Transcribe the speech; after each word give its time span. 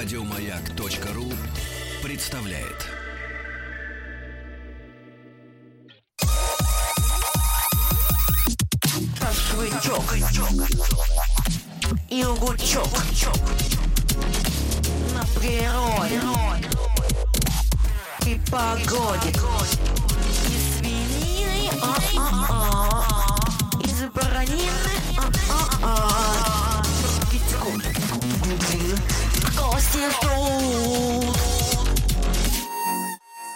Радиомаяк.ру 0.00 1.24
представляет. 2.04 2.86
Шашлычок 9.18 10.04
и 12.10 12.24
лучок 12.24 12.88
на 15.12 15.24
природе. 15.36 16.20
И 18.24 18.40
погоде. 18.52 19.30
Из 20.46 20.78
свинины. 20.78 21.70
А-а-а, 21.82 23.36
из 23.82 23.98
баранины 24.14 24.94
а-а-а. 25.16 26.17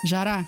Жара. 0.04 0.44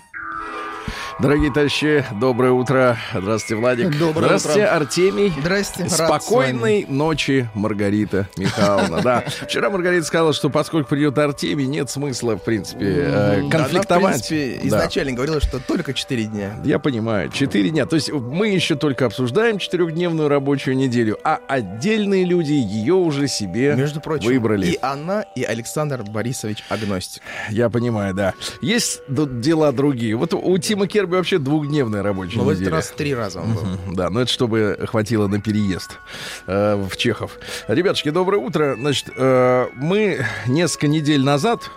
Дорогие 1.17 1.49
товарищи, 1.49 2.03
доброе 2.19 2.51
утро. 2.51 2.97
Здравствуйте, 3.13 3.55
Владик. 3.55 3.97
Доброе 3.97 4.25
Здравствуйте, 4.25 4.61
утро. 4.63 4.75
Артемий. 4.75 5.33
Здрасте, 5.39 5.83
рад 5.83 5.91
Спокойной 6.23 6.85
ночи, 6.89 7.49
Маргарита 7.53 8.27
Михайловна. 8.35 9.01
Да. 9.01 9.23
Вчера 9.47 9.69
Маргарита 9.69 10.05
сказала, 10.05 10.33
что 10.33 10.49
поскольку 10.49 10.89
придет 10.89 11.17
Артемий, 11.17 11.67
нет 11.67 11.89
смысла, 11.89 12.35
в 12.35 12.43
принципе, 12.43 12.85
э, 12.85 13.37
Она, 13.39 13.47
в 13.47 13.49
конфликтовать. 13.49 14.27
принципе, 14.27 14.59
Да. 14.61 14.67
изначально 14.67 15.13
говорила, 15.13 15.39
что 15.39 15.59
только 15.59 15.93
4 15.93 16.25
дня. 16.25 16.57
Я 16.65 16.79
понимаю, 16.79 17.29
четыре 17.29 17.69
дня. 17.69 17.85
То 17.85 17.95
есть 17.95 18.11
мы 18.11 18.49
еще 18.49 18.75
только 18.75 19.05
обсуждаем 19.05 19.57
четырехдневную 19.57 20.27
рабочую 20.27 20.75
неделю, 20.75 21.17
а 21.23 21.39
отдельные 21.47 22.25
люди 22.25 22.51
ее 22.51 22.95
уже 22.95 23.29
себе 23.29 23.73
Между 23.75 24.01
прочим, 24.01 24.27
выбрали. 24.27 24.67
и 24.67 24.79
она, 24.81 25.21
и 25.21 25.43
Александр 25.43 26.03
Борисович 26.03 26.65
Агностик. 26.67 27.21
Я 27.49 27.69
понимаю, 27.69 28.13
да. 28.13 28.33
Есть 28.61 29.01
дела 29.07 29.71
другие. 29.71 30.15
Вот 30.17 30.33
у 30.33 30.57
Тима 30.57 30.87
Керби 31.05 31.17
вообще 31.17 31.37
двухдневная 31.37 32.01
рабочая 32.01 32.41
этот 32.41 32.59
неделя. 32.59 32.71
раз 32.71 32.89
три 32.89 33.13
раза 33.13 33.41
он 33.41 33.53
был. 33.53 33.63
Да, 33.93 34.09
но 34.09 34.21
это 34.21 34.31
чтобы 34.31 34.85
хватило 34.87 35.27
на 35.27 35.39
переезд 35.39 35.99
э, 36.47 36.75
в 36.75 36.97
Чехов. 36.97 37.37
Ребятушки, 37.67 38.09
доброе 38.09 38.39
утро. 38.39 38.75
Значит, 38.75 39.09
э, 39.15 39.67
мы 39.75 40.25
несколько 40.47 40.87
недель 40.87 41.23
назад, 41.23 41.69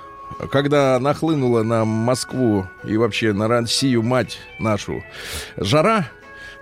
когда 0.51 0.99
нахлынула 0.99 1.63
на 1.63 1.85
Москву 1.85 2.67
и 2.85 2.97
вообще 2.97 3.35
на 3.35 3.49
Россию 3.49 4.03
мать 4.03 4.39
нашу 4.59 5.05
жара, 5.59 6.09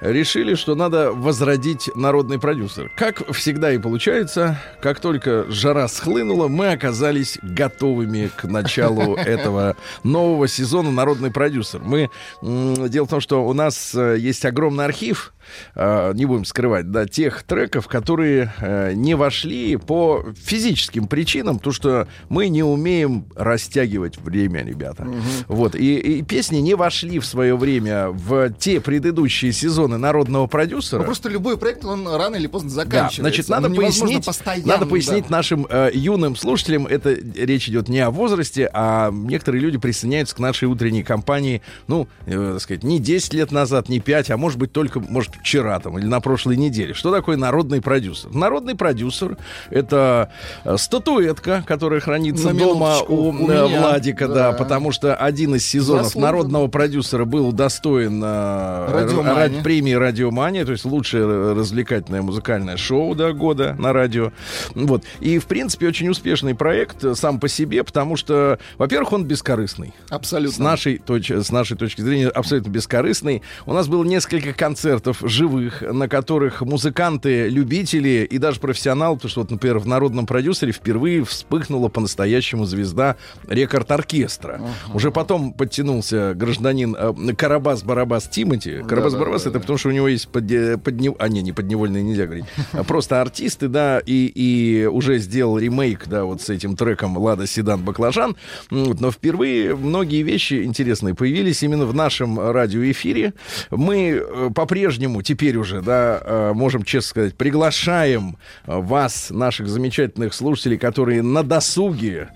решили, 0.00 0.54
что 0.54 0.74
надо 0.74 1.12
возродить 1.12 1.90
народный 1.94 2.38
продюсер. 2.38 2.90
Как 2.96 3.32
всегда 3.32 3.72
и 3.72 3.78
получается, 3.78 4.60
как 4.80 5.00
только 5.00 5.46
жара 5.50 5.88
схлынула, 5.88 6.48
мы 6.48 6.72
оказались 6.72 7.38
готовыми 7.42 8.30
к 8.34 8.44
началу 8.44 9.14
этого 9.16 9.76
нового 10.02 10.48
сезона 10.48 10.90
«Народный 10.90 11.30
продюсер». 11.30 11.80
Мы, 11.80 12.10
дело 12.42 13.06
в 13.06 13.10
том, 13.10 13.20
что 13.20 13.46
у 13.46 13.52
нас 13.52 13.94
э, 13.94 14.16
есть 14.18 14.44
огромный 14.44 14.84
архив, 14.84 15.32
э, 15.74 16.12
не 16.14 16.26
будем 16.26 16.44
скрывать, 16.44 16.90
да, 16.90 17.06
тех 17.06 17.42
треков, 17.42 17.86
которые 17.86 18.52
э, 18.60 18.92
не 18.94 19.14
вошли 19.14 19.76
по 19.76 20.24
физическим 20.36 21.06
причинам, 21.06 21.58
то 21.58 21.72
что 21.72 22.08
мы 22.28 22.48
не 22.48 22.62
умеем 22.62 23.26
растягивать 23.34 24.18
время, 24.18 24.64
ребята. 24.64 25.06
Вот, 25.48 25.74
и, 25.74 25.96
и 25.96 26.22
песни 26.22 26.58
не 26.58 26.74
вошли 26.74 27.18
в 27.18 27.26
свое 27.26 27.56
время 27.56 28.08
в 28.08 28.50
те 28.50 28.80
предыдущие 28.80 29.52
сезоны 29.52 29.85
народного 29.88 30.46
продюсера. 30.46 30.98
Ну, 31.00 31.04
просто 31.04 31.28
любой 31.28 31.56
проект, 31.56 31.84
он 31.84 32.06
рано 32.06 32.36
или 32.36 32.46
поздно 32.48 32.68
Да, 32.70 32.74
заканчивается. 32.74 33.22
значит, 33.22 33.48
надо 33.48 33.68
невозможно 33.68 34.20
пояснить, 34.20 34.66
надо 34.66 34.86
пояснить 34.86 35.24
да. 35.28 35.36
нашим 35.36 35.66
э, 35.70 35.90
юным 35.94 36.36
слушателям, 36.36 36.86
это 36.86 37.12
речь 37.14 37.68
идет 37.68 37.88
не 37.88 38.00
о 38.00 38.10
возрасте, 38.10 38.68
а 38.72 39.10
некоторые 39.12 39.62
люди 39.62 39.78
присоединяются 39.78 40.34
к 40.34 40.38
нашей 40.38 40.64
утренней 40.66 41.02
кампании, 41.02 41.62
ну, 41.86 42.08
э, 42.26 42.50
так 42.54 42.60
сказать, 42.62 42.82
не 42.82 42.98
10 42.98 43.32
лет 43.34 43.52
назад, 43.52 43.88
не 43.88 44.00
5, 44.00 44.30
а 44.30 44.36
может 44.36 44.58
быть 44.58 44.72
только, 44.72 45.00
может, 45.00 45.34
вчера 45.36 45.78
там 45.80 45.98
или 45.98 46.06
на 46.06 46.20
прошлой 46.20 46.56
неделе. 46.56 46.92
Что 46.94 47.12
такое 47.12 47.36
народный 47.36 47.80
продюсер? 47.80 48.32
Народный 48.34 48.74
продюсер— 48.74 49.36
это 49.70 50.30
э, 50.64 50.76
статуэтка, 50.76 51.62
которая 51.66 52.00
хранится 52.00 52.52
На 52.52 52.54
дома 52.58 52.98
у, 53.08 53.30
у 53.30 53.50
э, 53.50 53.66
меня, 53.68 53.80
Владика, 53.80 54.28
да. 54.28 54.34
да. 54.34 54.52
потому 54.52 54.92
что 54.92 55.14
один 55.14 55.54
из 55.54 55.66
сезонов 55.66 56.06
Заслуженно. 56.06 56.26
народного 56.32 56.68
продюсера 56.68 57.24
был 57.24 57.48
удостоен 57.48 58.22
э, 58.24 58.86
Радиомания. 58.92 59.34
ради- 59.34 59.62
премии 59.76 59.92
«Радиомания», 59.92 60.64
то 60.64 60.72
есть 60.72 60.86
лучшее 60.86 61.24
э, 61.24 61.52
развлекательное 61.52 62.22
музыкальное 62.22 62.78
шоу 62.78 63.14
да, 63.14 63.32
года 63.32 63.76
на 63.78 63.92
радио. 63.92 64.32
Вот. 64.74 65.04
И, 65.20 65.38
в 65.38 65.44
принципе, 65.44 65.88
очень 65.88 66.08
успешный 66.08 66.54
проект 66.54 67.04
э, 67.04 67.14
сам 67.14 67.38
по 67.38 67.46
себе, 67.46 67.84
потому 67.84 68.16
что, 68.16 68.58
во-первых, 68.78 69.12
он 69.12 69.26
бескорыстный. 69.26 69.92
Абсолютно. 70.08 70.54
С 70.54 70.58
нашей, 70.58 70.96
точ- 70.96 71.42
с 71.42 71.50
нашей 71.50 71.76
точки 71.76 72.00
зрения 72.00 72.28
абсолютно 72.28 72.70
бескорыстный. 72.70 73.42
У 73.66 73.74
нас 73.74 73.86
было 73.86 74.02
несколько 74.02 74.54
концертов 74.54 75.18
живых, 75.20 75.82
на 75.82 76.08
которых 76.08 76.62
музыканты, 76.62 77.50
любители 77.50 78.26
и 78.30 78.38
даже 78.38 78.60
профессионалы, 78.60 79.16
потому 79.16 79.30
что, 79.30 79.40
вот, 79.42 79.50
например, 79.50 79.78
в 79.78 79.86
народном 79.86 80.24
продюсере 80.24 80.72
впервые 80.72 81.22
вспыхнула 81.22 81.88
по-настоящему 81.88 82.64
звезда 82.64 83.16
рекорд-оркестра. 83.46 84.62
Уже 84.94 85.10
потом 85.10 85.52
подтянулся 85.52 86.32
гражданин 86.34 86.96
э, 86.98 87.12
Карабас-Барабас 87.34 88.30
Тимати. 88.30 88.78
Карабас-Барабас 88.78 89.46
это 89.46 89.60
потому, 89.66 89.78
что 89.78 89.88
у 89.88 89.92
него 89.92 90.08
есть 90.08 90.28
подне- 90.32 90.76
подне- 90.76 91.14
А, 91.18 91.28
не, 91.28 91.42
не 91.42 91.52
подневольные 91.52 92.02
нельзя 92.02 92.24
говорить. 92.26 92.44
А 92.72 92.84
Просто 92.84 93.20
артисты, 93.20 93.68
да, 93.68 93.98
и, 94.04 94.26
и 94.34 94.86
уже 94.86 95.18
сделал 95.18 95.58
ремейк, 95.58 96.06
да, 96.06 96.24
вот 96.24 96.40
с 96.40 96.48
этим 96.50 96.76
треком 96.76 97.18
«Лада 97.18 97.46
Седан 97.46 97.82
Баклажан». 97.82 98.36
Но 98.70 99.10
впервые 99.10 99.74
многие 99.74 100.22
вещи 100.22 100.64
интересные 100.64 101.14
появились 101.14 101.62
именно 101.62 101.84
в 101.86 101.94
нашем 101.94 102.38
радиоэфире. 102.38 103.34
Мы 103.70 104.20
э, 104.22 104.50
по-прежнему 104.54 105.22
теперь 105.22 105.56
уже, 105.56 105.82
да, 105.82 106.20
э, 106.22 106.52
можем 106.54 106.82
честно 106.84 107.08
сказать, 107.08 107.34
приглашаем 107.34 108.36
э, 108.66 108.78
вас, 108.78 109.30
наших 109.30 109.68
замечательных 109.68 110.32
слушателей, 110.34 110.78
которые 110.78 111.22
на 111.22 111.42
досуге 111.42 112.28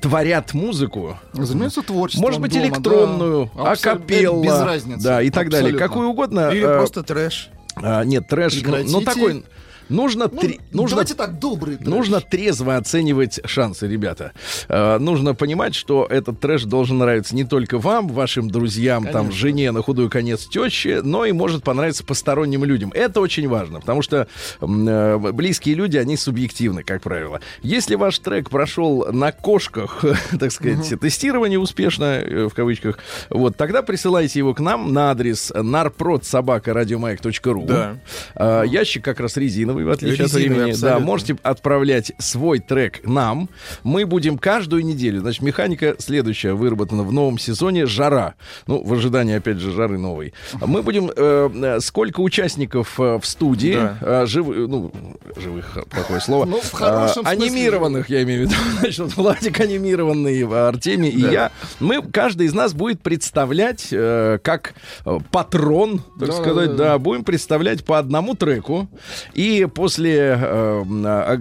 творят 0.00 0.54
музыку, 0.54 1.18
Занимаются 1.32 1.82
творчеством 1.82 2.24
может 2.26 2.40
быть, 2.40 2.52
дома, 2.52 2.64
электронную, 2.66 3.50
да. 3.54 3.72
Акапелла, 3.72 4.42
Без 4.42 4.60
разницы. 4.60 5.02
да, 5.04 5.22
и 5.22 5.30
так 5.30 5.50
далее, 5.50 5.70
Абсолютно. 5.70 5.86
какую 5.88 6.08
угодно. 6.08 6.50
Или 6.50 6.64
просто 6.80 7.02
трэш. 7.02 7.50
а, 7.76 8.02
нет, 8.04 8.26
трэш, 8.28 8.54
ну, 8.54 8.60
ну, 8.60 8.64
Прекратите. 8.72 9.04
такой, 9.04 9.44
нужно, 9.88 10.28
Ну, 10.30 10.40
тре- 10.40 10.58
нужно 10.72 10.96
Давайте 10.96 11.14
так, 11.14 11.38
добрый 11.38 11.76
трэш. 11.76 11.88
Нужно 11.88 12.20
трезво 12.20 12.76
оценивать 12.76 13.40
шансы, 13.44 13.88
ребята. 13.88 14.32
Э, 14.68 14.98
нужно 14.98 15.34
понимать, 15.34 15.74
что 15.74 16.06
этот 16.08 16.40
трэш 16.40 16.64
должен 16.64 16.98
нравиться 16.98 17.34
не 17.34 17.44
только 17.44 17.78
вам, 17.78 18.08
вашим 18.08 18.50
друзьям, 18.50 19.04
там, 19.04 19.12
Конечно. 19.12 19.38
жене, 19.38 19.70
на 19.72 19.82
худой 19.82 20.08
конец 20.10 20.46
теще, 20.46 21.00
но 21.02 21.24
и 21.24 21.32
может 21.32 21.64
понравиться 21.64 22.04
посторонним 22.04 22.64
людям. 22.64 22.92
Это 22.94 23.20
очень 23.20 23.48
важно, 23.48 23.80
потому 23.80 24.02
что 24.02 24.28
э, 24.60 25.18
близкие 25.32 25.74
люди, 25.74 25.96
они 25.96 26.16
субъективны, 26.16 26.82
как 26.82 27.02
правило. 27.02 27.40
Если 27.62 27.94
ваш 27.94 28.18
трек 28.18 28.50
прошел 28.50 29.06
на 29.12 29.32
кошках, 29.32 30.04
так 30.38 30.52
сказать, 30.52 31.00
тестирование 31.00 31.58
успешно, 31.58 32.04
э, 32.04 32.48
в 32.48 32.54
кавычках, 32.54 32.98
вот, 33.30 33.56
тогда 33.56 33.82
присылайте 33.82 34.38
его 34.38 34.54
к 34.54 34.60
нам 34.60 34.92
на 34.92 35.10
адрес 35.10 35.50
narprod.собака.радиомаяк.ру. 35.52 37.64
Да. 37.66 37.96
А, 38.34 38.62
ящик 38.62 39.04
как 39.04 39.20
раз 39.20 39.36
резиновый, 39.36 39.77
в 39.84 39.90
отличие 39.90 40.26
от 40.26 40.32
времени. 40.32 40.58
Да, 40.58 40.64
абсолютно. 40.70 41.00
можете 41.06 41.36
отправлять 41.42 42.12
свой 42.18 42.58
трек 42.58 43.06
нам. 43.06 43.48
Мы 43.82 44.06
будем 44.06 44.38
каждую 44.38 44.84
неделю. 44.84 45.20
Значит, 45.20 45.42
механика 45.42 45.96
следующая 45.98 46.52
выработана 46.54 47.02
в 47.02 47.12
новом 47.12 47.38
сезоне 47.38 47.86
«Жара». 47.86 48.34
Ну, 48.66 48.82
в 48.82 48.92
ожидании, 48.92 49.36
опять 49.36 49.58
же, 49.58 49.70
жары 49.72 49.98
новой. 49.98 50.32
Мы 50.60 50.82
будем... 50.82 51.10
э, 51.14 51.50
э, 51.54 51.80
сколько 51.80 52.20
участников 52.20 52.98
э, 52.98 53.18
в 53.20 53.26
студии, 53.26 53.74
Да. 53.74 53.98
э, 54.00 54.26
жив- 54.26 54.46
ну, 54.68 54.92
живых, 55.36 55.76
э, 55.76 55.82
плохое 55.88 56.20
слово, 56.20 56.44
Ну, 56.44 56.60
в 56.60 56.64
смысле 56.64 57.22
анимированных, 57.24 58.08
я 58.10 58.22
имею 58.22 58.46
в 58.46 58.50
виду. 58.50 58.60
Значит, 58.80 59.16
Владик 59.16 59.60
анимированный, 59.60 60.42
Артемий 60.68 61.10
и 61.10 61.22
Да. 61.22 61.30
я. 61.30 61.52
Мы, 61.80 62.02
каждый 62.02 62.46
из 62.46 62.54
нас 62.54 62.72
будет 62.74 63.00
представлять 63.02 63.88
э, 63.92 64.38
как 64.42 64.74
э, 65.04 65.18
патрон, 65.30 66.02
так 66.18 66.28
Да, 66.28 66.34
сказать, 66.34 66.70
да, 66.70 66.76
да, 66.76 66.84
да. 66.92 66.98
будем 66.98 67.24
представлять 67.24 67.84
по 67.84 67.98
одному 67.98 68.34
треку. 68.34 68.88
И 69.34 69.66
после 69.68 70.16
э, 70.18 70.36
а, 70.40 71.40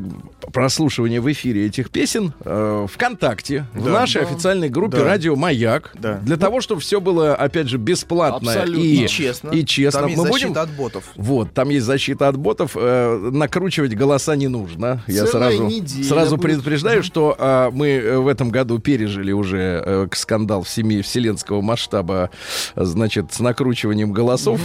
прослушивания 0.51 1.21
в 1.21 1.31
эфире 1.31 1.65
этих 1.68 1.89
песен 1.89 2.33
э, 2.45 2.85
ВКонтакте, 2.91 3.65
в 3.74 3.83
Да. 3.85 3.91
нашей 3.91 4.21
Да. 4.21 4.27
официальной 4.29 4.69
группе 4.69 4.97
Да. 4.97 5.03
«Радио 5.03 5.35
Маяк», 5.35 5.94
Да. 6.00 6.15
для 6.19 6.38
того, 6.38 6.62
чтобы 6.62 6.81
все 6.81 7.01
было, 7.01 7.35
опять 7.35 7.68
же, 7.68 7.77
бесплатно 7.77 8.51
Абсолютно. 8.51 8.81
и, 8.81 9.03
И 9.06 9.07
честно. 9.07 9.50
и 9.50 9.65
честно. 9.65 10.01
Там 10.01 10.09
есть 10.09 10.21
Мы 10.21 10.27
защита 10.27 10.47
будем 10.50 10.62
от 10.62 10.69
ботов. 10.71 11.03
вот, 11.15 11.53
там 11.53 11.69
есть 11.69 11.85
защита 11.85 12.27
от 12.27 12.38
ботов. 12.38 12.71
э, 12.75 13.29
накручивать 13.33 13.95
голоса 13.95 14.35
не 14.35 14.47
нужно. 14.47 15.03
Я 15.07 15.25
Целая 15.25 15.51
сразу, 15.51 15.68
неделя 15.68 16.03
сразу 16.03 16.35
будет. 16.38 16.45
предупреждаю, 16.45 17.03
что 17.03 17.35
а, 17.38 17.71
мы 17.71 17.88
э, 17.89 18.18
в 18.18 18.27
этом 18.27 18.50
году 18.50 18.80
пережили 18.80 19.31
уже 19.31 19.83
э, 19.85 20.07
скандал 20.13 20.63
в 20.63 20.69
семье 20.69 21.01
вселенского 21.01 21.62
масштаба, 21.62 22.30
э, 22.75 22.83
значит, 22.85 23.33
с 23.33 23.39
накручиванием 23.39 24.12
голосов. 24.12 24.59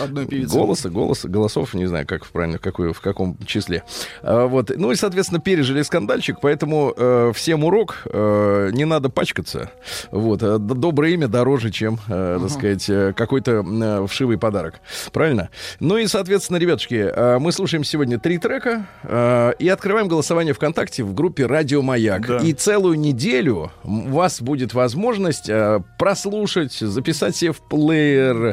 Одной 0.00 0.26
певицы. 0.26 0.54
Голоса, 0.54 0.88
голоса, 0.90 1.28
голосов, 1.28 1.74
не 1.74 1.86
знаю, 1.86 2.06
как 2.06 2.26
правильно, 2.26 2.58
в, 2.58 2.60
какой, 2.60 2.92
в 2.92 3.00
каком 3.00 3.36
числе. 3.46 3.82
А, 4.22 4.46
вот. 4.46 4.70
Ну 4.76 4.92
и, 4.92 4.94
соответственно, 4.96 5.40
пережили 5.40 5.82
скандальчик, 5.82 6.38
поэтому 6.40 6.92
э, 6.96 7.32
всем 7.34 7.64
урок, 7.64 8.02
э, 8.06 8.70
не 8.72 8.84
надо 8.84 9.08
пачкаться. 9.08 9.70
Вот. 10.10 10.40
Д- 10.40 10.58
доброе 10.58 11.12
имя 11.12 11.28
дороже, 11.28 11.70
чем, 11.70 11.98
э, 12.08 12.38
так 12.40 12.50
сказать, 12.50 12.88
э, 12.88 13.12
какой-то 13.16 13.64
э, 13.64 14.06
вшивый 14.06 14.38
подарок. 14.38 14.80
Правильно? 15.12 15.50
Ну 15.80 15.96
и, 15.96 16.06
соответственно, 16.06 16.58
ребятушки, 16.58 16.94
э, 16.94 17.38
мы 17.38 17.52
слушаем 17.52 17.84
сегодня 17.84 18.18
три 18.18 18.38
трека 18.38 18.86
э, 19.02 19.52
и 19.58 19.68
открываем 19.68 20.08
голосование 20.08 20.54
ВКонтакте 20.54 21.02
в 21.02 21.14
группе 21.14 21.46
«Радио 21.46 21.82
Маяк». 21.82 22.26
Да. 22.26 22.36
И 22.38 22.52
целую 22.52 22.98
неделю 22.98 23.72
у 23.84 24.10
вас 24.10 24.40
будет 24.40 24.74
возможность 24.74 25.48
э, 25.48 25.80
прослушать, 25.98 26.72
записать 26.72 27.36
себе 27.36 27.52
в 27.52 27.60
плеер, 27.68 28.50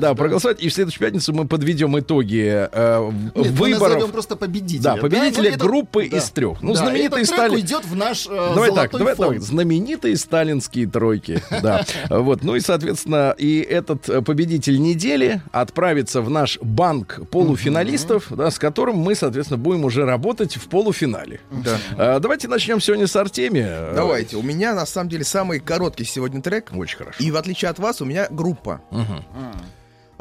Проголосовать, 0.00 0.02
да, 0.02 0.08
да. 0.08 0.14
проголосовать. 0.14 0.62
И 0.62 0.68
в 0.68 0.72
следующую 0.74 1.00
пятницу 1.00 1.32
мы 1.32 1.46
подведем 1.46 1.98
итоги 1.98 2.68
э, 2.72 3.10
Нет, 3.34 3.34
мы 3.34 3.42
выборов. 3.52 3.80
назовем 3.94 4.10
просто 4.12 4.36
победителя. 4.36 4.82
Да, 4.82 4.96
победителя 4.96 5.50
Ну, 5.50 5.56
это- 5.56 5.58
группы 5.58 6.08
да. 6.10 6.16
из 6.18 6.30
трех. 6.30 6.62
Ну, 6.62 6.74
Да, 6.74 6.80
знаменитые 6.80 7.24
стали... 7.24 7.54
уйдет 7.54 7.84
в 7.84 7.94
наш 7.96 8.26
э, 8.26 8.30
Давай 8.54 8.72
так, 8.74 8.90
давай 8.92 9.14
фонд. 9.14 9.34
так. 9.34 9.42
Знаменитые 9.42 10.16
сталинские 10.16 10.86
тройки. 10.88 11.42
Да. 11.62 11.84
Вот. 12.08 12.42
Ну 12.42 12.56
и, 12.56 12.60
соответственно, 12.60 13.34
и 13.36 13.60
этот 13.60 14.08
э, 14.08 14.22
победитель 14.22 14.80
недели 14.80 15.42
отправится 15.52 16.22
в 16.22 16.30
наш 16.30 16.58
банк 16.62 17.20
полуфиналистов, 17.30 18.26
да, 18.30 18.50
с 18.50 18.58
которым 18.58 18.96
мы, 18.96 19.14
соответственно, 19.14 19.58
будем 19.58 19.84
уже 19.84 20.04
работать 20.04 20.56
в 20.56 20.68
полуфинале. 20.68 21.40
Да. 21.50 21.78
А, 21.96 22.18
Давайте 22.20 22.48
начнем 22.48 22.80
сегодня 22.80 23.06
с 23.06 23.16
Артемия. 23.16 23.92
Давайте, 23.94 24.36
у 24.36 24.42
меня 24.42 24.74
на 24.74 24.86
самом 24.86 25.08
деле 25.10 25.24
самый 25.24 25.60
короткий 25.60 26.04
сегодня 26.04 26.40
трек. 26.42 26.70
Очень 26.72 26.98
хорошо. 26.98 27.16
И 27.22 27.30
в 27.30 27.36
отличие 27.36 27.70
от 27.70 27.78
вас, 27.78 28.00
у 28.00 28.04
меня 28.04 28.26
группа. 28.30 28.80
Мгм. 28.90 29.24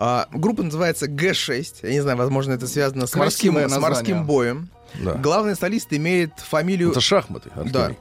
А, 0.01 0.27
группа 0.31 0.63
называется 0.63 1.07
Г6. 1.07 1.79
Я 1.83 1.91
не 1.91 1.99
знаю, 1.99 2.17
возможно, 2.17 2.53
это 2.53 2.67
связано 2.67 3.05
с 3.05 3.13
морским, 3.15 3.57
с 3.69 3.77
морским 3.77 4.25
боем. 4.25 4.69
Да. 4.95 5.15
Главный 5.15 5.57
солист 5.57 5.91
имеет 5.91 6.31
фамилию 6.39 6.91
Это 6.91 7.01
шахматы, 7.01 7.51
Да. 7.53 7.87
Артемий. 7.87 7.99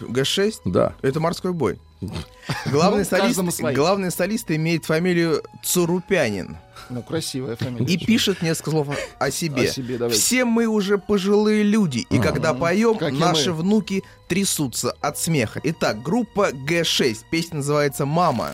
Г6. 0.00 0.54
Да. 0.64 0.94
Это 1.02 1.20
морской 1.20 1.52
бой. 1.52 1.78
Главный, 2.66 3.04
Ну, 3.10 3.34
солист, 3.34 3.60
главный 3.74 4.10
солист 4.10 4.50
имеет 4.50 4.86
фамилию 4.86 5.42
Цурупянин. 5.62 6.56
Ну, 6.88 7.02
красивая 7.02 7.56
фамилия. 7.56 7.84
И 7.86 7.98
пишет 8.02 8.40
несколько 8.42 8.70
слов 8.70 8.88
о 9.18 9.30
себе. 9.30 9.62
О 9.62 9.66
себе, 9.66 9.98
давайте. 9.98 10.18
Все 10.20 10.44
мы 10.46 10.66
уже 10.66 10.96
пожилые 10.98 11.62
люди, 11.64 12.06
и 12.10 12.18
когда 12.18 12.54
поем, 12.54 12.96
Как 12.96 13.12
и 13.12 13.16
наши 13.16 13.50
мы. 13.50 13.58
внуки 13.62 14.04
трясутся 14.28 14.94
от 15.02 15.18
смеха. 15.18 15.60
Итак, 15.64 16.02
группа 16.02 16.50
Г6. 16.50 17.18
Песня 17.30 17.56
называется 17.58 18.06
«Мама». 18.06 18.52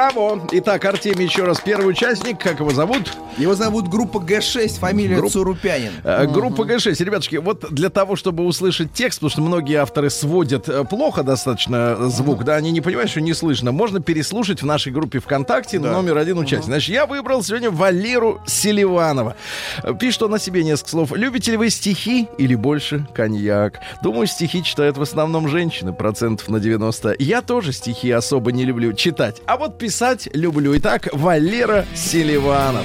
Браво! 0.00 0.40
Итак, 0.52 0.82
Артемий 0.86 1.26
еще 1.26 1.44
раз 1.44 1.60
первый 1.60 1.90
участник. 1.90 2.40
Как 2.40 2.60
его 2.60 2.70
зовут? 2.70 3.12
Его 3.40 3.54
зовут 3.54 3.88
группа 3.88 4.18
Г6, 4.18 4.78
фамилия 4.78 5.16
Групп- 5.16 5.32
Цурупянин. 5.32 5.92
Э, 6.04 6.26
Группа 6.26 6.62
Г6. 6.62 7.02
Ребятушки, 7.04 7.36
вот 7.36 7.72
для 7.72 7.88
того, 7.88 8.16
чтобы 8.16 8.44
услышать 8.44 8.92
текст, 8.92 9.20
потому 9.20 9.30
что 9.30 9.40
многие 9.40 9.76
авторы 9.76 10.10
сводят 10.10 10.68
э, 10.68 10.84
плохо 10.84 11.22
достаточно 11.22 11.96
э, 11.98 12.08
звук, 12.08 12.44
да, 12.44 12.56
они 12.56 12.70
не 12.70 12.80
понимают, 12.80 13.10
что 13.10 13.20
не 13.20 13.32
слышно, 13.34 13.72
можно 13.72 14.00
переслушать 14.00 14.62
в 14.62 14.66
нашей 14.66 14.92
группе 14.92 15.20
ВКонтакте 15.20 15.78
номер 15.78 16.18
один 16.18 16.38
участник. 16.38 16.66
Значит, 16.66 16.90
я 16.94 17.06
выбрал 17.06 17.42
сегодня 17.42 17.70
Валеру 17.70 18.40
Селиванова. 18.46 19.36
Пишет 19.98 20.22
он 20.22 20.34
о 20.34 20.38
себе 20.38 20.62
несколько 20.64 20.90
слов. 20.90 21.12
Любите 21.12 21.52
ли 21.52 21.56
вы 21.56 21.70
стихи 21.70 22.28
или 22.38 22.54
больше 22.54 23.06
коньяк? 23.14 23.80
Думаю, 24.02 24.26
стихи 24.26 24.62
читают 24.62 24.96
в 24.98 25.02
основном 25.02 25.48
женщины, 25.48 25.92
процентов 25.92 26.48
на 26.48 26.60
90. 26.60 27.16
Я 27.18 27.42
тоже 27.42 27.72
стихи 27.72 28.10
особо 28.10 28.52
не 28.52 28.64
люблю 28.64 28.92
читать, 28.92 29.40
а 29.46 29.56
вот 29.56 29.78
писать 29.78 30.28
люблю. 30.34 30.76
Итак, 30.76 31.08
Валера 31.12 31.86
Селиванов. 31.94 32.84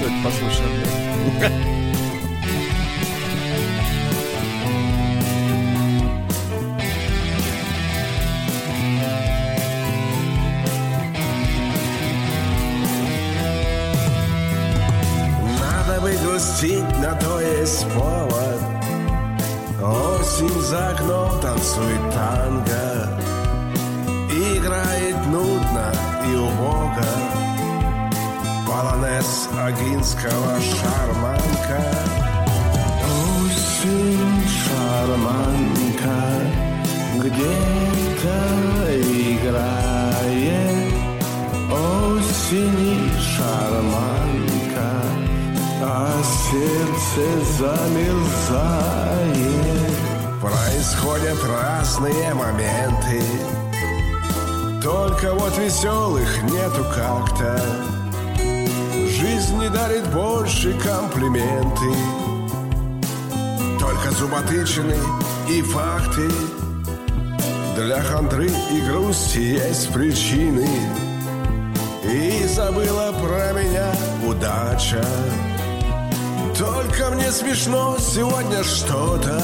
Давайте 0.00 0.24
послушаем. 0.24 0.70
Надо 15.60 16.00
бы 16.00 16.12
грустить, 16.12 16.98
на 16.98 17.14
то 17.16 17.40
есть 17.40 17.86
повод. 17.92 18.60
Осень 19.82 20.60
за 20.62 20.88
окном 20.88 21.40
танцует 21.42 22.10
танго. 22.14 23.20
Играет 24.30 25.26
нудно 25.26 25.92
и 26.26 26.36
убого 26.36 27.29
Полонез 28.70 29.48
Агинского 29.58 30.60
шарманка 30.60 31.80
Осень 33.42 34.44
шарманка 34.46 36.18
Где-то 37.16 38.36
играет 39.10 40.94
Осень 41.68 43.10
шарманка 43.18 44.30
а 45.82 46.22
сердце 46.22 47.24
замерзает. 47.58 49.00
Происходят 50.42 51.38
разные 51.42 52.34
моменты, 52.34 53.22
только 54.82 55.32
вот 55.34 55.56
веселых 55.56 56.42
нету 56.42 56.84
как-то. 56.94 57.99
Жизнь 59.20 59.58
не 59.58 59.68
дарит 59.68 60.06
больше 60.08 60.72
комплименты. 60.78 61.92
Только 63.78 64.10
зуботычины 64.12 64.96
и 65.48 65.60
факты. 65.62 66.28
Для 67.76 68.00
хандры 68.02 68.46
и 68.46 68.80
грусти 68.80 69.38
есть 69.38 69.92
причины. 69.92 70.66
И 72.04 72.46
забыла 72.46 73.12
про 73.12 73.52
меня 73.52 73.92
удача. 74.26 75.04
Только 76.58 77.10
мне 77.10 77.30
смешно 77.30 77.96
сегодня 77.98 78.64
что-то. 78.64 79.38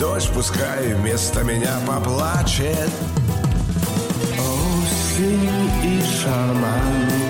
Дождь 0.00 0.30
пускай 0.34 0.94
вместо 0.94 1.44
меня 1.44 1.78
поплачет. 1.86 2.90
Осень 4.36 5.70
и 5.84 6.02
шарманка 6.20 7.27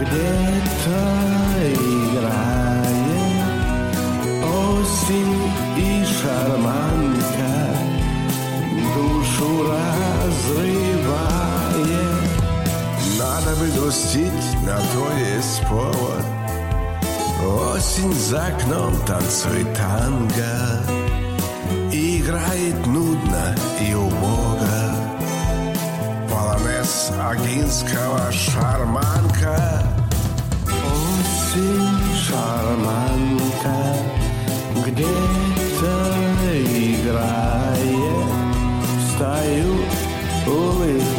где-то 0.00 1.00
играет 1.72 2.96
Осень 4.44 5.52
и 5.76 6.04
шарманка 6.04 7.76
душу 8.96 9.70
разрывает. 9.70 10.76
Надо 13.18 13.56
бы 13.56 13.66
грустить, 13.70 14.48
на 14.64 14.76
то 14.76 15.06
есть 15.18 15.60
повод. 15.68 16.24
Осень 17.74 18.12
за 18.14 18.46
окном 18.46 18.94
танцует 19.06 19.74
танго. 19.74 20.82
Играет 21.92 22.86
нудно 22.86 23.54
и 23.80 23.94
убого. 23.94 24.94
Полонез 26.30 27.12
Агинского 27.20 28.32
шарманка 28.32 29.85
Осень 31.56 32.14
шарманка 32.14 33.80
Где-то 34.86 35.94
играет 36.52 38.26
Встаю, 39.00 39.74
улыбаюсь 40.46 41.16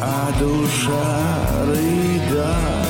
А 0.00 0.32
душа 0.40 1.10
рыдает 1.66 2.81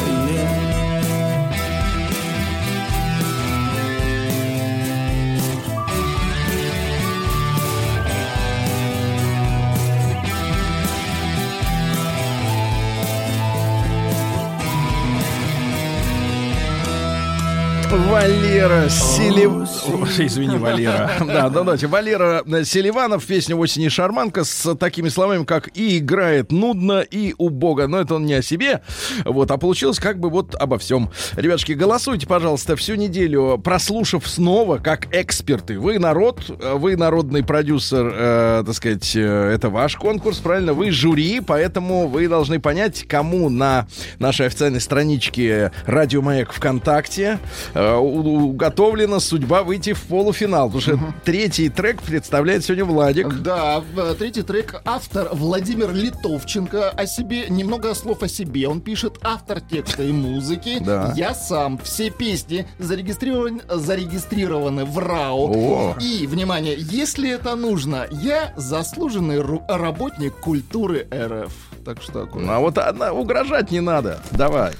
Валера 17.92 18.88
Селив... 18.88 19.52
Ой, 19.86 20.26
Извини, 20.26 20.56
Валера. 20.56 21.10
Да, 21.20 21.26
да, 21.26 21.50
давайте. 21.50 21.88
Валера 21.88 22.42
Селиванов, 22.64 23.26
песня 23.26 23.54
«Осень 23.54 23.82
и 23.82 23.88
шарманка» 23.90 24.44
с 24.44 24.74
такими 24.76 25.10
словами, 25.10 25.44
как 25.44 25.68
«и 25.76 25.98
играет 25.98 26.52
нудно, 26.52 27.00
и 27.00 27.34
убого». 27.36 27.86
Но 27.86 28.00
это 28.00 28.14
он 28.14 28.24
не 28.24 28.32
о 28.32 28.42
себе, 28.42 28.80
вот, 29.26 29.50
а 29.50 29.58
получилось 29.58 29.98
как 29.98 30.18
бы 30.18 30.30
вот 30.30 30.54
обо 30.54 30.78
всем. 30.78 31.10
Ребятушки, 31.36 31.72
голосуйте, 31.72 32.26
пожалуйста, 32.26 32.76
всю 32.76 32.94
неделю, 32.94 33.60
прослушав 33.62 34.26
снова, 34.26 34.78
как 34.78 35.14
эксперты. 35.14 35.78
Вы 35.78 35.98
народ, 35.98 36.44
вы 36.48 36.96
народный 36.96 37.44
продюсер, 37.44 38.10
э, 38.14 38.62
так 38.64 38.74
сказать, 38.74 39.12
э, 39.14 39.52
это 39.54 39.68
ваш 39.68 39.96
конкурс, 39.96 40.38
правильно? 40.38 40.72
Вы 40.72 40.92
жюри, 40.92 41.40
поэтому 41.40 42.08
вы 42.08 42.26
должны 42.26 42.58
понять, 42.58 43.04
кому 43.06 43.50
на 43.50 43.86
нашей 44.18 44.46
официальной 44.46 44.80
страничке 44.80 45.72
«Радио 45.84 46.22
Маяк 46.22 46.52
ВКонтакте» 46.52 47.38
э, 47.74 47.81
уготовлена 47.98 49.20
судьба 49.20 49.62
выйти 49.62 49.92
в 49.92 50.02
полуфинал. 50.02 50.68
Потому 50.70 50.80
что 50.82 51.14
третий 51.24 51.68
трек 51.68 52.02
представляет 52.02 52.64
сегодня 52.64 52.84
Владик. 52.84 53.28
Да, 53.42 53.80
в- 53.80 54.14
третий 54.14 54.42
трек 54.42 54.80
автор 54.84 55.28
Владимир 55.32 55.92
Литовченко 55.92 56.90
о 56.90 57.06
себе, 57.06 57.46
немного 57.48 57.94
слов 57.94 58.22
о 58.22 58.28
себе. 58.28 58.68
Он 58.68 58.80
пишет 58.80 59.18
автор 59.22 59.60
текста 59.60 60.02
и 60.02 60.12
музыки. 60.12 60.78
Да. 60.80 61.12
Я 61.16 61.34
сам. 61.34 61.78
Все 61.78 62.10
песни 62.10 62.66
зарегистрированы, 62.78 63.62
зарегистрированы 63.68 64.84
в 64.84 64.98
РАО. 64.98 65.50
О. 65.52 65.96
И, 66.00 66.26
внимание, 66.26 66.76
если 66.78 67.30
это 67.30 67.56
нужно, 67.56 68.06
я 68.10 68.52
заслуженный 68.56 69.40
работник 69.68 70.34
культуры 70.36 71.06
РФ. 71.12 71.52
Так 71.84 72.02
что 72.02 72.22
аккуратно. 72.22 72.56
А 72.56 72.60
вот 72.60 72.78
одна, 72.78 73.12
угрожать 73.12 73.70
не 73.70 73.80
надо. 73.80 74.20
Давай. 74.32 74.72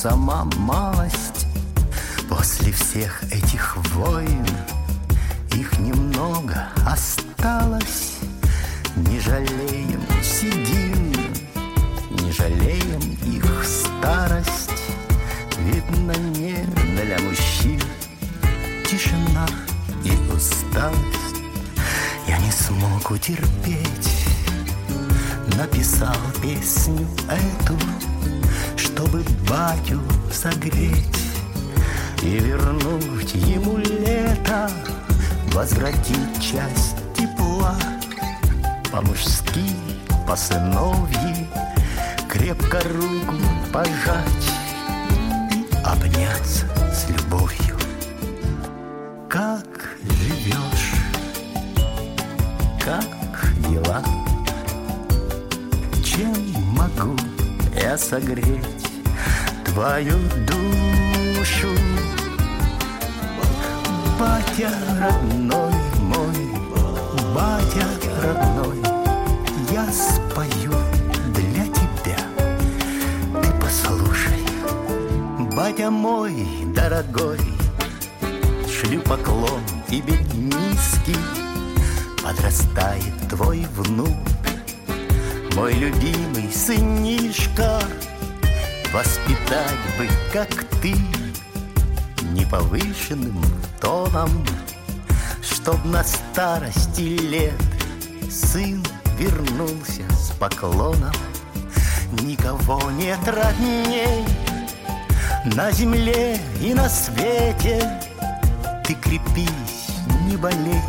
Сама 0.00 0.46
малость. 0.56 1.46
После 2.26 2.72
всех 2.72 3.22
этих 3.24 3.76
войн 3.92 4.46
их 5.52 5.78
немного 5.78 6.68
осталось. 6.86 8.16
Не 8.96 9.20
жалеем 9.20 10.00
седин, 10.22 11.14
не 12.12 12.32
жалеем 12.32 13.00
их 13.26 13.44
старость. 13.62 14.70
Видно, 15.58 16.12
не 16.34 16.64
для 16.96 17.18
мужчин 17.18 17.82
тишина 18.88 19.46
и 20.02 20.12
усталость. 20.32 21.42
Я 22.26 22.38
не 22.38 22.50
смог 22.50 23.10
утерпеть 23.10 24.10
Написал 25.58 26.16
песню 26.40 27.06
эту, 27.28 27.76
чтобы 28.80 29.22
батю 29.48 30.00
согреть 30.32 31.18
И 32.22 32.38
вернуть 32.38 33.34
ему 33.34 33.76
лето, 33.78 34.70
возвратить 35.52 36.40
часть 36.40 36.96
тепла 37.14 37.76
По-мужски, 38.90 39.64
по-сыновьи, 40.26 41.46
крепко 42.28 42.80
руку 42.80 43.36
пожать 43.72 44.48
И 45.50 45.66
обняться 45.84 46.66
с 46.92 47.08
любовью. 47.10 47.76
Как 49.28 49.66
живешь? 50.02 50.94
Как 52.82 53.04
дела? 53.68 54.02
Чем 56.02 56.34
могу 56.72 57.16
я 57.90 57.98
согреть 57.98 58.86
твою 59.64 60.14
душу? 60.46 61.74
Батя 64.16 64.70
родной 65.00 65.74
мой, 66.00 66.36
батя 67.34 67.84
родной, 68.22 68.76
я 69.72 69.84
спою 69.90 70.72
для 71.34 71.64
тебя. 71.64 72.18
Ты 73.42 73.48
послушай, 73.60 74.44
батя 75.56 75.90
мой 75.90 76.46
дорогой, 76.72 77.40
шлю 78.68 79.00
поклон 79.00 79.62
тебе 79.88 80.16
низкий, 80.32 81.18
подрастает 82.22 83.28
твой 83.28 83.66
внук. 83.74 84.39
Мой 85.54 85.74
любимый 85.74 86.50
сынишка 86.52 87.80
Воспитать 88.92 89.98
бы, 89.98 90.08
как 90.32 90.48
ты 90.80 90.94
Неповышенным 92.32 93.42
тоном 93.80 94.46
Чтоб 95.42 95.84
на 95.84 96.04
старости 96.04 97.00
лет 97.00 97.54
Сын 98.30 98.84
вернулся 99.18 100.08
с 100.12 100.30
поклоном. 100.38 101.12
Никого 102.22 102.90
нет 102.92 103.18
родней 103.26 104.24
На 105.56 105.70
земле 105.72 106.38
и 106.60 106.74
на 106.74 106.88
свете. 106.88 108.00
Ты 108.84 108.94
крепись, 108.94 109.88
не 110.26 110.36
болей 110.36 110.80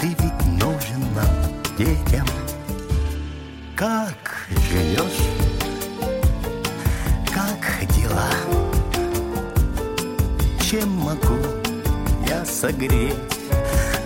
Ты 0.00 0.08
ведь 0.08 0.46
нужен 0.46 1.14
нам, 1.14 1.76
детям 1.78 2.26
как 3.80 4.46
живешь? 4.70 5.22
Как 7.32 7.88
дела? 7.96 8.28
Чем 10.60 10.90
могу 10.98 11.38
я 12.28 12.44
согреть 12.44 13.14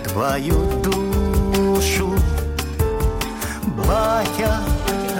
твою 0.05 0.81
душу? 0.81 2.15
батя 3.67 4.61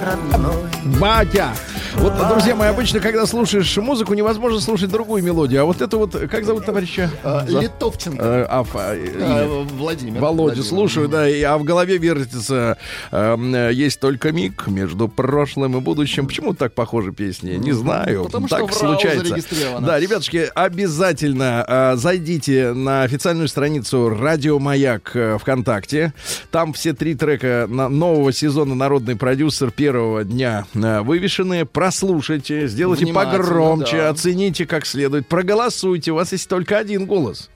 родной. 0.01 0.69
Батя! 1.01 1.51
Вот, 1.97 2.13
друзья 2.29 2.55
мои, 2.55 2.69
обычно, 2.69 2.99
когда 2.99 3.25
слушаешь 3.25 3.77
музыку, 3.77 4.13
невозможно 4.13 4.59
слушать 4.59 4.89
другую 4.89 5.23
мелодию. 5.23 5.61
А 5.61 5.65
вот 5.65 5.81
это 5.81 5.97
вот, 5.97 6.15
как 6.29 6.43
зовут 6.45 6.65
товарища? 6.65 7.09
А, 7.23 7.45
Литовченко. 7.47 8.23
Э, 8.23 8.45
а? 8.49 8.65
А, 8.73 9.63
Владимир. 9.63 10.19
Владимир. 10.19 10.63
слушаю, 10.63 11.07
да, 11.07 11.25
а 11.25 11.57
в 11.57 11.63
голове 11.63 11.97
вертится 11.97 12.77
эм, 13.11 13.53
«Есть 13.71 13.99
только 13.99 14.31
миг 14.31 14.67
между 14.67 15.07
прошлым 15.07 15.77
и 15.77 15.79
будущим». 15.79 16.27
Почему 16.27 16.53
так 16.53 16.73
похожи 16.73 17.11
песни? 17.11 17.53
Не 17.53 17.71
знаю. 17.71 18.25
Потому 18.25 18.47
что 18.47 18.57
так 18.59 18.73
случается. 18.73 19.35
Да, 19.79 19.99
ребятушки, 19.99 20.49
обязательно 20.53 21.65
э, 21.67 21.93
зайдите 21.95 22.73
на 22.73 23.03
официальную 23.03 23.47
страницу 23.47 24.09
«Радио 24.09 24.59
Маяк» 24.59 25.11
э, 25.15 25.37
ВКонтакте. 25.39 26.13
Там 26.51 26.73
все 26.73 26.93
три 26.93 27.15
трека 27.15 27.67
нового 27.69 28.31
сезона 28.33 28.75
«Народный 28.75 29.15
продюсер» 29.15 29.71
первого 29.71 30.23
дня 30.23 30.65
вывешены. 30.73 31.65
Прослушайте, 31.85 32.67
сделайте 32.67 33.05
погромче, 33.05 33.97
да. 33.97 34.09
оцените 34.09 34.65
как 34.65 34.87
следует, 34.87 35.27
проголосуйте. 35.27 36.13
У 36.13 36.15
вас 36.15 36.31
есть 36.31 36.49
только 36.49 36.79
один 36.79 37.05
голос. 37.05 37.51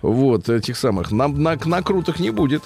Вот, 0.00 0.48
этих 0.48 0.78
самых. 0.78 1.12
Нам 1.12 1.42
на, 1.42 1.58
накруток 1.62 2.18
не 2.18 2.30
будет. 2.30 2.62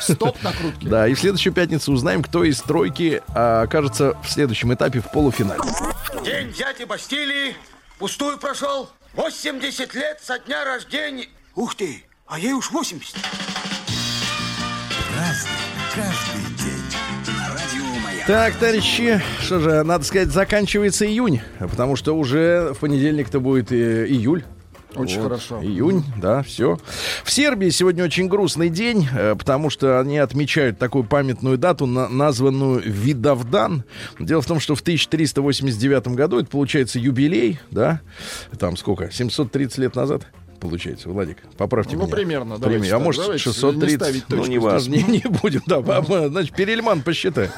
Стоп 0.00 0.40
накрутки. 0.44 0.86
Да, 0.86 1.08
и 1.08 1.14
в 1.14 1.18
следующую 1.18 1.52
пятницу 1.52 1.92
узнаем, 1.92 2.22
кто 2.22 2.44
из 2.44 2.62
тройки 2.62 3.20
а, 3.34 3.62
окажется 3.62 4.16
в 4.22 4.30
следующем 4.30 4.72
этапе 4.72 5.00
в 5.00 5.10
полуфинале. 5.10 5.60
День 6.24 6.52
дяди 6.52 6.84
Бастилии 6.84 7.56
пустую 7.98 8.38
прошел. 8.38 8.88
80 9.14 9.92
лет 9.92 10.20
со 10.22 10.38
дня 10.38 10.64
рождения. 10.64 11.26
Ух 11.56 11.74
ты, 11.74 12.04
а 12.28 12.38
ей 12.38 12.52
уж 12.52 12.70
80. 12.70 13.16
Разный, 15.16 15.50
Так, 18.26 18.54
товарищи, 18.54 19.20
что 19.42 19.60
же, 19.60 19.82
надо 19.82 20.04
сказать, 20.04 20.28
заканчивается 20.30 21.06
июнь, 21.06 21.40
потому 21.58 21.94
что 21.94 22.16
уже 22.16 22.72
в 22.74 22.78
понедельник-то 22.78 23.38
будет 23.38 23.70
э, 23.70 24.06
июль. 24.06 24.44
Очень 24.94 25.16
Вот, 25.20 25.24
хорошо. 25.24 25.60
Июнь, 25.62 26.04
да, 26.22 26.42
все. 26.42 26.78
В 27.24 27.30
Сербии 27.30 27.68
сегодня 27.68 28.04
очень 28.04 28.28
грустный 28.28 28.70
день, 28.70 29.06
э, 29.12 29.34
потому 29.34 29.68
что 29.68 30.00
они 30.00 30.16
отмечают 30.18 30.78
такую 30.78 31.04
памятную 31.04 31.58
дату, 31.58 31.84
на- 31.84 32.08
названную 32.08 32.80
Видовдан. 32.80 33.84
Дело 34.18 34.40
в 34.40 34.46
том, 34.46 34.58
что 34.58 34.74
в 34.74 34.80
1389 34.80 36.08
году, 36.14 36.38
это 36.38 36.48
получается 36.48 36.98
юбилей, 36.98 37.58
да, 37.70 38.00
там 38.58 38.78
сколько, 38.78 39.10
730 39.10 39.78
лет 39.78 39.96
назад, 39.96 40.28
получается, 40.68 41.08
Владик, 41.10 41.38
поправьте 41.56 41.96
Ну, 41.96 42.02
меня. 42.04 42.10
примерно, 42.14 42.56
Примерно. 42.56 42.58
давайте 42.58 42.88
А 42.88 42.96
так, 42.96 43.04
может, 43.04 43.22
давайте 43.22 43.48
не 43.48 43.54
630, 43.54 44.00
ставить 44.00 44.24
ну, 44.30 44.46
не 44.46 44.58
важно, 44.58 44.94
не, 44.94 45.02
не 45.02 45.24
будем, 45.28 45.62
да, 45.66 45.80
по- 45.82 46.28
значит, 46.28 46.54
Перельман 46.56 47.02
посчитай. 47.02 47.50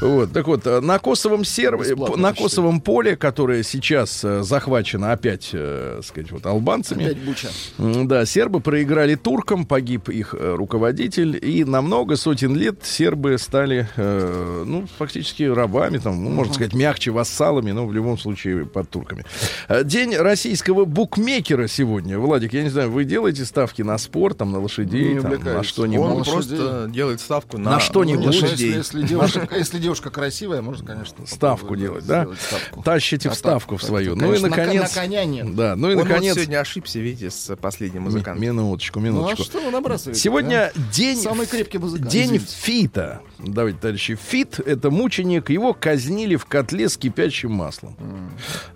Вот, 0.00 0.32
так 0.32 0.46
вот, 0.46 0.66
э, 0.66 0.80
на 0.80 0.98
Косовом 0.98 1.44
серв... 1.44 1.80
Бесплатно 1.80 2.16
на. 2.16 2.32
Косовом 2.34 2.80
поле, 2.80 3.16
которое 3.16 3.62
сейчас 3.62 4.24
э, 4.24 4.42
захвачено 4.42 5.12
опять, 5.12 5.50
э, 5.52 6.00
сказать, 6.04 6.30
вот 6.30 6.46
албанцами, 6.46 7.04
Опять 7.06 7.18
буча. 7.18 7.48
Да, 7.78 8.24
сербы 8.26 8.60
проиграли 8.60 9.14
туркам, 9.16 9.66
погиб 9.66 10.08
их 10.08 10.34
э, 10.38 10.54
руководитель, 10.56 11.38
и 11.42 11.64
на 11.64 11.82
много 11.82 12.16
сотен 12.16 12.56
лет 12.56 12.84
сербы 12.84 13.36
стали, 13.38 13.88
э, 13.96 14.64
ну, 14.66 14.86
фактически 14.98 15.42
рабами, 15.44 15.98
там, 15.98 16.22
ну, 16.22 16.30
можно 16.30 16.54
сказать, 16.54 16.74
мягче 16.74 17.10
вассалами, 17.10 17.72
но 17.72 17.86
в 17.86 17.92
любом 17.92 18.18
случае 18.18 18.66
под 18.66 18.88
турками. 18.90 19.24
Э, 19.68 19.82
День 19.84 20.16
российского 20.16 20.84
букмекера 20.84 21.66
сегодня. 21.66 22.18
Владик, 22.18 22.51
я 22.52 22.62
не 22.62 22.68
знаю, 22.68 22.90
вы 22.90 23.04
делаете 23.04 23.44
ставки 23.44 23.82
на 23.82 23.98
спорт, 23.98 24.38
там, 24.38 24.52
на 24.52 24.60
лошадей, 24.60 25.18
там, 25.20 25.32
на 25.42 25.62
что-нибудь? 25.62 26.04
Он 26.06 26.12
лошадей. 26.18 26.56
просто 26.58 26.88
делает 26.90 27.20
ставку 27.20 27.58
на, 27.58 27.72
На 27.72 27.80
что-нибудь. 27.80 28.20
Ну, 28.24 28.26
лошадей. 28.26 28.74
если, 28.74 28.98
если 29.00 29.02
девушка, 29.02 29.48
если 29.56 29.78
девушка 29.78 30.10
красивая, 30.10 30.62
можно, 30.62 30.86
конечно, 30.86 31.26
Ставку 31.26 31.76
делать, 31.76 32.06
да? 32.06 32.26
ставку. 32.38 32.82
Тащите 32.82 33.28
в 33.28 33.32
А 33.32 33.34
ставку 33.34 33.74
так, 33.76 33.82
в 33.82 33.86
свою. 33.86 34.14
так, 34.14 34.22
Ну 34.22 34.34
и, 34.34 34.38
наконец... 34.38 34.94
на 34.94 35.00
коня 35.02 35.24
нет. 35.24 35.54
Да, 35.54 35.76
ну 35.76 35.88
и, 35.90 35.92
Он 35.94 36.00
вот 36.00 36.08
наконец... 36.08 36.34
сегодня 36.34 36.60
ошибся, 36.60 36.98
видите, 36.98 37.30
с 37.30 37.54
последним 37.56 38.02
музыкантом. 38.02 38.42
Минуточку, 38.42 39.00
Ну 39.00 39.06
а 39.06 39.08
минуточку. 39.08 39.44
что 39.44 39.60
вы 39.60 39.70
набрасываете? 39.70 40.20
Сегодня 40.20 40.72
день, 40.92 41.18
Самый 41.18 41.46
крепкий 41.46 41.78
музыкант. 41.78 42.10
день 42.10 42.26
Извините. 42.36 42.54
фита. 42.56 43.20
Давайте, 43.38 43.78
товарищи, 43.78 44.14
фит— 44.16 44.60
это 44.64 44.90
мученик. 44.90 45.50
Его 45.50 45.74
казнили 45.74 46.36
в 46.36 46.44
котле 46.46 46.88
с 46.88 46.96
кипящим 46.96 47.52
маслом. 47.52 47.96
Ну, 47.98 48.16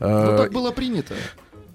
А, 0.01 0.37
так 0.39 0.53
было 0.53 0.71
принято. 0.73 1.15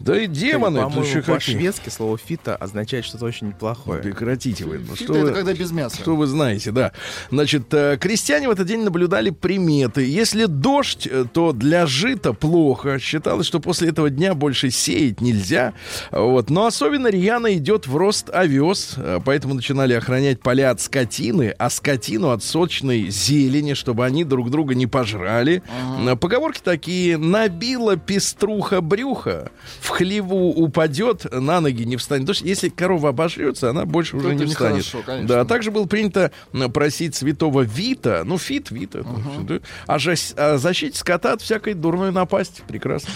Да 0.04 0.20
и 0.20 0.28
демоны, 0.28 0.78
это 0.80 0.88
По-моему, 0.88 1.06
еще 1.08 1.22
по-шведски 1.22 1.90
слово 1.90 2.18
«фита» 2.18 2.56
означает 2.56 3.06
что-то 3.06 3.26
очень 3.26 3.52
плохое. 3.54 4.02
Прекратите 4.02 4.66
вы. 4.66 4.80
Ну, 4.80 4.96
Фита 4.96 5.04
что 5.04 5.16
это 5.16 5.26
вы- 5.28 5.34
когда 5.34 5.54
без 5.54 5.72
мяса. 5.72 5.98
Что 6.02 6.16
вы 6.16 6.28
знаете, 6.28 6.72
да. 6.72 6.92
Значит, 7.30 7.74
э, 7.74 7.98
крестьяне 8.00 8.48
в 8.48 8.52
этот 8.52 8.68
день 8.68 8.84
наблюдали 8.84 9.30
приметы. 9.30 10.06
Если 10.06 10.46
дождь, 10.46 11.08
э, 11.10 11.26
то 11.32 11.52
для 11.54 11.86
жита 11.86 12.34
плохо. 12.34 13.00
Считалось, 13.00 13.46
что 13.48 13.60
после 13.60 13.90
этого 13.90 14.10
дня 14.10 14.34
больше 14.34 14.72
сеять 14.72 15.22
нельзя. 15.22 15.74
Вот. 16.12 16.50
Но 16.50 16.66
особенно 16.66 17.08
рьяно 17.08 17.54
идет 17.56 17.88
в 17.88 17.96
рост 17.96 18.30
овес. 18.32 18.94
э, 18.98 19.20
Поэтому 19.24 19.54
начинали 19.54 19.94
охранять 19.94 20.42
поля 20.42 20.72
от 20.72 20.82
скотины, 20.82 21.54
а 21.58 21.70
скотину 21.70 22.30
от 22.32 22.44
сочной 22.44 23.10
зелени, 23.10 23.74
чтобы 23.74 24.06
они 24.06 24.24
друг 24.24 24.50
друга 24.50 24.74
не 24.76 24.88
пожрали. 24.88 25.62
Э, 26.06 26.16
Поговорки 26.16 26.62
такие. 26.64 27.18
Набила 27.18 27.98
пеструха 27.98 28.82
брюха, 28.82 29.52
в 29.80 29.91
хлеву 29.92 30.50
упадет, 30.52 31.32
на 31.32 31.62
ноги 31.62 31.84
не 31.84 31.98
встанет. 31.98 32.26
То 32.26 32.32
есть, 32.32 32.42
если 32.42 32.70
корова 32.70 33.10
обожрется, 33.10 33.70
она 33.70 33.86
больше 33.86 34.18
уже 34.18 34.30
это 34.30 34.46
не 34.46 34.46
встанет. 34.46 34.86
конечно. 35.06 35.28
Да, 35.28 35.46
также 35.46 35.72
было 35.72 35.86
принято 35.86 36.32
просить 36.74 37.16
святого 37.16 37.62
Вита, 37.62 38.24
ну, 38.26 38.38
Фит, 38.38 38.72
Вита, 38.72 39.04
да, 39.42 39.60
о, 39.88 39.96
о 39.96 40.58
защите 40.58 40.98
скота 40.98 41.34
от 41.34 41.42
всякой 41.42 41.74
дурной 41.74 42.12
напасти. 42.12 42.64
Прекрасно. 42.68 43.10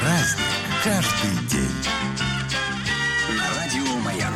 Праздник 0.00 0.46
каждый 0.84 1.41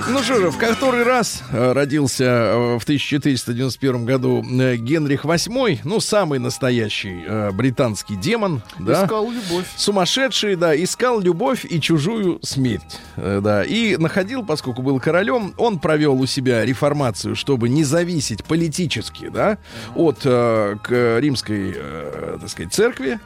Ну 0.09 0.23
что 0.23 0.37
же, 0.37 0.51
в 0.51 0.57
который 0.57 1.03
раз 1.03 1.43
э, 1.51 1.73
родился 1.73 2.25
э, 2.25 2.79
в 2.79 2.83
1491 2.85 4.05
году 4.05 4.45
э, 4.49 4.77
Генрих 4.77 5.25
VIII, 5.25 5.81
ну, 5.83 5.99
самый 5.99 6.39
настоящий 6.39 7.25
британский 7.53 8.15
демон, 8.15 8.63
да? 8.79 9.05
Искал 9.05 9.29
любовь. 9.31 9.67
Сумасшедший, 9.77 10.55
да, 10.55 10.81
искал 10.81 11.19
любовь 11.21 11.67
и 11.69 11.81
чужую 11.81 12.39
смерть, 12.43 13.01
да, 13.17 13.65
и 13.65 13.97
находил, 13.97 14.45
поскольку 14.45 14.83
был 14.83 15.01
королем, 15.01 15.55
он 15.57 15.81
провел 15.81 16.21
у 16.21 16.27
себя 16.27 16.65
реформацию, 16.65 17.35
чтобы 17.35 17.69
не 17.69 17.83
зависеть 17.83 18.45
политически, 18.45 19.29
да, 19.29 19.59
от 19.97 20.21
к 20.21 21.19
римской, 21.19 21.77
так 22.41 22.49
сказать, 22.49 22.73
церкви 22.73 23.19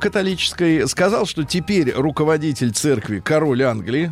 католической, 0.00 0.88
сказал, 0.88 1.26
что 1.26 1.44
теперь 1.44 1.92
руководитель 1.92 2.72
церкви 2.72 3.20
король 3.20 3.62
Англии, 3.62 4.10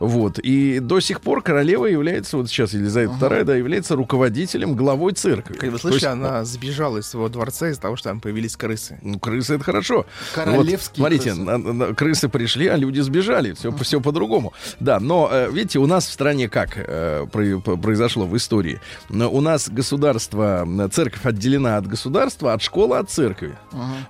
вот. 0.00 0.38
И 0.38 0.78
до 0.80 1.00
сих 1.00 1.20
пор 1.20 1.42
королева 1.42 1.86
является, 1.86 2.36
вот 2.36 2.48
сейчас 2.48 2.72
Елизавета 2.74 3.14
II, 3.20 3.44
да, 3.44 3.56
является 3.56 3.96
руководителем, 3.96 4.74
главой 4.76 5.12
церкви. 5.12 5.54
Как 5.54 5.70
вы 5.70 5.78
слышали, 5.78 5.94
есть, 5.94 6.06
она 6.06 6.44
сбежала 6.44 6.98
из 6.98 7.06
своего 7.06 7.28
дворца 7.28 7.68
из-за 7.70 7.80
того, 7.80 7.96
что 7.96 8.08
там 8.10 8.20
появились 8.20 8.56
крысы. 8.56 8.98
ну, 9.02 9.18
крысы 9.18 9.54
это 9.54 9.64
хорошо. 9.64 10.06
Королевские 10.34 11.02
Вот, 11.02 11.12
смотрите, 11.12 11.30
крысы. 11.30 11.42
на- 11.42 11.58
на- 11.58 11.94
крысы 11.94 12.28
пришли, 12.28 12.66
а 12.68 12.76
люди 12.76 13.00
сбежали. 13.00 13.52
Все, 13.52 13.70
все 13.72 14.00
по-другому. 14.00 14.52
Да, 14.80 15.00
но 15.00 15.28
э, 15.30 15.50
видите, 15.50 15.78
у 15.78 15.86
нас 15.86 16.06
в 16.06 16.12
стране 16.12 16.48
как 16.48 16.72
э, 16.76 17.26
произошло 17.30 18.26
в 18.26 18.36
истории? 18.36 18.80
У 19.10 19.40
нас 19.40 19.68
государство, 19.68 20.62
м, 20.62 20.90
церковь 20.90 21.24
отделена 21.24 21.76
от 21.76 21.86
государства, 21.86 22.52
от 22.52 22.62
школы 22.62 22.96
от 22.98 23.10
церкви. 23.10 23.56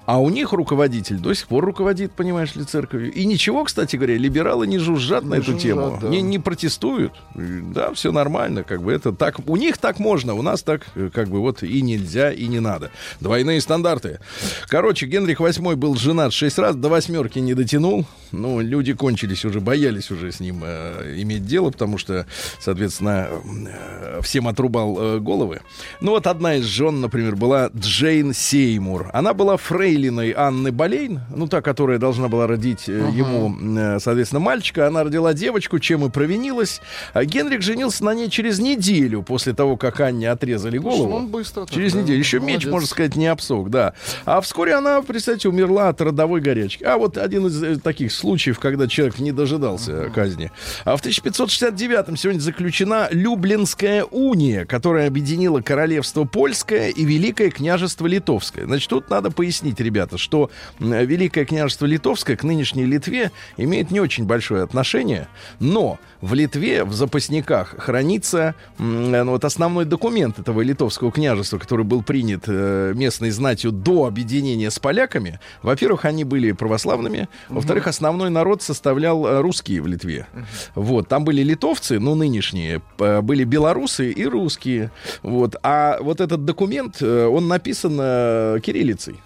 А 0.07 0.21
у 0.21 0.31
них 0.31 0.53
руководитель 0.53 1.19
до 1.19 1.35
сих 1.35 1.47
пор 1.49 1.65
руководит, 1.65 2.13
понимаешь 2.13 2.55
ли, 2.55 2.65
церковью. 2.65 3.13
И 3.13 3.25
ничего, 3.27 3.65
кстати 3.65 3.97
говоря, 3.97 4.17
либералы 4.17 4.67
не 4.67 4.79
жужжат 4.79 5.25
на 5.25 5.35
эту 5.35 5.53
жужжат, 5.53 5.61
тему, 5.75 5.99
да. 6.01 6.09
не, 6.09 6.23
не 6.23 6.39
протестуют. 6.39 7.13
Да, 7.35 7.93
все 7.95 8.13
нормально, 8.13 8.65
как 8.65 8.83
бы 8.83 8.93
это 8.93 9.13
так. 9.13 9.41
У 9.47 9.57
них 9.57 9.79
так 9.79 9.99
можно, 9.99 10.35
у 10.35 10.43
нас 10.43 10.63
так, 10.63 10.87
э, 10.95 11.11
как 11.13 11.29
бы 11.29 11.41
вот 11.41 11.63
и 11.63 11.83
нельзя, 11.83 12.33
и 12.33 12.47
не 12.47 12.61
надо. 12.61 12.91
Двойные 13.21 13.61
стандарты. 13.61 14.21
Короче, 14.69 15.07
Генрих 15.07 15.41
VIII 15.41 15.77
был 15.77 15.95
женат 15.97 16.33
шесть 16.33 16.59
раз, 16.59 16.77
до 16.77 16.89
восьмерки 16.89 17.39
не 17.39 17.55
дотянул. 17.55 18.07
Ну, 18.33 18.61
люди 18.61 18.95
кончились 18.95 19.45
уже, 19.45 19.61
боялись 19.61 20.11
уже 20.11 20.33
с 20.33 20.41
ним 20.41 20.63
э, 20.65 21.15
иметь 21.19 21.47
дело, 21.47 21.71
потому 21.71 21.99
что, 21.99 22.27
соответственно, 22.61 23.29
э, 23.31 24.21
всем 24.23 24.49
отрубал 24.49 24.97
э, 24.99 25.19
головы. 25.21 25.61
Ну, 26.01 26.13
вот 26.13 26.27
одна 26.27 26.57
из 26.57 26.65
жен, 26.65 27.01
например, 27.01 27.37
была 27.37 27.71
Джейн 27.75 28.35
Сеймур. 28.35 29.11
Она 29.13 29.35
была 29.35 29.57
фрейлиной 29.57 30.33
Анны 30.37 30.73
Болейн, 30.73 31.21
ну, 31.35 31.47
та, 31.47 31.63
которая 31.63 31.99
должна 31.99 32.29
была 32.29 32.47
родить 32.47 32.89
э, 32.89 32.93
ему, 33.13 33.55
э, 33.79 33.99
соответственно, 34.01 34.41
мальчика. 34.41 34.87
Она 34.87 35.05
родила 35.05 35.33
девочку, 35.33 35.64
дочку, 35.65 35.79
чем 35.79 36.05
и 36.05 36.11
провинилась. 36.11 36.81
А 37.13 37.25
Генрих 37.25 37.63
женился 37.63 38.05
на 38.05 38.15
ней 38.15 38.29
через 38.29 38.59
неделю 38.59 39.23
после 39.23 39.55
того, 39.55 39.77
как 39.77 40.01
Анне 40.01 40.31
отрезали 40.31 40.79
голову. 40.79 41.15
он 41.15 41.29
быстро 41.29 41.67
Через 41.67 41.95
да. 41.95 42.03
неделю. 42.03 42.19
Еще 42.19 42.39
меч, 42.39 42.65
Молодец. 42.65 42.73
можно 42.73 42.89
сказать, 42.89 43.17
не 43.17 43.27
обсох, 43.27 43.71
да. 43.71 43.95
А 44.27 44.41
вскоре 44.41 44.75
она, 44.75 45.01
представьте, 45.03 45.49
умерла 45.49 45.89
от 45.89 46.01
родовой 46.01 46.41
горячки. 46.41 46.85
А 46.85 46.99
вот 46.99 47.17
один 47.17 47.47
из 47.47 47.63
э, 47.63 47.77
таких 47.79 48.13
случаев, 48.13 48.59
когда 48.59 48.87
человек 48.87 49.19
не 49.19 49.33
дожидался 49.33 50.11
казни. 50.15 50.51
А 50.85 50.97
в 50.97 51.03
1569-м 51.03 52.17
сегодня 52.17 52.41
заключена 52.41 53.09
Люблинская 53.11 54.05
уния, 54.05 54.65
которая 54.67 55.07
объединила 55.09 55.61
королевство 55.61 56.25
Польское 56.25 56.91
и 56.91 57.05
Великое 57.05 57.51
княжество 57.51 58.07
Литовское. 58.07 58.67
Значит, 58.67 58.91
тут 58.91 59.09
надо 59.09 59.31
пояснить, 59.31 59.81
ребята, 59.81 60.19
что 60.19 60.51
Великое 60.79 61.45
княжество 61.45 61.87
Литовское 61.87 62.37
к 62.37 62.45
нынешней 62.45 62.85
Литве 62.85 63.31
имеет 63.57 63.91
не 63.91 64.01
очень 64.01 64.25
большое 64.25 64.63
отношение, 64.63 65.29
но 65.61 65.99
в 66.21 66.35
Литве 66.35 66.85
в 66.85 66.93
запасниках 66.93 67.75
хранится 67.79 68.55
м, 68.79 69.11
ну, 69.11 69.31
вот 69.31 69.45
основной 69.45 69.85
документ 69.85 70.39
этого 70.39 70.61
литовского 70.63 71.13
княжества, 71.13 71.59
который 71.59 71.85
был 71.85 72.03
принят 72.03 72.45
э, 72.47 72.93
местной 72.95 73.31
знатью 73.31 73.73
до 73.73 74.07
объединения 74.07 74.71
с 74.71 74.79
поляками. 74.79 75.41
Во-первых, 75.63 76.05
они 76.05 76.25
были 76.25 76.53
православными. 76.53 77.29
Во-вторых, 77.49 77.87
основной 77.87 78.31
народ 78.31 78.63
составлял 78.63 79.27
э, 79.27 79.41
русские 79.41 79.83
в 79.83 79.87
Литве. 79.87 80.27
Вот, 80.75 81.09
там 81.09 81.25
были 81.25 81.43
литовцы, 81.43 81.99
ну, 81.99 82.15
нынешние, 82.15 82.83
были 82.99 83.45
белорусы 83.45 84.11
и 84.11 84.25
русские. 84.25 84.91
Вот, 85.23 85.57
а 85.63 85.99
вот 86.01 86.21
этот 86.21 86.45
документ, 86.45 86.97
э, 87.01 87.27
он 87.27 87.49
написан 87.49 87.97
э, 88.01 88.61
кириллицей. 88.63 89.17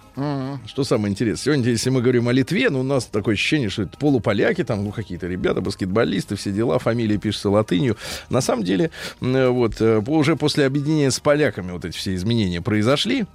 Что 0.65 0.83
самое 0.83 1.11
интересное, 1.11 1.43
сегодня, 1.43 1.71
если 1.71 1.89
мы 1.89 2.01
говорим 2.01 2.27
о 2.27 2.31
Литве, 2.31 2.69
ну, 2.69 2.81
у 2.81 2.83
нас 2.83 3.05
такое 3.05 3.35
ощущение, 3.35 3.69
что 3.69 3.83
это 3.83 3.97
полуполяки, 3.97 4.63
там, 4.63 4.83
ну, 4.83 4.91
какие-то 4.91 5.27
ребята, 5.27 5.61
баскетболисты, 5.61 6.35
все 6.35 6.51
дела, 6.51 6.79
фамилия 6.79 7.17
пишется 7.17 7.49
латынью. 7.49 7.97
На 8.29 8.41
самом 8.41 8.63
деле, 8.63 8.91
вот, 9.21 9.79
э, 9.79 10.01
уже 10.07 10.35
после 10.35 10.65
объединения 10.65 11.11
с 11.11 11.19
поляками 11.19 11.71
вот 11.71 11.85
эти 11.85 11.95
все 11.95 12.15
изменения 12.15 12.61
произошли. 12.61 13.25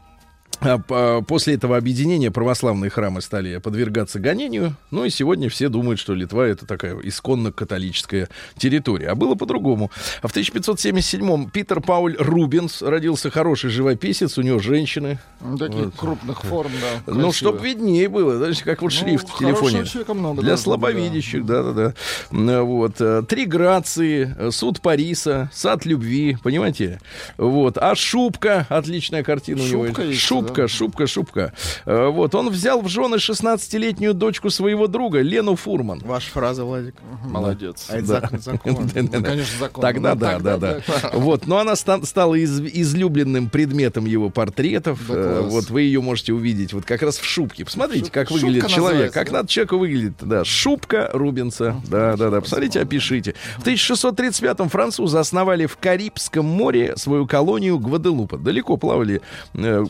А 0.60 0.78
по- 0.78 1.22
После 1.26 1.54
этого 1.54 1.76
объединения 1.76 2.30
православные 2.30 2.90
храмы 2.90 3.20
стали 3.20 3.58
подвергаться 3.58 4.18
гонению. 4.18 4.76
Ну 4.90 5.04
и 5.04 5.10
сегодня 5.10 5.48
все 5.48 5.68
думают, 5.68 5.98
что 6.00 6.14
Литва 6.14 6.46
это 6.46 6.66
такая 6.66 6.96
исконно 7.02 7.52
католическая 7.52 8.28
территория. 8.56 9.08
А 9.08 9.14
было 9.14 9.34
по-другому. 9.34 9.90
А 10.22 10.28
в 10.28 10.34
1577-м 10.36 11.50
Питер 11.50 11.80
Пауль 11.80 12.16
Рубенс 12.18 12.82
родился 12.82 13.30
хороший 13.30 13.70
живописец, 13.70 14.38
у 14.38 14.42
него 14.42 14.58
женщины. 14.58 15.18
Ну, 15.40 15.58
Таких 15.58 15.94
крупных 15.94 16.42
форм, 16.42 16.70
да. 16.80 17.02
Ну, 17.06 17.12
красиво. 17.14 17.32
чтоб 17.32 17.62
виднее 17.62 18.08
было, 18.08 18.36
знаете, 18.36 18.64
как 18.64 18.82
вот 18.82 18.92
Ну, 18.92 18.98
шрифт 18.98 19.28
в 19.28 19.32
хорошего 19.32 19.70
телефоне. 19.70 20.14
много 20.20 20.42
Для 20.42 20.56
слабовидящих, 20.56 21.44
да-да-да. 21.44 21.94
М, 22.30 22.64
Вот. 22.64 23.00
э, 23.00 23.22
Три 23.28 23.46
грации, 23.46 24.34
э, 24.38 24.50
суд 24.50 24.80
Париса, 24.80 25.50
сад 25.52 25.84
любви, 25.86 26.36
понимаете? 26.42 27.00
Вот. 27.36 27.76
А 27.78 27.94
Шубка, 27.94 28.66
отличная 28.68 29.22
картина 29.22 29.62
у 29.62 29.66
него. 29.66 29.86
Шубка 29.86 30.02
есть, 30.02 30.20
Шубка, 30.20 30.43
да. 30.52 30.68
Шубка, 30.68 31.06
Шубка. 31.06 31.52
Э, 31.86 32.08
Вот. 32.08 32.34
Он 32.34 32.50
взял 32.50 32.80
в 32.82 32.88
жены 32.88 33.16
16-летнюю 33.16 34.14
дочку 34.14 34.50
своего 34.50 34.86
друга, 34.86 35.20
Лену 35.20 35.56
Фурман. 35.56 36.00
Ваша 36.00 36.30
фраза, 36.30 36.64
Владик. 36.64 36.94
Молодец. 37.24 37.86
А 37.88 37.96
это 37.98 38.06
Да. 38.06 38.20
закон, 38.20 38.40
закон. 38.40 38.74
Ну, 38.94 39.22
конечно, 39.22 39.58
закон. 39.58 39.82
Тогда 39.82 40.14
Ну, 40.14 40.20
да, 40.20 40.38
да, 40.38 40.56
да. 40.56 40.80
Вот, 41.12 41.46
но 41.46 41.58
она 41.58 41.76
ста- 41.76 42.02
стала 42.04 42.34
из- 42.34 42.60
излюбленным 42.60 43.48
предметом 43.48 44.06
его 44.06 44.30
портретов. 44.30 45.00
Да 45.08 45.14
Э. 45.14 45.40
Вот 45.42 45.70
вы 45.70 45.82
ее 45.82 46.00
можете 46.00 46.32
увидеть 46.32 46.72
вот 46.72 46.84
как 46.84 47.02
раз 47.02 47.18
в 47.18 47.24
шубке. 47.24 47.64
Посмотрите, 47.64 48.06
Шуб- 48.06 48.10
как 48.12 48.28
шубка 48.28 48.44
выглядит 48.46 48.68
человек, 48.68 49.12
как 49.12 49.26
да? 49.28 49.32
надо 49.38 49.48
человеку 49.48 49.78
выглядит. 49.78 50.14
Да, 50.20 50.44
шубка 50.44 51.10
Рубенса. 51.12 51.76
Да, 51.88 52.16
да, 52.16 52.30
да. 52.30 52.40
Посмотрите, 52.40 52.80
опишите. 52.80 53.34
В 53.58 53.64
1635-м 53.66 54.68
французы 54.68 55.18
основали 55.18 55.66
в 55.66 55.76
Карибском 55.76 56.44
море 56.46 56.94
свою 56.96 57.26
колонию 57.26 57.78
Гваделупа. 57.78 58.38
Далеко 58.38 58.76
плавали, 58.76 59.20
э, 59.54 59.84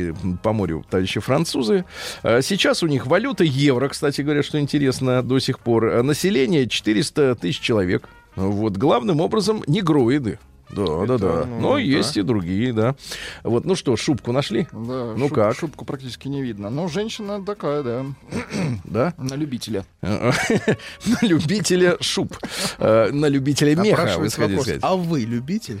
ходили 0.00 0.14
по 0.42 0.52
морю 0.52 0.84
товарищи 0.88 1.20
французы. 1.20 1.84
Э, 2.22 2.42
Сейчас 2.42 2.82
у 2.82 2.86
них 2.86 3.06
валюта 3.06 3.44
евро, 3.44 3.88
кстати 3.88 4.22
говоря, 4.22 4.42
что 4.42 4.58
интересно 4.60 5.22
до 5.22 5.38
сих 5.38 5.58
пор. 5.58 5.86
Э, 5.86 6.02
Население 6.02 6.66
400 6.68 7.34
тысяч 7.36 7.60
человек. 7.60 8.08
Вот 8.36 8.76
главным 8.76 9.20
образом 9.20 9.62
негроиды. 9.66 10.38
Да, 10.72 11.06
да, 11.06 11.18
да. 11.18 11.44
ну, 11.46 11.60
Но 11.60 11.72
да. 11.74 11.78
есть 11.80 12.16
и 12.16 12.22
другие, 12.22 12.72
да. 12.72 12.94
Вот, 13.42 13.64
ну 13.64 13.74
что, 13.74 13.96
шубку 13.96 14.32
нашли? 14.32 14.68
Да, 14.72 15.14
Ну 15.16 15.26
шуб- 15.28 15.34
как? 15.34 15.56
Шубку 15.56 15.84
практически 15.84 16.28
не 16.28 16.42
видно. 16.42 16.70
Но 16.70 16.86
женщина 16.88 17.44
такая, 17.44 17.82
да, 17.82 18.04
Да? 18.84 19.14
на 19.18 19.34
любителя. 19.34 19.84
На 20.02 21.18
любителя 21.22 21.96
шуб. 22.00 22.36
Э, 22.78 23.10
На 23.12 23.26
любителя 23.26 23.74
меха, 23.74 24.16
вы 24.18 24.30
сказать. 24.30 24.78
а 24.82 24.96
вы 24.96 25.20
любитель? 25.20 25.80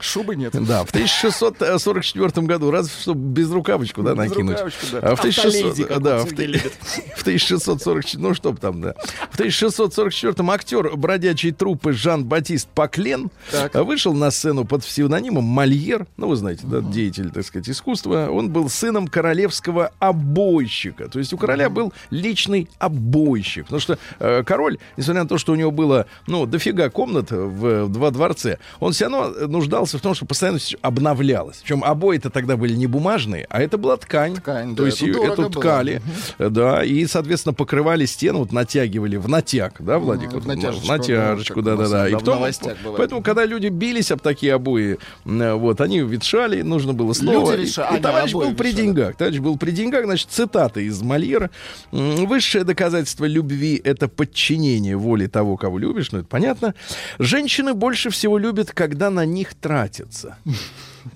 Шубы 0.00 0.36
нет. 0.36 0.52
Да, 0.66 0.84
в 0.84 0.90
1644 0.90 2.46
году, 2.46 2.70
раз 2.70 2.90
чтобы 3.00 3.20
без 3.32 3.50
рукавочку, 3.50 4.02
да, 4.02 4.10
Без 4.12 4.18
накинуть. 4.30 4.58
А 4.60 5.14
в 5.16 5.20
1600, 5.20 5.44
Автоледи, 5.44 5.84
как 5.84 6.02
да, 6.02 6.18
в, 6.18 6.26
всегда 6.26 6.36
ты- 6.42 6.46
любит. 6.46 6.72
в 7.16 7.20
1644, 7.22 8.22
ну 8.22 8.34
что 8.34 8.54
там, 8.54 8.80
да. 8.80 8.94
В 9.30 9.34
1644 9.34 10.34
актер 10.50 10.96
бродячей 10.96 11.52
труппы 11.52 11.92
Жан-Батист 11.92 12.68
Паклен 12.68 13.30
вышел 13.74 14.12
на 14.14 14.25
сцену 14.30 14.64
под 14.64 14.84
псевдонимом 14.84 15.44
Мольер, 15.44 16.06
ну 16.16 16.28
вы 16.28 16.36
знаете, 16.36 16.62
да, 16.66 16.80
деятель, 16.80 17.30
так 17.30 17.44
сказать, 17.44 17.68
искусства. 17.68 18.28
Он 18.30 18.50
был 18.50 18.68
сыном 18.68 19.08
королевского 19.08 19.92
обойщика. 19.98 21.08
То 21.08 21.18
есть 21.18 21.32
у 21.32 21.38
короля 21.38 21.68
был 21.70 21.92
личный 22.10 22.68
обойщик. 22.78 23.64
Потому 23.64 23.80
что 23.80 23.98
э, 24.18 24.42
король, 24.44 24.78
несмотря 24.96 25.22
на 25.22 25.28
то, 25.28 25.38
что 25.38 25.52
у 25.52 25.54
него 25.56 25.70
было, 25.70 26.06
ну, 26.26 26.46
дофига 26.46 26.90
комнат 26.90 27.30
в, 27.30 27.84
в 27.84 27.88
два 27.88 28.10
дворце, 28.10 28.58
он 28.80 28.92
все 28.92 29.08
равно 29.08 29.46
нуждался 29.46 29.98
в 29.98 30.00
том, 30.00 30.14
что 30.14 30.26
постоянно 30.26 30.58
обновлялось. 30.82 31.58
Причем 31.62 31.84
обои-то 31.84 32.30
тогда 32.30 32.56
были 32.56 32.74
не 32.74 32.86
бумажные, 32.86 33.46
а 33.50 33.60
это 33.62 33.78
была 33.78 33.96
ткань. 33.96 34.36
Ткань, 34.36 34.74
То 34.74 34.82
да, 34.82 34.88
есть 34.88 35.02
это 35.02 35.18
эту 35.18 35.42
было. 35.42 35.50
ткали, 35.50 36.02
э, 36.38 36.48
да, 36.48 36.84
и, 36.84 37.06
соответственно, 37.06 37.52
покрывали 37.54 38.06
стену, 38.06 38.40
вот 38.40 38.52
натягивали 38.52 39.16
в 39.16 39.28
натяг, 39.28 39.74
да, 39.80 39.98
Владик? 39.98 40.30
в 40.30 40.34
Вот, 40.34 40.46
натяжечку, 40.46 40.86
в 40.86 40.88
натяжечку, 40.88 41.62
да, 41.62 41.76
да-да-да. 41.76 42.02
как 42.04 42.10
И 42.10 42.14
у 42.14 42.34
нас 42.40 42.58
потом, 42.58 42.74
в 42.92 42.96
поэтому, 42.96 43.22
когда 43.22 43.44
люди 43.44 43.68
бились 43.68 44.10
об 44.16 44.22
такие 44.22 44.54
обои, 44.54 44.98
э, 45.24 45.52
вот, 45.54 45.80
они 45.80 46.00
ветшали, 46.00 46.62
нужно 46.62 46.92
было 46.92 47.12
снова. 47.12 47.50
Люди 47.52 47.62
И- 47.62 47.64
ветшали, 47.66 47.98
и, 47.98 48.00
товарищ 48.00 48.32
был 48.32 48.54
при 48.54 48.66
ветшали. 48.68 48.72
деньгах. 48.86 49.16
Товарищ 49.16 49.38
был 49.38 49.56
при 49.56 49.70
деньгах, 49.70 50.04
значит, 50.04 50.28
цитата 50.30 50.80
из 50.80 51.00
Мольера. 51.02 51.50
Высшее 51.92 52.64
доказательство 52.64 53.24
любви— 53.24 53.80
это 53.84 54.08
подчинение 54.08 54.96
воле 54.96 55.28
того, 55.28 55.56
кого 55.56 55.78
любишь, 55.78 56.12
ну, 56.12 56.18
это 56.20 56.28
понятно. 56.28 56.74
Женщины 57.18 57.74
больше 57.74 58.10
всего 58.10 58.38
любят, 58.38 58.72
когда 58.72 59.10
на 59.10 59.24
них 59.24 59.54
тратятся. 59.54 60.36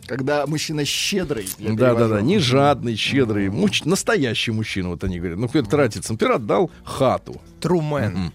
Когда 0.07 0.47
мужчина 0.47 0.85
щедрый. 0.85 1.49
Да, 1.59 1.95
да, 1.95 2.09
да, 2.09 2.21
не 2.21 2.39
жадный, 2.39 2.97
щедрый, 2.97 3.49
муч- 3.49 3.83
настоящий 3.85 4.51
мужчина, 4.51 4.91
вот 4.91 5.05
они 5.05 5.19
говорят. 5.19 5.39
Ну, 5.39 5.43
например, 5.43 5.67
тратится. 5.69 6.13
Например, 6.13 6.37
отдал 6.37 6.71
хату. 6.85 7.41
Трумен. 7.61 8.33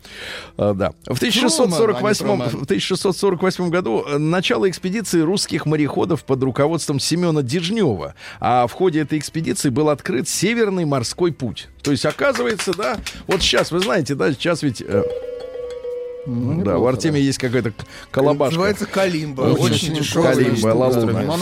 А, 0.57 0.73
да. 0.73 0.91
В 1.05 1.17
1648, 1.17 2.25
Труман, 2.25 2.41
а 2.47 2.49
в 2.49 2.63
1648 2.63 3.69
году 3.69 4.05
э, 4.07 4.17
начало 4.17 4.69
экспедиции 4.69 5.19
русских 5.21 5.65
мореходов 5.65 6.23
под 6.23 6.43
руководством 6.43 6.99
Семена 6.99 7.41
Дежнева. 7.41 8.13
А 8.39 8.67
в 8.67 8.71
ходе 8.73 9.01
этой 9.01 9.17
экспедиции 9.17 9.69
был 9.69 9.89
открыт 9.89 10.29
Северный 10.29 10.85
морской 10.85 11.31
путь. 11.31 11.69
То 11.81 11.91
есть, 11.91 12.05
оказывается, 12.05 12.73
да, 12.75 12.97
вот 13.27 13.41
сейчас, 13.41 13.71
вы 13.71 13.79
знаете, 13.79 14.15
да, 14.15 14.31
сейчас 14.31 14.61
ведь... 14.63 14.81
э, 14.81 15.03
Ну, 16.25 16.63
да, 16.63 16.77
у 16.77 16.85
Артемия 16.85 17.21
есть 17.21 17.37
какая-то 17.37 17.73
колобашка. 18.11 18.55
Называется 18.55 18.85
Калимба. 18.85 19.41
Очень 19.41 19.63
Очень 19.65 19.93
дешевая. 19.95 20.35
Калимба, 20.35 20.67
Лалуна. 20.67 21.37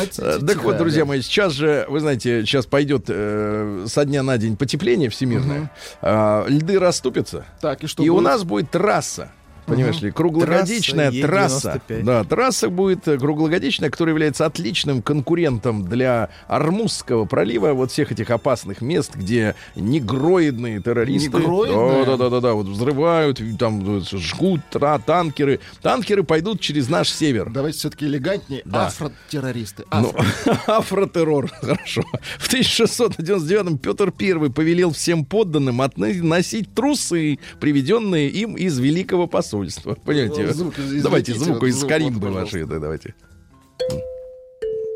Так 0.45 0.63
вот, 0.63 0.77
друзья 0.77 1.03
да. 1.03 1.07
мои, 1.07 1.21
сейчас 1.21 1.53
же, 1.53 1.85
вы 1.89 1.99
знаете, 1.99 2.41
сейчас 2.41 2.65
пойдет 2.65 3.05
э, 3.07 3.85
со 3.87 4.05
дня 4.05 4.23
на 4.23 4.37
день 4.37 4.57
потепление 4.57 5.09
всемирное. 5.09 5.71
А, 6.01 6.45
льды 6.47 6.79
расступятся. 6.79 7.45
Так, 7.61 7.83
и 7.83 7.87
что 7.87 8.03
и 8.03 8.09
у 8.09 8.19
нас 8.19 8.43
будет 8.43 8.71
трасса. 8.71 9.31
Понимаешь 9.65 10.01
ли, 10.01 10.11
круглогодичная 10.11 11.11
Трасса 11.11 11.53
трасса. 11.63 11.81
Е95. 11.87 12.03
Да, 12.03 12.23
трасса 12.23 12.69
будет 12.69 13.07
э, 13.07 13.17
круглогодичная, 13.17 13.89
которая 13.89 14.13
является 14.13 14.45
отличным 14.45 15.01
конкурентом 15.01 15.85
для 15.85 16.29
Армузского 16.47 17.25
пролива, 17.25 17.73
вот 17.73 17.91
всех 17.91 18.11
этих 18.11 18.29
опасных 18.29 18.81
мест, 18.81 19.15
где 19.15 19.55
негроидные 19.75 20.81
террористы. 20.81 21.29
Негроидные? 21.29 22.05
Да, 22.05 22.11
да, 22.11 22.17
да, 22.17 22.29
да, 22.29 22.41
да, 22.41 22.53
вот 22.53 22.67
взрывают, 22.67 23.41
там 23.57 23.81
вот, 23.81 24.09
жгут 24.09 24.61
тра- 24.69 24.99
танкеры. 24.99 25.59
Танкеры 25.81 26.23
пойдут 26.23 26.59
через 26.59 26.89
наш 26.89 27.09
север. 27.09 27.49
Давайте 27.49 27.79
все-таки 27.79 28.05
элегантнее. 28.05 28.61
Да. 28.65 28.87
Афротеррористы. 28.87 29.85
Ну, 29.91 30.09
Афро. 30.09 30.59
афротеррор, 30.67 31.47
хорошо. 31.61 32.03
В 32.37 32.51
1699-м 32.53 33.77
Петр 33.77 34.13
I 34.19 34.49
повелел 34.49 34.91
всем 34.91 35.25
подданным 35.25 35.81
относить 35.81 36.73
трусы, 36.73 37.39
приведенные 37.59 38.29
им 38.29 38.55
из 38.55 38.77
Великого 38.77 39.27
посольства. 39.27 39.52
Понимаете? 40.05 40.51
Звук 40.53 40.77
из- 40.79 41.03
давайте 41.03 41.33
звук 41.33 41.63
из 41.63 41.75
звук, 41.75 41.89
Каримбы 41.89 42.29
вот, 42.29 42.65
да, 42.67 42.79
давайте. 42.79 43.15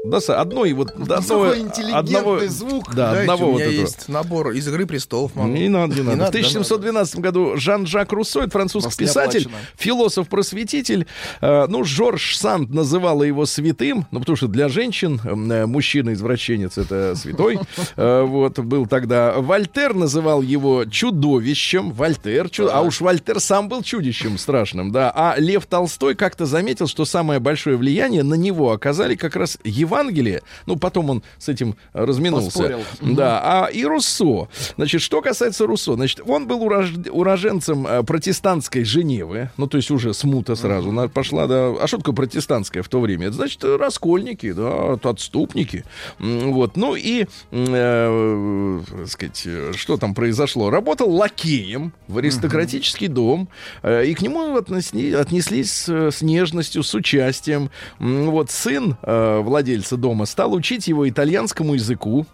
Да, 0.06 0.20
одной 0.40 0.72
вот 0.74 0.94
до 0.96 1.18
одного, 1.18 1.58
интеллигентный 1.58 2.48
звук. 2.48 2.94
Да, 2.96 3.12
Дайте, 3.12 3.22
одного 3.32 3.48
у 3.48 3.52
вот 3.54 3.58
меня 3.60 3.66
этого. 3.70 3.82
есть 3.82 4.08
набор 4.08 4.52
из 4.52 4.68
«Игры 4.68 4.86
престолов». 4.86 5.36
могу. 5.36 5.50
Не 5.50 5.68
надо, 5.70 5.96
не, 5.96 6.02
надо. 6.02 6.16
В 6.16 6.20
да, 6.20 6.28
1712 6.28 7.20
году 7.20 7.58
Жан-Жак 7.58 8.12
Руссо, 8.14 8.42
это 8.42 8.52
французский 8.52 8.88
Вас 8.88 8.96
писатель, 8.96 9.50
философ-просветитель. 9.78 11.08
э, 11.42 11.66
ну, 11.68 11.84
Жорж 11.84 12.38
Санд 12.38 12.70
называла 12.74 13.24
его 13.24 13.46
святым, 13.46 14.06
ну, 14.12 14.20
потому 14.20 14.36
что 14.36 14.48
для 14.48 14.70
женщин 14.70 15.20
э, 15.24 15.66
мужчина-извращенец— 15.66 16.78
это 16.80 17.16
святой. 17.16 17.60
Э, 17.96 18.22
вот, 18.24 18.60
был 18.60 18.86
тогда. 18.86 19.34
Вольтер 19.38 19.94
называл 19.94 20.42
его 20.42 20.86
чудовищем. 20.86 21.92
Вольтер, 21.92 22.50
чу- 22.50 22.70
а 22.72 22.82
уж 22.82 23.02
Вольтер 23.02 23.40
сам 23.40 23.70
был 23.70 23.82
чудищем 23.82 24.38
страшным, 24.38 24.92
да. 24.92 25.12
А 25.16 25.36
Лев 25.38 25.66
Толстой 25.66 26.16
как-то 26.16 26.46
заметил, 26.46 26.88
что 26.88 27.06
самое 27.06 27.40
большое 27.40 27.76
влияние 27.78 28.24
на 28.24 28.36
него 28.36 28.72
оказали 28.72 29.16
как 29.16 29.36
раз 29.36 29.58
Евангелие. 29.88 30.42
Ну, 30.66 30.76
потом 30.76 31.10
он 31.10 31.24
с 31.40 31.50
этим 31.50 31.76
э, 31.94 32.04
разминулся. 32.06 32.48
Поспорил. 32.48 32.80
Да, 33.02 33.42
а 33.44 33.66
и 33.68 33.84
Руссо. 33.86 34.48
Значит, 34.76 35.02
что 35.02 35.22
касается 35.22 35.66
Руссо, 35.66 35.94
значит, 35.96 36.22
он 36.26 36.48
был 36.48 36.64
урож- 36.64 37.10
уроженцем 37.10 37.88
э, 37.88 38.04
протестантской 38.04 38.84
Женевы, 38.84 39.50
ну, 39.58 39.68
то 39.68 39.78
есть 39.78 39.92
уже 39.92 40.14
смута 40.14 40.56
сразу 40.56 40.92
на- 40.92 41.08
пошла, 41.08 41.48
да. 41.48 41.74
А 41.82 41.88
что 41.88 41.98
такое 41.98 42.16
протестантская 42.16 42.84
в 42.84 42.90
то 42.90 43.00
время? 43.00 43.28
Это 43.28 43.36
значит, 43.38 43.64
э, 43.64 43.76
раскольники, 43.78 44.52
да, 44.52 44.94
от- 44.94 45.06
отступники. 45.06 45.84
Вот, 46.20 46.76
ну 46.78 46.96
и, 46.96 47.26
э, 47.52 48.82
сказать, 49.08 49.48
что 49.76 49.98
там 49.98 50.14
произошло? 50.14 50.70
Работал 50.70 51.10
лакеем 51.10 51.94
в 52.08 52.18
аристократический 52.18 53.08
дом, 53.08 53.48
э, 53.84 54.06
и 54.06 54.14
к 54.14 54.22
нему 54.22 54.58
отнесли- 54.58 55.14
отнеслись 55.14 55.88
с 55.88 56.22
нежностью, 56.22 56.84
с 56.84 56.94
участием. 56.94 57.70
Вот 58.00 58.52
сын 58.52 58.98
э, 59.02 59.40
владельца 59.40 59.77
дома 59.98 60.26
стал 60.26 60.54
учить 60.54 60.88
его 60.88 61.08
итальянскому 61.08 61.76
языку, 61.76 62.26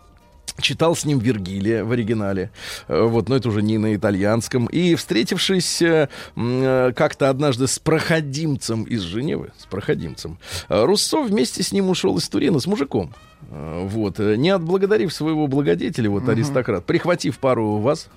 читал 0.60 0.96
с 0.96 1.06
ним 1.06 1.20
Вергилия 1.20 1.84
в 1.84 1.92
оригинале, 1.92 2.52
Э, 2.88 3.04
вот, 3.04 3.30
но 3.30 3.36
это 3.36 3.50
уже 3.50 3.62
не 3.62 3.78
на 3.78 3.96
итальянском. 3.96 4.68
И 4.68 4.96
встретившись 4.96 5.82
э, 5.82 6.10
э, 6.36 6.92
как-то 6.96 7.30
однажды 7.30 7.68
с 7.68 7.80
проходимцем 7.80 8.84
из 8.84 9.02
Женевы, 9.02 9.52
с 9.58 9.66
проходимцем, 9.66 10.38
Руссо 10.70 11.22
вместе 11.22 11.64
с 11.64 11.72
ним 11.72 11.90
ушел 11.90 12.18
из 12.18 12.28
Турина 12.30 12.60
с 12.60 12.68
мужиком. 12.68 13.14
Вот, 13.50 14.20
не 14.20 14.50
отблагодарив 14.50 15.14
своего 15.14 15.48
благодетеля, 15.48 16.10
вот 16.10 16.28
аристократ, 16.28 16.86
прихватив 16.86 17.38
пару 17.38 17.78
вас 17.78 18.08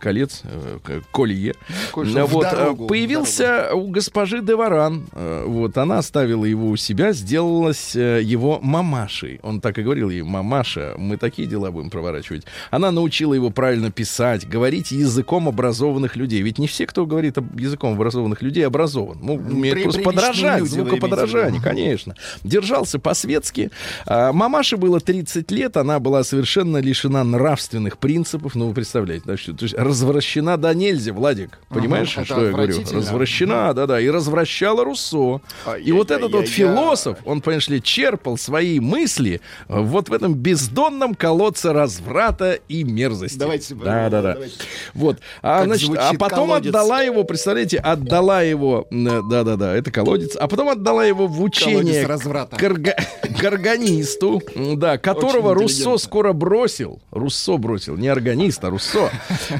колец, 0.00 0.42
э, 0.44 1.00
колье. 1.12 1.54
Кое-что 1.92 2.26
Вот, 2.26 2.46
э, 2.46 2.50
дорогу, 2.50 2.86
появился 2.86 3.70
у 3.74 3.88
госпожи 3.88 4.40
Деваран. 4.42 5.06
Э, 5.12 5.44
Вот, 5.46 5.76
она 5.78 5.98
оставила 5.98 6.44
его 6.44 6.68
у 6.68 6.76
себя, 6.76 7.12
сделалась 7.12 7.94
его 7.94 8.58
мамашей. 8.62 9.40
Он 9.42 9.60
так 9.60 9.78
и 9.78 9.82
говорил 9.82 10.10
ей, 10.10 10.22
мамаша, 10.22 10.94
мы 10.98 11.16
такие 11.16 11.46
дела 11.48 11.70
будем 11.70 11.90
проворачивать. 11.90 12.44
Она 12.70 12.90
научила 12.90 13.34
его 13.34 13.50
правильно 13.50 13.90
писать, 13.90 14.48
говорить 14.48 14.90
языком 14.90 15.48
образованных 15.48 16.16
людей. 16.16 16.42
Ведь 16.42 16.58
не 16.58 16.66
все, 16.66 16.86
кто 16.86 17.06
говорит 17.06 17.36
языком 17.58 17.94
образованных 17.94 18.42
людей, 18.42 18.66
образован. 18.66 19.18
Ну, 19.20 19.34
умеет 19.34 19.74
при- 19.74 19.82
просто 19.84 20.02
подражать, 20.02 20.60
люди, 20.60 20.70
звукоподражание, 20.70 21.60
конечно. 21.62 22.14
Держался 22.44 22.98
по-светски. 22.98 23.70
А, 24.06 24.32
Мамаше 24.32 24.76
было 24.76 25.00
30 25.00 25.50
лет, 25.50 25.76
она 25.76 25.98
была 26.00 26.24
совершенно 26.24 26.78
лишена 26.78 27.24
нравственных 27.24 27.98
принципов. 27.98 28.54
Ну, 28.54 28.68
вы 28.68 28.74
представляете, 28.74 29.24
да, 29.26 29.36
что, 29.36 29.52
то 29.56 29.64
есть 29.64 29.74
развращена 29.74 30.56
до 30.56 30.74
нельзя, 30.74 31.12
Владик. 31.12 31.58
Понимаешь, 31.68 32.16
это 32.16 32.24
что 32.26 32.44
я 32.46 32.52
говорю? 32.52 32.76
Развращена, 32.92 33.74
да-да, 33.74 34.00
и 34.00 34.08
развращала 34.08 34.84
Руссо. 34.84 35.40
И 35.82 35.92
вот 35.92 36.10
этот 36.10 36.32
вот 36.32 36.42
Ай-яй-яй-яй. 36.44 36.46
философ, 36.46 37.18
он, 37.24 37.40
понимаешь 37.40 37.68
ли, 37.68 37.82
черпал 37.82 38.36
свои 38.36 38.80
мысли 38.80 39.40
э, 39.68 39.80
вот 39.80 40.08
в 40.08 40.12
этом 40.12 40.34
бездонном 40.34 41.14
колодце 41.14 41.72
разврата 41.72 42.58
и 42.68 42.84
мерзости. 42.84 43.38
Давайте, 43.38 43.74
Да, 43.74 44.08
да, 44.08 44.22
да. 44.22 44.32
давайте. 44.34 44.56
Вот. 44.94 45.18
А, 45.42 45.64
значит, 45.64 45.90
а 45.96 46.12
потом 46.18 46.48
колодец. 46.48 46.68
отдала 46.68 47.02
его, 47.02 47.24
представляете, 47.24 47.78
отдала 47.78 48.42
его, 48.42 48.86
да, 48.90 49.42
да, 49.42 49.56
да, 49.56 49.74
это 49.74 49.90
колодец, 49.90 50.36
а 50.36 50.48
потом 50.48 50.68
отдала 50.68 51.04
его 51.04 51.26
в 51.26 51.42
учение 51.42 52.06
к, 52.06 53.38
к 53.40 53.44
органисту, 53.44 54.42
да, 54.76 54.98
которого 54.98 55.54
Руссо 55.54 55.96
скоро 55.98 56.32
бросил. 56.32 57.00
Руссо 57.10 57.56
бросил, 57.56 57.96
не 57.96 58.08
органист, 58.08 58.64
а 58.64 58.70
Руссо. 58.70 59.10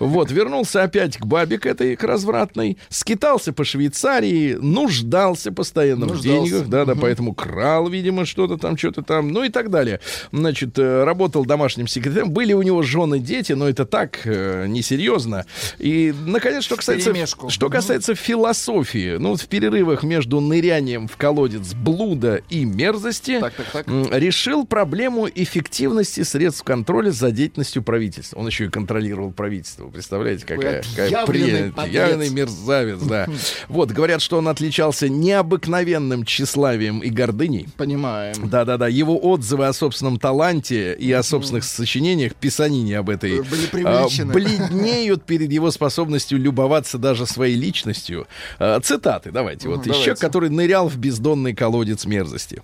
Вот, 0.01 0.31
вернулся 0.31 0.83
опять 0.83 1.16
к 1.16 1.25
бабе 1.27 1.59
к 1.59 1.66
этой, 1.66 1.96
к 1.96 2.03
развратной, 2.05 2.79
скитался 2.88 3.53
по 3.53 3.64
Швейцарии, 3.64 4.55
нуждался 4.61 5.53
постоянно 5.53 6.07
в 6.07 6.11
Нуждался. 6.11 6.51
деньгах, 6.51 6.68
да, 6.68 6.85
да, 6.85 6.94
поэтому 6.94 7.35
крал, 7.35 7.88
видимо, 7.88 8.25
что-то 8.25 8.57
там, 8.57 8.77
что-то 8.77 9.03
там, 9.03 9.29
ну 9.29 9.44
и 9.44 9.49
так 9.49 9.70
далее. 9.70 10.01
Значит, 10.33 10.79
э, 10.79 11.05
работал 11.05 11.44
домашним 11.44 11.87
секретарем, 11.87 12.31
были 12.31 12.53
у 12.53 12.62
него 12.62 12.83
жены, 12.83 13.18
дети, 13.18 13.53
но 13.53 13.68
это 13.68 13.85
так, 13.85 14.20
э, 14.25 14.66
несерьезно. 14.68 15.44
И, 15.79 16.14
наконец, 16.27 16.64
что 16.64 16.77
касается, 16.77 17.12
что 17.49 17.68
касается 17.68 18.14
философии, 18.14 19.16
ну, 19.18 19.31
вот 19.31 19.40
в 19.40 19.49
перерывах 19.49 20.03
между 20.03 20.40
нырянием 20.40 21.09
в 21.09 21.16
колодец 21.16 21.75
блуда 21.75 22.40
и 22.49 22.64
мерзости, 22.64 23.40
Так, 23.40 23.53
так, 23.55 23.66
так. 23.85 23.87
решил 24.12 24.66
проблему 24.66 25.29
эффективности 25.35 26.22
средств 26.22 26.62
контроля 26.62 27.11
за 27.11 27.31
деятельностью 27.31 27.83
правительства. 27.83 28.38
Он 28.38 28.46
еще 28.46 28.66
и 28.66 28.68
контролировал 28.68 29.33
правительство. 29.33 29.76
Вы 29.79 29.91
Представляете, 29.91 30.47
какая, 30.47 30.83
какая 30.83 31.27
подлец. 31.27 31.75
Явный 31.89 32.31
мерзавец, 32.31 33.01
да. 33.01 33.27
Вот, 33.69 33.91
говорят, 33.91 34.23
что 34.23 34.39
он 34.39 34.49
отличался 34.49 35.09
необыкновенным 35.09 36.25
тщеславием 36.25 37.01
и 37.01 37.11
гордыней. 37.11 37.69
Понимаем. 37.77 38.49
Да-да-да, 38.49 38.89
его 38.89 39.19
отзывы 39.19 39.67
о 39.67 39.73
собственном 39.73 40.19
таланте 40.19 40.95
и 40.95 41.11
о 41.12 41.23
собственных 41.23 41.65
сочинениях, 41.65 42.35
писанине 42.35 42.99
об 42.99 43.11
этой, 43.11 43.43
Были 43.43 43.85
а, 43.85 44.07
бледнеют 44.27 45.25
перед 45.25 45.51
его 45.53 45.71
способностью 45.71 46.39
любоваться 46.39 46.99
даже 46.99 47.27
своей 47.27 47.57
личностью. 47.57 48.27
А, 48.59 48.81
Цитаты, 48.81 49.31
давайте. 49.31 49.69
Вот 49.69 49.83
давайте. 49.83 50.05
человека, 50.05 50.21
который 50.21 50.51
нырял 50.51 50.89
в 50.89 50.97
бездонный 50.97 51.55
колодец 51.55 52.05
мерзости. 52.05 52.62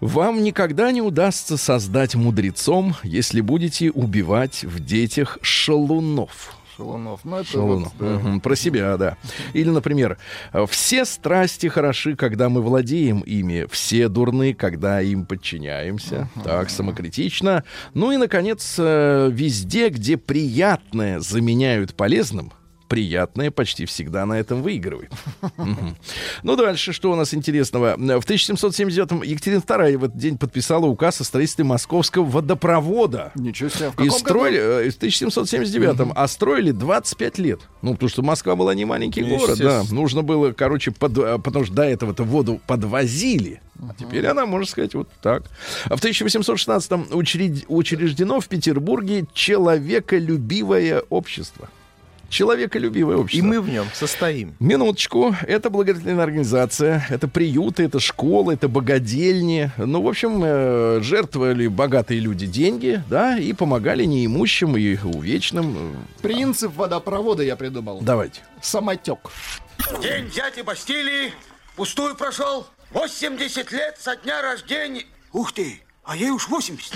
«Вам 0.00 0.42
никогда 0.42 0.90
не 0.90 1.02
удастся 1.02 1.56
создать 1.56 2.14
мудрецом, 2.14 2.96
если 3.02 3.40
будете 3.40 3.90
убивать 3.90 4.64
в 4.64 4.84
детях 4.84 5.38
шалунов». 5.42 6.41
Шалунов. 6.76 7.20
Ну, 7.24 7.36
это 7.36 7.48
Шалунов. 7.50 7.92
вот, 7.98 8.08
да. 8.08 8.18
Мгм, 8.18 8.40
Про 8.40 8.56
себя, 8.56 8.96
да. 8.96 9.16
Или, 9.52 9.70
например, 9.70 10.18
все 10.68 11.04
страсти 11.04 11.66
хороши, 11.68 12.16
когда 12.16 12.48
мы 12.48 12.62
владеем 12.62 13.20
ими, 13.20 13.66
все 13.70 14.08
дурны, 14.08 14.54
когда 14.54 15.00
им 15.00 15.26
подчиняемся. 15.26 16.28
Так, 16.44 16.70
самокритично. 16.70 17.64
Ну 17.94 18.12
и, 18.12 18.16
наконец, 18.16 18.76
э, 18.78 19.28
везде, 19.32 19.88
где 19.88 20.16
приятное 20.16 21.20
заменяют 21.20 21.94
полезным, 21.94 22.52
приятное 22.92 23.50
почти 23.50 23.86
всегда 23.86 24.26
на 24.26 24.34
этом 24.38 24.60
выигрывает. 24.62 25.10
Ну, 26.42 26.56
дальше, 26.56 26.92
что 26.92 27.10
у 27.10 27.16
нас 27.16 27.32
интересного? 27.32 27.94
В 27.96 28.26
1779-м 28.26 29.22
Екатерина 29.22 29.60
II 29.60 29.96
в 29.96 30.04
этот 30.04 30.18
день 30.18 30.36
подписала 30.36 30.84
указ 30.84 31.18
о 31.22 31.24
строительстве 31.24 31.64
московского 31.64 32.24
водопровода. 32.24 33.32
Ничего 33.34 33.70
себе. 33.70 33.92
В 33.96 34.04
И 34.04 34.10
строили 34.10 34.58
э, 34.58 34.90
в 34.90 34.98
1779-м, 34.98 36.12
а 36.14 36.28
строили 36.28 36.70
25 36.72 37.38
лет. 37.38 37.60
Ну, 37.80 37.94
потому 37.94 38.10
что 38.10 38.20
Москва 38.22 38.56
была 38.56 38.74
не 38.74 38.84
маленький 38.84 39.22
город, 39.22 39.58
да. 39.58 39.84
Нужно 39.90 40.20
было, 40.22 40.52
короче, 40.52 40.90
под- 40.90 41.16
э, 41.16 41.38
потому 41.38 41.64
что 41.64 41.72
до 41.74 41.84
этого-то 41.84 42.24
воду 42.24 42.60
подвозили. 42.66 43.62
А 43.80 43.94
теперь 43.98 44.26
она, 44.26 44.44
можно 44.44 44.66
сказать, 44.66 44.92
вот 44.94 45.08
так. 45.22 45.44
А 45.86 45.96
в 45.96 46.04
1816-м 46.04 47.06
учред- 47.12 47.64
учреждено 47.68 48.38
в 48.40 48.48
Петербурге 48.48 49.24
человеколюбивое 49.32 51.00
общество. 51.08 51.70
Человеколюбивое 52.32 53.18
общество. 53.18 53.46
И 53.46 53.46
мы 53.46 53.60
в 53.60 53.68
нем 53.68 53.86
состоим. 53.92 54.54
Минуточку. 54.58 55.36
Это 55.46 55.68
благотворительная 55.68 56.24
организация, 56.24 57.06
это 57.10 57.28
приюты, 57.28 57.82
это 57.82 58.00
школы, 58.00 58.54
это 58.54 58.68
богадельни. 58.68 59.70
Ну, 59.76 60.00
в 60.00 60.08
общем, 60.08 60.40
э, 60.42 61.00
жертвовали 61.02 61.66
богатые 61.66 62.20
люди 62.20 62.46
деньги, 62.46 63.02
да, 63.10 63.36
и 63.36 63.52
помогали 63.52 64.04
неимущим 64.04 64.78
и 64.78 64.96
увечным. 64.96 65.94
Принцип 66.22 66.74
водопровода 66.74 67.42
я 67.42 67.54
придумал. 67.54 68.00
Давайте. 68.00 68.40
Самотек. 68.62 69.30
День 70.00 70.30
дяди 70.30 70.62
Бастилии 70.62 71.34
пустую 71.76 72.14
прошел. 72.16 72.66
80 72.92 73.70
лет 73.72 73.98
со 74.00 74.16
дня 74.16 74.40
рождения. 74.40 75.04
Ух 75.34 75.52
ты, 75.52 75.82
а 76.02 76.16
ей 76.16 76.30
уж 76.30 76.48
80. 76.48 76.94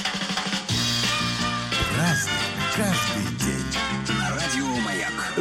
Разный, 1.99 2.33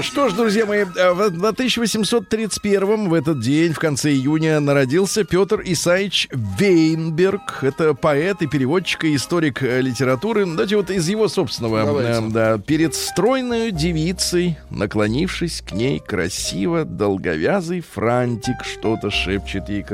Что 0.01 0.27
ж, 0.27 0.34
друзья 0.34 0.65
мои, 0.65 0.79
э, 0.79 1.12
в 1.13 1.29
в 1.29 1.45
1831 1.45 3.08
в 3.08 3.13
этот 3.13 3.39
день, 3.39 3.71
в 3.71 3.79
конце 3.79 4.12
июня, 4.12 4.60
народился 4.60 5.23
Петр 5.23 5.62
Исаевич 5.63 6.27
Вейнберг. 6.31 7.63
Это 7.63 7.93
поэт 7.93 8.41
и 8.41 8.47
переводчик, 8.47 9.05
и 9.05 9.15
историк 9.15 9.63
э, 9.63 9.79
литературы. 9.79 10.45
Давайте 10.45 10.75
вот 10.75 10.89
из 10.89 11.08
его 11.08 11.29
собственного. 11.29 11.86
Давайте. 11.86 12.12
э, 12.12 12.29
да, 12.29 12.58
перед 12.58 12.93
стройной 12.93 13.71
девицей, 13.71 14.58
наклонившись 14.69 15.62
к 15.62 15.71
ней 15.71 15.99
красиво, 15.99 16.84
долговязый 16.84 17.79
франтик 17.79 18.65
что-то 18.65 19.10
шепчет 19.10 19.69
ей. 19.69 19.86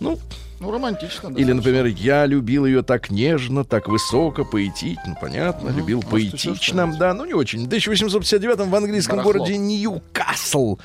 Ну, 0.00 0.18
Ну, 0.60 0.70
романтично, 0.70 1.30
да. 1.30 1.40
Или, 1.40 1.52
например, 1.52 1.86
я 1.86 2.26
любил 2.26 2.64
ее 2.66 2.82
так 2.82 3.10
нежно, 3.10 3.64
так 3.64 3.88
высоко, 3.88 4.44
поэтично, 4.44 5.16
понятно, 5.20 5.68
любил 5.68 6.02
может, 6.10 6.34
еще 6.34 6.48
поэтично. 6.50 6.96
Да, 6.98 7.14
ну 7.14 7.24
не 7.24 7.34
очень. 7.34 7.64
В 7.64 7.66
1859 7.66 8.58
в 8.66 8.74
английском 8.74 9.18
Барахло. 9.18 9.32
городе 9.32 9.58
Ньюкасл 9.58 10.78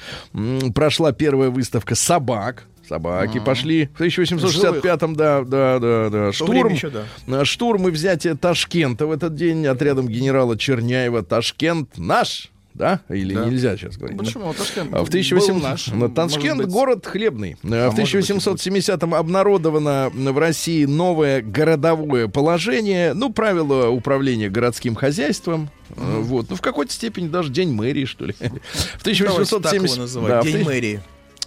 прошла 0.73 1.12
первая 1.12 1.49
выставка 1.49 1.95
собак. 1.95 2.67
Собаки 2.88 3.39
пошли. 3.39 3.89
В 3.95 4.01
1865-м, 4.01 5.15
да, 5.15 5.43
да, 5.43 5.79
да, 5.79 6.10
да. 6.10 6.31
Штурм, 6.34 6.73
еще, 6.73 6.89
да. 6.89 7.05
а, 7.27 7.45
штурм 7.45 7.88
и 7.88 7.91
взятие 7.91 8.36
Ташкента 8.36 9.07
в 9.07 9.12
этот 9.12 9.34
день 9.36 9.65
отрядом 9.65 10.10
генерала 10.10 10.57
Черняева. 10.57 11.23
Ташкент 11.23 11.97
наш, 11.97 12.50
да? 12.73 13.01
Или 13.10 13.34
Да. 13.36 13.45
нельзя 13.45 13.75
сейчас 13.77 13.97
говорить? 13.97 14.17
да? 14.17 14.23
Почему? 14.23 14.53
Ташкент 14.53 14.93
А 14.93 14.97
В 15.03 15.03
был 15.03 15.07
1800... 15.10 15.62
наш, 15.63 15.86
Ташкент 16.15 16.57
быть. 16.62 16.67
город 16.69 17.05
хлебный. 17.05 17.57
А 17.63 17.89
в 17.89 17.95
быть, 17.95 18.13
и 18.13 18.17
1870-м 18.17 19.13
обнародовано 19.13 20.10
в 20.13 20.38
России 20.38 20.86
новое 20.86 21.41
городовое 21.41 22.27
положение, 22.27 23.13
ну, 23.13 23.31
правила 23.31 23.89
управления 23.89 24.49
городским 24.49 24.95
хозяйством. 24.95 25.69
А, 25.97 26.19
Вот. 26.21 26.49
Ну, 26.49 26.55
в 26.55 26.62
какой-то 26.62 26.93
степени 26.93 27.27
даже 27.27 27.51
День 27.51 27.71
мэрии, 27.73 28.05
что 28.05 28.25
ли. 28.25 28.36
В 28.39 29.03
Давайте 29.03 29.60
так 29.62 29.73
его 29.73 29.86
1870... 29.86 29.97
называть. 29.97 30.29
Да, 30.29 30.41
в 30.41 30.45
День 30.45 30.53
тысяч- 30.55 30.65
мэрии. 30.65 31.01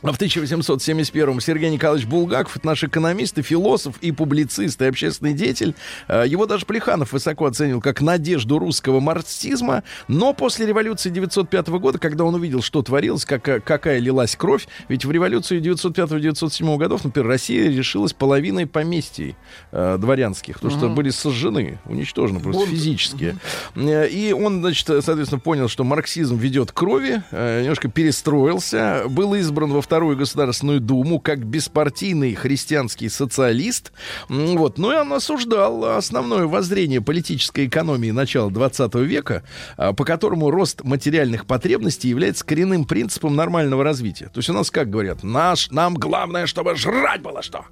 А 0.04 0.12
в 0.12 0.18
1871-м 0.20 1.40
Сергей 1.40 1.70
Николаевич 1.70 2.06
Булгаков, 2.06 2.56
это 2.56 2.66
наш 2.66 2.84
экономист 2.84 3.38
и 3.38 3.42
философ, 3.42 3.96
и 4.00 4.12
публицист, 4.12 4.80
и 4.82 4.84
общественный 4.84 5.32
деятель. 5.32 5.74
Э, 6.08 6.24
Его 6.26 6.46
даже 6.46 6.66
Плеханов 6.66 7.12
высоко 7.12 7.46
оценил 7.46 7.80
как 7.80 8.00
надежду 8.00 8.58
русского 8.58 9.00
марксизма. 9.00 9.82
Но 10.08 10.32
после 10.34 10.66
революции 10.66 11.10
905 11.10 11.68
года, 11.68 11.98
когда 11.98 12.24
он 12.24 12.34
увидел, 12.34 12.62
что 12.62 12.82
творилось, 12.82 13.24
какая, 13.24 13.60
какая 13.60 13.98
лилась 13.98 14.36
кровь, 14.36 14.68
ведь 14.88 15.04
в 15.04 15.10
революцию 15.10 15.60
905-907 15.62 16.76
годов, 16.76 17.04
например, 17.04 17.28
Россия 17.28 17.70
решилась 17.70 18.12
половиной 18.12 18.66
поместий 18.66 19.36
э, 19.72 19.96
дворянских, 19.98 20.56
потому 20.60 20.76
что 20.78 20.88
были 20.88 21.10
сожжены, 21.10 21.78
уничтожены 21.86 22.40
просто 22.40 22.60
Бунт. 22.60 22.70
физически. 22.72 23.36
Э, 23.74 24.08
И 24.08 24.32
он, 24.32 24.60
значит, 24.60 24.86
соответственно, 24.86 25.40
понял, 25.40 25.68
что 25.68 25.84
марксизм 25.84 26.36
ведет 26.36 26.72
к 26.72 26.74
крови, 26.74 27.22
э, 27.30 27.62
немножко 27.62 27.88
перестроился, 27.88 29.04
был 29.08 29.34
избран 29.34 29.72
во 29.72 29.80
Вторую 29.94 30.16
Государственную 30.16 30.80
Думу 30.80 31.20
как 31.20 31.46
беспартийный 31.46 32.34
христианский 32.34 33.08
социалист. 33.08 33.92
Вот. 34.28 34.76
Ну 34.76 34.90
и 34.90 34.96
он 34.96 35.12
осуждал 35.12 35.84
основное 35.96 36.46
воззрение 36.46 37.00
политической 37.00 37.66
экономии 37.66 38.10
начала 38.10 38.50
20 38.50 38.92
века, 38.96 39.44
а, 39.76 39.92
по 39.92 40.04
которому 40.04 40.50
рост 40.50 40.82
материальных 40.82 41.46
потребностей 41.46 42.08
является 42.08 42.44
коренным 42.44 42.86
принципом 42.86 43.36
нормального 43.36 43.84
развития. 43.84 44.24
То 44.34 44.38
есть 44.38 44.50
у 44.50 44.52
нас, 44.52 44.72
как 44.72 44.90
говорят, 44.90 45.22
наш, 45.22 45.70
нам 45.70 45.94
главное, 45.94 46.46
чтобы 46.46 46.74
жрать 46.74 47.22
было 47.22 47.40
что. 47.40 47.64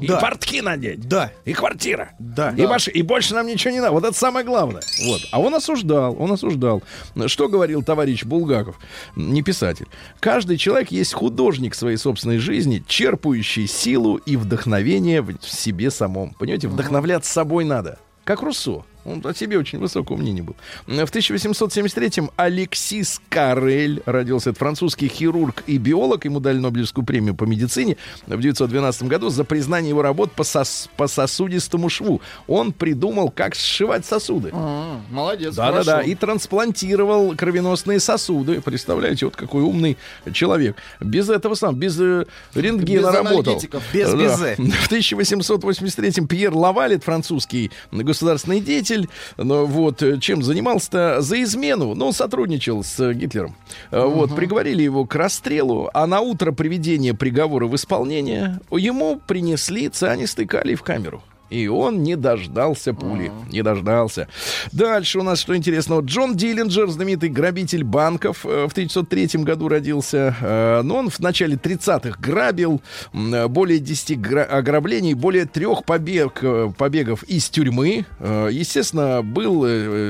И 0.00 0.06
Да. 0.06 0.20
портки 0.20 0.62
надеть. 0.62 1.06
Да. 1.06 1.32
И 1.44 1.52
квартира. 1.52 2.12
Да. 2.18 2.54
И, 2.56 2.62
маш- 2.66 2.88
и 2.88 3.02
больше 3.02 3.34
нам 3.34 3.46
ничего 3.46 3.72
не 3.74 3.80
надо. 3.80 3.92
Вот 3.92 4.04
это 4.04 4.16
самое 4.16 4.46
главное. 4.46 4.80
Вот. 5.04 5.20
А 5.32 5.38
он 5.38 5.54
осуждал, 5.54 6.16
он 6.18 6.32
осуждал. 6.32 6.82
Что 7.26 7.48
говорил 7.50 7.82
товарищ 7.82 8.24
Булгаков, 8.24 8.78
не 9.16 9.42
писатель. 9.42 9.86
Каждый 10.18 10.56
человек 10.56 10.90
есть 10.90 11.12
художник 11.12 11.47
своей 11.74 11.96
собственной 11.96 12.38
жизни, 12.38 12.82
черпающий 12.86 13.66
силу 13.66 14.16
и 14.16 14.36
вдохновение 14.36 15.22
в 15.22 15.38
в 15.38 15.48
себе 15.48 15.90
самом. 15.90 16.34
Понимаете, 16.34 16.68
вдохновляться 16.68 17.32
собой 17.32 17.64
надо. 17.64 17.98
Как 18.24 18.42
Руссо. 18.42 18.84
Он 19.04 19.22
о 19.24 19.32
себе 19.34 19.58
очень 19.58 19.78
высокого 19.78 20.16
мнения 20.16 20.42
был. 20.42 20.54
В 20.86 20.90
1873-м 20.90 22.30
Алексис 22.36 23.20
Карель 23.28 24.02
родился. 24.06 24.50
Это 24.50 24.58
французский 24.58 25.08
хирург 25.08 25.62
и 25.66 25.78
биолог. 25.78 26.24
Ему 26.24 26.40
дали 26.40 26.58
Нобелевскую 26.58 27.04
премию 27.04 27.34
по 27.34 27.44
медицине 27.44 27.96
в 28.26 28.30
1912 28.32 29.04
году 29.04 29.28
за 29.30 29.44
признание 29.44 29.90
его 29.90 30.02
работ 30.02 30.32
по, 30.32 30.42
сос- 30.42 30.88
по 30.96 31.06
сосудистому 31.06 31.88
шву. 31.88 32.20
Он 32.46 32.72
придумал, 32.72 33.30
как 33.30 33.54
сшивать 33.54 34.04
сосуды. 34.04 34.50
А, 34.52 35.00
Молодец, 35.10 35.54
Да-да-да, 35.54 36.02
и 36.02 36.14
трансплантировал 36.14 37.34
кровеносные 37.36 38.00
сосуды. 38.00 38.60
Представляете, 38.60 39.26
вот 39.26 39.36
какой 39.36 39.62
умный 39.62 39.96
человек. 40.32 40.76
Без 41.00 41.28
этого 41.30 41.54
сам, 41.54 41.76
без 41.76 41.98
э, 42.00 42.26
рентгена 42.54 43.06
Без 43.08 43.14
работал. 43.14 43.62
Без 43.92 44.10
Да. 44.12 44.16
безе. 44.16 44.56
В 44.58 44.90
1883-м 44.90 46.26
Пьер 46.26 46.52
Лаваль, 46.54 46.94
это 46.94 47.04
французский 47.04 47.70
государственный 47.92 48.60
деятель, 48.60 48.97
но 49.36 49.66
вот 49.66 50.02
э, 50.02 50.18
чем 50.18 50.42
занимался-то 50.42 51.20
за 51.20 51.42
измену, 51.42 51.94
ну, 51.94 52.06
он 52.06 52.12
сотрудничал 52.12 52.82
с 52.82 52.98
э, 53.00 53.12
Гитлером. 53.12 53.54
Э, 53.90 54.04
Вот, 54.04 54.34
приговорили 54.34 54.82
его 54.82 55.04
к 55.04 55.14
расстрелу, 55.14 55.90
а 55.94 56.06
на 56.06 56.20
утро 56.20 56.52
приведения 56.52 57.14
приговора 57.14 57.66
в 57.66 57.74
исполнение 57.76 58.60
ему 58.70 59.20
принесли 59.26 59.88
цианистый 59.88 60.46
калий 60.46 60.74
в 60.74 60.82
камеру. 60.82 61.22
И 61.50 61.66
он 61.68 62.02
не 62.02 62.14
дождался 62.16 62.92
пули. 62.92 63.32
Не 63.50 63.62
дождался. 63.62 64.28
Дальше 64.72 65.18
у 65.18 65.22
нас 65.22 65.40
что 65.40 65.56
интересного. 65.56 66.02
Джон 66.02 66.36
Диллинджер, 66.36 66.88
знаменитый 66.88 67.30
грабитель 67.30 67.84
банков, 67.84 68.44
э, 68.44 68.66
в 68.68 68.72
1903 68.72 69.44
году 69.44 69.68
родился. 69.68 70.36
Э, 70.40 70.82
Но 70.82 70.96
он 70.96 71.10
в 71.10 71.18
начале 71.20 71.56
30-х 71.56 72.18
грабил 72.20 72.82
более 73.12 73.78
10 73.78 74.20
гра- 74.20 74.44
ограблений, 74.44 75.14
более 75.14 75.46
трех 75.46 75.84
побег, 75.84 76.40
э, 76.42 76.70
побегов 76.76 77.22
из 77.24 77.48
тюрьмы. 77.48 78.04
Естественно, 78.20 79.22
был, 79.22 79.60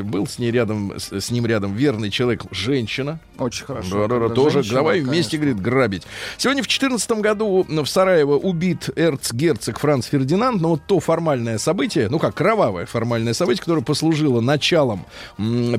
был 0.04 0.26
с, 0.26 0.38
ней 0.38 0.50
рядом, 0.50 0.94
с 0.96 1.30
ним 1.30 1.46
рядом 1.46 1.74
верный 1.74 2.10
человек, 2.10 2.42
женщина. 2.50 3.20
Очень 3.38 3.66
хорошо. 3.66 3.90
Да-да-да, 3.90 4.26
Когда 4.26 4.34
тоже 4.34 4.50
женщина, 4.54 4.74
давай 4.74 5.00
вместе, 5.00 5.38
конечно. 5.38 5.38
говорит, 5.38 5.60
грабить. 5.60 6.02
Сегодня 6.36 6.62
в 6.62 6.66
2014 6.66 7.10
году 7.12 7.66
в 7.68 7.86
Сараево 7.86 8.36
убит 8.36 8.90
эрцгерцог 8.96 9.78
Франц 9.78 10.06
Фердинанд, 10.06 10.60
но 10.60 10.70
вот 10.70 10.82
то 10.86 10.98
формальное 11.00 11.58
событие, 11.58 12.08
ну 12.08 12.18
как, 12.18 12.34
кровавое 12.34 12.86
формальное 12.86 13.34
событие, 13.34 13.60
которое 13.60 13.82
послужило 13.82 14.40
началом 14.40 15.06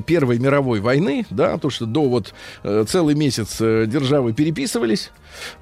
Первой 0.06 0.38
мировой 0.38 0.80
войны, 0.80 1.26
да, 1.30 1.58
то, 1.58 1.70
что 1.70 1.86
до 1.86 2.08
вот 2.08 2.32
э, 2.62 2.84
целый 2.88 3.14
месяц 3.14 3.58
э, 3.60 3.84
державы 3.86 4.32
переписывались, 4.32 5.10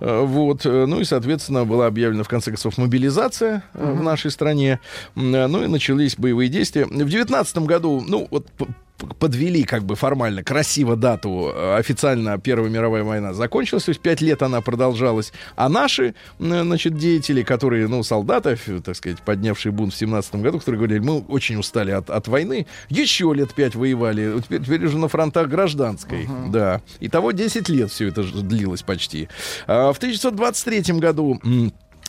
э, 0.01 0.21
вот, 0.25 0.65
ну 0.65 1.01
и, 1.01 1.05
соответственно, 1.05 1.65
была 1.65 1.87
объявлена 1.87 2.23
в 2.23 2.29
конце 2.29 2.51
концов 2.51 2.79
мобилизация 2.79 3.65
э, 3.75 3.93
в 3.93 4.03
нашей 4.03 4.31
стране, 4.31 4.81
ну 5.15 5.65
и 5.65 5.67
начались 5.67 6.17
боевые 6.17 6.49
действия. 6.49 6.87
В 6.87 7.09
19 7.09 7.59
году, 7.59 8.05
ну 8.07 8.29
вот 8.31 8.47
подвели 9.19 9.65
как 9.65 9.85
бы 9.85 9.97
формально 9.97 10.43
красиво 10.43 10.97
дату 10.97 11.53
э, 11.55 11.77
официально 11.77 12.39
Первая 12.39 12.71
мировая 12.71 13.05
война 13.05 13.33
закончилась, 13.33 13.85
то 13.85 13.91
есть 13.91 14.01
пять 14.01 14.21
лет 14.21 14.43
она 14.43 14.61
продолжалась, 14.61 15.33
а 15.57 15.69
наши, 15.69 16.15
значит, 16.39 16.97
деятели, 16.97 17.43
которые, 17.43 17.89
ну, 17.89 18.03
солдаты, 18.03 18.59
так 18.85 18.97
сказать, 18.97 19.21
поднявшие 19.23 19.73
бунт 19.73 19.93
в 19.93 19.97
семнадцатом 19.97 20.43
году, 20.43 20.59
которые 20.59 20.79
говорили, 20.79 20.99
мы 21.01 21.21
очень 21.21 21.57
устали 21.57 21.91
от, 21.91 22.11
от 22.11 22.29
войны, 22.29 22.67
еще 22.89 23.33
лет 23.35 23.55
пять 23.55 23.75
воевали, 23.75 24.41
теперь, 24.41 24.63
теперь 24.63 24.85
уже 24.85 24.99
на 24.99 25.09
фронтах 25.09 25.49
гражданской, 25.49 26.29
да, 26.49 26.83
и 27.01 27.09
того 27.09 27.33
10 27.33 27.69
лет 27.69 27.91
все 27.91 28.09
это 28.09 28.23
длилось 28.23 28.83
почти. 28.83 29.29
А 29.67 29.93
в 29.93 29.99
1923 29.99 30.95
году 30.99 31.41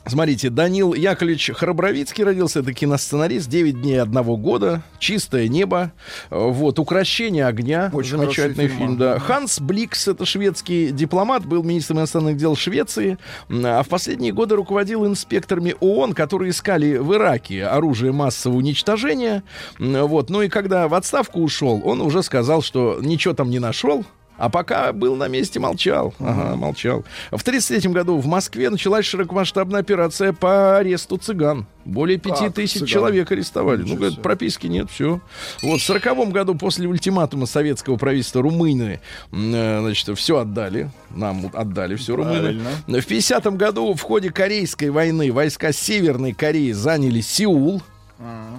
Смотрите, 0.06 0.50
Данил 0.50 0.94
Яковлевич 0.94 1.52
Храбровицкий 1.54 2.24
родился, 2.24 2.62
это 2.62 2.74
киносценарист, 2.74 3.50
9 3.50 3.82
дней 3.82 4.02
одного 4.02 4.38
года, 4.38 4.82
«Чистое 4.98 5.48
небо», 5.48 5.92
э, 6.30 6.36
вот, 6.38 6.80
«Укращение 6.80 7.46
огня», 7.46 7.92
Очень 7.94 8.18
замечательный 8.18 8.68
фильм, 8.68 8.80
фильм, 8.80 8.98
да. 8.98 9.20
Ханс 9.20 9.60
Бликс, 9.60 10.08
это 10.08 10.26
шведский 10.26 10.92
дипломат, 10.92 11.46
был 11.46 11.64
министром 11.64 12.00
иностранных 12.00 12.38
дел 12.38 12.56
Швеции, 12.56 13.18
а 13.50 13.84
в 13.84 13.88
последние 13.88 14.32
годы 14.32 14.56
руководил 14.56 15.06
инспекторами 15.06 15.76
ООН, 15.80 16.14
которые 16.14 16.52
искали 16.52 16.98
в 16.98 17.14
Ираке 17.14 17.66
оружие 17.66 18.12
массового 18.12 18.58
уничтожения, 18.58 19.44
вот, 19.78 20.30
ну 20.30 20.42
и 20.42 20.50
когда 20.50 20.88
в 20.88 20.94
отставку 20.94 21.42
ушел, 21.42 21.82
он 21.84 22.02
уже 22.02 22.24
сказал, 22.24 22.62
что 22.62 23.00
ничего 23.02 23.34
там 23.34 23.50
не 23.50 23.60
нашел, 23.60 24.06
а 24.40 24.50
пока 24.50 24.94
был 24.94 25.18
на 25.18 25.28
месте, 25.28 25.60
молчал. 25.60 26.14
Ага, 26.20 26.56
молчал. 26.56 27.04
В 27.30 27.42
1933 27.42 27.92
году 27.92 28.18
в 28.18 28.26
Москве 28.26 28.70
началась 28.70 29.06
широкомасштабная 29.06 29.82
операция 29.82 30.32
по 30.32 30.78
аресту 30.78 31.18
цыган. 31.18 31.68
Более 31.84 32.18
пяти 32.18 32.50
тысяч 32.50 32.76
цыган? 32.76 32.88
человек 32.88 33.32
арестовали. 33.32 33.82
Ничего 33.82 33.96
ну, 33.96 34.00
говорят, 34.00 34.22
прописки 34.22 34.68
нет, 34.68 34.90
все. 34.90 35.20
Вот 35.62 35.82
в 35.82 35.90
1940 35.90 36.32
году 36.32 36.56
после 36.56 36.88
ультиматума 36.88 37.48
советского 37.48 37.98
правительства 37.98 38.42
Румыны, 38.42 39.02
э, 39.34 39.80
значит, 39.82 40.18
все 40.18 40.38
отдали. 40.38 40.90
Нам 41.10 41.52
отдали 41.54 41.96
все 41.96 42.16
румыны. 42.16 42.40
Правильно. 42.40 43.02
В 43.02 43.06
50 43.06 43.46
году 43.58 43.94
в 43.94 44.02
ходе 44.02 44.32
Корейской 44.32 44.90
войны 44.90 45.34
войска 45.34 45.74
Северной 45.74 46.32
Кореи 46.32 46.72
заняли 46.72 47.20
Сеул. 47.20 47.82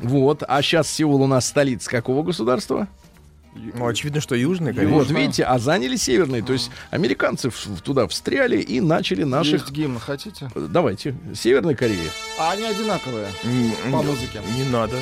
Вот. 0.02 0.42
А 0.46 0.60
сейчас 0.60 0.90
Сеул 0.90 1.22
у 1.22 1.26
нас 1.26 1.46
столица 1.46 1.88
какого 1.88 2.22
государства? 2.22 2.86
Ну, 3.54 3.86
очевидно, 3.86 4.20
что 4.20 4.34
южный, 4.36 4.70
И 4.72 4.74
конечно. 4.74 4.96
вот, 4.98 5.10
видите, 5.10 5.42
а 5.44 5.58
заняли 5.58 5.96
северные. 5.96 6.42
То 6.42 6.52
есть 6.52 6.70
американцы 6.90 7.50
туда 7.82 8.06
встряли 8.06 8.58
и 8.60 8.80
начали 8.80 9.24
наших... 9.24 9.62
Есть 9.62 9.70
гимн, 9.70 9.98
хотите? 9.98 10.50
Э, 10.54 10.66
Давайте. 10.70 11.16
Северной 11.34 11.74
Кореи. 11.74 12.10
А 12.38 12.52
они 12.52 12.64
одинаковые 12.64 13.26
по 13.90 14.02
музыке. 14.02 14.40
Не 14.56 14.64
надо. 14.70 14.96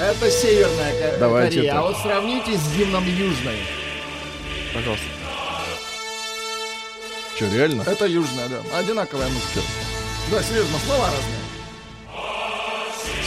Это 0.00 0.30
северная 0.30 1.12
Ко- 1.12 1.18
Давайте 1.18 1.56
Корея, 1.56 1.78
а 1.78 1.82
вот 1.82 1.96
сравните 1.98 2.56
с 2.58 2.76
гимном 2.76 3.04
южной. 3.06 3.56
Пожалуйста. 4.74 5.04
Что, 7.36 7.46
реально? 7.54 7.82
Это 7.82 8.06
южная, 8.06 8.48
да. 8.48 8.78
Одинаковая 8.78 9.28
музыка. 9.28 9.60
Да, 10.30 10.42
серьезно, 10.42 10.78
слова 10.86 11.06
разные. 11.06 11.41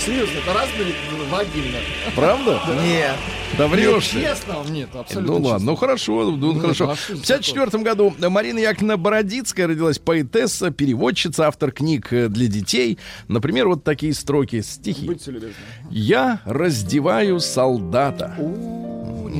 Серьезно, 0.05 0.37
это 0.37 0.53
разные 0.53 0.93
вагины. 1.31 1.77
Правда? 2.15 2.61
Нет. 2.83 3.15
Да 3.57 3.67
врешь 3.67 4.09
ты. 4.09 4.21
Честно? 4.21 4.57
Нет, 4.69 4.89
абсолютно 4.93 5.39
Ну 5.39 5.45
ладно, 5.45 5.65
ну 5.65 5.75
хорошо, 5.75 6.31
ну, 6.31 6.53
Ну, 6.53 6.59
хорошо. 6.59 6.95
В 6.95 7.09
это 7.09 7.13
54 7.13 7.83
году 7.83 8.13
Марина 8.19 8.59
Яковлевна 8.59 8.97
Бородицкая 8.97 9.67
родилась 9.67 9.97
поэтесса, 9.97 10.71
переводчица, 10.71 11.47
автор 11.47 11.71
книг 11.71 12.11
э, 12.11 12.27
для 12.27 12.47
детей. 12.47 12.99
Например, 13.27 13.67
вот 13.67 13.83
такие 13.83 14.13
строки, 14.13 14.61
стихи. 14.61 15.05
Будьте 15.05 15.31
любезны. 15.31 15.55
Я 15.89 16.41
раздеваю 16.45 17.39
солдата. 17.39 18.35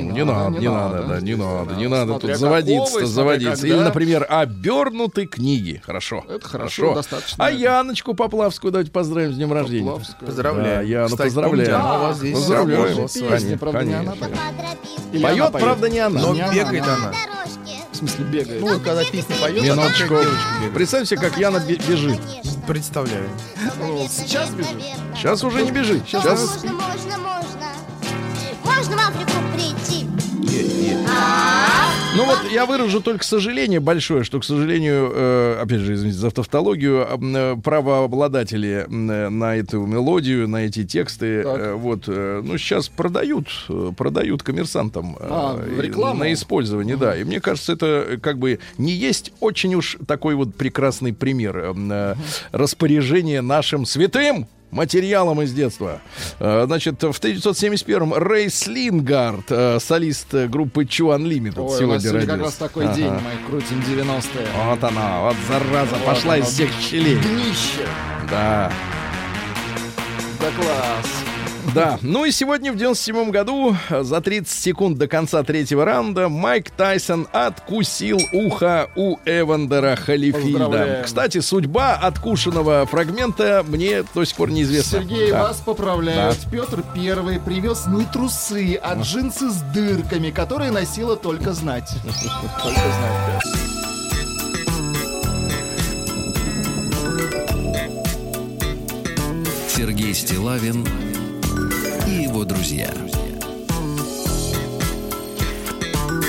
Ну, 0.02 0.12
Не 0.12 0.24
надо, 0.24 0.58
не 0.58 0.68
надо, 0.70 1.02
да, 1.04 1.20
не 1.20 1.34
надо, 1.34 1.74
не 1.74 1.88
надо 1.88 2.18
тут 2.18 2.36
заводиться, 2.36 2.84
какого 2.84 3.00
и 3.02 3.06
заводиться. 3.06 3.66
Или, 3.66 3.78
например, 3.78 4.26
обернуты 4.28 5.26
книги. 5.26 5.82
Хорошо. 5.84 6.24
Это 6.28 6.46
хорошо, 6.46 6.94
достаточно. 6.94 7.44
А 7.44 7.50
Яночку 7.50 8.14
Поплавскую 8.14 8.72
давайте 8.72 8.90
поздравим 8.90 9.32
с 9.32 9.36
днем 9.36 9.52
рождения. 9.52 9.88
Поплавскую. 9.90 10.26
Поздравляю. 10.26 10.76
Да, 10.76 10.82
Яну 10.82 11.08
Кстати, 11.08 11.26
поздравляю. 11.26 11.52
помните, 11.56 11.72
она 11.72 11.98
вас 11.98 12.16
здесь 12.18 12.34
Поздравляю. 12.34 12.96
вами. 12.96 13.56
правда, 13.56 13.84
не 13.84 13.94
она 13.94 14.12
поет. 14.14 15.64
Правда, 15.64 15.88
не 15.88 15.98
она. 15.98 16.20
Но 16.20 16.34
Не 16.34 16.40
бегает 16.40 16.72
не 16.72 16.78
она. 16.92 17.12
В 17.92 17.96
смысле, 17.96 18.24
бегает. 18.26 18.60
Ну, 18.60 18.78
когда 18.80 19.02
песни 19.04 19.34
поет, 19.40 19.62
Минуточку. 19.62 20.16
Представьте, 20.74 21.16
как 21.16 21.38
Яна 21.38 21.60
бе- 21.60 21.76
бежит. 21.88 22.20
Представляю. 22.66 23.28
Сейчас 24.08 24.50
бежит. 24.50 24.74
Сейчас 25.14 25.42
уже 25.44 25.62
не 25.62 25.70
бежит. 25.70 26.02
Сейчас 26.06 26.40
Можно, 26.40 26.72
можно, 26.72 27.18
можно. 27.18 27.66
Можно 28.64 28.96
в 28.96 29.00
Африку 29.08 29.32
прийти. 29.54 29.85
Ну 32.16 32.24
вот 32.24 32.50
я 32.50 32.64
выражу 32.64 33.02
только 33.02 33.22
сожаление 33.24 33.78
большое, 33.78 34.24
что, 34.24 34.40
к 34.40 34.44
сожалению, 34.44 35.12
э, 35.14 35.58
опять 35.60 35.80
же, 35.80 35.92
извините 35.94 36.18
за 36.18 36.30
тавтологию, 36.30 37.06
э, 37.10 37.56
правообладатели 37.62 38.86
э, 38.88 39.28
на 39.28 39.54
эту 39.56 39.84
мелодию, 39.84 40.48
на 40.48 40.64
эти 40.64 40.84
тексты, 40.86 41.26
э, 41.44 41.74
вот, 41.74 42.04
э, 42.06 42.40
ну 42.42 42.56
сейчас 42.56 42.88
продают, 42.88 43.48
э, 43.68 43.92
продают 43.94 44.42
коммерсантам 44.42 45.16
э, 45.20 45.26
А, 45.28 45.62
и- 45.62 45.82
рекламу? 45.82 46.20
на 46.20 46.32
использование, 46.32 46.96
да. 46.96 47.14
И 47.14 47.24
мне 47.24 47.38
кажется, 47.38 47.74
это 47.74 48.18
как 48.22 48.38
бы 48.38 48.60
не 48.78 48.92
есть 48.92 49.32
очень 49.40 49.74
уж 49.74 49.98
такой 50.06 50.36
вот 50.36 50.54
прекрасный 50.54 51.12
пример 51.12 51.74
э, 51.76 52.14
распоряжения 52.52 53.42
нашим 53.42 53.84
святым 53.84 54.46
материалом 54.76 55.42
из 55.42 55.52
детства. 55.52 56.00
Э, 56.38 56.64
Значит, 56.66 57.02
в 57.02 57.10
1971-м 57.18 58.14
Рэй 58.14 58.50
Слингард, 58.50 59.46
э, 59.50 59.78
солист 59.80 60.32
э, 60.34 60.46
группы 60.46 60.84
Chu 60.84 61.16
Unlimited, 61.16 61.58
Ой, 61.60 61.78
сегодня 61.78 62.00
сегодня 62.00 62.20
как 62.20 62.28
родился. 62.30 62.44
раз 62.44 62.54
такой 62.54 62.84
Ага. 62.84 62.94
день, 62.94 63.10
мы 63.12 63.48
крутим 63.50 63.80
90-е. 63.80 64.46
Вот 64.66 64.84
она, 64.84 65.20
вот 65.22 65.36
зараза, 65.48 65.96
пошла 66.04 66.34
она. 66.34 66.44
из 66.44 66.52
всех 66.52 66.70
щелей. 66.80 67.16
Днище. 67.16 67.86
Да. 68.30 68.70
Да 70.40 70.50
класс. 70.62 71.25
Да, 71.74 71.98
ну 72.02 72.24
и 72.24 72.30
сегодня 72.30 72.72
в 72.72 72.76
97 72.76 73.30
году 73.30 73.76
э, 73.90 74.02
за 74.02 74.20
30 74.20 74.48
секунд 74.48 74.98
до 74.98 75.08
конца 75.08 75.42
третьего 75.42 75.84
раунда 75.84 76.28
Майк 76.28 76.70
Тайсон 76.70 77.26
откусил 77.32 78.18
ухо 78.32 78.88
у 78.96 79.18
Эвандера 79.24 79.96
Халифида. 79.96 81.02
Кстати, 81.04 81.40
судьба 81.40 81.94
откушенного 81.94 82.86
фрагмента 82.86 83.64
мне 83.66 84.04
до 84.14 84.24
сих 84.24 84.36
пор 84.36 84.50
неизвестна. 84.50 85.00
Сергей, 85.00 85.30
Да. 85.30 85.42
вас 85.44 85.56
поправляют. 85.64 86.38
Петр 86.50 86.82
Первый 86.94 87.40
привез 87.40 87.86
не 87.86 88.04
трусы, 88.04 88.78
а 88.82 88.94
джинсы 88.94 89.50
с 89.50 89.60
дырками, 89.74 90.30
которые 90.30 90.70
носила 90.70 91.16
только 91.16 91.52
знать. 91.52 91.90
Только 92.62 92.80
знать, 92.80 93.42
да. 93.42 93.50
Сергей 99.68 100.14
Стилавин 100.14 100.86
и 102.06 102.22
его 102.22 102.44
друзья. 102.44 102.90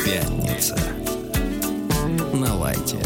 Пятница. 0.05 0.77
На 2.33 2.55
лайте. 2.55 2.97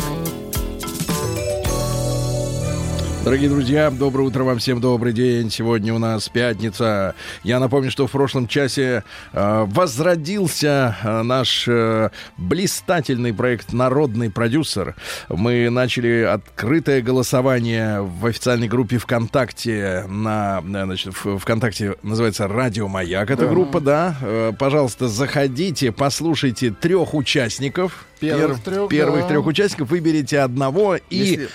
Дорогие 3.24 3.50
друзья, 3.50 3.92
доброе 3.92 4.24
утро 4.24 4.44
вам 4.44 4.58
всем, 4.58 4.82
добрый 4.82 5.14
день. 5.14 5.52
Сегодня 5.52 5.94
у 5.94 6.00
нас 6.00 6.28
пятница. 6.28 7.14
Я 7.44 7.60
напомню, 7.60 7.92
что 7.92 8.08
в 8.08 8.12
прошлом 8.12 8.48
часе 8.48 9.04
э, 9.32 9.66
возродился 9.68 10.98
э, 11.04 11.22
наш 11.22 11.68
э, 11.68 12.10
блистательный 12.40 13.32
проект 13.32 13.74
«Народный 13.74 14.32
продюсер». 14.32 14.96
Мы 15.30 15.70
начали 15.70 16.24
открытое 16.24 17.04
голосование 17.04 18.02
в 18.02 18.26
официальной 18.26 18.68
группе 18.68 18.98
ВКонтакте 18.98 20.06
на, 20.10 20.64
э, 20.66 20.86
значит, 20.86 21.14
в 21.24 21.38
ВКонтакте 21.38 21.98
называется 22.02 22.48
«Радио 22.48 22.88
Маяк». 22.88 23.30
Эта 23.30 23.46
группа, 23.46 23.80
да. 23.82 24.16
Э, 24.24 24.52
пожалуйста, 24.58 25.08
заходите, 25.08 25.92
послушайте 25.92 26.72
трех 26.72 27.14
участников. 27.14 28.08
Первых 28.20 28.62
трех, 28.62 28.90
первых 28.90 29.22
да. 29.22 29.28
трех 29.28 29.46
участников 29.46 29.92
выберите 29.92 30.40
одного 30.40 30.96
и... 30.96 31.16
Если, 31.16 31.50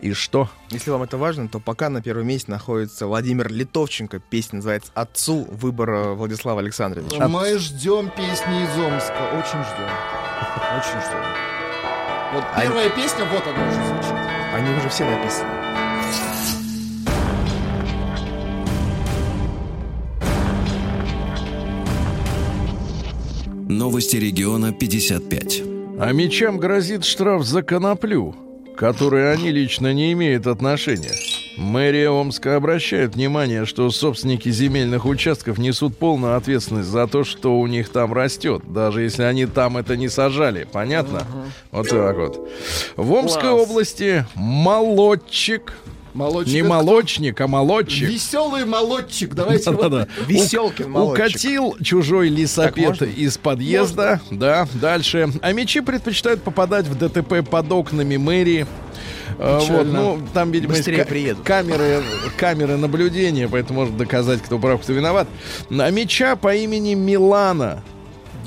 И 0.00 0.12
что? 0.14 0.48
если 0.70 0.90
вам 0.90 1.02
это 1.02 1.18
важно, 1.18 1.48
то 1.48 1.60
пока 1.60 1.90
на 1.90 2.00
первом 2.00 2.26
месте 2.26 2.50
находится 2.50 3.06
Владимир 3.06 3.52
Литовченко. 3.52 4.18
Песня 4.30 4.56
называется 4.56 4.90
«Отцу 4.94 5.46
выбора 5.50 6.14
Владислава 6.14 6.60
Александровича». 6.60 7.28
Мы 7.28 7.58
ждем 7.58 8.08
песни 8.10 8.62
из 8.62 8.78
Омска. 8.78 9.28
Очень 9.32 9.62
ждем. 9.62 9.90
Очень 10.78 11.00
ждем. 11.06 11.24
Вот 12.32 12.44
А- 12.54 12.62
первая 12.62 12.88
песня, 12.90 13.24
вот 13.26 13.42
она 13.46 13.68
уже 13.68 13.86
звучит. 13.86 14.14
Они 14.54 14.70
уже 14.78 14.88
все 14.88 15.04
написаны. 15.04 15.50
Новости 23.68 24.16
региона 24.16 24.72
55. 24.72 25.62
А 25.98 26.12
мечам 26.12 26.58
грозит 26.58 27.04
штраф 27.04 27.44
за 27.44 27.62
коноплю, 27.62 28.34
который 28.76 29.32
они 29.32 29.50
лично 29.50 29.92
не 29.92 30.12
имеют 30.12 30.46
отношения. 30.46 31.12
Мэрия 31.56 32.10
Омска 32.10 32.56
обращает 32.56 33.14
внимание, 33.14 33.66
что 33.66 33.90
собственники 33.90 34.48
земельных 34.50 35.04
участков 35.04 35.58
несут 35.58 35.98
полную 35.98 36.36
ответственность 36.36 36.88
за 36.88 37.06
то, 37.06 37.22
что 37.22 37.58
у 37.58 37.66
них 37.66 37.90
там 37.90 38.14
растет, 38.14 38.62
даже 38.66 39.02
если 39.02 39.24
они 39.24 39.46
там 39.46 39.76
это 39.76 39.96
не 39.96 40.08
сажали. 40.08 40.66
Понятно? 40.72 41.26
Вот 41.70 41.88
так 41.88 42.16
вот. 42.16 42.48
В 42.96 43.12
Омской 43.12 43.50
Класс. 43.50 43.68
области 43.68 44.24
молодчик, 44.34 45.74
Молодчик. 46.14 46.54
не 46.54 46.62
молочник, 46.62 47.40
а 47.40 47.46
молодчик. 47.46 48.08
Веселый 48.08 48.64
молодчик. 48.64 49.34
Давайте 49.34 49.70
вот 49.70 49.82
Да-да-да. 49.82 50.08
Веселкин 50.26 50.86
У- 50.86 50.88
молодчик. 50.88 51.26
Укатил 51.26 51.76
чужой 51.82 52.28
лесопед 52.28 52.88
можно? 53.00 53.04
из 53.04 53.38
подъезда. 53.38 54.20
Да, 54.30 54.66
дальше. 54.74 55.28
А 55.42 55.52
мечи 55.52 55.80
предпочитают 55.80 56.42
попадать 56.42 56.86
в 56.86 56.96
ДТП 56.98 57.48
под 57.48 57.70
окнами 57.72 58.16
мэрии. 58.16 58.66
А, 59.38 59.60
Вот, 59.60 59.86
ну, 59.86 60.20
там, 60.34 60.50
видимо, 60.50 60.74
есть 60.74 60.86
Быстрее 60.88 61.34
камеры, 61.44 62.02
камеры 62.36 62.76
наблюдения, 62.76 63.48
поэтому 63.48 63.80
можно 63.80 63.96
доказать, 63.96 64.42
кто 64.42 64.58
прав, 64.58 64.82
кто 64.82 64.92
виноват. 64.92 65.28
А 65.70 65.90
меча 65.90 66.36
по 66.36 66.54
имени 66.54 66.94
Милана. 66.94 67.82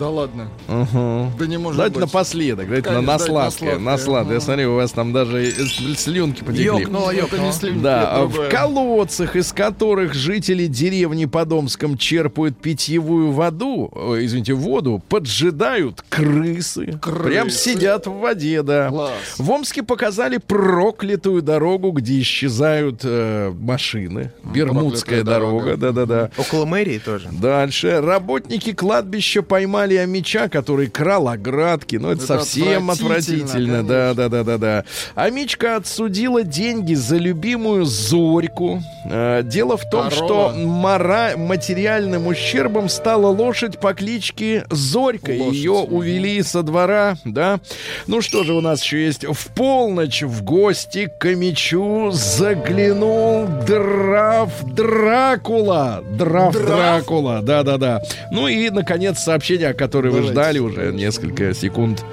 Да 0.03 0.09
ладно. 0.09 0.49
Угу. 0.67 1.31
Да 1.39 1.47
не 1.47 1.57
может 1.57 1.77
Давайте 1.77 1.95
быть. 1.95 2.05
напоследок, 2.07 2.65
давайте 2.65 2.89
на, 2.89 2.95
Конечно, 2.95 3.13
на 3.13 3.13
на 3.13 3.19
сладкое, 3.25 3.79
на 3.79 3.97
сладкое. 3.97 4.33
Я 4.33 4.41
смотрю, 4.41 4.73
у 4.73 4.75
вас 4.75 4.91
там 4.91 5.13
даже 5.13 5.41
э, 5.47 5.51
слюнки 5.95 6.43
потекли. 6.43 6.65
Ёкнуло, 6.65 7.09
Это 7.11 7.21
ёкнуло. 7.21 7.45
не 7.45 7.53
слюнки, 7.53 7.79
Да, 7.81 8.01
это 8.01 8.15
а 8.17 8.25
в 8.25 8.49
колодцах, 8.49 9.37
из 9.37 9.53
которых 9.53 10.13
жители 10.13 10.65
деревни 10.65 11.23
Подомском 11.23 11.97
черпают 11.97 12.57
питьевую 12.57 13.31
воду, 13.31 13.89
ой, 13.93 14.25
извините, 14.25 14.55
воду, 14.55 15.01
поджидают 15.07 16.03
крысы. 16.09 16.99
Крысы. 17.01 17.23
Прям 17.23 17.49
сидят 17.49 18.05
в 18.05 18.11
воде, 18.11 18.61
да. 18.61 18.89
Класс. 18.89 19.13
В 19.37 19.49
Омске 19.51 19.83
показали 19.83 20.35
проклятую 20.37 21.41
дорогу, 21.41 21.91
где 21.91 22.19
исчезают 22.19 23.01
э, 23.05 23.53
машины. 23.57 24.33
Бермудская 24.43 25.23
Проклятая 25.23 25.39
дорога, 25.39 25.77
дорога. 25.77 25.77
да-да-да. 25.93 26.29
Около 26.37 26.65
мэрии 26.65 26.97
тоже. 26.99 27.29
Дальше. 27.31 28.01
Работники 28.01 28.73
кладбища 28.73 29.41
поймали 29.43 29.92
амича, 29.97 30.49
который 30.49 30.87
крал 30.87 31.27
оградки. 31.27 31.95
Ну, 31.97 32.09
это, 32.09 32.23
Это 32.23 32.27
совсем 32.39 32.89
отвратительно, 32.89 33.43
отвратительно. 33.81 33.83
Да, 33.83 34.13
да, 34.13 34.29
да, 34.29 34.43
да, 34.43 34.57
да. 34.57 34.83
Амичка 35.15 35.75
отсудила 35.77 36.43
деньги 36.43 36.93
за 36.93 37.17
любимую 37.17 37.85
Зорьку. 37.85 38.81
Э, 39.09 39.41
дело 39.43 39.77
в 39.77 39.89
том, 39.89 40.09
Корова. 40.09 40.11
что 40.25 40.53
мора- 40.55 41.37
материальным 41.37 42.27
ущербом 42.27 42.89
стала 42.89 43.27
лошадь 43.27 43.79
по 43.79 43.93
кличке 43.93 44.65
Зорька. 44.69 45.31
Лошадь. 45.31 45.53
Ее 45.53 45.71
увели 45.71 46.41
со 46.43 46.63
двора, 46.63 47.17
да. 47.25 47.59
Ну 48.07 48.21
что 48.21 48.43
же 48.43 48.53
у 48.53 48.61
нас 48.61 48.81
еще 48.83 49.03
есть? 49.05 49.25
В 49.25 49.47
полночь 49.53 50.21
в 50.23 50.43
гости 50.43 51.09
к 51.19 51.25
Амичу 51.25 52.11
заглянул 52.11 53.47
Драф 53.67 54.49
Дракула. 54.73 56.03
Драф 56.17 56.53
Драф? 56.53 56.65
Дракула, 56.67 57.41
да-да-да. 57.41 58.01
Ну 58.31 58.47
и, 58.47 58.69
наконец, 58.69 59.19
сообщение, 59.19 59.72
о 59.73 59.75
которое 59.75 60.11
вы 60.11 60.23
ждали 60.23 60.59
уже 60.59 60.91
несколько 60.93 61.53
секунд. 61.53 62.03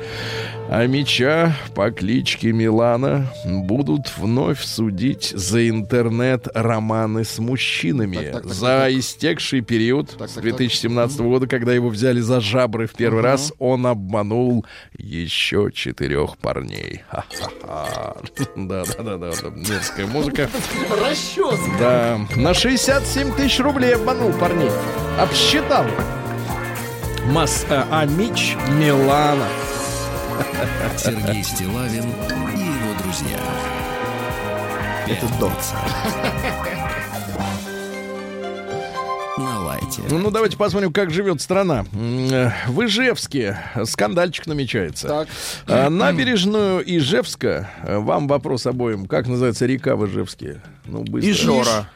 А 0.73 0.87
меча 0.87 1.57
по 1.75 1.91
кличке 1.91 2.53
Милана 2.53 3.27
будут 3.45 4.17
вновь 4.17 4.63
судить 4.63 5.33
за 5.35 5.69
интернет-романы 5.69 7.25
с 7.25 7.41
мужчинами. 7.41 8.17
Так, 8.19 8.33
так, 8.33 8.43
так, 8.45 8.53
за 8.53 8.67
так. 8.67 8.93
истекший 8.93 9.63
период 9.63 10.11
Так, 10.17 10.29
с 10.29 10.35
так, 10.35 10.45
2017 10.45 11.21
года, 11.23 11.49
когда 11.49 11.75
его 11.75 11.89
взяли 11.89 12.21
за 12.21 12.41
жабры 12.41 12.87
в 12.87 12.93
первый 12.93 13.17
Мгм. 13.19 13.25
раз, 13.25 13.53
он 13.59 13.85
обманул 13.85 14.65
еще 14.97 15.71
четырех 15.75 16.39
парней. 16.39 17.03
Ха-ха-ха. 17.09 18.17
Да-да-да, 18.55 19.33
мерзкая 19.57 20.07
музыка. 20.07 20.49
Расчес. 21.03 21.59
Да, 21.81 22.21
на 22.37 22.55
67 22.55 23.33
тысяч 23.35 23.59
рублей 23.59 23.97
обманул 23.97 24.33
парней. 24.35 24.71
Обсчитал. 25.19 25.85
Мас, 27.27 27.65
а, 27.71 27.87
а 27.91 28.07
Мич 28.07 28.57
Милана. 28.79 29.47
Сергей 30.97 31.45
Стилавин 31.45 32.05
и 32.05 32.61
его 32.61 32.95
друзья. 33.03 33.39
Это 35.07 35.27
дом. 35.39 35.53
На 39.39 39.59
лайте. 39.61 40.03
Ну, 40.11 40.31
давайте 40.31 40.57
посмотрим, 40.57 40.93
как 40.93 41.11
живет 41.11 41.41
страна. 41.41 41.85
Э, 41.93 42.51
В 42.69 42.85
Ижевске 42.85 43.59
скандальчик 43.85 44.47
намечается. 44.47 45.09
Так. 45.09 45.29
А, 45.67 45.89
Набережную 45.89 46.83
Ижевска. 46.99 47.71
э, 47.85 47.99
Вам 47.99 48.29
вопрос 48.29 48.67
обоим. 48.67 49.07
Как 49.07 49.27
называется 49.27 49.67
река 49.67 49.97
в 49.97 50.07
Ижевске? 50.07 50.61
Ну, 50.85 51.03
быстро. 51.05 51.31
Ижора. 51.31 51.89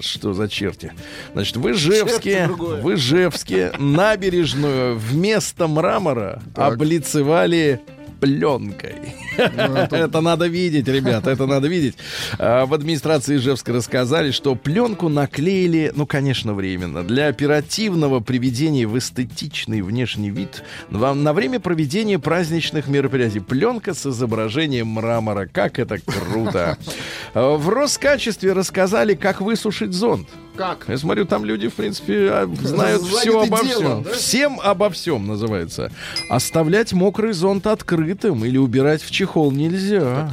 Что 0.00 0.32
за 0.32 0.48
черти? 0.48 0.92
Значит, 1.32 1.56
в 1.56 1.70
Ижевске, 1.70 2.48
в 2.48 2.94
Ижевске 2.94 3.72
набережную 3.78 4.96
вместо 4.96 5.66
мрамора 5.66 6.42
Так. 6.54 6.74
облицевали 6.74 7.80
пленкой. 8.26 8.94
Это 9.36 10.20
надо 10.20 10.46
видеть, 10.46 10.88
ребята, 10.88 11.30
это 11.30 11.46
надо 11.46 11.68
видеть. 11.68 11.96
А, 12.38 12.66
В 12.66 12.74
администрации 12.74 13.36
Ижевска 13.36 13.72
рассказали, 13.72 14.30
что 14.30 14.54
пленку 14.54 15.08
наклеили, 15.08 15.92
ну, 15.94 16.06
конечно, 16.06 16.54
временно, 16.54 17.02
для 17.04 17.28
оперативного 17.28 18.20
приведения 18.20 18.86
в 18.86 18.98
эстетичный 18.98 19.82
внешний 19.82 20.30
вид 20.30 20.62
на 20.90 21.32
время 21.32 21.60
проведения 21.60 22.18
праздничных 22.18 22.88
мероприятий. 22.88 23.40
Пленка 23.40 23.94
с 23.94 24.06
изображением 24.06 24.88
мрамора. 24.88 25.48
Как 25.50 25.78
это 25.78 25.98
круто. 25.98 26.78
А, 27.34 27.56
В 27.56 27.68
Роскачестве 27.68 28.52
рассказали, 28.52 29.14
как 29.14 29.40
высушить 29.40 29.92
зонт. 29.92 30.28
Как? 30.56 30.84
Я 30.88 30.96
смотрю, 30.98 31.24
там 31.26 31.44
люди, 31.44 31.68
в 31.68 31.74
принципе, 31.74 32.28
а, 32.30 32.46
знают 32.62 33.02
Заняты 33.02 33.20
все 33.20 33.40
обо 33.42 33.62
делом, 33.62 33.84
всем. 33.84 34.02
да? 34.02 34.10
Всем 34.12 34.60
обо 34.62 34.90
всем 34.90 35.26
называется. 35.26 35.90
Оставлять 36.30 36.92
мокрый 36.92 37.32
зонт 37.32 37.66
открытым 37.66 38.44
или 38.44 38.56
убирать 38.58 39.02
в 39.02 39.10
чехол 39.10 39.52
нельзя. 39.52 40.30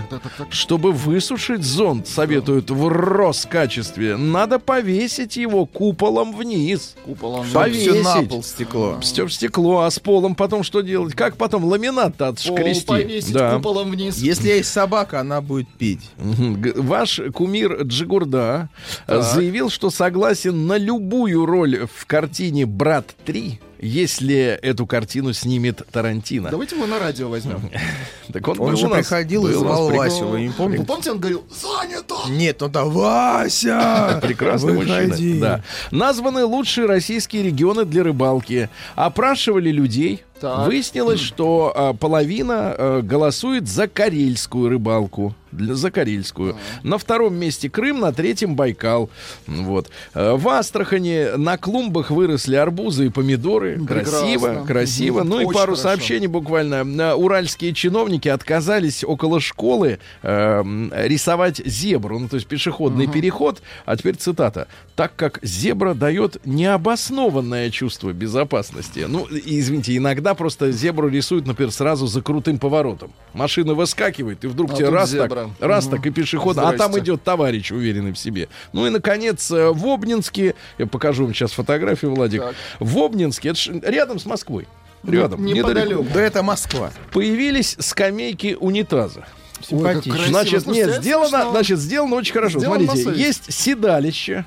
Чтобы 0.49 0.91
высушить 0.91 1.63
зонт, 1.63 2.07
советуют 2.07 2.69
в 2.71 2.87
Роскачестве, 2.87 4.15
надо 4.17 4.59
повесить 4.59 5.37
его 5.37 5.65
куполом 5.65 6.35
вниз. 6.35 6.95
Куполом. 7.05 7.45
Чтоб 7.45 7.63
Повесить. 7.63 7.91
все 7.91 8.03
на 8.03 8.23
пол 8.23 8.43
стекло. 8.43 8.97
Степ 9.01 9.31
стекло, 9.31 9.81
а 9.81 9.91
с 9.91 9.99
полом 9.99 10.35
потом 10.35 10.63
что 10.63 10.81
делать? 10.81 11.13
Как 11.15 11.35
потом 11.37 11.65
ламинат-то 11.65 12.25
Пол 12.25 12.33
отшкрести? 12.33 12.85
повесить 12.85 13.33
Да. 13.33 13.55
куполом 13.55 13.91
вниз. 13.91 14.17
Если 14.17 14.49
есть 14.49 14.71
собака, 14.71 15.19
она 15.19 15.41
будет 15.41 15.67
пить. 15.67 16.01
Ваш 16.17 17.19
кумир 17.33 17.83
Джигурда 17.83 18.69
э, 19.07 19.21
заявил, 19.21 19.69
что 19.69 19.89
согласен 20.13 20.67
на 20.67 20.77
любую 20.77 21.43
роль 21.43 21.87
в 21.91 22.05
картине 22.05 22.67
«Брат 22.67 23.15
3», 23.25 23.53
если 23.79 24.59
эту 24.61 24.85
картину 24.85 25.33
снимет 25.33 25.81
Тарантино. 25.91 26.51
Давайте 26.51 26.75
его 26.75 26.85
на 26.85 26.99
радио 26.99 27.29
возьмем. 27.29 27.59
Так 28.31 28.47
он, 28.47 28.59
Он 28.59 28.77
же 28.77 28.87
приходил 28.87 29.47
и 29.47 29.53
звал 29.53 29.89
Васю, 29.89 30.25
вы 30.27 30.41
не 30.41 30.47
Вы 30.47 30.53
помните? 30.53 30.85
помните, 30.85 31.11
он 31.11 31.19
говорил, 31.19 31.43
занято! 31.49 32.15
Нет, 32.29 32.57
ну 32.61 32.69
да, 32.69 32.85
Вася! 32.85 34.19
Прекрасный 34.23 34.73
мужчина. 34.73 35.39
Да. 35.39 35.63
Названы 35.89 36.45
лучшие 36.45 36.85
российские 36.85 37.43
регионы 37.43 37.83
для 37.83 38.03
рыбалки. 38.03 38.69
Опрашивали 38.95 39.71
людей. 39.71 40.23
Так. 40.39 40.67
Выяснилось, 40.67 41.19
что 41.19 41.73
а, 41.75 41.93
половина 41.93 42.75
а, 42.77 43.01
голосует 43.01 43.67
за 43.67 43.87
карельскую 43.87 44.69
рыбалку. 44.69 45.35
Для, 45.53 45.75
за 45.75 45.91
карельскую. 45.91 46.55
На 46.83 46.97
втором 46.97 47.35
месте 47.35 47.69
Крым, 47.69 47.99
на 47.99 48.11
третьем 48.11 48.55
Байкал. 48.55 49.09
Вот. 49.47 49.89
А, 50.13 50.35
В 50.35 50.47
Астрахани 50.49 51.37
на 51.37 51.57
клумбах 51.57 52.09
выросли 52.11 52.55
арбузы 52.55 53.07
и 53.07 53.09
помидоры. 53.09 53.75
Прекрасно. 53.79 54.11
Красиво, 54.19 54.63
красиво. 54.67 55.23
Ну 55.23 55.39
и 55.41 55.45
пару 55.45 55.57
хорошо. 55.57 55.75
сообщений 55.75 56.27
буквально. 56.27 56.83
На- 56.83 57.15
Уральские 57.15 57.73
чиновники 57.73 58.27
отказались 58.27 59.03
около 59.03 59.39
школы 59.39 59.99
э, 60.23 60.63
рисовать 61.07 61.61
зебру, 61.65 62.19
ну 62.19 62.27
то 62.27 62.35
есть 62.35 62.47
пешеходный 62.47 63.07
переход. 63.07 63.61
А 63.85 63.95
теперь 63.95 64.15
цитата. 64.15 64.67
Так 64.95 65.15
как 65.15 65.39
зебра 65.43 65.93
дает 65.93 66.37
необоснованное 66.45 67.69
чувство 67.69 68.11
безопасности. 68.13 69.05
Ну, 69.07 69.27
извините, 69.29 69.95
иногда 69.97 70.33
просто 70.33 70.71
зебру 70.71 71.07
рисуют, 71.09 71.47
например, 71.47 71.71
сразу 71.71 72.07
за 72.07 72.21
крутым 72.21 72.59
поворотом. 72.59 73.11
Машина 73.33 73.73
выскакивает, 73.73 74.43
и 74.43 74.47
вдруг 74.47 74.71
А 74.73 74.75
тебе 74.75 74.89
раз 74.89 75.09
зебра. 75.11 75.27
так, 75.27 75.42
раз 75.59 75.87
так 75.87 76.05
и 76.05 76.09
пешеход, 76.09 76.57
а 76.57 76.73
там 76.73 76.97
идет 76.99 77.23
товарищ, 77.23 77.71
уверенный 77.71 78.11
в 78.13 78.17
себе. 78.17 78.49
Ну 78.73 78.85
и, 78.87 78.89
наконец, 78.89 79.49
э, 79.51 79.71
в 79.71 79.85
Обнинске, 79.87 80.55
я 80.77 80.87
покажу 80.87 81.25
вам 81.25 81.33
сейчас 81.33 81.51
фотографию, 81.53 82.13
Владик. 82.15 82.41
Так. 82.41 82.55
В 82.79 82.97
Обнинске, 82.99 83.49
это 83.49 83.59
ж 83.59 83.69
рядом 83.83 84.19
с 84.19 84.25
Москвой. 84.25 84.67
Рядом, 85.05 85.43
Не- 85.45 85.53
недалеко. 85.53 85.79
неподалеку. 85.79 86.07
Да 86.13 86.21
это 86.21 86.43
Москва. 86.43 86.91
Появились 87.11 87.75
скамейки 87.79 88.55
унитаза. 88.59 89.25
Ой, 89.71 89.77
Симпатично. 89.79 90.11
красиво. 90.13 90.29
Значит, 90.29 90.63
Слушайте, 90.63 90.91
нет, 90.91 91.01
сделано, 91.01 91.27
смешно. 91.29 91.51
значит, 91.51 91.79
сделано 91.79 92.15
очень 92.15 92.33
хорошо. 92.33 92.59
Сделано 92.59 92.85
Смотрите, 92.95 93.21
есть 93.23 93.53
седалище, 93.53 94.45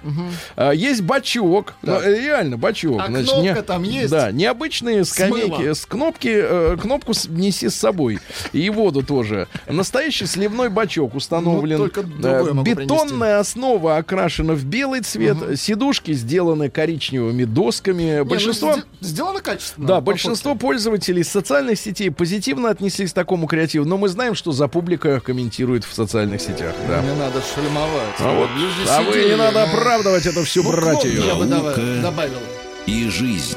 а, 0.56 0.70
есть 0.72 1.02
бачок, 1.02 1.74
ну, 1.82 1.94
Так. 1.94 2.06
э, 2.06 2.20
реально 2.20 2.56
бачок. 2.56 3.00
А 3.02 3.06
значит, 3.06 3.30
кнопка 3.32 3.62
там 3.62 3.82
есть? 3.82 4.10
Да, 4.10 4.30
необычные 4.32 5.04
скамейки. 5.04 5.50
мылом. 5.50 5.74
С 5.74 5.86
кнопки, 5.86 6.28
э, 6.32 6.76
кнопку 6.80 7.14
с- 7.14 7.28
неси 7.28 7.68
с 7.68 7.74
собой. 7.76 8.18
И 8.52 8.68
воду 8.70 9.02
тоже. 9.02 9.48
Настоящий 9.68 10.26
сливной 10.26 10.68
бачок 10.68 11.14
установлен. 11.14 11.78
Ну, 11.78 11.86
Э, 12.22 12.62
Бетонная 12.62 13.38
основа 13.40 13.96
окрашена 13.96 14.54
в 14.54 14.64
белый 14.64 15.00
цвет. 15.00 15.36
Сидушки 15.58 16.12
сделаны 16.12 16.70
коричневыми 16.70 17.44
досками. 17.44 18.02
Не, 18.02 18.18
ну, 18.18 18.24
Большинство... 18.26 18.74
сде- 18.74 18.82
Сделано 19.00 19.40
качественно. 19.40 19.86
Да, 19.86 20.00
большинство 20.00 20.54
пользователей 20.54 21.22
социальных 21.24 21.78
сетей 21.78 22.10
позитивно 22.10 22.70
отнеслись 22.70 23.10
к 23.12 23.14
такому 23.14 23.46
креативу, 23.46 23.84
но 23.84 23.96
мы 23.96 24.08
знаем, 24.08 24.34
что 24.34 24.52
за 24.52 24.68
публика 24.68 25.05
комментирует 25.24 25.84
в 25.84 25.92
социальных 25.92 26.40
сетях. 26.40 26.74
Да. 26.88 27.00
Не 27.02 27.14
надо 27.14 27.42
шельмовать. 27.42 28.16
А, 28.18 28.32
вот, 28.32 28.50
Люди 28.56 28.88
а 28.88 29.02
вы 29.02 29.24
не 29.24 29.36
надо 29.36 29.66
ну, 29.66 29.72
оправдывать 29.72 30.26
это 30.26 30.44
все 30.44 30.62
ну, 30.62 30.70
братью. 30.70 31.24
Я 31.24 31.34
бы 31.34 31.46
добавил. 31.46 32.38
И 32.86 33.08
жизнь. 33.08 33.56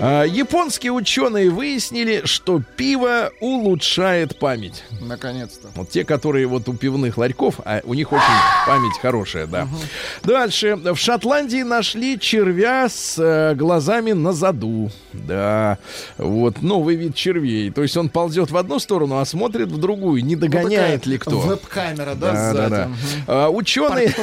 А, 0.00 0.24
японские 0.24 0.92
ученые 0.92 1.50
выяснили, 1.50 2.22
что 2.24 2.62
пиво 2.76 3.32
улучшает 3.40 4.38
память. 4.38 4.82
Наконец-то. 5.00 5.68
Вот 5.74 5.90
те, 5.90 6.04
которые 6.04 6.46
вот 6.46 6.68
у 6.68 6.74
пивных 6.74 7.18
ларьков, 7.18 7.60
а 7.64 7.80
у 7.84 7.94
них 7.94 8.12
очень 8.12 8.24
память 8.66 8.98
хорошая, 9.00 9.46
да. 9.46 9.68
Дальше. 10.22 10.76
В 10.76 10.96
Шотландии 10.96 11.62
нашли 11.62 12.18
червя 12.18 12.88
с 12.88 13.16
э, 13.18 13.54
глазами 13.54 14.12
на 14.12 14.32
заду. 14.32 14.90
Да. 15.12 15.78
Вот 16.18 16.62
новый 16.62 16.96
вид 16.96 17.14
червей. 17.14 17.70
То 17.70 17.82
есть 17.82 17.96
он 17.96 18.08
ползет 18.08 18.50
в 18.50 18.56
одну 18.56 18.78
сторону, 18.78 19.18
а 19.18 19.24
смотрит 19.24 19.68
в 19.68 19.78
другую. 19.78 20.24
Не 20.24 20.36
догоняет 20.36 21.04
Ну, 21.06 21.12
ли 21.12 21.18
кто? 21.18 21.40
Веб-камера, 21.40 22.14
да, 22.14 22.32
Да, 22.32 22.32
да, 22.32 22.52
сзади. 22.52 22.70
да. 22.70 22.86
Мгм. 22.86 22.96
А, 23.26 23.48
ученые 23.50 24.14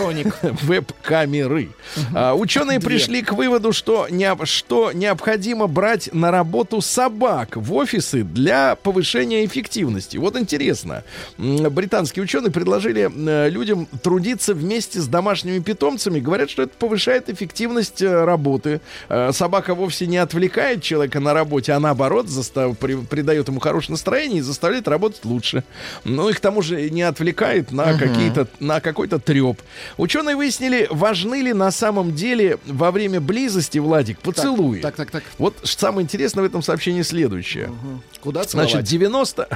веб-камеры. 0.41 1.69
А, 2.13 2.33
ученые 2.33 2.79
Две. 2.79 2.89
пришли 2.89 3.21
к 3.21 3.33
выводу, 3.33 3.73
что, 3.73 4.07
необ- 4.09 4.45
что 4.45 4.91
необходимо 4.91 5.66
брать 5.67 6.09
на 6.13 6.31
работу 6.31 6.81
собак 6.81 7.55
в 7.55 7.73
офисы 7.73 8.23
для 8.23 8.75
повышения 8.75 9.45
эффективности. 9.45 10.17
Вот 10.17 10.37
интересно. 10.37 11.03
Британские 11.37 12.23
ученые 12.23 12.51
предложили 12.51 13.09
э, 13.13 13.49
людям 13.49 13.87
трудиться 14.01 14.53
вместе 14.53 14.99
с 14.99 15.07
домашними 15.07 15.59
питомцами. 15.59 16.19
Говорят, 16.19 16.49
что 16.49 16.63
это 16.63 16.73
повышает 16.77 17.29
эффективность 17.29 18.01
э, 18.01 18.25
работы. 18.25 18.81
Э, 19.09 19.31
Собака 19.31 19.75
вовсе 19.75 20.07
не 20.07 20.17
отвлекает 20.17 20.81
человека 20.81 21.19
на 21.19 21.33
работе, 21.33 21.73
а 21.73 21.79
наоборот 21.79 22.27
застав- 22.27 22.77
при- 22.77 22.95
придает 22.95 23.47
ему 23.47 23.59
хорошее 23.59 23.91
настроение 23.93 24.39
и 24.39 24.41
заставляет 24.41 24.87
работать 24.87 25.25
лучше. 25.25 25.63
Ну 26.03 26.29
и 26.29 26.33
к 26.33 26.39
тому 26.39 26.61
же 26.61 26.89
не 26.89 27.01
отвлекает 27.03 27.71
на 27.71 27.97
какие-то 27.97 28.47
на 28.59 28.79
какой-то 28.79 29.19
треп. 29.19 29.61
Ученые 29.97 30.35
выяснили, 30.35 30.87
важны 30.89 31.41
ли 31.41 31.53
на 31.53 31.71
самом 31.71 32.13
деле 32.13 32.57
во 32.65 32.91
время 32.91 33.19
близости, 33.21 33.77
Владик, 33.77 34.19
поцелуи. 34.19 34.79
Так, 34.81 34.95
так, 34.95 35.11
так. 35.11 35.23
Вот 35.37 35.46
Вот 35.47 35.59
самое 35.63 36.03
интересное 36.03 36.41
в 36.41 36.45
этом 36.45 36.61
сообщении 36.61 37.03
следующее. 37.03 37.71
Куда 38.19 38.43
целовать? 38.43 38.71
Значит, 38.71 38.89
90... 38.89 39.47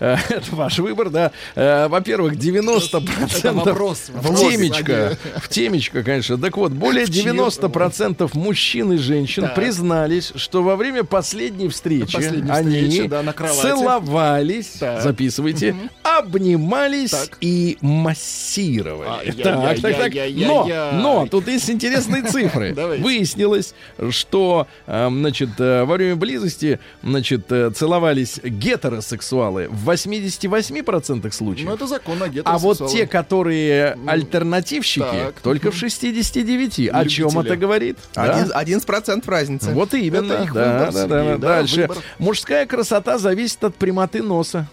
э, 0.00 0.16
Это 0.28 0.54
ваш 0.54 0.78
выбор, 0.80 1.08
да. 1.08 1.32
Э, 1.54 1.88
Во-первых, 1.88 2.34
90% 2.34 3.38
Это 3.38 3.52
вопрос. 3.54 4.10
в 4.12 4.34
темечко, 4.36 5.16
а 5.34 5.40
в 5.40 5.48
темечко, 5.48 6.02
конечно. 6.02 6.36
Так 6.36 6.58
вот, 6.58 6.72
более 6.72 7.06
В 7.06 7.10
чье? 7.10 7.32
90% 7.32 8.30
мужчин 8.34 8.92
и 8.92 8.96
женщин 8.98 9.44
Так. 9.44 9.54
признались, 9.54 10.32
что 10.36 10.62
во 10.62 10.76
время 10.76 11.04
последней 11.04 11.68
встречи 11.68 12.12
Последней 12.16 12.50
они 12.50 12.88
встречи, 12.88 13.08
да, 13.08 13.22
на 13.22 13.32
кровати. 13.32 13.62
целовались, 13.62 14.66
Так. 14.78 15.00
записывайте, 15.02 15.74
обнимались 16.02 17.12
Так. 17.12 17.38
и 17.40 17.78
массировали. 17.80 19.08
Ай-яй-яй-яй-яй-яй-яй. 19.08 19.80
Так, 19.80 19.80
так, 19.80 20.12
так. 20.12 20.12
Но, 20.46 20.90
но, 20.92 21.26
тут 21.30 21.48
есть 21.48 21.70
интересные 21.70 22.24
цифры. 22.24 22.74
Выяснилось, 22.74 23.74
что, 24.10 24.66
э, 24.86 25.08
значит, 25.30 25.50
э, 25.60 25.84
во 25.84 25.94
время 25.94 26.16
близости, 26.16 26.80
значит, 27.02 27.50
э, 27.52 27.70
целовались 27.70 28.40
гетеросексуалы 28.42 29.68
в 29.68 29.88
88% 29.88 31.32
случаев. 31.32 31.68
Ну, 31.68 31.74
это 31.74 31.86
закон 31.86 32.20
о 32.22 32.28
А 32.44 32.58
вот 32.58 32.90
те, 32.90 33.06
которые 33.06 33.96
альтернативщики, 34.06 35.00
так. 35.00 35.40
только 35.40 35.70
в 35.70 35.76
69. 35.76 36.88
О 36.88 37.04
чем 37.06 37.28
Любители. 37.28 37.46
это 37.46 37.56
говорит? 37.56 37.98
Да? 38.14 38.34
Один- 38.34 38.52
11% 38.52 39.28
разницы. 39.28 39.70
Вот 39.70 39.94
именно. 39.94 40.32
Это 40.32 40.42
их 40.42 40.52
да, 40.52 40.78
выбор, 40.86 40.92
да, 40.92 41.06
да. 41.06 41.24
да, 41.24 41.36
Дальше. 41.38 41.82
выбор. 41.82 41.98
Мужская 42.18 42.66
красота 42.66 43.18
зависит 43.18 43.62
от 43.62 43.76
прямоты 43.76 44.22
носа. 44.22 44.68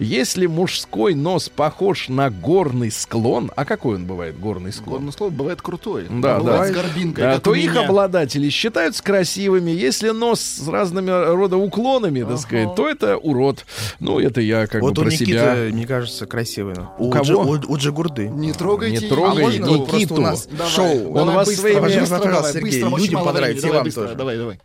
Если 0.00 0.46
мужской 0.46 1.14
нос 1.14 1.50
похож 1.50 2.08
на 2.08 2.30
горный 2.30 2.90
склон, 2.90 3.52
а 3.54 3.64
какой 3.66 3.96
он 3.96 4.06
бывает, 4.06 4.38
горный 4.40 4.72
склон? 4.72 4.96
Горное 4.96 5.12
слово 5.12 5.30
бывает 5.30 5.60
крутой. 5.62 6.06
Да, 6.08 6.38
бывает 6.38 6.72
да. 6.74 6.80
с 6.80 6.84
горбинкой, 6.84 7.24
А, 7.24 7.34
как 7.34 7.42
то 7.42 7.50
у 7.50 7.54
их 7.54 7.76
обладатели 7.76 8.48
считаются 8.48 9.02
красивыми. 9.02 9.70
Если 9.70 10.08
нос 10.10 10.40
с 10.40 10.66
разными 10.66 11.10
рода 11.10 11.58
уклонами, 11.58 12.22
так 12.22 12.38
сказать, 12.38 12.74
то 12.74 12.88
это 12.88 13.18
урод. 13.18 13.66
Ну, 13.98 14.18
это 14.18 14.40
я 14.40 14.66
как 14.66 14.80
Вот 14.80 14.94
бы 14.94 15.02
у 15.02 15.04
про 15.04 15.10
Никиты, 15.12 15.30
себя. 15.32 15.54
мне 15.70 15.86
кажется, 15.86 16.26
красивый. 16.26 16.76
У 16.98 17.12
Джи- 17.12 17.34
кого? 17.34 17.42
у, 17.42 17.72
у 17.72 17.76
Джигурды. 17.76 18.28
Не 18.28 18.52
трогайте. 18.52 19.04
Не 19.04 19.08
трогай 19.08 19.42
А 19.44 19.46
можно 19.46 19.64
Никиту. 19.66 20.14
у 20.14 20.20
нас 20.20 20.46
Давай, 20.50 20.72
шоу? 20.72 21.08
Он 21.08 21.14
давай 21.14 21.34
вас 21.36 21.48
быстро, 21.48 21.62
своими- 21.62 21.80
быстро, 22.00 22.42
Сергей, 22.52 22.82
быстро, 22.82 22.96
людям 22.98 23.24
понравится, 23.24 23.66
и 23.66 23.70
вам 23.70 23.84
быстро, 23.84 24.02
тоже. 24.04 24.14
Давай, 24.14 24.38
давай. 24.38 24.58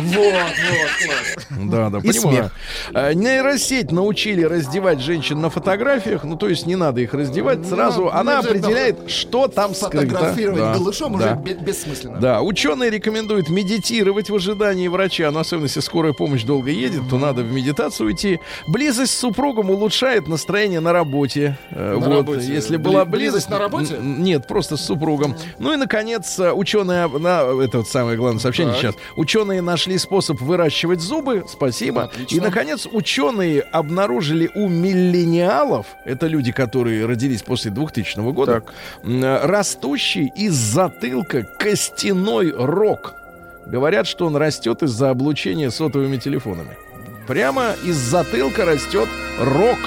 Вот, 0.00 0.24
вот, 0.24 1.06
класс. 1.06 1.46
Да, 1.50 1.90
да, 1.90 1.98
И 1.98 2.00
понимаю. 2.02 2.20
смех. 2.36 2.52
А, 2.94 3.12
Нейросеть 3.14 3.90
научили 3.92 4.42
раздевать 4.42 5.00
женщин 5.00 5.40
на 5.40 5.50
фотографиях, 5.50 6.24
ну 6.24 6.36
то 6.36 6.48
есть 6.48 6.66
не 6.66 6.76
надо 6.76 7.00
их 7.00 7.14
раздевать 7.14 7.58
Не 7.58 7.64
сразу. 7.68 8.04
надо, 8.06 8.16
Она 8.18 8.38
определяет, 8.38 9.10
что 9.10 9.48
там 9.48 9.74
скрыто. 9.74 10.06
Фотографировать 10.08 10.60
Да, 10.60 10.74
голышом 10.74 11.18
да. 11.18 11.18
уже 11.18 11.34
бе- 11.36 11.54
бессмысленно. 11.54 12.18
Да, 12.20 12.42
ученые 12.42 12.90
рекомендуют 12.90 13.48
медитировать 13.48 14.30
в 14.30 14.34
ожидании 14.34 14.88
врача, 14.88 15.30
но 15.30 15.40
особенно 15.40 15.64
если 15.66 15.80
скорая 15.80 16.12
помощь 16.12 16.42
долго 16.44 16.70
едет, 16.70 17.02
то 17.10 17.18
надо 17.18 17.42
в 17.42 17.52
медитацию 17.52 18.06
уйти. 18.08 18.40
Близость 18.66 19.12
с 19.12 19.18
супругом 19.18 19.70
улучшает 19.70 20.28
настроение 20.28 20.80
на 20.80 20.92
работе. 20.92 21.58
Э, 21.70 21.94
На 21.94 22.06
вот, 22.08 22.16
работе. 22.28 22.46
если 22.46 22.76
была 22.76 23.04
близость 23.04 23.18
близость 23.28 23.50
на 23.50 23.58
работе? 23.58 23.96
Нет, 24.00 24.46
просто 24.46 24.76
с 24.76 24.80
супругом. 24.84 25.36
Ну 25.58 25.72
и 25.72 25.76
наконец, 25.76 26.38
э, 26.38 26.52
ученые, 26.52 27.08
на, 27.08 27.42
это 27.62 27.78
вот 27.78 27.88
самое 27.88 28.16
главное 28.16 28.40
сообщение 28.40 28.72
Так. 28.72 28.80
сейчас. 28.80 28.94
Ученые 29.16 29.60
нашли 29.62 29.87
способ 29.96 30.40
выращивать 30.40 31.00
зубы. 31.00 31.44
Спасибо. 31.48 32.04
Отлично. 32.04 32.36
И 32.36 32.40
наконец, 32.40 32.86
ученые 32.90 33.62
обнаружили 33.62 34.50
у 34.54 34.68
миллениалов, 34.68 35.86
это 36.04 36.26
люди, 36.26 36.52
которые 36.52 37.06
родились 37.06 37.42
после 37.42 37.70
2000 37.70 38.32
года, 38.32 38.62
э, 39.02 39.46
растущий 39.46 40.30
из 40.36 40.54
затылка 40.54 41.44
костяной 41.44 42.52
рог. 42.52 43.14
Говорят, 43.66 44.06
что 44.06 44.26
он 44.26 44.36
растет 44.36 44.82
из-за 44.82 45.10
облучения 45.10 45.70
сотовыми 45.70 46.16
телефонами. 46.16 46.76
Прямо 47.26 47.74
из 47.84 47.96
затылка 47.96 48.64
растет 48.64 49.08
рог. 49.38 49.78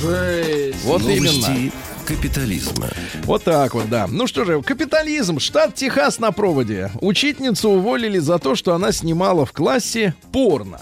Жесть. 0.00 0.84
Вот 0.84 1.02
именно. 1.02 1.72
Капитализма. 2.06 2.88
Вот 3.22 3.44
так 3.44 3.74
вот, 3.74 3.88
да. 3.88 4.06
Ну 4.08 4.26
что 4.26 4.44
же, 4.44 4.60
капитализм. 4.62 5.38
Штат 5.38 5.74
Техас 5.74 6.18
на 6.18 6.32
проводе. 6.32 6.90
Учительницу 7.00 7.70
уволили 7.70 8.18
за 8.18 8.38
то, 8.38 8.54
что 8.54 8.74
она 8.74 8.92
снимала 8.92 9.46
в 9.46 9.52
классе 9.52 10.14
порно. 10.30 10.80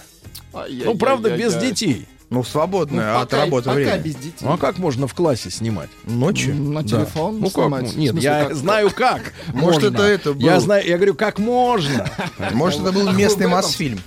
Ну, 0.52 0.96
правда, 0.96 1.36
без 1.36 1.54
детей. 1.54 2.06
Ну, 2.32 2.38
Ну, 2.38 2.44
свободное 2.44 3.16
от 3.20 3.28
пока- 3.28 3.44
работы 3.44 3.64
пока 3.66 3.74
время. 3.76 3.98
без 3.98 4.14
детей. 4.14 4.32
Ну, 4.40 4.52
а 4.54 4.56
как 4.58 4.78
можно 4.78 5.06
в 5.06 5.12
классе 5.12 5.50
снимать? 5.50 5.90
Ночью? 6.04 6.54
На 6.54 6.82
Да. 6.82 6.88
телефон 6.88 7.40
Ну 7.40 7.50
как? 7.50 7.52
снимать? 7.64 7.82
ну, 7.82 7.88
В 7.90 7.96
Нет, 7.98 8.10
смысле, 8.12 8.30
я 8.30 8.44
как? 8.44 8.54
знаю 8.56 8.90
как. 8.90 9.32
Может, 9.52 9.82
можно. 9.82 9.96
это 9.96 10.02
это 10.04 10.32
был- 10.32 10.40
Я 10.40 10.58
знаю, 10.60 10.86
я 10.88 10.96
говорю, 10.96 11.14
как 11.14 11.38
можно. 11.38 12.10
Может, 12.52 12.80
это 12.80 12.92
был 12.92 13.12
местный 13.12 13.48
Мосфильм. 13.48 14.00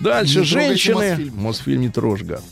Дальше 0.00 0.42
женщины. 0.44 1.30
Мосфильм. 1.34 1.80
Не 1.82 1.88
трожь, 1.88 2.22
гад. 2.22 2.42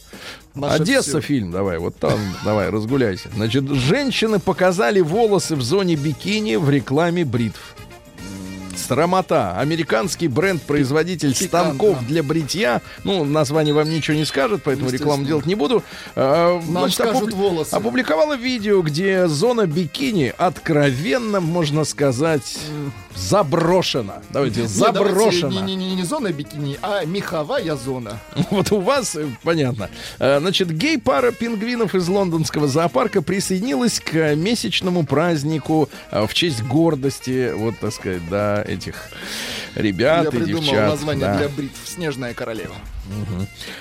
Одесса 0.63 1.21
фильм, 1.21 1.51
давай, 1.51 1.79
вот 1.79 1.97
там, 1.99 2.19
давай, 2.45 2.71
разгуляйся. 2.71 3.29
Значит, 3.35 3.69
женщины 3.69 4.39
показали 4.39 5.01
волосы 5.01 5.57
в 5.57 5.63
зоне 5.63 5.97
бикини 5.97 6.55
в 6.55 6.71
рекламе 6.71 7.25
бритв. 7.25 7.75
Стромота. 8.85 9.59
Американский 9.59 10.29
бренд-производитель 10.29 11.35
станков 11.35 12.05
для 12.07 12.23
бритья. 12.23 12.83
Ну, 13.03 13.25
название 13.25 13.73
вам 13.73 13.89
ничего 13.89 14.15
не 14.17 14.27
скажет, 14.27 14.61
поэтому 14.63 14.91
рекламу 14.91 15.25
делать 15.25 15.47
не 15.47 15.55
буду. 15.55 15.83
А, 16.15 16.61
Нам 16.61 16.71
значит, 16.91 16.95
скажут 17.01 17.31
опубли- 17.31 17.35
волосы. 17.35 17.73
Опубликовала 17.75 18.37
видео, 18.37 18.83
где 18.83 19.27
зона 19.27 19.67
бикини 19.67 20.35
откровенно, 20.37 21.41
можно 21.41 21.85
сказать, 21.85 22.59
заброшена. 23.17 24.15
Давайте, 24.31 24.63
Не, 24.63 24.69
давайте 24.79 25.09
заброшена. 25.09 25.63
Не, 25.63 25.77
не, 25.77 25.89
не, 25.91 25.95
не 25.97 26.03
зона 26.05 26.33
бикини, 26.33 26.79
а 26.83 27.05
меховая 27.05 27.77
зона. 27.77 28.19
Вот 28.51 28.73
у 28.73 28.81
вас, 28.81 29.17
э, 29.17 29.27
понятно. 29.43 29.89
Э, 30.19 30.39
Значит, 30.41 30.71
гей-пара 30.71 31.31
пингвинов 31.33 31.95
из 31.95 32.09
лондонского 32.09 32.69
зоопарка 32.69 33.23
присоединилась 33.23 34.01
к 34.01 34.35
месячному 34.35 35.05
празднику 35.05 35.89
э, 36.11 36.27
в 36.27 36.35
честь 36.35 36.63
гордости, 36.63 37.53
вот, 37.55 37.79
так 37.81 37.93
сказать, 37.93 38.29
да, 38.29 38.63
этих 38.67 38.95
ребят 39.75 40.25
Я 40.25 40.29
и 40.29 40.33
придумал 40.33 40.63
девчат. 40.65 40.89
название 40.91 41.27
да. 41.27 41.39
для 41.39 41.49
бритв. 41.49 41.79
Снежная 41.85 42.35
королева. 42.35 42.75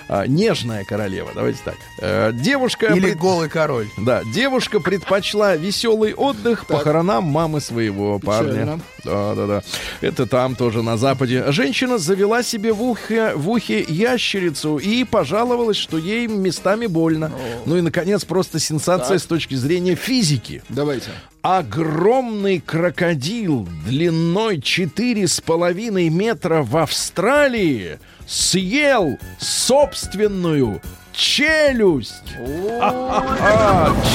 А, 0.10 0.26
нежная 0.28 0.84
королева, 0.84 1.30
давайте 1.34 1.60
так. 1.64 1.76
Э, 2.02 2.32
Девушка... 2.34 2.88
Или 2.88 3.08
пред- 3.12 3.18
голый 3.18 3.50
король. 3.50 3.88
Да, 3.98 4.22
девушка 4.34 4.80
предпочла 4.80 5.56
веселый 5.56 6.14
отдых 6.14 6.66
похоронам 6.68 7.24
мамы 7.24 7.62
своего 7.62 8.20
парня. 8.20 8.80
Да, 9.04 9.36
да, 9.36 9.48
да. 9.48 9.64
Это 10.02 10.26
там 10.26 10.56
тоже 10.56 10.82
на 10.82 10.98
Западе. 10.98 11.52
Женщина 11.52 11.98
завела 11.98 12.42
себе 12.44 12.72
в 12.72 12.82
ухе, 12.82 13.34
в 13.36 13.50
ухе 13.50 13.86
ящерицу 13.88 14.78
и 14.78 15.04
пожаловалась, 15.04 15.78
что 15.78 15.98
ей 15.98 16.28
местами 16.28 16.86
больно. 16.88 17.32
Ну 17.66 17.78
и, 17.78 17.82
наконец, 17.82 18.24
просто 18.26 18.60
сенсация 18.60 19.18
Так. 19.18 19.20
с 19.20 19.26
точки 19.26 19.56
зрения 19.56 19.96
физики. 19.96 20.64
Давайте. 20.70 21.10
Огромный 21.42 22.62
крокодил 22.66 23.68
длиной 23.86 24.58
4,5 24.58 26.10
метра 26.10 26.62
в 26.64 26.78
Австралии 26.78 28.00
съел 28.26 29.18
собственную 29.40 30.82
челюсть. 31.12 32.24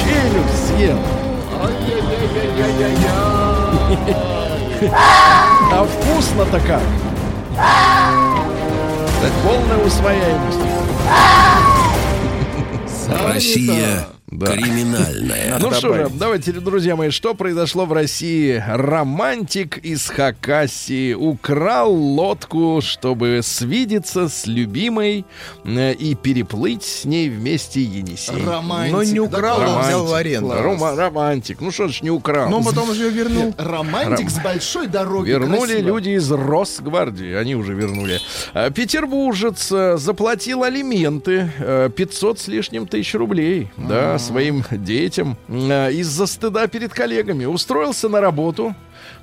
Челюсть 0.03 0.76
съел. 0.76 0.99
А 4.81 5.85
вкусно-то 5.85 6.61
как? 6.61 6.83
Это 9.22 9.33
полная 9.45 9.85
усвояемость. 9.85 10.61
Россия 13.24 14.07
Да. 14.31 14.47
криминальная. 14.53 15.59
Ну 15.68 15.72
что 15.72 15.93
же, 15.95 16.09
давайте, 16.12 16.53
друзья 16.53 16.97
мои, 16.97 17.11
что 17.11 17.35
произошло 17.35 17.85
в 17.87 17.93
России? 17.93 18.62
Романтик 18.66 19.79
из 19.79 20.07
Хакасии 20.09 21.14
украл 21.14 21.93
лодку, 21.93 22.81
чтобы 22.83 23.41
свидеться 23.43 24.29
с 24.29 24.47
любимой 24.47 25.24
э, 25.64 25.93
и 25.95 26.14
переплыть 26.14 26.85
с 26.85 27.05
ней 27.05 27.29
вместе 27.29 27.83
Енисей. 27.83 28.45
Романтик. 28.45 28.93
Но 28.93 29.03
не 29.03 29.20
украл, 29.20 29.59
да, 29.61 29.76
он 29.76 29.83
взял 29.83 30.07
в 30.07 30.14
аренду. 30.14 30.53
Рома- 30.55 30.95
романтик. 30.97 31.61
Ну 31.61 31.70
что 31.70 31.89
ж, 31.89 32.03
не 32.03 32.11
украл. 32.11 32.51
Но 32.51 32.62
потом 32.62 32.93
же 32.95 33.05
ее 33.05 33.11
вернул. 33.11 33.55
Романтик 33.59 34.31
с 34.31 34.39
большой 34.43 34.87
дороги. 34.87 35.31
Вернули 35.31 35.72
красиво. 35.72 35.87
люди 35.87 36.11
из 36.11 36.31
Росгвардии, 36.31 37.33
они 37.35 37.55
уже 37.57 37.74
вернули. 37.74 38.20
А, 38.55 38.70
Петербуржец 38.70 39.70
э, 39.72 39.97
заплатил 39.97 40.62
алименты 40.64 41.51
э, 41.59 41.91
500 41.95 42.39
с 42.39 42.49
лишним 42.49 42.87
тысяч 42.87 43.14
рублей, 43.14 43.70
да, 43.76 44.18
своим 44.19 44.64
детям 44.71 45.37
э, 45.49 45.93
из-за 45.93 46.27
стыда 46.27 46.66
перед 46.66 46.93
коллегами. 46.93 47.45
Устроился 47.45 48.09
на 48.09 48.21
работу, 48.21 48.75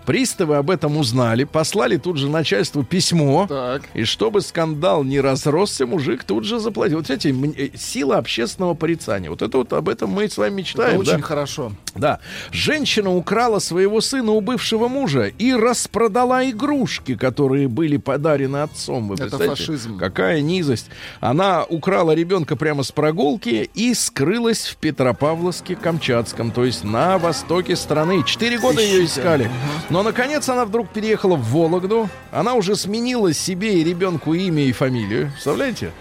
Приставы 0.06 0.58
об 0.58 0.70
этом 0.70 0.98
узнали, 0.98 1.44
послали 1.44 1.98
тут 1.98 2.18
же 2.18 2.30
начальству 2.30 2.84
письмо. 2.84 3.46
Так. 3.48 3.84
И 3.94 4.04
чтобы 4.04 4.42
скандал 4.42 5.04
не 5.04 5.20
разросся, 5.20 5.86
мужик 5.86 6.24
тут 6.24 6.46
же 6.46 6.60
заплатил. 6.60 6.98
Вот 6.98 7.10
м- 7.10 7.54
э, 7.58 7.70
сила 7.76 8.18
общественного 8.18 8.74
порицания. 8.74 9.30
Вот 9.30 9.42
это 9.42 9.58
вот 9.58 9.74
об 9.74 9.90
этом 9.90 10.10
мы 10.12 10.30
с 10.30 10.38
вами 10.38 10.56
мечтаем. 10.56 11.02
Это 11.02 11.10
очень 11.10 11.22
да? 11.22 11.24
хорошо. 11.24 11.72
Да. 11.96 12.20
Женщина 12.52 13.16
украла 13.16 13.60
своего 13.60 14.02
сына 14.02 14.32
у 14.32 14.42
бывшего 14.42 14.88
мужа 14.88 15.32
и 15.38 15.54
распродала 15.54 16.50
игрушки, 16.50 17.16
которые 17.16 17.68
были 17.68 17.98
подарены 17.98 18.58
отцом. 18.58 19.08
Вы 19.08 19.16
Это 19.16 19.38
фашизм. 19.38 19.98
Какая 19.98 20.42
низость. 20.42 20.88
Она 21.20 21.64
украла 21.64 22.12
ребенка 22.12 22.56
прямо 22.56 22.84
с 22.84 22.92
прогулки 22.92 23.70
и 23.74 23.94
скрылась 23.94 24.68
в 24.68 24.78
Петропавловске-Камчатском, 24.78 26.52
то 26.52 26.66
есть 26.66 26.84
на 26.84 27.18
востоке 27.18 27.76
страны. 27.76 28.24
Четыре 28.26 28.60
года 28.60 28.82
ее 28.82 29.06
Ищите. 29.06 29.22
искали. 29.22 29.52
Но, 29.96 30.04
наконец, 30.04 30.50
она 30.50 30.66
вдруг 30.66 30.90
переехала 30.90 31.38
в 31.38 31.54
Вологду. 31.54 32.10
Она 32.30 32.56
уже 32.56 32.76
сменила 32.76 33.32
себе 33.32 33.80
и 33.80 33.84
ребенку 33.86 34.34
имя 34.34 34.64
и 34.64 34.74
фамилию. 34.74 35.32
Представляете? 35.32 35.94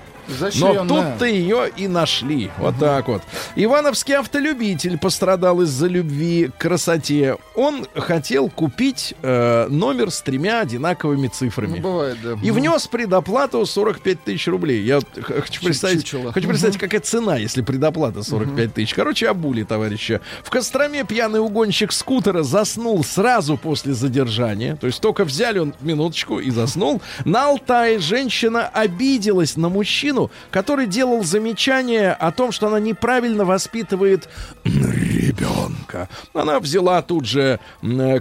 Но 0.56 0.84
тут-то 0.86 1.24
ее 1.24 1.70
и 1.76 1.88
нашли. 1.88 2.50
Вот 2.58 2.78
так 2.78 3.08
вот. 3.08 3.22
Ивановский 3.56 4.14
автолюбитель 4.14 4.98
пострадал 4.98 5.62
из-за 5.62 5.86
любви 5.86 6.50
к 6.56 6.62
красоте. 6.62 7.36
Он 7.54 7.86
хотел 7.94 8.48
купить 8.48 9.14
э, 9.22 9.66
номер 9.68 10.10
с 10.10 10.20
тремя 10.22 10.60
одинаковыми 10.60 11.28
цифрами. 11.28 11.78
Ну, 11.78 11.82
бывает, 11.82 12.18
да. 12.22 12.36
И 12.42 12.50
внес 12.50 12.86
предоплату 12.86 13.64
45 13.64 14.24
тысяч 14.24 14.46
рублей. 14.48 14.82
Я 14.82 15.00
хочу 15.22 15.62
представить, 15.62 16.04
чучело. 16.04 16.32
хочу 16.32 16.48
представить, 16.48 16.78
какая 16.78 17.00
цена, 17.00 17.36
если 17.36 17.62
предоплата 17.62 18.22
45 18.22 18.74
тысяч. 18.74 18.94
Короче, 18.94 19.28
обули 19.28 19.62
товарища. 19.62 20.20
В 20.42 20.50
Костроме 20.50 21.04
пьяный 21.04 21.40
угонщик 21.40 21.92
скутера 21.92 22.42
заснул 22.42 23.04
сразу 23.04 23.56
после 23.56 23.92
задержания. 23.92 24.76
То 24.76 24.86
есть 24.86 25.00
только 25.00 25.24
взяли 25.24 25.58
он 25.58 25.74
минуточку 25.80 26.38
и 26.38 26.50
заснул. 26.50 27.02
На 27.24 27.46
Алтае 27.46 27.98
женщина 27.98 28.68
обиделась 28.68 29.56
на 29.56 29.68
мужчину, 29.68 30.13
который 30.50 30.86
делал 30.86 31.22
замечание 31.24 32.12
о 32.12 32.30
том, 32.32 32.52
что 32.52 32.68
она 32.68 32.80
неправильно 32.80 33.44
воспитывает 33.44 34.28
ребенка. 34.64 36.08
Она 36.32 36.60
взяла 36.60 37.02
тут 37.02 37.26
же 37.26 37.60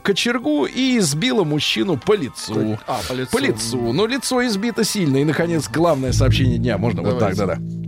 кочергу 0.03 0.65
и 0.65 0.97
избила 0.97 1.43
мужчину 1.43 1.97
по 1.97 2.13
лицу. 2.13 2.77
А, 2.87 2.99
по 3.07 3.13
лицу. 3.13 3.31
По 3.31 3.37
лицу. 3.39 3.93
Ну, 3.93 4.05
лицо 4.05 4.45
избито 4.45 4.83
сильно. 4.83 5.17
И, 5.17 5.23
наконец, 5.25 5.69
главное 5.69 6.11
сообщение 6.13 6.57
дня. 6.57 6.77
Можно 6.77 7.01
вот 7.01 7.19
так, 7.19 7.35
Давайте. 7.35 7.59
да-да. 7.59 7.83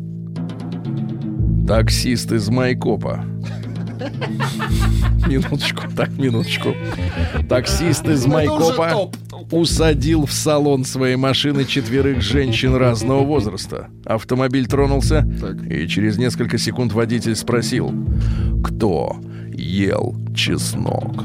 Таксист 1.68 2.32
из 2.32 2.48
Майкопа. 2.50 3.26
Минуточку, 5.28 5.82
так, 5.96 6.10
минуточку. 6.12 6.76
Таксист 7.50 8.06
из 8.08 8.26
Майкопа. 8.28 9.12
Усадил 9.52 10.26
в 10.26 10.32
салон 10.34 10.86
своей 10.86 11.16
машины 11.16 11.66
четверых 11.66 12.22
женщин 12.22 12.76
разного 12.76 13.24
возраста. 13.24 13.90
Автомобиль 14.06 14.68
тронулся, 14.68 15.28
Так. 15.40 15.64
и 15.72 15.88
через 15.88 16.18
несколько 16.18 16.58
секунд 16.58 16.94
водитель 16.94 17.36
спросил, 17.36 17.92
кто 18.64 19.18
ел 19.54 20.16
чеснок. 20.36 21.24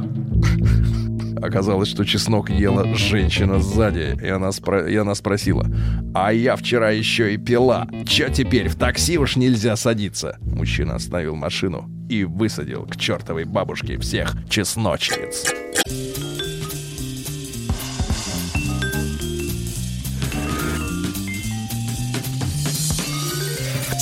Оказалось, 1.42 1.88
что 1.88 2.04
чеснок 2.04 2.50
ела 2.50 2.94
женщина 2.94 3.60
сзади, 3.60 4.14
и 4.22 4.28
она, 4.28 4.48
спро- 4.48 4.88
и 4.90 4.94
она 4.96 5.14
спросила, 5.14 5.66
«А 6.14 6.32
я 6.34 6.54
вчера 6.56 6.90
еще 6.90 7.32
и 7.32 7.38
пила. 7.38 7.88
Че 8.06 8.28
теперь, 8.30 8.68
в 8.68 8.76
такси 8.76 9.16
уж 9.16 9.36
нельзя 9.36 9.74
садиться?» 9.76 10.36
Мужчина 10.42 10.96
остановил 10.96 11.36
машину 11.36 11.88
и 12.10 12.24
высадил 12.24 12.82
к 12.84 12.96
чертовой 12.96 13.44
бабушке 13.44 13.96
всех 13.98 14.36
чесночниц. 14.50 15.46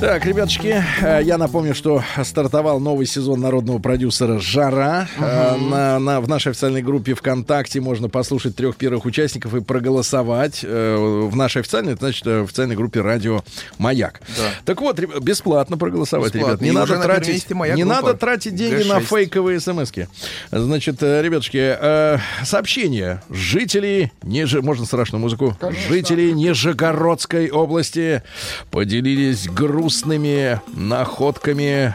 Так, 0.00 0.26
ребятушки, 0.26 0.84
э, 1.02 1.20
я 1.24 1.38
напомню, 1.38 1.74
что 1.74 2.02
стартовал 2.24 2.78
новый 2.78 3.06
сезон 3.06 3.40
народного 3.40 3.78
продюсера 3.78 4.38
«Жара». 4.38 5.08
Э, 5.18 5.56
На, 5.56 5.98
на- 5.98 6.20
в 6.20 6.28
нашей 6.28 6.50
официальной 6.50 6.82
группе 6.82 7.14
ВКонтакте 7.14 7.80
можно 7.80 8.08
послушать 8.10 8.54
трех 8.54 8.76
первых 8.76 9.06
участников 9.06 9.54
и 9.54 9.60
проголосовать. 9.62 10.60
Э, 10.62 10.96
В 11.30 11.34
нашей 11.36 11.60
официальной, 11.62 11.92
это 11.94 12.06
значит, 12.06 12.26
в 12.26 12.42
официальной 12.44 12.76
группе 12.76 13.00
«Радио 13.00 13.42
Маяк». 13.78 14.20
Так 14.66 14.80
вот, 14.82 14.98
бесплатно 15.22 15.78
проголосовать, 15.78 16.34
Бесплатно. 16.34 16.50
ребят. 16.52 16.60
Не 16.60 16.68
И 16.68 16.72
надо 16.72 16.96
на 16.98 17.02
тратить, 17.04 17.48
не 17.48 17.54
группа. 17.54 17.84
надо 17.84 18.14
тратить 18.14 18.54
деньги 18.56 18.82
на 18.86 18.98
Г6. 18.98 19.04
фейковые 19.04 19.60
смс-ки. 19.60 20.08
Значит, 20.50 21.02
э, 21.02 21.22
ребятушки, 21.22 21.78
сообщение. 22.44 23.22
Жители, 23.30 24.12
Нижи... 24.22 24.60
можно 24.60 24.84
страшную 24.84 25.22
музыку? 25.22 25.56
Жители 25.88 26.32
Нижегородской 26.32 27.48
области 27.48 28.22
поделились 28.70 29.48
грустными 29.84 30.60
находками, 30.68 31.94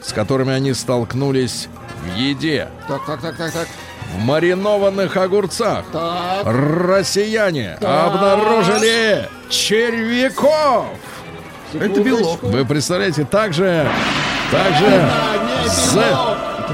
с 0.00 0.12
которыми 0.12 0.52
они 0.52 0.72
столкнулись 0.74 1.66
в 2.04 2.16
еде. 2.16 2.68
Так, 2.86 3.04
так, 3.04 3.20
так, 3.20 3.36
так, 3.36 3.52
так. 3.52 3.66
В 4.14 4.20
маринованных 4.20 5.16
огурцах 5.16 5.84
Так. 5.92 6.46
россияне 6.46 7.74
обнаружили 7.80 9.28
червяков. 9.50 10.86
Это 11.74 12.00
белок. 12.00 12.40
Вы 12.44 12.64
представляете, 12.64 13.24
также, 13.24 13.88
также 14.52 15.10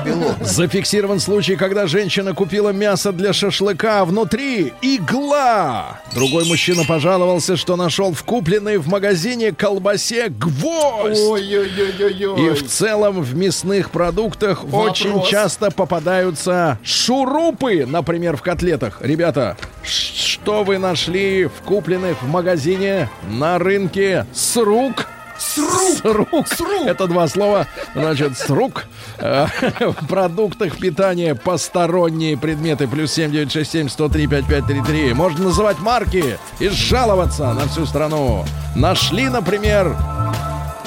за- 0.04 0.36
зафиксирован 0.44 1.20
случай, 1.20 1.56
когда 1.56 1.86
женщина 1.86 2.34
купила 2.34 2.70
мясо 2.70 3.12
для 3.12 3.32
шашлыка, 3.32 4.00
а 4.00 4.04
внутри 4.04 4.72
игла. 4.82 6.00
Другой 6.14 6.44
мужчина 6.46 6.84
пожаловался, 6.84 7.56
что 7.56 7.76
нашел 7.76 8.12
в 8.12 8.22
купленной 8.24 8.78
в 8.78 8.88
магазине 8.88 9.52
колбасе 9.52 10.28
гвоздь. 10.28 11.18
И 11.18 11.22
Ой-ой-ой-ой-ой. 11.22 12.54
в 12.54 12.66
целом 12.68 13.22
в 13.22 13.34
мясных 13.34 13.90
продуктах 13.90 14.64
Вопрос. 14.64 14.90
очень 14.90 15.22
часто 15.24 15.70
попадаются 15.70 16.78
шурупы, 16.84 17.86
например, 17.86 18.36
в 18.36 18.42
котлетах. 18.42 18.98
Ребята, 19.00 19.56
что 19.82 20.64
вы 20.64 20.78
нашли 20.78 21.46
в 21.46 21.62
купленных 21.64 22.22
в 22.22 22.28
магазине 22.28 23.08
на 23.28 23.58
рынке 23.58 24.26
с 24.32 24.56
рук? 24.56 25.06
С 25.42 26.00
рук. 26.04 26.46
Это 26.86 27.06
два 27.06 27.28
слова. 27.28 27.66
Значит, 27.94 28.38
с 28.38 28.48
рук. 28.48 28.86
Э, 29.18 29.46
В 29.80 30.06
продуктах 30.06 30.78
питания 30.78 31.34
посторонние 31.34 32.36
предметы. 32.38 32.86
Плюс 32.88 33.12
7967 33.12 33.88
103 33.88 34.26
5533. 34.26 35.12
Можно 35.14 35.44
называть 35.46 35.78
марки 35.80 36.38
и 36.58 36.68
жаловаться 36.68 37.52
на 37.52 37.66
всю 37.68 37.86
страну. 37.86 38.44
Нашли, 38.76 39.28
например, 39.28 39.96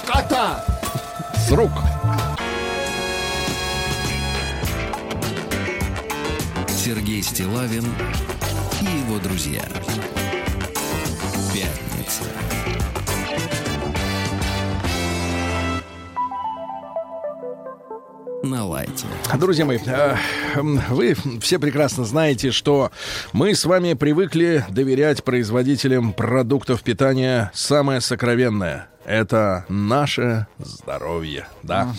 Кота. 0.07 0.63
с 1.47 1.51
рук. 1.51 1.71
Сергей 6.67 7.21
Стилавин 7.23 7.85
и 8.81 8.85
его 8.85 9.17
друзья. 9.19 9.63
На 18.45 18.63
лайте. 18.63 19.07
Друзья 19.39 19.65
мои, 19.65 19.79
э, 19.83 20.15
м, 20.55 20.79
вы 20.89 21.15
все 21.41 21.57
прекрасно 21.57 22.05
знаете, 22.05 22.51
что 22.51 22.91
мы 23.33 23.55
с 23.55 23.65
вами 23.65 23.93
привыкли 23.93 24.63
доверять 24.69 25.23
производителям 25.23 26.13
продуктов 26.13 26.83
питания 26.83 27.49
самое 27.55 28.01
сокровенное. 28.01 28.87
Это 29.05 29.65
наше 29.69 30.47
здоровье, 30.57 31.47
да. 31.61 31.93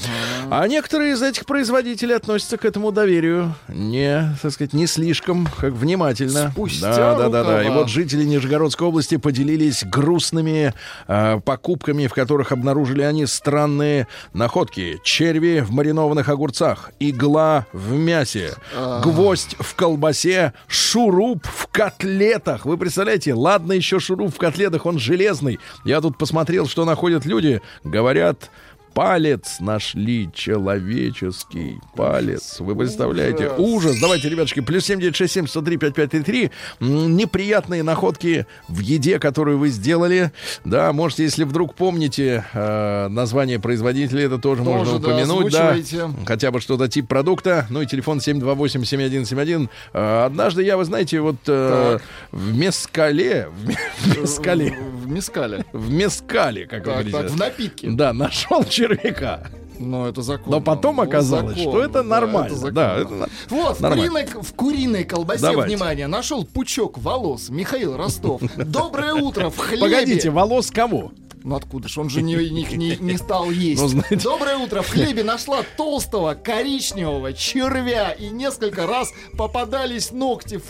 А 0.51 0.67
некоторые 0.67 1.13
из 1.13 1.23
этих 1.23 1.47
производителей 1.47 2.17
относятся 2.17 2.57
к 2.57 2.65
этому 2.65 2.91
доверию 2.91 3.55
не, 3.69 4.37
так 4.43 4.53
сказать, 4.53 4.73
не 4.73 4.87
слишком 4.87 5.49
как 5.59 5.73
внимательно. 5.73 6.51
Спустя 6.51 6.97
да, 6.97 7.15
да, 7.15 7.29
да, 7.29 7.45
да. 7.45 7.63
И 7.63 7.65
рукава. 7.65 7.83
вот 7.83 7.91
жители 7.91 8.25
Нижегородской 8.25 8.89
области 8.89 9.17
поделились 9.17 9.85
грустными 9.85 10.75
э, 11.07 11.41
покупками, 11.45 12.07
в 12.09 12.15
которых 12.15 12.51
обнаружили 12.51 13.03
они 13.03 13.27
странные 13.27 14.09
находки. 14.33 15.01
Черви 15.05 15.61
в 15.61 15.71
маринованных 15.71 16.29
огурцах, 16.29 16.91
игла 16.99 17.67
в 17.73 17.93
мясе, 17.93 18.55
гвоздь 19.03 19.57
в 19.61 19.75
колбасе, 19.77 20.55
шуруп 20.67 21.47
в 21.47 21.69
котлетах. 21.69 22.65
Вы 22.65 22.77
представляете, 22.77 23.35
ладно 23.35 23.73
еще 23.73 24.01
шуруп 24.01 24.35
в 24.35 24.39
котлетах, 24.39 24.87
он 24.87 24.99
железный. 24.99 25.61
Я 25.85 26.01
тут 26.01 26.19
посмотрел, 26.19 26.67
что 26.67 26.85
находят 26.97 27.26
люди. 27.26 27.61
Говорят, 27.84 28.51
Палец 28.94 29.61
нашли 29.61 30.30
человеческий 30.32 31.78
палец. 31.94 32.61
Вы 32.61 32.74
представляете? 32.74 33.51
Ужас. 33.59 33.99
Давайте, 34.01 34.30
ребятушки, 34.30 34.61
плюс 34.61 34.86
7967 34.86 35.47
103 35.49 35.76
5533. 35.76 36.51
М, 36.80 37.14
Неприятные 37.14 37.82
находки 37.82 38.47
в 38.68 38.78
еде, 38.80 39.18
которую 39.18 39.59
вы 39.59 39.68
сделали. 39.68 40.32
Да, 40.64 40.94
можете, 40.94 41.24
если 41.24 41.44
вдруг 41.44 41.74
помните 41.74 42.47
э, 42.55 43.09
название 43.09 43.61
производителя, 43.61 44.24
это 44.24 44.38
тоже, 44.38 44.64
Тоже, 44.64 44.78
можно 44.78 44.99
да, 44.99 45.09
упомянуть. 45.09 45.53
Да, 45.53 45.68
озвучивайте. 45.72 46.24
хотя 46.24 46.51
бы 46.51 46.61
что-то 46.62 46.88
тип 46.88 47.07
продукта. 47.07 47.66
Ну 47.68 47.82
и 47.82 47.86
телефон 47.86 48.16
728-7171. 48.16 49.68
Э, 49.92 50.24
однажды 50.24 50.62
я, 50.62 50.78
вы 50.78 50.86
знаете, 50.86 51.20
вот 51.20 51.36
э, 51.49 51.99
в 52.32 52.57
Мескале, 52.57 53.49
в 53.51 54.07
в 54.07 54.18
Мескале, 54.22 54.74
В 55.07 55.11
мискале. 55.11 55.65
в 55.73 55.91
Мескале, 55.91 56.67
как 56.67 56.81
вы 56.81 56.85
Так, 56.85 56.93
говорите. 56.95 57.19
так, 57.19 57.31
в 57.31 57.37
напитке. 57.37 57.89
Да, 57.91 58.13
нашел 58.13 58.65
червяка. 58.65 59.47
Но 59.79 60.09
это 60.09 60.23
закон. 60.23 60.51
Но 60.51 60.61
потом 60.61 60.97
Ну, 60.97 61.03
оказалось, 61.03 61.57
закон, 61.57 61.73
что 61.73 61.83
это 61.83 61.93
да, 61.95 62.03
нормально. 62.03 62.71
Да, 62.73 62.97
это 62.99 63.11
на- 63.15 63.29
Вот, 63.51 63.77
в 63.77 63.81
нормально. 63.81 64.09
куриной, 64.25 64.43
в 64.43 64.53
куриной 64.55 65.05
колбасе, 65.05 65.43
Давайте. 65.43 65.77
внимание, 65.77 66.07
нашел 66.07 66.45
пучок 66.45 66.99
волос. 66.99 67.51
Михаил 67.51 67.97
Ростов. 67.97 68.41
Доброе 68.57 69.13
утро, 69.15 69.51
в 69.51 69.59
хлебе. 69.59 69.83
Погодите, 69.83 70.31
волос 70.31 70.71
кого? 70.71 71.13
Ну 71.45 71.55
откуда 71.55 71.87
ж, 71.89 71.99
он 71.99 72.11
же 72.11 72.23
не, 72.23 72.35
не, 72.35 72.65
не- 72.65 72.97
не 72.97 73.17
стал 73.19 73.51
есть. 73.51 73.81
Ну, 73.81 73.87
знаете. 73.89 74.17
Доброе 74.17 74.57
утро, 74.57 74.83
в 74.83 74.89
хлебе 74.89 75.23
нашла 75.23 75.59
толстого 75.77 76.35
коричневого 76.35 77.33
червя 77.35 78.11
и 78.13 78.29
несколько 78.31 78.87
раз 78.87 79.13
попадались 79.39 80.11
ногти. 80.11 80.61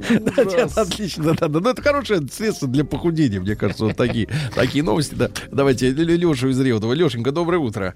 Нет, 0.00 0.70
отлично, 0.76 1.34
да, 1.34 1.48
да, 1.48 1.60
да. 1.60 1.70
Это 1.70 1.82
хорошее 1.82 2.20
средство 2.30 2.68
для 2.68 2.84
похудения, 2.84 3.40
мне 3.40 3.56
кажется, 3.56 3.84
вот 3.84 3.96
такие, 3.96 4.28
такие 4.54 4.84
новости. 4.84 5.14
Да. 5.14 5.30
Давайте 5.50 5.90
Лешу 5.90 6.48
из 6.48 6.60
Реутова. 6.60 6.92
Лешенька, 6.92 7.32
доброе 7.32 7.58
утро. 7.58 7.94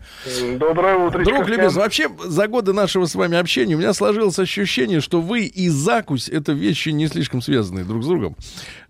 Доброе 0.58 0.96
утро. 0.96 1.24
Друг 1.24 1.48
любезный, 1.48 1.82
вообще 1.82 2.08
за 2.24 2.48
годы 2.48 2.72
нашего 2.72 3.06
с 3.06 3.14
вами 3.14 3.38
общения 3.38 3.74
у 3.74 3.78
меня 3.78 3.92
сложилось 3.92 4.38
ощущение, 4.38 5.00
что 5.00 5.20
вы 5.20 5.44
и 5.44 5.68
закусь 5.68 6.28
это 6.28 6.52
вещи 6.52 6.90
не 6.90 7.06
слишком 7.08 7.42
связанные 7.42 7.84
друг 7.84 8.02
с 8.02 8.06
другом. 8.06 8.36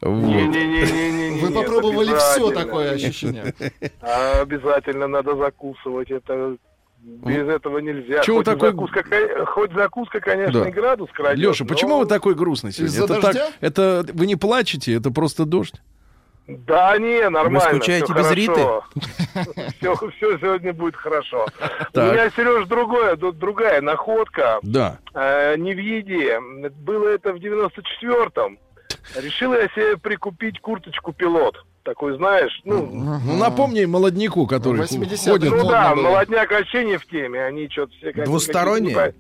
Вот. 0.01 0.27
Не-не-не-не-не. 0.27 1.41
Вы 1.41 1.51
попробовали 1.53 2.15
все 2.17 2.51
такое 2.51 2.93
ощущение. 2.93 3.55
А, 4.01 4.41
Обязательно 4.41 5.07
надо 5.07 5.37
закусывать. 5.37 6.11
Это 6.11 6.57
без 7.07 7.49
этого 7.49 7.79
нельзя. 7.79 8.21
Чего 8.23 8.39
хоть, 8.39 8.47
такой- 8.47 8.71
закуска, 8.71 9.05
хоть 9.47 9.73
закуска, 9.73 10.21
конечно, 10.21 10.63
Да. 10.65 10.69
и 10.69 10.73
градус 10.73 11.09
крадет. 11.13 11.39
Леша, 11.39 11.65
но- 11.65 11.69
почему 11.69 11.99
вы 11.99 12.07
такой 12.07 12.35
грустный 12.35 12.73
сегодня? 12.73 12.93
Из-за 12.95 13.05
это 13.05 13.21
дождя? 13.21 13.47
так, 13.47 13.55
это 13.61 14.05
вы 14.13 14.27
не 14.27 14.37
плачете, 14.37 14.95
это 14.95 15.11
просто 15.11 15.45
дождь. 15.45 15.81
Да 16.49 16.97
не, 16.99 17.29
нормально. 17.29 17.61
скучаете 17.61 18.05
всё 18.05 18.15
без 18.15 18.23
хорошо. 18.27 18.85
Все, 19.79 19.95
все 20.17 20.39
сегодня 20.39 20.73
будет 20.73 20.95
хорошо. 20.95 21.45
У 21.45 21.93
Так. 21.93 22.13
меня, 22.13 22.31
Сереж, 22.31 22.69
другое, 22.69 23.17
другая 23.17 23.81
находка. 23.81 24.61
Да. 24.63 24.99
Э, 25.13 25.57
не 25.57 25.75
в 25.75 25.79
еде. 25.79 26.39
Было 26.83 27.09
это 27.09 27.33
в 27.33 27.39
94-м. 27.39 28.59
Решил 29.17 29.55
я 29.55 29.67
себе 29.71 29.97
прикупить 29.97 30.61
курточку 30.61 31.13
пилот. 31.13 31.65
Такой, 31.87 32.17
знаешь, 32.17 32.61
ну, 32.65 32.85
Ну, 32.93 33.37
напомни 33.39 33.85
молодняку, 33.85 34.45
который 34.49 34.83
80-х 34.83 35.31
ходит. 35.31 35.53
Ну 35.53 35.69
да, 35.69 35.95
было. 35.95 36.03
молодняк 36.03 36.51
вообще 36.51 36.85
не 36.85 36.97
в 36.97 37.07
теме, 37.07 37.45
они 37.45 37.69
что-то 37.71 37.93
все 37.99 38.13
как 38.13 38.25
Двусторонние? 38.25 39.15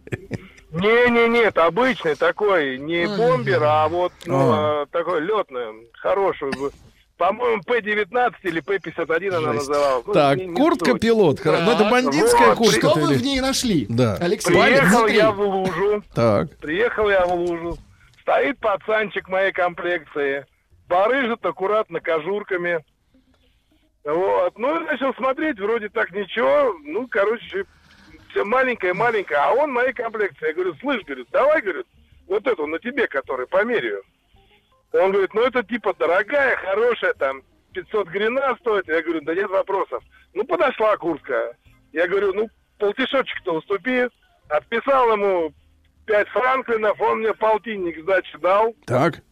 Не-не-не, 0.72 1.42
это 1.44 1.66
обычный 1.66 2.16
такой, 2.16 2.76
не 2.78 3.06
бомбер, 3.06 3.62
а 3.62 3.86
вот 3.88 4.12
ну, 4.26 4.50
А. 4.52 4.82
э, 4.82 4.86
такой 4.90 5.20
летный, 5.20 5.86
хороший. 5.92 6.50
По-моему, 7.16 7.62
П-19 7.62 8.34
или 8.42 8.58
П-51 8.58 9.34
она 9.36 9.52
называлась. 9.52 10.04
Ну, 10.06 10.12
Так, 10.12 10.36
не- 10.36 10.46
не 10.46 10.54
куртка 10.56 10.90
суть. 10.90 11.00
пилот. 11.00 11.38
хоро- 11.40 11.60
Ну, 11.64 11.70
это 11.70 11.84
бандитская 11.88 12.48
Вот, 12.48 12.58
куртка. 12.58 12.90
Что 12.90 12.98
вы 12.98 13.14
в 13.14 13.22
ней 13.22 13.40
нашли? 13.40 13.86
Да. 13.88 14.18
Алексей, 14.20 14.52
Приехал 14.60 14.98
внутри. 14.98 15.16
я 15.16 15.30
в 15.30 15.40
лужу, 15.40 16.02
Так. 16.14 16.50
приехал 16.58 17.08
я 17.08 17.24
в 17.24 17.32
лужу, 17.32 17.78
стоит 18.22 18.58
пацанчик 18.58 19.28
моей 19.28 19.52
комплекции, 19.52 20.44
барыжит 20.89 21.45
аккуратно 21.45 22.01
кожурками. 22.01 22.84
Вот. 24.05 24.57
Ну, 24.59 24.80
и 24.80 24.84
начал 24.84 25.14
смотреть, 25.14 25.59
вроде 25.59 25.89
так 25.89 26.12
ничего. 26.12 26.76
Ну, 26.84 27.09
короче, 27.09 27.64
все 28.30 28.45
маленькое-маленькое. 28.45 29.41
А 29.41 29.53
он 29.53 29.72
моей 29.72 29.93
комплекции. 29.93 30.47
Я 30.47 30.55
говорю, 30.55 30.74
слышь, 30.76 31.03
говорит, 31.05 31.28
давай, 31.32 31.61
говорит, 31.61 31.87
вот 32.28 32.47
эту 32.47 32.66
на 32.66 32.78
тебе, 32.78 33.09
который 33.09 33.47
померяю. 33.47 34.03
Он 34.93 35.11
говорит, 35.11 35.34
ну, 35.34 35.43
это 35.43 35.62
типа 35.62 35.95
дорогая, 35.95 36.57
хорошая, 36.57 37.14
там, 37.14 37.43
500 37.74 38.09
грина 38.09 38.57
стоит. 38.61 38.87
Я 38.89 39.03
говорю, 39.03 39.20
да 39.22 39.34
нет 39.34 39.51
вопросов. 39.51 40.03
Ну, 40.34 40.45
подошла 40.45 40.97
куртка. 40.97 41.57
Я 41.93 42.07
говорю, 42.07 42.32
ну, 42.32 42.49
полтишочек-то 42.78 43.55
уступи. 43.55 44.09
Отписал 44.49 45.12
ему 45.12 45.53
5 46.07 46.28
франклинов, 46.28 47.01
он 47.01 47.18
мне 47.18 47.34
полтинник 47.34 48.01
сдачи 48.01 48.39
дал. 48.39 48.74
Так. 48.87 49.22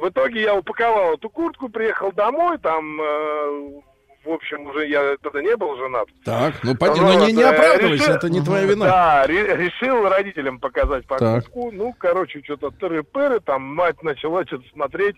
В 0.00 0.08
итоге 0.08 0.42
я 0.42 0.54
упаковал 0.54 1.14
эту 1.14 1.28
куртку, 1.30 1.68
приехал 1.68 2.12
домой, 2.12 2.58
там, 2.58 3.00
э, 3.00 3.80
в 4.24 4.30
общем, 4.30 4.66
уже 4.66 4.86
я 4.88 5.16
тогда 5.22 5.42
не 5.42 5.54
был 5.56 5.76
женат. 5.76 6.08
Так. 6.24 6.54
Ну, 6.62 6.74
поди- 6.76 7.00
Вот, 7.00 7.14
ну, 7.18 7.26
не, 7.26 7.32
не 7.32 7.42
э, 7.42 7.46
оправдывайся, 7.50 8.04
решил- 8.04 8.14
это 8.14 8.30
не 8.30 8.40
твоя 8.40 8.64
вина. 8.64 8.86
Да, 8.86 9.26
ре- 9.26 9.56
решил 9.56 10.08
родителям 10.08 10.58
показать 10.60 11.06
Так. 11.06 11.18
покупку. 11.18 11.70
Ну, 11.72 11.94
короче, 11.98 12.40
что-то 12.42 12.68
тыры-пыры, 12.68 13.40
там 13.40 13.62
мать 13.62 14.02
начала 14.02 14.44
что-то 14.46 14.64
смотреть. 14.72 15.16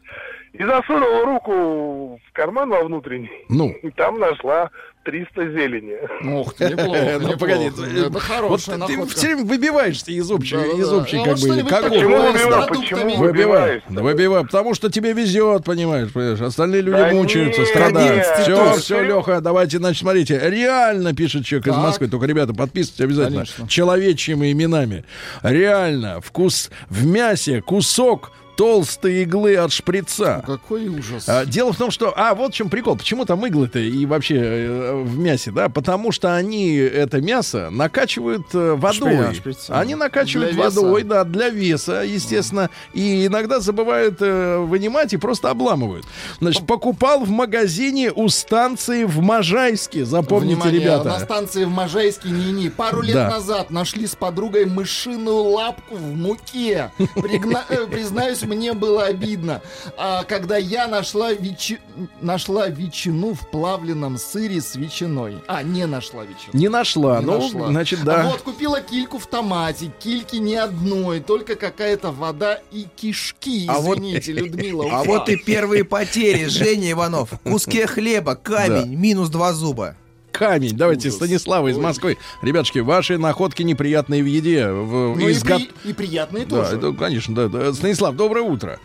И 0.52 0.62
засунула 0.64 1.24
руку 1.24 2.16
в 2.26 2.32
карман 2.32 2.70
во 2.70 2.82
внутренний. 2.82 3.44
Ну. 3.48 3.70
И 3.82 3.90
там 3.90 4.18
нашла 4.18 4.70
300 5.04 5.48
зелени. 5.52 5.94
Ох 6.34 6.54
ты, 6.54 6.70
неплохо, 6.70 7.18
Ну, 7.20 7.38
погоди, 7.38 7.66
Это 7.66 8.10
вот 8.10 8.22
хорошая 8.22 8.78
ты 8.78 9.06
все 9.06 9.26
время 9.28 9.44
выбиваешься 9.44 10.10
из 10.10 10.30
общей, 10.30 10.56
из 10.56 10.92
общей 10.92 11.16
Ну, 11.18 11.24
как 11.24 11.34
бы, 11.34 11.38
что-нибудь 11.38 11.68
как 11.70 11.82
такое 11.84 12.00
Почему 12.00 13.16
выбиваю? 13.16 13.80
Почему 13.82 13.96
да 13.96 14.02
выбивай, 14.02 14.44
потому 14.44 14.74
что 14.74 14.90
тебе 14.90 15.12
везет, 15.12 15.64
понимаешь, 15.64 16.12
понимаешь. 16.12 16.40
Остальные 16.40 16.82
люди 16.82 16.96
Да 16.98 17.10
мучаются, 17.12 17.60
нет, 17.60 17.68
страдают. 17.70 18.16
нет, 18.16 18.38
все, 18.42 18.72
все, 18.76 19.02
Леха, 19.02 19.40
давайте, 19.40 19.78
значит, 19.78 20.00
смотрите. 20.00 20.40
Реально 20.42 21.14
пишет 21.14 21.44
человек 21.44 21.68
из 21.68 21.74
Так. 21.74 21.82
Москвы, 21.82 22.08
только, 22.08 22.26
ребята, 22.26 22.54
подписывайтесь 22.54 23.04
обязательно. 23.04 23.44
Конечно. 23.44 23.68
Человечьими 23.68 24.52
именами. 24.52 25.04
Реально, 25.42 26.20
вкус 26.20 26.70
в 26.88 27.06
мясе, 27.06 27.60
кусок 27.60 28.32
толстой 28.56 29.22
иглы 29.22 29.56
от 29.56 29.72
шприца. 29.72 30.42
Какой 30.46 30.88
ужас. 30.88 31.28
А, 31.28 31.44
Дело 31.44 31.72
в 31.72 31.76
том, 31.76 31.90
что... 31.90 32.12
А, 32.16 32.34
вот 32.34 32.52
в 32.52 32.56
чем 32.56 32.68
прикол. 32.70 32.96
Почему 32.96 33.24
там 33.24 33.44
иглы-то 33.46 33.78
и 33.78 34.06
вообще 34.06 34.36
э, 34.38 35.02
в 35.02 35.18
мясе, 35.18 35.50
да? 35.50 35.68
Потому 35.68 36.12
что 36.12 36.34
они 36.36 36.76
это 36.76 37.20
мясо 37.20 37.68
накачивают 37.70 38.46
э, 38.54 38.74
водой. 38.74 39.16
Шприц, 39.24 39.36
шприц. 39.38 39.66
Они 39.68 39.94
накачивают 39.94 40.52
Для 40.54 40.64
веса. 40.66 40.80
водой, 40.80 41.02
да, 41.02 41.24
для 41.24 41.48
веса, 41.48 42.02
естественно. 42.04 42.70
И 42.92 43.26
иногда 43.26 43.60
забывают 43.60 44.18
э, 44.20 44.58
вынимать 44.58 45.12
и 45.12 45.16
просто 45.16 45.50
обламывают. 45.50 46.06
Значит, 46.40 46.66
покупал 46.66 47.24
в 47.24 47.30
магазине 47.30 48.12
у 48.12 48.28
станции 48.28 49.04
в 49.04 49.20
Можайске. 49.20 50.04
Запомните, 50.04 50.54
Внимание, 50.56 50.80
ребята. 50.80 51.08
на 51.08 51.18
станции 51.20 51.64
в 51.64 51.70
Можайске 51.70 52.28
не 52.30 52.68
Пару 52.68 53.02
лет 53.02 53.14
Да. 53.14 53.30
назад 53.30 53.70
нашли 53.70 54.06
с 54.06 54.14
подругой 54.14 54.66
мышиную 54.66 55.42
лапку 55.42 55.94
в 55.96 56.14
муке. 56.16 56.90
Пригна- 57.14 57.64
э, 57.68 57.86
Признаюсь, 57.86 58.43
мне 58.46 58.72
было 58.72 59.04
обидно. 59.04 59.60
А 59.96 60.24
когда 60.24 60.56
я 60.56 60.86
нашла, 60.88 61.32
ветчи- 61.32 61.80
нашла 62.20 62.68
ветчину 62.68 63.34
в 63.34 63.48
плавленном 63.50 64.18
сыре 64.18 64.60
с 64.60 64.74
ветчиной. 64.76 65.38
А, 65.46 65.62
не 65.62 65.86
нашла 65.86 66.22
ветчину. 66.24 66.50
Не 66.52 66.68
нашла. 66.68 67.20
Не 67.20 67.26
ну, 67.26 67.40
нашла. 67.40 67.68
значит, 67.68 68.00
А 68.02 68.04
да. 68.04 68.22
вот 68.30 68.42
купила 68.42 68.80
кильку 68.80 69.18
в 69.18 69.26
томате. 69.26 69.90
Кильки 70.00 70.36
ни 70.36 70.54
одной, 70.54 71.20
только 71.20 71.56
какая-то 71.56 72.10
вода 72.12 72.60
и 72.72 72.86
кишки. 72.96 73.66
А 73.68 73.78
вот- 73.80 73.98
Извините, 73.98 74.32
Людмила. 74.44 74.84
А 74.90 75.00
Уфа. 75.02 75.08
вот 75.10 75.28
и 75.28 75.36
первые 75.36 75.84
потери, 75.84 76.46
Женя 76.46 76.92
Иванов. 76.92 77.32
В 77.32 77.38
куске 77.50 77.86
хлеба, 77.86 78.34
камень, 78.36 78.94
минус 78.94 79.28
два 79.28 79.52
зуба. 79.52 79.96
Камень. 80.38 80.76
Давайте, 80.76 81.08
Ужас. 81.08 81.16
Станислава 81.18 81.68
из. 81.68 81.78
Москвы. 81.78 82.18
Ребятушки, 82.42 82.80
ваши 82.80 83.16
находки 83.18 83.62
неприятные 83.62 84.22
в 84.22 84.26
еде. 84.26 84.68
В, 84.68 85.16
Ну 85.16 85.28
и, 85.28 85.32
изгот- 85.32 85.72
при- 85.82 85.90
и 85.90 85.92
приятные 85.94 86.44
Да, 86.44 86.64
тоже. 86.64 86.76
это, 86.76 86.92
конечно, 86.92 87.34
да, 87.34 87.48
да. 87.48 87.72
Станислав, 87.72 88.16
доброе 88.16 88.42
утро. 88.42 88.78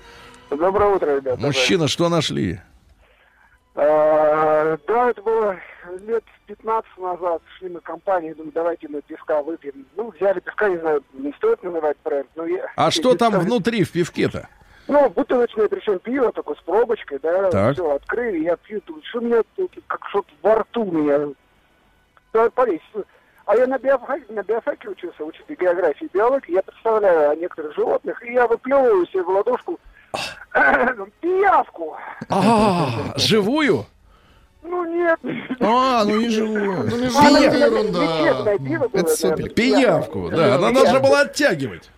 Доброе 0.51 0.95
утро, 0.95 1.15
ребята. 1.15 1.41
Мужчина, 1.41 1.87
что 1.87 2.07
нашли? 2.09 2.59
А, 3.75 4.77
Да, 4.87 5.09
это 5.09 5.21
было 5.21 5.55
лет 6.07 6.23
15 6.47 6.97
назад. 6.97 7.41
Шли 7.57 7.69
мы 7.69 7.79
в 7.79 7.83
компанию, 7.83 8.35
думаю, 8.35 8.51
давайте 8.53 8.87
мы 8.87 9.01
пивка 9.01 9.41
выпьем. 9.41 9.85
Ну, 9.95 10.11
взяли 10.15 10.39
пивка, 10.39 10.69
не 10.69 10.77
знаю, 10.77 11.03
не 11.13 11.31
стоит 11.33 11.63
называть 11.63 11.97
бренд. 12.03 12.27
Но 12.35 12.45
я... 12.45 12.65
А 12.75 12.91
что 12.91 13.15
там 13.15 13.33
внутри 13.39 13.83
в 13.83 13.91
пивке-то? 13.91 14.47
Ну, 14.89 15.07
бутылочное, 15.11 15.67
причем 15.67 15.99
пиво, 15.99 16.31
такое 16.31 16.55
с 16.55 16.61
пробочкой, 16.61 17.19
да. 17.21 17.51
Так. 17.51 17.75
Все, 17.75 17.91
открыли, 17.93 18.43
я 18.43 18.55
пью, 18.57 18.81
тут 18.81 19.05
что 19.05 19.19
у 19.19 19.21
меня 19.21 19.41
тут, 19.55 19.71
как 19.85 20.03
что-то 20.09 20.29
во 20.41 20.55
рту 20.55 20.83
у 20.83 20.91
меня. 20.91 21.27
Да, 22.33 22.49
полезь. 22.49 22.81
А 23.45 23.55
я 23.55 23.67
на 23.67 23.77
биофаке, 23.77 24.25
на 24.29 24.41
биофаке 24.41 24.89
учился, 24.89 25.23
учитель 25.23 25.55
географии 25.59 26.05
и 26.05 26.09
биологии. 26.11 26.53
Я 26.53 26.63
представляю 26.63 27.29
о 27.29 27.35
некоторых 27.35 27.75
животных, 27.75 28.23
и 28.25 28.33
я 28.33 28.47
выплевываю 28.47 29.05
себе 29.07 29.21
в 29.21 29.29
ладошку 29.29 29.79
пиявку. 31.21 31.95
А, 32.29 33.13
живую? 33.15 33.85
Ну 34.63 34.85
нет. 34.85 35.19
А, 35.59 36.03
ну 36.03 36.19
не 36.19 36.29
живу. 36.29 36.55
Ну, 36.55 36.97
не 36.97 37.09
жаль, 37.09 37.43
это 37.45 37.57
ерунда. 37.57 37.99
наверное. 38.43 39.49
Пиявку, 39.49 40.29
да. 40.31 40.55
Она 40.55 40.71
должна 40.71 40.99
была 40.99 41.21
оттягивать. 41.21 41.91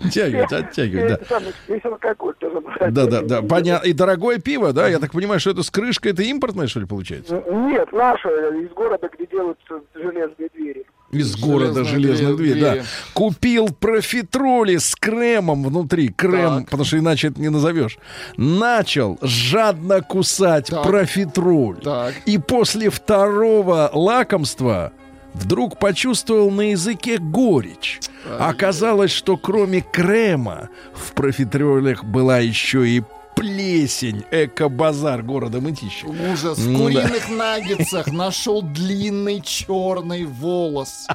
Оттягивать, 0.00 0.52
оттягивать, 0.52 1.20
да. 1.28 1.40
Алкоголь 1.84 2.34
брать. 2.40 2.92
Да, 2.92 3.06
да, 3.06 3.22
да. 3.22 3.42
Понятно. 3.42 3.86
И 3.86 3.92
дорогое 3.92 4.38
пиво, 4.38 4.72
да? 4.72 4.88
Я 4.88 4.98
так 4.98 5.12
понимаю, 5.12 5.40
что 5.40 5.50
это 5.50 5.62
с 5.62 5.70
крышкой, 5.70 6.12
это 6.12 6.22
импортное, 6.22 6.66
что 6.66 6.80
ли, 6.80 6.86
получается? 6.86 7.42
Нет, 7.50 7.92
наша, 7.92 8.28
из 8.28 8.70
города, 8.70 9.08
где 9.12 9.26
делают 9.26 9.58
железные 9.94 10.48
двери. 10.54 10.84
Из 11.10 11.36
города 11.36 11.84
Железные 11.84 12.16
железных 12.16 12.36
двери, 12.36 12.52
дверей, 12.54 12.80
да. 12.80 12.84
Купил 13.12 13.68
профитроли 13.68 14.78
с 14.78 14.96
кремом 14.96 15.62
внутри. 15.64 16.08
Крем, 16.08 16.60
Так. 16.60 16.64
потому 16.64 16.84
что 16.84 16.98
иначе 16.98 17.28
это 17.28 17.40
не 17.40 17.50
назовешь. 17.50 17.98
Начал 18.36 19.18
жадно 19.22 20.02
кусать 20.02 20.66
Так. 20.70 20.82
профитроль. 20.82 21.76
Так. 21.76 22.14
И 22.26 22.38
после 22.38 22.90
второго 22.90 23.90
лакомства 23.92 24.92
вдруг 25.34 25.78
почувствовал 25.78 26.50
на 26.50 26.70
языке 26.70 27.18
горечь. 27.18 28.00
Оказалось, 28.38 29.10
что 29.10 29.36
кроме 29.36 29.80
крема 29.82 30.68
в 30.94 31.12
профитролях 31.12 32.04
была 32.04 32.38
еще 32.38 32.88
и 32.88 33.02
плесень. 33.36 34.24
Эко-базар 34.30 35.22
города 35.22 35.60
Мытищи. 35.60 36.06
Ужас. 36.06 36.56
В 36.56 36.72
да. 36.72 36.78
куриных 36.78 37.28
наггетсах 37.28 38.06
нашел 38.12 38.62
длинный 38.62 39.40
черный 39.40 40.24
волос. 40.24 41.06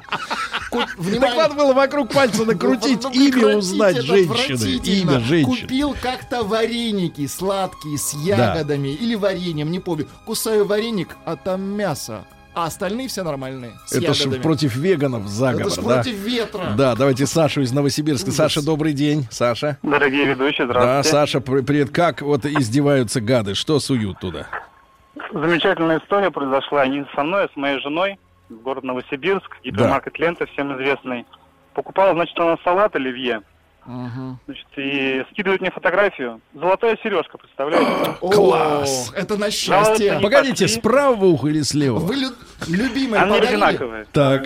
Ку- 0.70 0.80
Так 0.80 1.36
надо 1.36 1.54
было 1.54 1.72
вокруг 1.72 2.12
пальца 2.12 2.44
накрутить, 2.44 3.02
Ну, 3.02 3.10
имя 3.10 3.56
узнать 3.56 3.96
женщины. 4.02 4.80
Имя 4.84 5.20
женщины. 5.20 5.60
Купил 5.62 5.96
как-то 6.00 6.44
вареники 6.44 7.26
сладкие 7.26 7.96
с 7.98 8.12
ягодами 8.14 8.88
или 8.88 9.14
вареньем, 9.14 9.70
не 9.70 9.80
помню. 9.80 10.06
Кусаю 10.26 10.66
вареник, 10.66 11.16
а 11.24 11.36
там 11.36 11.62
мясо. 11.62 12.24
А 12.52 12.64
остальные 12.66 13.08
все 13.08 13.22
нормальные. 13.22 13.72
С 13.86 13.92
Это 13.92 14.12
ж 14.12 14.20
ягодами. 14.20 14.42
против 14.42 14.74
веганов 14.76 15.28
заговор, 15.28 15.66
Это 15.68 15.74
ж 15.74 15.84
да? 15.84 15.94
против 15.94 16.14
ветра. 16.16 16.64
Да, 16.76 16.94
давайте 16.96 17.26
Сашу 17.26 17.60
из 17.60 17.72
Новосибирска. 17.72 18.26
Ужас. 18.28 18.36
Саша, 18.36 18.64
добрый 18.64 18.92
день. 18.92 19.26
Саша. 19.30 19.78
Дорогие 19.82 20.24
ведущие, 20.26 20.66
Да, 20.66 20.72
здравствуйте. 20.72 21.08
Саша, 21.10 21.40
при- 21.40 21.60
привет. 21.62 21.90
Как 21.90 22.22
вот 22.22 22.44
издеваются 22.44 23.20
гады? 23.20 23.54
Что 23.54 23.78
суют 23.78 24.18
туда? 24.18 24.46
Замечательная 25.32 26.00
история 26.00 26.30
произошла 26.32 26.86
не 26.86 27.06
со 27.14 27.22
мной, 27.22 27.44
а 27.44 27.48
с 27.52 27.56
моей 27.56 27.78
женой. 27.80 28.18
Город 28.48 28.82
Новосибирск, 28.82 29.58
гипермаркет 29.62 30.18
Лента, 30.18 30.46
всем 30.46 30.74
известный. 30.74 31.24
Покупала, 31.74 32.14
значит, 32.14 32.36
она 32.38 32.56
салат 32.64 32.96
оливье. 32.96 33.42
Мгм. 33.90 34.38
Значит, 34.46 34.66
и 34.76 35.24
скидывает 35.32 35.60
мне 35.60 35.70
фотографию. 35.72 36.40
Золотая 36.54 36.96
сережка, 37.02 37.38
представляете? 37.38 38.16
Класс. 38.20 39.12
Это 39.16 39.36
на 39.36 39.50
счастье. 39.50 40.16
не 40.16 40.22
Погодите, 40.22 40.64
пошли. 40.64 40.78
с 40.78 40.80
правого 40.80 41.24
уха 41.26 41.48
или 41.48 41.62
с 41.62 41.74
левого? 41.74 42.04
Вы 42.06 42.14
лю- 42.16 42.34
любимые 42.68 43.22
Они 43.22 43.32
подарили? 43.32 43.54
одинаковые. 43.56 44.06
Так. 44.12 44.44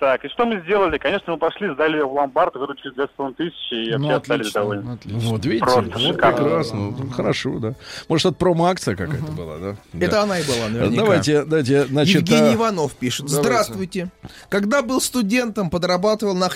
Так, 0.00 0.24
и 0.24 0.28
что 0.28 0.46
мы 0.46 0.60
сделали? 0.60 0.96
Конечно, 0.96 1.32
мы 1.32 1.38
пошли, 1.40 1.74
сдали 1.74 1.96
ее 1.96 2.04
в 2.06 2.12
ломбард, 2.12 2.54
выручили 2.54 2.92
200 2.94 3.34
тысяч, 3.34 3.72
и 3.72 3.90
Ну, 3.96 4.06
вообще 4.06 4.12
остались 4.14 4.40
отлично, 4.46 4.60
довольны. 4.60 4.90
отлично. 4.92 5.18
Вот 5.30 5.44
видите, 5.44 5.64
Просто 5.64 5.80
вот 5.82 6.00
шикарно. 6.00 6.36
прекрасно, 6.44 6.78
Ну, 6.78 7.10
хорошо, 7.10 7.58
да. 7.58 7.74
Может, 8.08 8.26
это 8.26 8.34
промо-акция 8.36 8.94
какая-то 8.94 9.32
была, 9.32 9.58
да? 9.58 9.76
Это 9.94 10.10
Да. 10.12 10.22
она 10.22 10.38
и 10.38 10.44
была, 10.46 10.68
наверняка. 10.68 11.02
Давайте, 11.02 11.42
давайте, 11.44 11.84
значит, 11.86 12.14
Евгений 12.14 12.50
а, 12.50 12.54
Иванов 12.54 12.94
пишет. 12.94 13.26
Давайте. 13.26 13.42
Здравствуйте. 13.48 14.08
Когда 14.48 14.82
был 14.82 15.00
студентом, 15.00 15.68
подрабатывал 15.68 16.34
на 16.36 16.48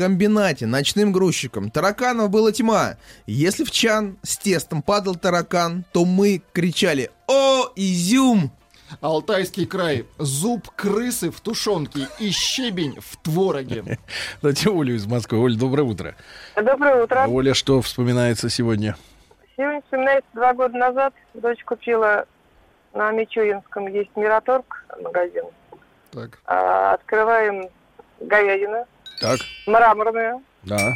хлебокомбинате, 0.00 0.66
ночным 0.66 1.12
грузчиком. 1.12 1.70
Тараканов 1.70 2.30
было 2.30 2.52
тьма. 2.52 2.96
Если 3.26 3.64
в 3.64 3.70
чан 3.70 4.18
с 4.22 4.38
тестом 4.38 4.82
падал 4.82 5.14
таракан, 5.14 5.84
то 5.92 6.04
мы 6.04 6.42
кричали 6.52 7.10
«О, 7.28 7.70
изюм!» 7.76 8.50
Алтайский 9.00 9.66
край. 9.66 10.06
Зуб 10.18 10.68
крысы 10.74 11.30
в 11.30 11.40
тушенке 11.40 12.08
и 12.18 12.30
щебень 12.30 12.98
в 13.00 13.16
твороге. 13.18 13.98
давайте 14.42 14.70
Олю 14.70 14.94
из 14.94 15.06
Москвы. 15.06 15.38
Оль, 15.38 15.56
доброе 15.56 15.84
утро. 15.84 16.16
Доброе 16.56 17.04
утро. 17.04 17.26
Оля, 17.28 17.54
что 17.54 17.80
вспоминается 17.82 18.48
сегодня? 18.48 18.96
Сегодня 19.56 19.82
вспоминается 19.82 20.30
два 20.34 20.54
года 20.54 20.76
назад. 20.76 21.14
Дочь 21.34 21.62
купила 21.64 22.26
на 22.92 23.12
Мичуринском 23.12 23.86
есть 23.86 24.10
Мираторг 24.16 24.84
магазин. 25.00 25.44
Так. 26.10 26.40
А, 26.46 26.94
открываем 26.94 27.68
говядину 28.18 28.86
Так, 29.20 29.38
мраморную. 29.66 30.40
да. 30.64 30.92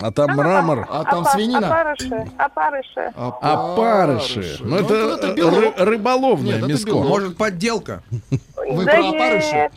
А 0.00 0.10
там 0.10 0.30
мрамор. 0.36 0.86
А 0.90 1.04
там 1.04 1.20
Опа- 1.22 1.30
свинина? 1.30 1.66
Опарыши. 1.68 2.26
Опарыши. 2.36 3.12
Опарыши. 3.16 4.56
Ну, 4.60 4.76
это, 4.76 4.94
это 4.94 5.26
э, 5.28 5.32
ры- 5.34 5.74
рыболовное 5.84 6.54
Нет, 6.54 6.58
это 6.58 6.66
мяско. 6.68 6.94
Может, 6.94 7.36
подделка? 7.36 8.02
Вы 8.56 8.84
Да 8.84 8.92
про 8.92 9.08
опарыши? 9.10 9.70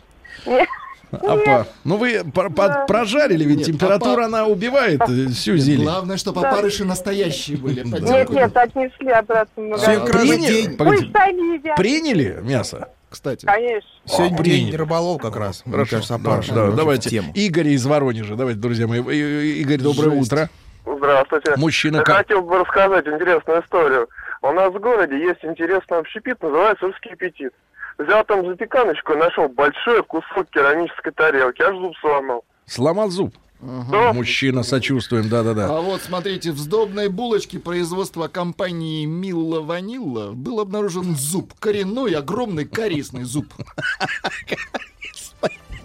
нет. 0.46 0.68
Опа. 1.12 1.66
Ну 1.84 1.96
вы 1.96 2.24
про- 2.24 2.50
по- 2.50 2.84
прожарили, 2.88 3.44
ведь 3.44 3.58
Нет, 3.58 3.66
температура 3.68 4.22
опа- 4.22 4.26
она 4.26 4.46
убивает 4.46 5.00
э, 5.08 5.28
всю 5.28 5.56
зелень. 5.56 5.84
Главное, 5.84 6.16
чтобы 6.16 6.40
опарыши 6.40 6.84
настоящие 6.84 7.56
были. 7.56 7.84
Нет, 7.86 8.28
нет, 8.30 8.56
отнесли 8.56 9.10
обратно 9.12 9.62
в 9.62 9.66
магазин. 9.66 9.86
Сегодня 9.86 10.06
как 10.06 10.14
раз 10.14 10.22
Приняли? 10.28 10.76
Пусть 10.76 11.12
сами 11.12 11.54
едят. 11.56 11.76
Приняли 11.76 12.38
мясо? 12.42 12.88
Кстати. 13.08 13.46
Конечно. 13.46 13.88
Сегодня 14.04 14.42
день 14.42 14.74
рыболов 14.76 15.20
как 15.22 15.36
раз. 15.36 15.62
Хорошо. 15.68 15.96
кажется, 15.96 16.18
Да, 16.18 16.40
да, 16.66 16.70
давайте. 16.72 17.10
тему. 17.10 17.32
Игорь 17.34 17.68
из 17.68 17.86
Воронежа. 17.86 18.34
Давайте, 18.34 18.60
друзья 18.60 18.86
мои. 18.86 19.00
Игорь, 19.00 19.78
доброе 19.80 20.10
Жесть. 20.16 20.32
утро. 20.32 20.50
Здравствуйте. 20.84 21.54
Мужчина 21.56 21.96
Я 21.98 22.02
как? 22.02 22.16
хотел 22.18 22.42
бы 22.42 22.58
рассказать 22.58 23.06
интересную 23.06 23.62
историю. 23.62 24.08
У 24.42 24.52
нас 24.52 24.72
в 24.72 24.78
городе 24.78 25.18
есть 25.18 25.44
интересный 25.44 25.98
общепит, 25.98 26.40
называется 26.42 26.86
«Русский 26.86 27.10
аппетит». 27.10 27.52
Взял 27.98 28.24
там 28.24 28.46
запеканочку 28.46 29.14
и 29.14 29.16
нашел 29.16 29.48
большой 29.48 30.02
кусок 30.04 30.48
керамической 30.50 31.12
тарелки, 31.12 31.62
аж 31.62 31.74
зуб 31.76 31.96
сломал. 32.00 32.44
Сломал 32.66 33.08
зуб. 33.10 33.34
Да. 33.60 34.12
Мужчина, 34.12 34.62
сочувствуем, 34.62 35.28
да-да-да. 35.28 35.76
А 35.76 35.80
вот, 35.80 36.02
смотрите, 36.02 36.52
в 36.52 36.58
сдобной 36.58 37.08
булочке 37.08 37.58
производства 37.58 38.28
компании 38.28 39.06
Милла 39.06 39.60
Ванилла 39.60 40.32
был 40.32 40.60
обнаружен 40.60 41.16
зуб. 41.16 41.54
Коренной, 41.58 42.12
огромный, 42.12 42.66
корыстный 42.66 43.24
зуб. 43.24 43.46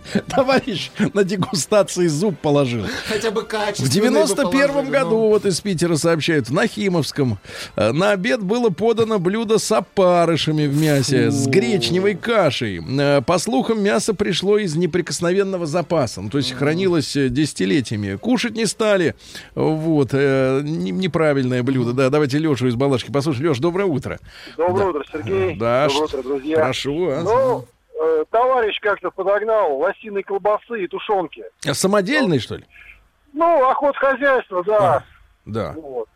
Товарищ 0.28 0.92
на 1.14 1.24
дегустации 1.24 2.08
зуб 2.08 2.38
положил. 2.40 2.86
Хотя 3.08 3.32
бы 3.32 3.42
В 3.42 3.48
качественный 3.48 3.90
бы 3.90 4.16
91 4.18 4.68
положили, 4.70 4.92
году, 4.92 5.10
ну. 5.12 5.28
вот 5.30 5.46
из 5.46 5.60
Питера 5.62 5.96
сообщают, 5.96 6.50
в 6.50 6.54
Нахимовском 6.54 7.38
э, 7.76 7.92
на 7.92 8.12
обед 8.12 8.42
было 8.42 8.70
подано 8.70 9.20
блюдо 9.20 9.58
с 9.58 9.72
опарышами 9.72 10.66
в 10.68 10.76
мясе, 10.80 11.32
с 11.32 11.48
гречневой 11.48 12.16
кашей. 12.16 12.82
Э, 13.00 13.22
По 13.22 13.38
слухам, 13.38 13.82
мясо 13.84 14.14
пришло 14.14 14.58
из 14.58 14.76
неприкосновенного 14.76 15.66
запаса, 15.66 16.22
ну, 16.22 16.30
то 16.30 16.38
есть 16.38 16.52
хранилось 16.54 17.16
э, 17.16 17.30
десятилетиями. 17.30 18.16
Кушать 18.18 18.54
не 18.56 18.66
стали. 18.66 19.16
Вот, 19.56 20.10
э, 20.14 20.62
не- 20.64 20.92
неправильное 20.92 21.64
блюдо. 21.64 21.94
Да, 21.94 22.10
давайте 22.10 22.38
Лешу 22.38 22.68
из 22.68 22.76
Балашки 22.76 23.12
послушаем. 23.12 23.50
Леш, 23.50 23.60
доброе 23.60 23.86
утро. 23.86 24.20
Доброе 24.58 24.78
Да. 24.84 24.90
утро, 24.90 25.04
Сергей. 25.12 25.56
Да, 25.56 25.88
Доброе 25.88 26.04
утро, 26.06 26.24
друзья. 26.24 26.56
Прошу, 26.58 27.10
а. 27.10 27.22
Ну, 27.24 27.66
э, 28.02 28.26
товарищ 28.32 28.80
как-то 28.82 29.12
подогнал 29.12 29.78
лосиной 29.78 30.24
колбасы 30.24 30.84
и 30.84 30.88
тушенки. 30.88 31.44
А 31.68 31.74
Самодельный, 31.74 32.40
что 32.40 32.56
ли? 32.56 32.66
Ну, 33.34 33.70
охотхозяйство, 33.70 34.64
да. 34.64 35.04
Да. 35.46 35.74
Вот. 35.78 36.08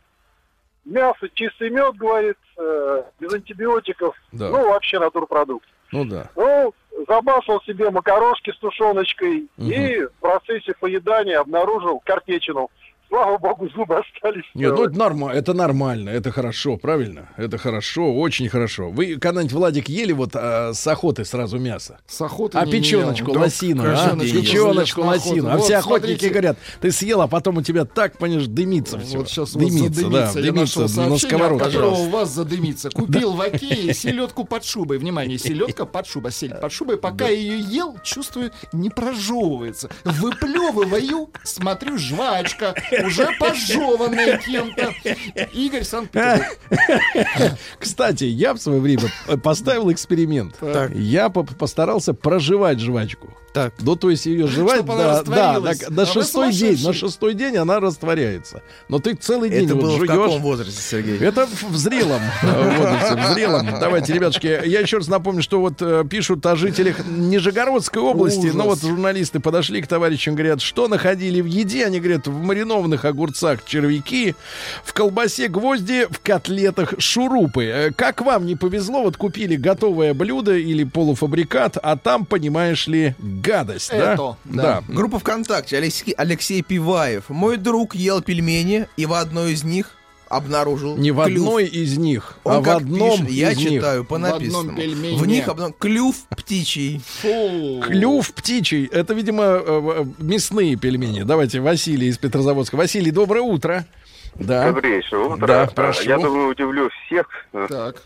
Мясо, 0.85 1.27
чистый 1.33 1.69
мед, 1.69 1.95
говорит, 1.95 2.37
э, 2.57 3.03
без 3.19 3.33
антибиотиков. 3.33 4.15
Да. 4.31 4.49
Ну, 4.49 4.69
вообще 4.69 4.99
натурпродукт. 4.99 5.67
Ну 5.91 6.05
да. 6.05 6.29
Ну, 6.35 6.73
забасывал 7.07 7.61
себе 7.63 7.89
макарошки 7.89 8.51
с 8.51 8.57
тушеночкой 8.57 9.47
Мгм. 9.57 9.71
и 9.71 10.05
в 10.05 10.11
процессе 10.19 10.73
поедания 10.79 11.39
обнаружил 11.39 12.01
картечину. 12.05 12.69
Слава 13.07 13.37
богу, 13.37 13.69
зубы 13.69 13.97
остались. 13.99 14.43
Нет, 14.55 14.73
ну 14.75 14.83
это 14.85 14.97
нормально, 14.97 15.37
это 15.37 15.53
нормально, 15.53 16.09
это 16.09 16.31
хорошо, 16.31 16.75
правильно? 16.77 17.29
Это 17.37 17.57
хорошо, 17.57 18.13
очень 18.13 18.49
хорошо. 18.49 18.89
Вы 18.89 19.17
когда-нибудь, 19.17 19.53
Владик, 19.53 19.87
ели 19.89 20.11
вот 20.11 20.31
а, 20.33 20.71
с 20.73 20.85
охоты 20.87 21.23
сразу 21.23 21.57
мясо? 21.59 21.99
С 22.07 22.19
охоты 22.21 22.57
А 22.57 22.65
не 22.65 22.71
печеночку, 22.71 23.31
ел. 23.31 23.39
лосину, 23.39 23.83
Да, 23.83 24.11
а? 24.11 24.17
печеночку 24.17 25.01
лосину. 25.01 25.49
А 25.49 25.57
Вот, 25.57 25.65
все 25.65 25.77
охотники 25.77 26.07
смотрите. 26.13 26.29
говорят, 26.29 26.57
ты 26.81 26.91
съел, 26.91 27.21
а 27.21 27.27
потом 27.27 27.57
у 27.57 27.61
тебя 27.61 27.85
так, 27.85 28.17
понимаешь, 28.17 28.47
дымится 28.47 28.99
все. 28.99 29.17
Вот 29.17 29.29
сейчас 29.29 29.53
дымится, 29.53 29.83
вот 29.83 29.93
задымится. 29.95 30.33
да, 30.33 30.39
Я 30.39 30.51
дымится 30.51 30.81
нашел 30.81 31.09
на 31.09 31.17
сковородке. 31.17 31.77
у 31.79 32.09
вас 32.09 32.29
задымится. 32.31 32.89
Купил 32.93 33.33
в 33.33 33.41
Окее 33.41 33.93
селедку 33.93 34.43
под 34.45 34.65
шубой. 34.65 34.97
Внимание, 34.97 35.37
селедка 35.37 35.85
под 35.85 36.07
шубой. 36.07 36.31
Сель 36.31 36.55
под 36.55 36.71
шубой. 36.73 36.97
Пока 36.97 37.27
ее 37.27 37.59
ел, 37.59 37.97
чувствую, 38.03 38.51
не 38.73 38.89
прожевывается. 38.89 39.89
Выплевываю, 40.03 41.29
смотрю, 41.43 41.97
жвачка. 41.97 42.73
Уже 43.03 43.29
пожеванная 43.39 44.37
кем-то. 44.37 44.93
Игорь 45.53 45.83
Санкт-Петербург. 45.83 46.57
Кстати, 47.79 48.23
я 48.25 48.53
в 48.53 48.57
свое 48.59 48.79
время 48.79 49.03
э, 49.27 49.37
поставил 49.37 49.91
эксперимент. 49.91 50.55
Так. 50.59 50.91
Я 50.95 51.29
по- 51.29 51.43
постарался 51.43 52.13
проживать 52.13 52.79
жвачку. 52.79 53.33
Так. 53.55 53.73
Ну, 53.79 53.95
то 53.95 54.09
есть 54.09 54.25
ее 54.25 54.47
жевать, 54.47 54.85
да, 54.85 55.23
да, 55.23 55.59
на, 55.61 55.71
на 55.89 56.01
А 56.01 56.05
шестой 56.05 56.51
день, 56.51 56.77
на 56.83 56.91
шестой 56.91 57.33
день 57.33 57.55
она 57.55 57.79
растворяется. 57.79 58.61
Но 58.89 58.99
ты 58.99 59.13
целый 59.13 59.49
день 59.49 59.63
Это 59.65 59.75
вот 59.75 59.83
было 59.83 59.91
в 59.93 59.97
жуешь. 59.97 60.09
каком 60.09 60.41
возрасте, 60.41 60.81
Сергей? 60.81 61.17
Это 61.19 61.47
в 61.47 61.63
в 61.63 61.77
зрелом 61.77 62.21
э, 62.43 62.77
возрасте, 62.77 63.15
в 63.15 63.33
зрелом. 63.33 63.67
Давайте, 63.79 64.11
ребятушки, 64.13 64.47
я 64.47 64.81
еще 64.81 64.97
раз 64.97 65.07
напомню, 65.07 65.41
что 65.41 65.61
вот 65.61 65.81
э, 65.81 66.03
пишут 66.09 66.45
о 66.45 66.57
жителях 66.57 66.97
Нижегородской 67.07 68.01
области. 68.01 68.39
Ужас. 68.47 68.53
Ну 68.55 68.63
вот 68.65 68.81
журналисты 68.81 69.39
подошли 69.39 69.81
к 69.81 69.87
товарищам, 69.87 70.35
говорят, 70.35 70.61
что 70.61 70.89
находили 70.89 71.39
в 71.39 71.45
еде. 71.45 71.85
Они 71.85 71.99
говорят, 72.01 72.27
в 72.27 72.41
маринованных 72.41 73.05
огурцах 73.05 73.63
червяки, 73.65 74.35
в 74.83 74.91
колбасе 74.93 75.47
гвозди, 75.47 76.07
в 76.09 76.19
котлетах 76.19 76.95
шурупы. 76.97 77.63
Э, 77.65 77.91
Как 77.95 78.21
вам 78.21 78.45
не 78.45 78.55
повезло, 78.55 79.03
вот 79.03 79.15
купили 79.15 79.55
готовое 79.55 80.13
блюдо 80.13 80.55
или 80.57 80.83
полуфабрикат, 80.83 81.77
а 81.81 81.95
там, 81.97 82.25
понимаешь 82.25 82.87
ли, 82.87 83.15
гадость, 83.45 83.91
да? 83.91 84.13
Это, 84.13 84.37
Да. 84.45 84.83
Группа 84.87 85.19
ВКонтакте. 85.19 85.77
Алексей, 85.77 86.13
Алексей 86.17 86.61
Пиваев. 86.61 87.29
Мой 87.29 87.57
друг 87.57 87.95
ел 87.95 88.21
пельмени 88.21 88.87
и 88.97 89.05
в 89.05 89.13
одной 89.13 89.53
из 89.53 89.63
них 89.63 89.91
обнаружил 90.27 90.97
Не 90.97 91.11
в 91.11 91.23
клюв. 91.23 91.45
одной 91.47 91.65
из 91.65 91.97
них, 91.97 92.37
Он 92.43 92.53
а 92.55 92.59
в 92.61 92.69
одном 92.69 93.11
пишет, 93.11 93.29
я 93.29 93.51
из 93.51 93.57
них. 93.57 93.69
читаю 93.69 94.03
по 94.03 94.13
В 94.13 94.23
одном 94.23 94.31
написанному. 94.39 94.77
пельмене. 94.77 95.17
В 95.17 95.25
них 95.27 95.47
обнаружил 95.47 95.77
клюв 95.77 96.15
птичий. 96.35 96.99
Фу. 97.21 97.81
Клюв 97.85 98.33
птичий. 98.33 98.85
Это, 98.87 99.13
видимо, 99.13 99.43
э, 99.43 99.61
э, 99.65 100.05
мясные 100.17 100.75
пельмени. 100.77 101.21
Давайте, 101.21 101.59
Василий 101.61 102.07
из 102.07 102.17
Петрозаводска. 102.17 102.75
Василий, 102.75 103.11
доброе 103.11 103.41
утро. 103.41 103.85
Да. 104.33 104.65
Добрейшее 104.71 105.25
утро. 105.27 105.45
Да, 105.47 105.61
А, 105.63 105.67
прошу. 105.67 106.09
Я 106.09 106.17
думаю, 106.17 106.49
удивлю 106.49 106.89
всех. 107.05 107.27
Так. 107.69 108.01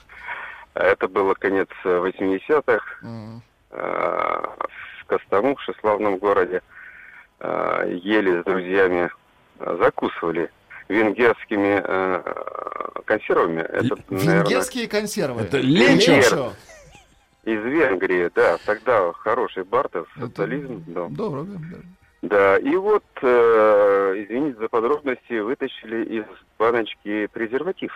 Это 0.75 1.07
было 1.07 1.33
конец 1.33 1.69
э, 1.85 1.89
80-х. 1.89 2.83
М. 3.01 3.41
э, 5.11 5.73
В 5.73 5.79
славном 5.81 6.17
городе. 6.17 6.61
э, 7.39 7.99
Ели 8.03 8.41
с 8.41 8.43
друзьями, 8.43 9.09
э, 9.59 9.77
закусывали 9.81 10.49
венгерскими 10.89 11.81
э, 11.83 12.23
консервами. 13.05 13.61
Это, 13.61 13.97
наверное, 14.09 14.43
Венгерские 14.43 14.87
консервы. 14.87 15.41
Это. 15.41 15.57
Лечо. 15.59 16.53
из 17.45 17.63
Венгрии, 17.63 18.29
да. 18.35 18.57
Тогда 18.65 19.11
хороший 19.13 19.63
бартер, 19.63 20.05
социализм. 20.19 20.83
Да. 20.87 21.07
Дорого. 21.09 21.57
да. 21.71 21.77
Да, 22.21 22.57
и 22.57 22.75
вот, 22.75 23.05
э, 23.21 24.13
извините 24.17 24.59
за 24.59 24.67
подробности, 24.67 25.39
вытащили 25.39 26.03
из 26.19 26.25
баночки 26.57 27.27
презерватив. 27.27 27.93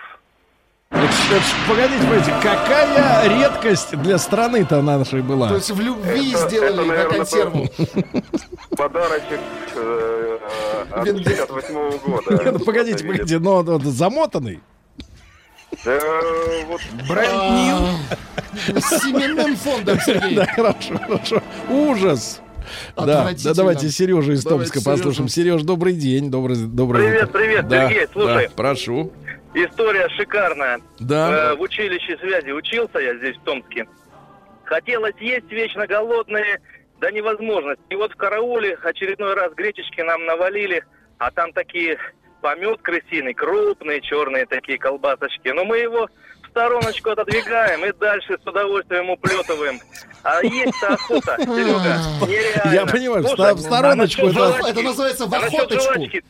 Это 0.94 1.06
это 1.06 1.44
погодите, 1.68 2.04
погодите, 2.08 2.32
какая 2.42 3.28
редкость 3.40 3.98
для 3.98 4.18
страны-то 4.20 4.82
нашей 4.82 5.22
была? 5.22 5.50
То 5.50 5.56
есть 5.56 5.72
в 5.72 5.80
любви 5.82 6.32
Это- 6.34 6.48
сделали 6.48 6.74
это, 6.74 6.82
на 6.82 6.86
наверное, 6.88 7.18
консерву. 7.18 7.68
Подарочек 8.78 9.40
э, 9.76 10.38
от 10.92 11.08
Венгер- 11.08 11.24
58 11.24 11.98
года. 12.06 12.44
Нет, 12.52 12.66
погодите, 12.66 13.04
погодите, 13.06 13.40
но 13.40 13.56
он 13.58 13.66
вот 13.66 13.84
замотанный. 13.84 14.60
Да, 15.84 16.00
вот 16.68 16.82
Бренд 17.10 17.34
Нью. 17.34 17.76
А, 18.76 18.80
С 18.80 19.02
семенным 19.02 19.56
фондом, 19.56 20.00
Сергей. 20.06 20.36
Да, 20.36 20.46
хорошо, 20.46 20.98
хорошо. 21.00 21.42
Ужас. 21.70 22.40
Да, 22.96 23.32
да, 23.44 23.54
давайте 23.54 23.90
Сережа 23.90 24.32
из 24.34 24.44
Давайте 24.44 24.72
Томска 24.72 24.90
послушаем. 24.90 25.28
Сереж, 25.28 25.64
добрый 25.64 25.94
день, 25.94 26.32
добрый, 26.32 26.56
добрый 26.58 27.04
Привет, 27.08 27.32
привет, 27.32 27.68
Да, 27.68 27.90
Сергей, 27.90 28.08
слушай. 28.14 28.48
да, 28.48 28.54
прошу. 28.56 29.12
История 29.54 30.10
шикарная. 30.10 30.80
Да. 31.00 31.52
Э, 31.52 31.56
в 31.56 31.62
училище 31.62 32.18
связи 32.18 32.52
учился 32.52 33.00
я 33.00 33.16
здесь, 33.18 33.38
в 33.38 33.44
Томске. 33.44 33.88
Хотелось 34.66 35.16
есть 35.20 35.52
вечно 35.52 35.86
голодные 35.86 36.60
до 37.00 37.12
невозможности. 37.12 37.84
И 37.90 37.96
вот 37.96 38.14
в 38.14 38.16
карауле 38.16 38.78
очередной 38.84 39.34
раз 39.36 39.54
гречечки 39.54 40.02
нам 40.02 40.26
навалили, 40.26 40.84
а 41.20 41.30
там 41.32 41.52
такие 41.54 41.98
помет 42.42 42.82
крысиный, 42.82 43.34
крупные 43.34 44.02
черные 44.02 44.46
такие 44.46 44.78
колбасочки. 44.80 45.50
Но 45.50 45.66
мы 45.66 45.78
его 45.78 46.08
в 46.44 46.50
стороночку 46.50 47.12
отодвигаем 47.12 47.86
и 47.86 47.92
дальше 48.00 48.38
с 48.44 48.48
удовольствием 48.48 49.10
уплетываем. 49.10 49.80
А 50.24 50.42
есть-то 50.44 50.88
охота, 50.94 51.36
Серега, 51.40 52.28
нереально. 52.28 52.74
Я 52.74 52.86
понимаю, 52.86 53.24
Слушай, 53.28 53.54
в 53.56 53.60
стороночку 53.60 54.28
а 54.28 54.30
это- 54.30 54.68
Это 54.70 54.82
называется 54.82 55.26
в 55.28 55.34
а 55.34 55.38
охоточку. 55.38 55.94
жвачки- 55.94 56.24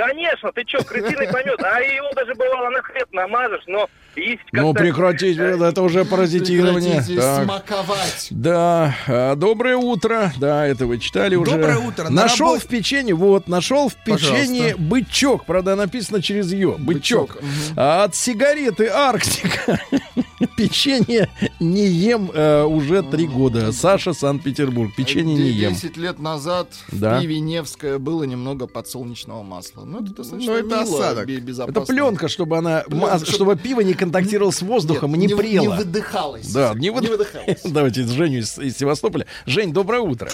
Конечно, 0.00 0.50
ты 0.52 0.64
что, 0.66 0.82
крысиный 0.82 1.28
помет, 1.28 1.62
а 1.62 1.78
его 1.80 2.08
даже 2.16 2.34
бывало 2.34 2.70
на 2.70 2.80
хлеб 2.80 3.06
намажешь, 3.12 3.64
но 3.66 3.86
есть 4.16 4.40
Ну, 4.50 4.72
прекратите, 4.72 5.42
это 5.42 5.82
уже 5.82 6.06
паразитирование. 6.06 7.02
Так. 7.02 7.44
смаковать. 7.44 8.28
Да, 8.30 8.94
а, 9.06 9.34
доброе 9.34 9.76
утро. 9.76 10.32
Да, 10.38 10.66
это 10.66 10.86
вы 10.86 10.98
читали 10.98 11.36
уже. 11.36 11.50
Доброе 11.50 11.78
утро. 11.78 12.04
На 12.04 12.22
Нашел 12.22 12.58
в 12.58 12.66
печенье, 12.66 13.14
вот, 13.14 13.46
нашел 13.46 13.90
в 13.90 13.94
печенье 13.94 14.74
Пожалуйста. 14.74 14.82
бычок. 14.82 15.44
Правда, 15.44 15.76
написано 15.76 16.22
через 16.22 16.50
ее. 16.50 16.76
Бычок. 16.78 17.36
А 17.76 18.04
от 18.04 18.14
сигареты 18.14 18.88
Арктика. 18.88 19.80
Печенье 20.56 21.28
не 21.60 21.86
ем 21.86 22.30
э, 22.32 22.62
уже 22.64 23.02
три 23.02 23.26
года. 23.26 23.72
Саша, 23.72 24.12
Санкт-Петербург. 24.12 24.94
Печенье 24.96 25.34
не 25.36 25.50
ем. 25.50 25.72
10 25.72 25.96
лет 25.96 26.18
назад 26.18 26.68
Да. 26.92 27.18
в 27.18 27.20
пиве 27.20 27.40
Невское 27.40 27.98
было 27.98 28.24
немного 28.24 28.66
подсолнечного 28.66 29.42
масла. 29.42 29.84
Ну, 29.84 30.02
это 30.02 30.14
достаточно 30.14 30.52
Ну, 30.52 30.58
это 30.58 30.66
мило, 30.68 30.82
осадок. 30.82 31.28
Это 31.68 31.80
пленка, 31.82 32.28
чтобы 32.28 32.58
она, 32.58 32.80
Пленка, 32.86 33.18
чтобы- 33.18 33.32
чтобы 33.32 33.56
пиво 33.56 33.80
не 33.80 33.94
контактировало 33.94 34.50
с 34.50 34.62
воздухом 34.62 35.14
и 35.14 35.18
не, 35.18 35.26
Нет, 35.26 35.36
прело. 35.38 35.62
Не 35.62 35.68
выдыхалось. 35.68 36.52
Да, 36.52 36.72
не, 36.74 36.88
выд- 36.90 37.08
выдыхалось. 37.08 37.60
Давайте 37.64 38.02
Женю 38.04 38.40
из, 38.40 38.58
из 38.58 38.76
Севастополя. 38.76 39.26
Жень, 39.46 39.72
доброе 39.72 40.00
утро. 40.00 40.30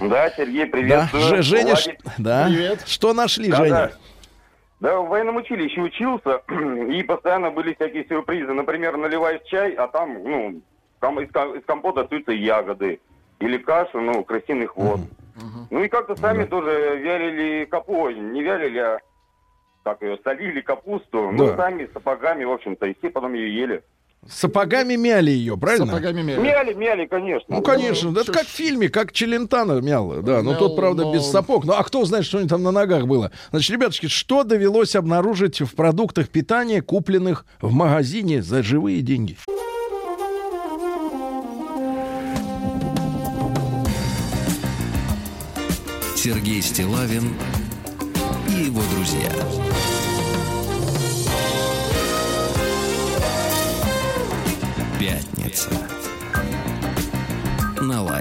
Да, 0.00 0.30
Сергей, 0.36 0.64
Да, 0.66 0.70
приветствую. 0.70 1.42
Ж- 1.42 1.46
Женя, 1.46 1.76
ш- 1.76 1.82
Владик. 1.84 2.00
да. 2.18 2.46
Привет. 2.48 2.80
Что 2.86 3.12
нашли, 3.12 3.48
Да, 3.50 3.56
Женя? 3.56 3.70
да. 3.70 3.92
Да, 4.82 5.00
в 5.00 5.08
военном 5.10 5.36
училище 5.36 5.80
учился, 5.80 6.42
и 6.90 7.04
постоянно 7.04 7.52
были 7.52 7.72
всякие 7.74 8.04
сюрпризы. 8.08 8.52
Например, 8.52 8.96
наливаешь 8.96 9.42
чай, 9.44 9.74
а 9.74 9.86
там, 9.86 10.20
ну, 10.24 10.60
там 10.98 11.20
из, 11.20 11.28
из 11.28 11.64
компота 11.66 12.00
остаются 12.00 12.32
ягоды. 12.32 13.00
Или 13.38 13.58
кашу, 13.58 14.00
ну, 14.00 14.24
крысиный 14.24 14.66
хвост. 14.66 15.04
Ну 15.70 15.84
и 15.84 15.88
как-то 15.88 16.16
сами 16.16 16.44
тоже 16.46 16.96
вялили 16.98 17.64
капу, 17.64 18.10
не 18.10 18.42
вялили, 18.42 18.78
а 18.78 18.98
как 19.84 20.02
ее, 20.02 20.18
солили 20.24 20.60
капусту. 20.60 21.30
Ну, 21.30 21.46
Да. 21.46 21.56
сами 21.56 21.88
сапогами, 21.94 22.42
в 22.42 22.50
общем-то, 22.50 22.86
и 22.86 22.94
все 22.98 23.10
потом 23.10 23.34
ее 23.34 23.54
ели. 23.54 23.82
Сапогами 24.28 24.94
мяли 24.94 25.32
ее, 25.32 25.56
правильно? 25.58 25.86
Сапогами 25.86 26.22
мяли. 26.22 26.40
Мяли, 26.40 26.74
мяли, 26.74 27.06
конечно. 27.06 27.56
Ну, 27.56 27.60
конечно, 27.62 28.10
это 28.16 28.32
как 28.32 28.46
в 28.46 28.50
фильме, 28.50 28.88
как 28.88 29.12
Челентано 29.12 29.80
мял, 29.80 30.22
да, 30.22 30.42
но 30.42 30.52
Мял, 30.52 30.58
тот, 30.60 30.76
правда, 30.76 31.02
но- 31.02 31.12
без 31.14 31.26
сапог. 31.26 31.64
Ну, 31.64 31.72
а 31.72 31.82
кто 31.82 32.04
знает, 32.04 32.24
что 32.24 32.38
у 32.38 32.40
них 32.40 32.48
там 32.48 32.62
на 32.62 32.70
ногах 32.70 33.06
было? 33.06 33.32
Значит, 33.50 33.70
ребятушки, 33.72 34.06
что 34.06 34.44
довелось 34.44 34.94
обнаружить 34.94 35.60
в 35.60 35.74
продуктах 35.74 36.28
питания, 36.28 36.82
купленных 36.82 37.44
в 37.60 37.72
магазине 37.72 38.42
за 38.42 38.62
живые 38.62 39.00
деньги? 39.02 39.36
Сергей 46.14 46.62
Стилавин 46.62 47.34
и 48.48 48.64
его 48.66 48.82
друзья. 48.94 49.30
Пятница. 55.02 55.68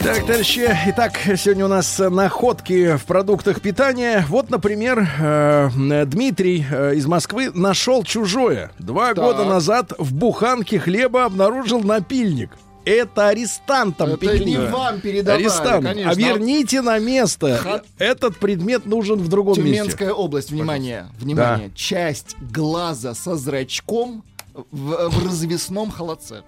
Так, 0.03 0.25
товарищи, 0.25 0.67
итак, 0.87 1.11
сегодня 1.37 1.65
у 1.65 1.67
нас 1.67 1.99
находки 1.99 2.97
в 2.97 3.05
продуктах 3.05 3.61
питания. 3.61 4.25
Вот, 4.27 4.49
например, 4.49 5.07
э, 5.19 5.69
Дмитрий 6.07 6.65
э, 6.67 6.95
из 6.95 7.05
Москвы 7.05 7.51
нашел 7.53 8.03
чужое. 8.03 8.71
Два 8.79 9.09
Так. 9.13 9.17
года 9.23 9.45
назад 9.45 9.93
в 9.99 10.11
буханке 10.15 10.79
хлеба 10.79 11.25
обнаружил 11.25 11.81
напильник. 11.81 12.49
Это 12.83 13.27
арестантам 13.27 14.09
Это 14.09 14.17
пекли. 14.17 14.45
не 14.45 14.57
вам 14.57 15.01
передавали, 15.01 15.43
Арестант, 15.43 15.85
конечно. 15.85 16.09
а 16.11 16.15
верните 16.15 16.81
на 16.81 16.97
место. 16.97 17.57
Ха- 17.61 17.83
Этот 17.99 18.37
предмет 18.37 18.87
нужен 18.87 19.19
в 19.19 19.27
другом 19.27 19.53
месте. 19.63 19.81
Тюменская 19.81 20.13
область, 20.13 20.49
внимание, 20.49 21.05
внимание. 21.19 21.69
Часть 21.75 22.35
глаза 22.51 23.13
со 23.13 23.35
зрачком 23.35 24.23
в, 24.71 25.09
в 25.09 25.25
развесном 25.27 25.91
холодце. 25.91 26.41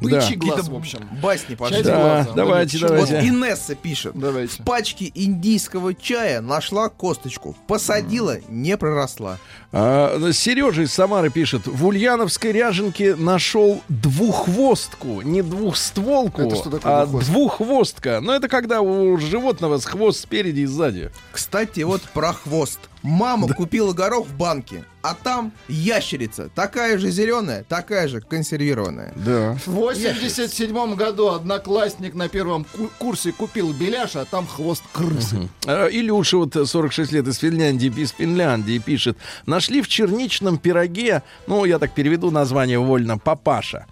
Бычий 0.00 0.36
глаз, 0.36 0.54
Какие-то 0.56 0.62
в 0.70 0.74
общем. 0.76 1.08
басни 1.22 1.54
пошли. 1.54 1.82
Да, 1.82 1.96
глаза. 2.24 2.32
давайте, 2.34 2.78
давайте. 2.78 3.14
Вот 3.16 3.24
Инесса 3.24 3.74
пишет. 3.74 4.12
Давайте. 4.14 4.62
В 4.62 4.64
пачке 4.64 5.10
индийского 5.14 5.94
чая 5.94 6.40
нашла 6.40 6.88
косточку. 6.88 7.56
Посадила, 7.66 8.38
не 8.48 8.76
проросла. 8.76 9.38
А, 9.72 10.18
Сережа 10.32 10.82
из 10.82 10.92
Самары 10.92 11.30
пишет, 11.30 11.66
в 11.66 11.86
Ульяновской 11.86 12.52
ряженке 12.52 13.14
нашел 13.16 13.80
двуххвостку, 13.88 15.22
не 15.22 15.42
двухстволку, 15.42 16.42
Это 16.42 16.56
что 16.56 16.70
такое 16.70 17.02
а 17.02 17.06
двуххвостка? 17.06 17.32
двуххвостка. 17.32 18.20
Но 18.20 18.34
это 18.34 18.48
когда 18.48 18.80
у 18.80 19.16
животного 19.18 19.78
с 19.78 19.84
хвост 19.84 20.20
спереди 20.20 20.60
и 20.60 20.66
сзади. 20.66 21.10
Кстати, 21.32 21.80
вот 21.80 22.02
про 22.02 22.32
хвост. 22.32 22.80
Мама 23.02 23.48
купила 23.48 23.92
горох 23.92 24.28
в 24.28 24.36
банке, 24.36 24.84
а 25.02 25.14
там 25.14 25.52
ящерица. 25.68 26.48
Такая 26.54 26.98
же 26.98 27.10
зеленая, 27.10 27.64
такая 27.68 28.08
же 28.08 28.20
консервированная. 28.20 29.12
Да. 29.16 29.56
В 29.66 29.72
87 29.72 30.94
году 30.94 31.28
одноклассник 31.28 32.14
на 32.14 32.28
первом 32.28 32.64
ку- 32.64 32.90
курсе 32.98 33.32
купил 33.32 33.72
беляш, 33.72 34.16
а 34.16 34.24
там 34.24 34.46
хвост 34.46 34.82
крысы. 34.92 35.48
А, 35.66 35.88
Илюша, 35.88 36.36
вот 36.36 36.54
э, 36.56 36.64
46 36.66 37.12
лет 37.12 37.26
из 37.26 37.38
Финляндии, 37.38 37.92
из 37.96 38.10
Финляндии 38.12 38.78
пишет. 38.78 39.16
Нашли 39.46 39.82
в 39.82 39.88
черничном 39.88 40.58
пироге, 40.58 41.22
ну, 41.46 41.64
я 41.64 41.78
так 41.78 41.92
переведу 41.94 42.30
название 42.30 42.78
вольно, 42.78 43.18
папаша. 43.18 43.86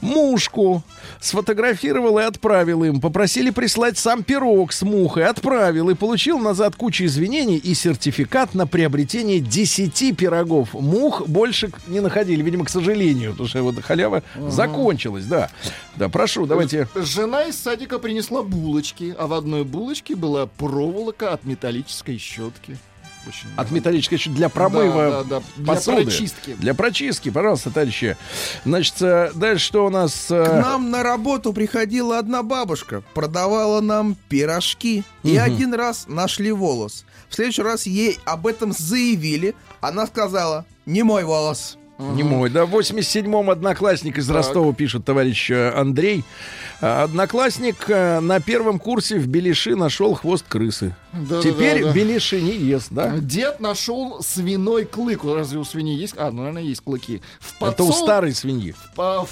Мушку. 0.00 0.82
Сфотографировал 1.20 2.18
и 2.18 2.22
отправил 2.22 2.84
им. 2.84 3.00
Попросили 3.00 3.50
прислать 3.50 3.98
сам 3.98 4.22
пирог 4.22 4.72
с 4.72 4.82
мухой. 4.82 5.26
Отправил 5.26 5.90
и 5.90 5.94
получил 5.94 6.38
назад 6.38 6.76
кучу 6.76 7.04
извинений 7.04 7.56
и 7.56 7.74
сертификат 7.74 8.54
на 8.54 8.66
приобретение 8.66 9.40
10 9.40 10.16
пирогов. 10.16 10.45
Мух 10.46 11.26
больше 11.28 11.70
не 11.86 12.00
находили, 12.00 12.42
видимо, 12.42 12.64
к 12.64 12.68
сожалению, 12.70 13.32
потому 13.32 13.48
что 13.48 13.62
вот 13.62 13.80
халява 13.82 14.22
закончилась, 14.48 15.24
да. 15.26 15.50
Да, 15.96 16.08
прошу, 16.08 16.46
давайте. 16.46 16.88
Жена 16.94 17.44
из 17.44 17.56
садика 17.60 17.98
принесла 17.98 18.42
булочки, 18.42 19.14
а 19.18 19.26
в 19.26 19.32
одной 19.34 19.64
булочке 19.64 20.14
была 20.14 20.46
проволока 20.46 21.32
от 21.32 21.44
металлической 21.44 22.18
щетки. 22.18 22.78
Очень 23.28 23.48
От 23.56 23.72
металлической 23.72 24.18
щетки 24.18 24.36
для 24.36 24.48
промыва 24.48 25.10
Да, 25.10 25.24
да, 25.24 25.40
да. 25.40 25.42
Для 25.56 25.74
посуды. 25.74 26.02
прочистки. 26.04 26.52
Для 26.54 26.74
прочистки, 26.74 27.28
пожалуйста, 27.30 27.70
товарищи. 27.72 28.16
Значит, 28.64 29.02
э, 29.02 29.32
дальше 29.34 29.66
что 29.66 29.84
у 29.86 29.90
нас? 29.90 30.30
э, 30.30 30.44
К 30.44 30.62
нам 30.62 30.90
на 30.92 31.02
работу 31.02 31.52
приходила 31.52 32.18
одна 32.20 32.44
бабушка, 32.44 33.02
продавала 33.14 33.80
нам 33.80 34.16
пирожки. 34.28 35.02
И 35.24 35.32
Мгм. 35.34 35.42
один 35.42 35.74
раз 35.74 36.04
нашли 36.06 36.52
волос. 36.52 37.04
В 37.28 37.34
следующий 37.34 37.62
раз 37.62 37.86
ей 37.86 38.20
об 38.26 38.46
этом 38.46 38.70
заявили. 38.72 39.56
Она 39.88 40.06
сказала, 40.06 40.64
не 40.86 41.02
мой 41.02 41.24
волос. 41.24 41.76
Не 41.98 42.22
мой, 42.24 42.50
да, 42.50 42.66
в 42.66 42.76
87-м 42.76 43.48
одноклассник 43.48 44.18
из 44.18 44.26
Так. 44.26 44.36
Ростова 44.36 44.74
пишет 44.74 45.06
товарищ 45.06 45.50
э, 45.50 45.70
Андрей. 45.74 46.24
А, 46.82 47.04
Одноклассник 47.04 47.88
э, 47.88 48.20
на 48.20 48.38
первом 48.38 48.78
курсе 48.78 49.18
в 49.18 49.26
Белиши 49.28 49.74
нашел 49.76 50.12
хвост 50.12 50.44
крысы. 50.46 50.94
Да-да-да-да. 51.14 51.42
Теперь 51.42 51.90
Белиши 51.92 52.42
не 52.42 52.54
ест, 52.54 52.88
да? 52.90 53.16
Дед 53.16 53.60
нашел 53.60 54.20
свиной 54.22 54.84
клык. 54.84 55.24
Разве 55.24 55.58
у 55.58 55.64
свиньи 55.64 55.96
есть? 55.98 56.12
А, 56.18 56.30
ну, 56.30 56.38
наверное, 56.42 56.64
есть 56.64 56.82
клыки. 56.82 57.22
В 57.40 57.62
Это 57.62 57.82
у 57.82 57.88
подсол- 57.88 58.02
старой 58.04 58.34
свиньи. 58.34 58.74
по- 58.94 59.24
в, 59.24 59.30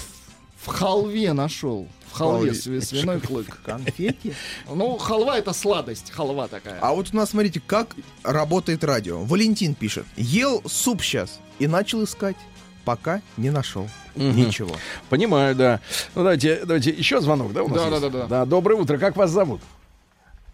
в 0.65 0.67
халве 0.67 1.33
нашел. 1.33 1.87
В 2.11 2.17
халве 2.17 2.51
сви- 2.51 2.81
свиной 2.81 3.19
клык. 3.19 3.59
Конфетки? 3.65 4.33
Ну, 4.69 4.97
халва 4.97 5.37
это 5.37 5.53
сладость. 5.53 6.11
Халва 6.11 6.47
такая. 6.47 6.79
А 6.81 6.93
вот 6.93 7.09
у 7.13 7.15
нас, 7.15 7.31
смотрите, 7.31 7.61
как 7.65 7.95
работает 8.23 8.83
радио. 8.83 9.19
Валентин 9.23 9.75
пишет. 9.75 10.05
Ел 10.15 10.61
суп 10.65 11.01
сейчас 11.01 11.39
и 11.59 11.67
начал 11.67 12.03
искать. 12.03 12.37
Пока 12.85 13.21
не 13.37 13.49
нашел. 13.49 13.89
Мгм. 14.15 14.35
Ничего. 14.35 14.71
Понимаю, 15.09 15.55
да. 15.55 15.79
Ну, 16.13 16.21
давайте, 16.21 16.63
давайте 16.65 16.91
еще 16.91 17.19
звонок, 17.19 17.51
да, 17.51 17.63
у 17.63 17.67
нас 17.67 17.77
Да, 17.77 17.87
есть? 17.87 18.01
да, 18.01 18.09
да, 18.09 18.09
да. 18.19 18.27
Да, 18.27 18.45
доброе 18.45 18.75
утро. 18.79 18.99
Как 18.99 19.15
вас 19.17 19.31
зовут? 19.31 19.59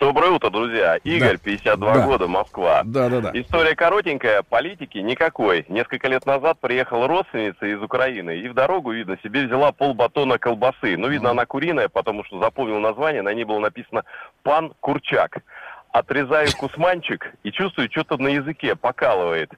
Доброе 0.02 0.32
утро, 0.32 0.50
друзья. 0.50 0.98
Игорь, 1.04 1.38
Да. 1.38 1.44
52 1.44 1.94
Да. 1.94 2.06
года, 2.08 2.28
Москва. 2.28 2.82
Да, 2.84 3.08
да, 3.08 3.22
да. 3.22 3.32
История 3.36 3.76
коротенькая, 3.76 4.42
политики 4.42 4.98
никакой. 4.98 5.64
Несколько 5.70 6.08
лет 6.08 6.26
назад 6.26 6.58
приехала 6.60 7.08
родственница 7.08 7.68
из 7.68 7.80
Украины 7.84 8.36
и 8.40 8.48
в 8.50 8.56
дорогу, 8.56 8.94
видно, 8.94 9.20
себе 9.24 9.46
взяла 9.46 9.72
полбатона 9.72 10.40
колбасы. 10.40 10.98
Ну, 10.98 11.08
видно, 11.08 11.30
она 11.30 11.46
куриная, 11.46 11.88
потому 11.88 12.24
что 12.24 12.40
запомнил 12.40 12.80
название, 12.80 13.22
на 13.22 13.32
ней 13.32 13.44
было 13.44 13.60
написано 13.60 14.04
«Пан 14.42 14.74
Курчак». 14.80 15.38
Отрезаю 15.92 16.48
кусманчик 16.58 17.32
и 17.44 17.52
чувствую, 17.52 17.88
что-то 17.92 18.18
на 18.18 18.30
языке 18.30 18.76
покалывает. 18.76 19.52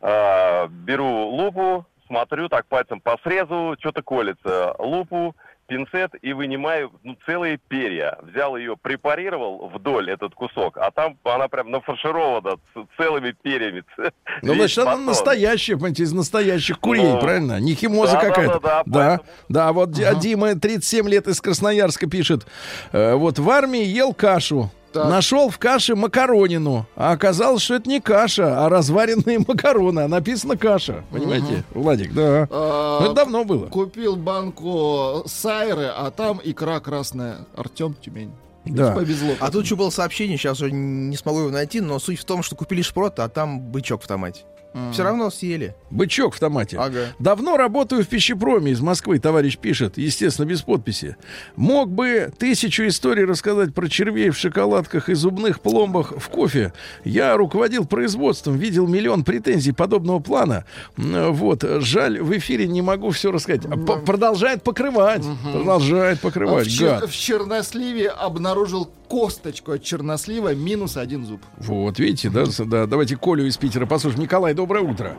А, 0.00 0.66
беру 0.66 1.06
лупу, 1.28 1.86
смотрю 2.08 2.48
так 2.48 2.66
пальцем 2.66 3.00
по 3.00 3.16
срезу, 3.22 3.76
что-то 3.78 4.02
колется. 4.02 4.74
Лупу, 4.80 5.36
пинцет 5.66 6.12
и 6.22 6.32
вынимаю 6.32 6.92
ну, 7.02 7.16
целые 7.26 7.58
перья. 7.68 8.18
Взял 8.22 8.56
ее, 8.56 8.76
препарировал 8.76 9.68
вдоль 9.68 10.10
этот 10.10 10.34
кусок, 10.34 10.76
а 10.78 10.90
там 10.90 11.16
она 11.24 11.48
прям 11.48 11.70
нафарширована 11.70 12.56
целыми 12.96 13.32
перьями. 13.42 13.84
Ну, 14.42 14.54
значит, 14.54 14.78
она 14.78 14.96
настоящая, 14.96 15.74
понимаете, 15.74 16.02
из 16.02 16.12
настоящих 16.12 16.78
курей, 16.80 17.02
Ну, 17.04 17.20
правильно? 17.20 17.60
Не 17.60 17.74
химоза 17.74 18.14
да, 18.14 18.20
какая-то. 18.20 18.60
да, 18.60 18.82
да, 18.84 19.16
да, 19.16 19.20
да, 19.48 19.72
вот 19.72 19.92
Ди- 19.92 20.04
Дима, 20.20 20.54
37 20.54 21.08
лет 21.08 21.26
из 21.28 21.40
Красноярска, 21.40 22.08
пишет. 22.08 22.46
э, 22.92 23.14
вот 23.14 23.38
в 23.38 23.48
армии 23.50 23.82
ел 23.84 24.12
кашу. 24.12 24.70
Нашел 24.94 25.50
в 25.50 25.58
каше 25.58 25.94
макаронину. 25.96 26.86
А 26.96 27.12
оказалось, 27.12 27.62
что 27.62 27.74
это 27.74 27.88
не 27.88 28.00
каша, 28.00 28.64
а 28.64 28.68
разваренные 28.68 29.38
макароны. 29.46 30.00
А 30.00 30.08
написано 30.08 30.56
каша. 30.56 31.04
Понимаете, 31.10 31.64
Владик, 31.72 32.12
да. 32.14 32.48
А, 32.50 33.04
это 33.04 33.14
давно 33.14 33.44
было. 33.44 33.66
Купил 33.66 34.16
банку 34.16 35.22
сайры, 35.26 35.86
а 35.86 36.10
там 36.10 36.40
икра 36.42 36.80
красная. 36.80 37.46
Артем 37.56 37.94
Тюмень. 38.00 38.32
Да. 38.64 38.92
Повезло. 38.92 39.34
А 39.40 39.50
тут 39.50 39.64
еще 39.64 39.76
было 39.76 39.90
сообщение, 39.90 40.38
сейчас 40.38 40.60
уже 40.60 40.72
не 40.72 41.16
смогу 41.16 41.40
его 41.40 41.50
найти, 41.50 41.80
но 41.80 41.98
суть 41.98 42.18
в 42.18 42.24
том, 42.24 42.42
что 42.42 42.56
купили 42.56 42.80
шпрот, 42.82 43.18
а 43.18 43.28
там 43.28 43.60
бычок 43.60 44.02
в 44.02 44.06
томате. 44.06 44.42
Все 44.92 45.02
равно 45.04 45.30
съели. 45.30 45.74
Бычок 45.90 46.34
в 46.34 46.40
томате. 46.40 46.76
Ага. 46.78 47.14
Давно 47.20 47.56
работаю 47.56 48.02
в 48.02 48.08
пищепроме 48.08 48.72
из 48.72 48.80
Москвы, 48.80 49.18
товарищ 49.20 49.56
пишет, 49.56 49.98
естественно, 49.98 50.46
без 50.46 50.62
подписи. 50.62 51.16
Мог 51.54 51.90
бы 51.90 52.32
тысячу 52.38 52.86
историй 52.88 53.24
рассказать 53.24 53.72
про 53.72 53.88
червей 53.88 54.30
в 54.30 54.36
шоколадках 54.36 55.08
и 55.08 55.14
зубных 55.14 55.60
пломбах 55.60 56.12
в 56.18 56.28
кофе. 56.28 56.72
Я 57.04 57.36
руководил 57.36 57.84
производством, 57.86 58.56
видел 58.56 58.86
миллион 58.88 59.22
претензий 59.22 59.72
подобного 59.72 60.18
плана. 60.18 60.64
Вот, 60.96 61.62
жаль, 61.80 62.20
в 62.20 62.36
эфире 62.36 62.66
не 62.66 62.82
могу 62.82 63.10
все 63.10 63.30
рассказать. 63.30 63.62
А 63.66 63.76
п- 63.76 64.00
Продолжает 64.04 64.62
покрывать. 64.64 65.22
Продолжает 65.52 66.18
А 66.18 66.22
покрывать. 66.22 66.66
в, 66.66 66.70
чер- 66.70 67.06
в 67.06 67.12
черносливе 67.12 68.08
обнаружил 68.08 68.90
косточку 69.14 69.70
от 69.70 69.84
чернослива 69.84 70.56
минус 70.56 70.96
один 70.96 71.24
зуб. 71.24 71.40
Вот, 71.58 72.00
видите, 72.00 72.30
да, 72.30 72.46
да. 72.66 72.86
Давайте 72.86 73.16
Колю 73.16 73.44
из 73.44 73.56
Питера 73.56 73.86
послушаем. 73.86 74.24
Николай, 74.24 74.54
доброе 74.54 74.82
утро. 74.82 75.12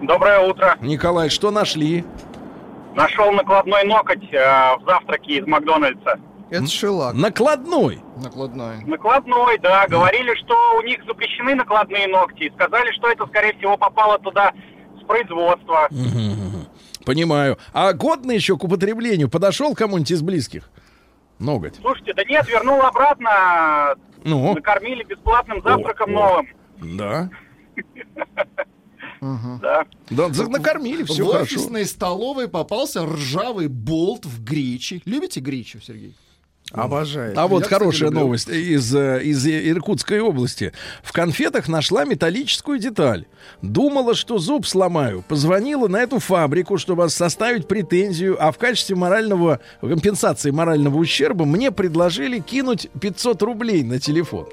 Доброе 0.00 0.40
утро. 0.40 0.78
Николай, 0.80 1.28
что 1.28 1.50
нашли? 1.50 2.02
Нашел 2.94 3.30
накладной 3.32 3.84
ноготь 3.84 4.24
э, 4.32 4.38
в 4.78 4.84
завтраке 4.86 5.34
из 5.34 5.46
Макдональдса. 5.46 6.18
Это 6.48 6.66
шелак. 6.66 7.14
Накладной. 7.14 8.00
Накладной. 8.16 8.84
Накладной, 8.86 9.58
да. 9.58 9.86
Говорили, 9.86 10.34
что 10.36 10.54
у 10.78 10.82
них 10.82 11.04
запрещены 11.06 11.54
накладные 11.54 12.08
ногти. 12.08 12.50
Сказали, 12.54 12.90
что 12.92 13.10
это, 13.10 13.26
скорее 13.26 13.52
всего, 13.58 13.76
попало 13.76 14.18
туда 14.20 14.54
с 14.98 15.04
производства. 15.04 15.90
Понимаю. 17.04 17.58
А 17.74 17.92
годный 17.92 18.36
еще 18.36 18.56
к 18.56 18.64
употреблению 18.64 19.28
подошел 19.28 19.74
кому-нибудь 19.74 20.10
из 20.10 20.22
близких? 20.22 20.70
Ноготь. 21.40 21.76
Слушайте, 21.80 22.12
да 22.14 22.22
нет, 22.24 22.46
вернул 22.48 22.80
обратно. 22.82 23.94
Ну? 24.24 24.54
Накормили 24.54 25.02
бесплатным 25.04 25.62
завтраком 25.62 26.16
о. 26.16 26.20
новым. 26.20 26.48
Да. 26.96 27.30
Да. 29.20 29.84
Да, 30.10 30.28
за- 30.30 30.48
накормили, 30.48 31.02
все 31.04 31.24
в 31.24 31.32
хорошо. 31.32 31.42
офисной 31.56 31.84
столовой 31.84 32.48
попался 32.48 33.04
ржавый 33.04 33.68
болт 33.68 34.24
в 34.24 34.42
гречи. 34.42 35.02
Любите 35.04 35.40
гречу, 35.40 35.80
Сергей? 35.80 36.16
Обожаю. 36.72 37.34
А 37.36 37.48
вот 37.48 37.58
Я, 37.58 37.62
кстати, 37.64 37.78
хорошая 37.80 38.10
люблю. 38.10 38.20
новость 38.20 38.48
из, 38.48 38.94
э, 38.94 39.22
из 39.24 39.46
Иркутской 39.46 40.20
области. 40.20 40.72
В 41.02 41.12
конфетах 41.12 41.68
нашла 41.68 42.04
металлическую 42.04 42.78
деталь. 42.78 43.26
Думала, 43.60 44.14
что 44.14 44.38
зуб 44.38 44.66
сломаю. 44.66 45.24
Позвонила 45.26 45.88
на 45.88 45.98
эту 46.00 46.20
фабрику, 46.20 46.78
чтобы 46.78 47.08
составить 47.08 47.66
претензию, 47.66 48.36
а 48.38 48.52
в 48.52 48.58
качестве 48.58 48.94
морального 48.94 49.60
компенсации 49.80 50.50
морального 50.50 50.96
ущерба 50.96 51.44
мне 51.44 51.70
предложили 51.72 52.38
кинуть 52.38 52.88
500 53.00 53.42
рублей 53.42 53.82
на 53.82 53.98
телефон. 53.98 54.48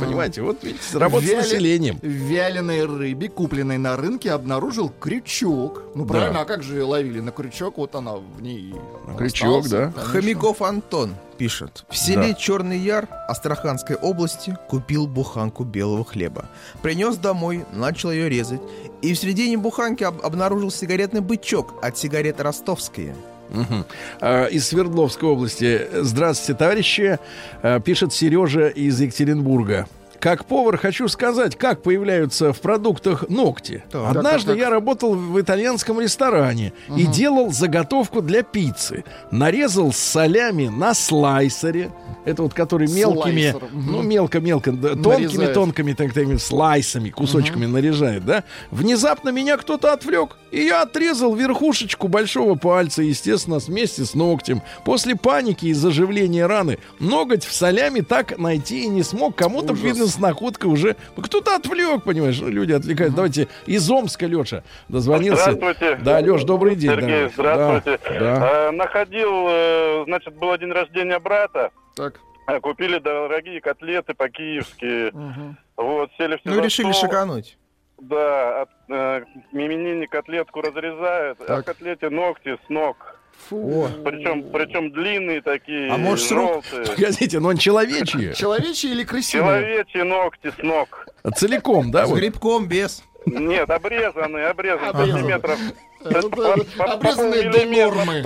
Понимаете, 0.00 0.42
вот 0.42 0.62
видите, 0.62 0.98
работа 0.98 1.26
с 1.26 1.32
населением. 1.32 1.98
Вяленой 2.02 2.84
рыбе, 2.84 3.28
купленной 3.28 3.78
на 3.78 3.96
рынке, 3.96 4.32
обнаружил 4.32 4.88
крючок. 5.00 5.82
Ну, 5.94 6.06
правильно, 6.06 6.40
а 6.40 6.44
как 6.44 6.62
же 6.62 6.74
ее 6.78 6.84
ловили? 6.84 7.20
На 7.20 7.30
крючок, 7.30 7.78
вот 7.78 7.94
она 7.94 8.16
в 8.16 8.40
ней 8.42 8.74
крючок, 9.18 9.68
да. 9.68 9.92
Хомяков 9.96 10.62
Антон 10.62 11.14
пишет. 11.38 11.84
В 11.88 11.96
селе 11.96 12.28
Да. 12.28 12.34
Черный 12.34 12.78
Яр 12.78 13.08
Астраханской 13.28 13.96
области 13.96 14.56
купил 14.68 15.06
буханку 15.06 15.64
белого 15.64 16.04
хлеба. 16.04 16.48
Принес 16.82 17.16
домой, 17.16 17.64
начал 17.72 18.10
ее 18.12 18.28
резать. 18.28 18.60
И 19.02 19.12
в 19.12 19.18
середине 19.18 19.56
буханки 19.58 20.04
об- 20.04 20.24
обнаружил 20.24 20.70
сигаретный 20.70 21.20
бычок 21.20 21.74
от 21.82 21.98
сигареты 21.98 22.42
ростовские. 22.42 23.14
А, 24.20 24.46
Из 24.46 24.68
Свердловской 24.68 25.28
области. 25.28 25.82
Здравствуйте, 25.92 26.58
товарищи. 26.58 27.18
А, 27.62 27.80
Пишет 27.80 28.12
Сережа 28.12 28.68
из 28.68 29.00
Екатеринбурга. 29.00 29.86
Как 30.24 30.46
повар 30.46 30.78
хочу 30.78 31.06
сказать, 31.08 31.54
как 31.54 31.82
появляются 31.82 32.54
в 32.54 32.60
продуктах 32.62 33.28
ногти. 33.28 33.84
Так. 33.90 34.16
Однажды 34.16 34.52
Так, 34.52 34.56
так, 34.56 34.58
я 34.58 34.70
работал 34.70 35.14
в 35.14 35.38
итальянском 35.38 36.00
ресторане 36.00 36.72
и 36.96 37.02
Ага. 37.02 37.12
делал 37.12 37.52
заготовку 37.52 38.22
для 38.22 38.42
пиццы. 38.42 39.04
Нарезал 39.30 39.92
солями 39.92 40.68
на 40.68 40.94
слайсере. 40.94 41.92
Это 42.24 42.42
вот 42.42 42.54
который 42.54 42.88
мелкими, 42.88 43.50
Слайсер, 43.50 43.68
ну 43.70 44.00
мелко-мелко, 44.00 44.72
тонкими-тонкими 44.72 45.92
так, 45.92 46.14
такими 46.14 46.36
слайсами, 46.36 47.10
кусочками 47.10 47.66
нарезает, 47.66 48.24
да? 48.24 48.44
Внезапно 48.70 49.28
меня 49.28 49.58
кто-то 49.58 49.92
отвлек, 49.92 50.38
и 50.50 50.62
я 50.62 50.80
отрезал 50.82 51.34
верхушечку 51.34 52.08
большого 52.08 52.54
пальца, 52.54 53.02
естественно, 53.02 53.58
вместе 53.58 54.06
с 54.06 54.14
ногтем. 54.14 54.62
После 54.86 55.16
паники 55.16 55.66
и 55.66 55.74
заживления 55.74 56.46
раны 56.46 56.78
ноготь 56.98 57.44
в 57.44 57.52
солями 57.52 58.00
так 58.00 58.38
найти 58.38 58.84
и 58.84 58.88
не 58.88 59.02
смог. 59.02 59.34
Кому-то, 59.34 59.74
видно, 59.74 60.06
с 60.14 60.18
находкой 60.18 60.70
уже... 60.70 60.96
Кто-то 61.16 61.56
отвлек, 61.56 62.04
понимаешь? 62.04 62.40
Ну, 62.40 62.48
люди 62.48 62.72
отвлекают. 62.72 63.14
Давайте 63.14 63.48
из 63.66 63.88
Омска, 63.90 64.26
Леша, 64.26 64.62
дозвонился. 64.88 65.52
Здравствуйте. 65.52 65.96
Да, 66.02 66.18
Леш, 66.20 66.44
добрый 66.44 66.76
день. 66.76 66.90
Сергей, 66.90 67.08
давай. 67.08 67.28
здравствуйте. 67.30 68.00
Да, 68.04 68.18
да. 68.38 68.68
Э, 68.68 68.70
находил, 68.70 69.46
э, 69.48 70.04
значит, 70.06 70.34
был 70.36 70.56
день 70.56 70.70
рождения 70.72 71.18
брата. 71.18 71.70
Так. 71.96 72.20
Э, 72.46 72.60
Купили 72.60 72.98
дорогие 72.98 73.60
котлеты 73.60 74.14
по-киевски. 74.14 75.12
Вот, 75.76 76.10
сели 76.16 76.36
все 76.36 76.50
Ну, 76.50 76.60
решили 76.62 76.92
стол. 76.92 77.08
шикануть. 77.08 77.58
Да, 78.00 78.62
от, 78.62 78.68
э, 78.90 79.24
именинник 79.52 80.10
котлетку 80.10 80.60
разрезает, 80.60 81.38
а 81.48 81.60
в 81.60 81.64
котлете 81.64 82.10
ногти 82.10 82.56
с 82.66 82.68
ног. 82.68 83.13
О. 83.50 83.88
Причем, 84.04 84.50
причем 84.52 84.90
длинные 84.92 85.40
такие, 85.42 85.90
А 85.92 85.96
может, 85.96 86.26
с 86.26 86.30
рук? 86.32 86.64
желтые. 86.72 86.86
Погодите, 86.96 87.40
но 87.40 87.48
он 87.48 87.56
человечий. 87.56 88.34
Человечьи 88.34 88.90
или 88.90 89.04
крысиные? 89.04 89.44
Человечьи 89.60 90.02
ногти 90.02 90.50
с 90.58 90.62
ног. 90.62 91.06
Целиком, 91.36 91.90
да? 91.90 92.06
С 92.06 92.10
вот? 92.10 92.18
грибком, 92.18 92.66
без. 92.66 93.02
Нет, 93.26 93.70
обрезанные, 93.70 94.48
обрезанные 94.48 94.90
Ага. 94.90 95.06
сантиметров. 95.06 95.58
Это 96.04 96.54
обрезанные 96.78 97.50
до 97.50 97.64
нормы. 97.66 98.22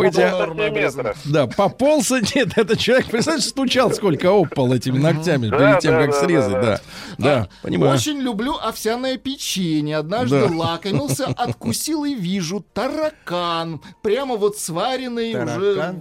Да, 1.24 1.46
пополза 1.46 2.20
нет, 2.34 2.56
это 2.56 2.76
человек, 2.76 3.06
представляешь, 3.06 3.46
стучал 3.46 3.92
сколько 3.92 4.28
опал 4.30 4.72
этими 4.72 4.98
ногтями 4.98 5.48
перед 5.50 5.80
тем, 5.80 5.94
как 5.94 6.14
срезать, 6.14 6.52
да, 6.52 6.80
да. 7.18 7.48
понимаю. 7.62 7.94
Очень 7.94 8.18
люблю 8.18 8.56
овсяное 8.56 9.16
печенье. 9.16 9.98
Однажды 9.98 10.44
лакомился, 10.44 11.26
откусил 11.26 12.04
и 12.04 12.14
вижу 12.14 12.64
таракан. 12.72 13.80
Прямо 14.02 14.36
вот 14.36 14.58
сваренный 14.58 15.34
уже. 15.34 15.94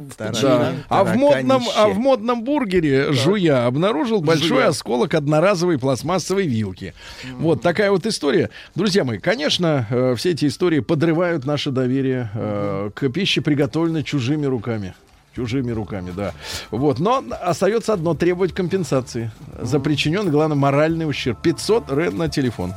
А 0.89 1.03
в 1.03 1.15
модном, 1.15 1.63
а 1.75 1.87
в 1.87 1.97
модном 1.97 2.43
бургере 2.43 3.11
жуя 3.11 3.65
обнаружил 3.65 4.21
большой 4.21 4.47
Жуя. 4.47 4.67
осколок 4.67 5.13
одноразовой 5.13 5.77
пластмассовой 5.77 6.47
вилки. 6.47 6.93
Вот 7.37 7.61
такая 7.61 7.91
вот 7.91 8.05
история. 8.05 8.49
Друзья 8.75 9.03
мои, 9.03 9.19
конечно, 9.19 9.87
э, 9.89 10.15
все 10.17 10.31
эти 10.31 10.45
истории 10.45 10.79
подрывают 10.79 11.45
наше 11.68 11.72
доверие 11.72 12.30
э, 12.34 12.89
к 12.94 13.10
пище, 13.10 13.41
приготовленной 13.41 14.03
чужими 14.03 14.45
руками. 14.45 14.94
Чужими 15.35 15.72
руками, 15.72 16.11
да. 16.15 16.34
Вот. 16.72 16.99
Но 16.99 17.23
остается 17.41 17.94
одно 17.94 18.15
требовать 18.15 18.53
компенсации 18.53 19.30
за 19.61 19.80
причиненный, 19.80 20.31
главное, 20.31 20.57
моральный 20.57 21.07
ущерб. 21.07 21.41
500 21.41 21.91
рен 21.91 22.18
на 22.18 22.30
телефон. 22.30 22.73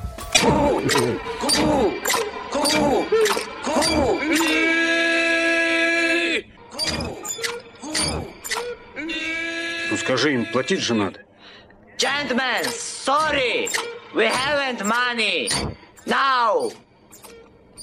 Ну 9.90 9.96
скажи 9.96 10.34
им, 10.34 10.46
платить 10.52 10.80
же 10.80 10.94
надо. 10.94 11.20
Gentlemen, 11.98 12.64
sorry, 12.64 13.68
we 14.14 14.24
haven't 14.24 14.82
money. 14.86 15.50
Now. 16.06 16.72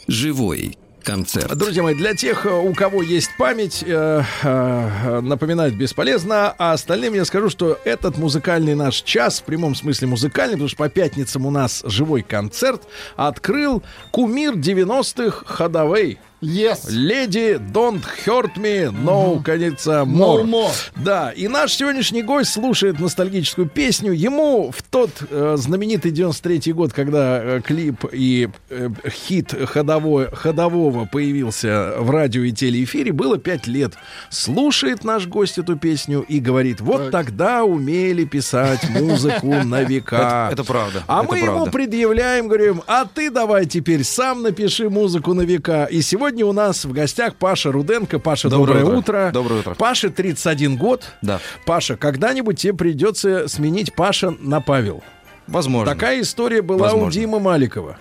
Живой 0.07 0.77
концерт. 1.07 1.55
Друзья 1.55 1.83
мои, 1.83 1.95
для 1.95 2.13
тех, 2.13 2.45
э, 2.45 2.49
у 2.49 2.73
кого 2.73 3.01
есть 3.01 3.29
память, 3.37 3.81
э, 3.81 4.23
э, 4.43 5.19
напоминать 5.21 5.73
бесполезно, 5.73 6.53
а 6.57 6.73
остальным 6.73 7.13
я 7.13 7.23
скажу, 7.23 7.49
что 7.49 7.79
этот 7.85 8.17
музыкальный 8.17 8.75
наш 8.75 9.01
час, 9.03 9.39
в 9.39 9.43
прямом 9.43 9.73
смысле 9.73 10.09
музыкальный, 10.09 10.55
потому 10.55 10.67
что 10.67 10.77
по 10.77 10.89
пятницам 10.89 11.45
у 11.45 11.49
нас 11.49 11.81
живой 11.85 12.23
концерт, 12.23 12.81
открыл 13.15 13.83
кумир 14.11 14.55
90-х 14.55 15.45
Ходовей. 15.45 16.19
Yes. 16.39 16.87
Леди 16.89 17.57
Don't 17.73 18.03
Hurt 18.25 18.57
Me, 18.57 18.91
No, 18.91 19.41
кажется, 19.43 20.03
more. 20.05 20.43
No 20.43 20.45
more. 20.45 20.71
Да, 20.95 21.31
и 21.31 21.47
наш 21.47 21.73
сегодняшний 21.73 22.21
гость 22.21 22.51
слушает 22.53 22.99
ностальгическую 22.99 23.67
песню. 23.67 24.11
Ему 24.11 24.71
в 24.71 24.83
тот 24.83 25.09
э, 25.31 25.55
знаменитый 25.57 26.11
93-й 26.11 26.73
год, 26.73 26.93
когда 26.93 27.41
э, 27.43 27.61
клип 27.61 28.05
и 28.11 28.49
э, 28.69 28.89
хит 29.09 29.51
ходовой, 29.67 30.27
ходового 30.31 31.05
появился 31.05 31.95
в 31.97 32.11
радио 32.11 32.43
и 32.43 32.51
телеэфире, 32.51 33.13
было 33.13 33.39
5 33.39 33.65
лет. 33.65 33.93
Слушает 34.29 35.03
наш 35.03 35.25
гость 35.25 35.57
эту 35.57 35.75
песню 35.75 36.21
и 36.21 36.39
говорит, 36.39 36.81
вот 36.81 37.09
тогда 37.09 37.63
умели 37.63 38.25
писать 38.25 38.87
музыку 38.91 39.47
на 39.63 39.81
века. 39.81 40.15
Это- 40.51 40.61
это 40.61 40.63
правда, 40.63 41.03
А 41.07 41.23
это 41.23 41.31
мы 41.31 41.39
ему 41.39 41.65
предъявляем, 41.65 42.47
говорим, 42.47 42.83
а 42.85 43.05
ты 43.05 43.31
давай 43.31 43.65
теперь 43.65 44.03
сам 44.03 44.43
напиши 44.43 44.87
музыку 44.91 45.33
на 45.33 45.41
века. 45.41 45.85
И 45.85 46.03
сегодня 46.03 46.26
у 46.43 46.53
нас 46.53 46.85
в 46.85 46.91
гостях 46.91 47.35
Паша 47.35 47.71
Руденко. 47.71 48.19
Паша, 48.19 48.49
доброе, 48.49 48.79
Доброе 48.81 48.97
утро. 48.97 48.97
утро. 49.27 49.31
Доброе 49.33 49.59
утро. 49.61 49.73
Паше 49.75 50.09
31 50.09 50.77
год. 50.77 51.05
Да. 51.21 51.39
Паша, 51.65 51.95
когда-нибудь 51.97 52.59
тебе 52.59 52.73
придется 52.73 53.47
сменить 53.47 53.93
Паша 53.95 54.31
на 54.39 54.61
Павел. 54.61 55.03
Возможно. 55.47 55.93
Такая 55.93 56.21
история 56.21 56.61
была 56.61 56.87
у 56.87 56.91
Возможно. 56.91 57.11
Димы 57.11 57.39
Маликова. 57.39 57.97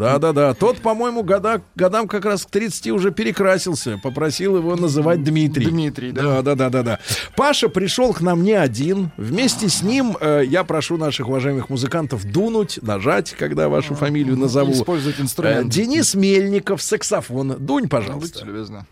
Да-да-да. 0.00 0.54
Тот, 0.54 0.78
по-моему, 0.78 1.22
года, 1.22 1.60
годам 1.74 2.08
как 2.08 2.24
раз 2.24 2.46
к 2.46 2.50
30 2.50 2.88
уже 2.88 3.10
перекрасился. 3.10 4.00
Попросил 4.02 4.56
его 4.56 4.74
называть 4.74 5.22
Дмитрий. 5.22 5.66
Дмитрий, 5.66 6.12
да. 6.12 6.40
Да-да-да-да. 6.40 6.98
Паша 7.36 7.68
пришел 7.68 8.14
к 8.14 8.22
нам 8.22 8.42
не 8.42 8.54
один. 8.54 9.10
Вместе 9.18 9.68
с 9.68 9.82
ним 9.82 10.16
э, 10.18 10.42
я 10.46 10.64
прошу 10.64 10.96
наших 10.96 11.28
уважаемых 11.28 11.68
музыкантов 11.68 12.24
дунуть, 12.24 12.78
нажать, 12.82 13.32
когда 13.32 13.68
вашу 13.68 13.94
фамилию 13.94 14.38
назову. 14.38 14.72
Использовать 14.72 15.20
инструмент. 15.20 15.66
Э, 15.66 15.68
Денис 15.68 16.14
Мельников, 16.14 16.80
саксофон. 16.80 17.56
Дунь, 17.58 17.88
пожалуйста. 17.88 18.38
Будьте 18.38 18.44
любезны. 18.46 18.86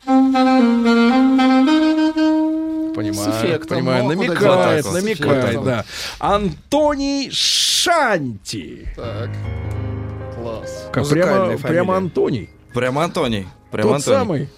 Понимаю, 2.95 3.33
С 3.33 3.37
эффектом, 3.37 3.79
понимаю, 3.79 4.05
намекает, 4.05 4.85
намекает, 4.93 5.65
да. 5.65 5.85
Антоний 6.19 7.31
Шанти. 7.31 8.89
Так. 8.97 9.31
Как, 10.93 11.09
прямо, 11.09 11.45
фамилия. 11.45 11.59
прямо 11.59 11.97
Антоний. 11.97 12.51
Прямо 12.75 13.05
Антоний. 13.05 13.47
Прямо 13.71 13.89
Тот 13.89 13.97
Антоний. 13.97 14.19
самый. 14.19 14.49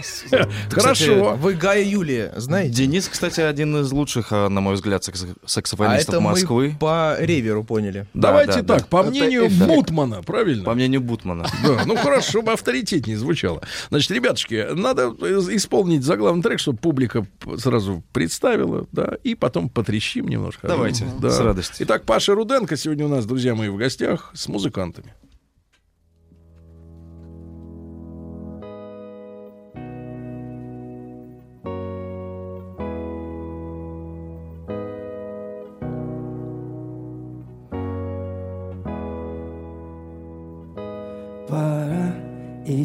Кстати, 0.00 0.48
Хорошо. 0.70 1.34
Вы 1.34 1.52
Гая 1.54 1.84
Юлия 1.84 2.32
знаете? 2.36 2.72
Денис, 2.74 3.06
кстати, 3.06 3.40
один 3.42 3.76
из 3.82 3.92
лучших, 3.92 4.28
а, 4.30 4.48
на 4.48 4.60
мой 4.62 4.74
взгляд, 4.74 5.02
сакс- 5.06 5.26
А 5.42 5.46
саксофонистов 5.48 6.14
это 6.14 6.20
Москвы. 6.22 6.74
по 6.80 7.16
реверу 7.18 7.64
поняли. 7.64 8.06
Да, 8.14 8.28
Давайте 8.28 8.62
да, 8.62 8.76
так, 8.78 8.88
по 8.88 9.02
мнению. 9.02 9.50
Бутмана, 9.50 10.22
правильно? 10.22 10.64
По 10.64 10.72
мнению 10.74 11.02
Бутмана. 11.02 11.44
Да, 11.64 11.82
ну 11.84 11.96
хорошо, 11.96 12.30
чтобы 12.30 12.52
авторитетнее 12.52 13.18
звучало. 13.18 13.60
Значит, 13.90 14.10
ребятушки, 14.12 14.68
надо 14.72 15.14
э, 15.20 15.38
исполнить 15.50 16.02
заглавный 16.02 16.42
трек, 16.42 16.60
чтобы 16.60 16.78
публика 16.78 17.26
сразу 17.58 18.02
представила, 18.12 18.86
да, 18.92 19.16
и 19.22 19.34
потом 19.34 19.68
потрещим 19.68 20.28
немножко. 20.28 20.66
Давайте, 20.66 21.06
Да. 21.20 21.28
с 21.30 21.40
радостью. 21.40 21.84
Итак, 21.86 22.04
Паша 22.04 22.34
Руденко 22.34 22.74
сегодня 22.78 23.04
у 23.04 23.08
нас, 23.08 23.26
друзья 23.26 23.54
мои, 23.54 23.68
в 23.68 23.76
гостях 23.76 24.30
с 24.32 24.48
музыкантами. 24.48 25.12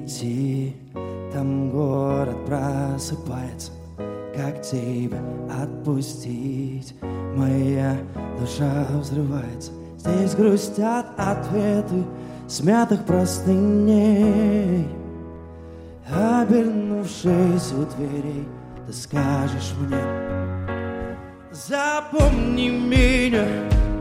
Идти, 0.06 0.76
там 1.34 1.72
город 1.72 2.46
просыпается. 2.46 3.72
Как 4.36 4.62
тебя 4.62 5.20
отпустить? 5.62 6.96
Моя 7.36 7.98
душа 8.40 8.86
взрывается. 8.92 9.72
Здесь 9.98 10.36
грустят 10.36 11.08
ответы 11.18 12.04
смятых 12.48 13.06
простыней. 13.06 14.88
Обернувшись 16.12 17.74
у 17.74 17.86
дверей, 17.96 18.48
ты 18.86 18.94
скажешь 18.94 19.74
мне 19.80 19.98
Запомни 21.52 22.70
меня 22.70 23.44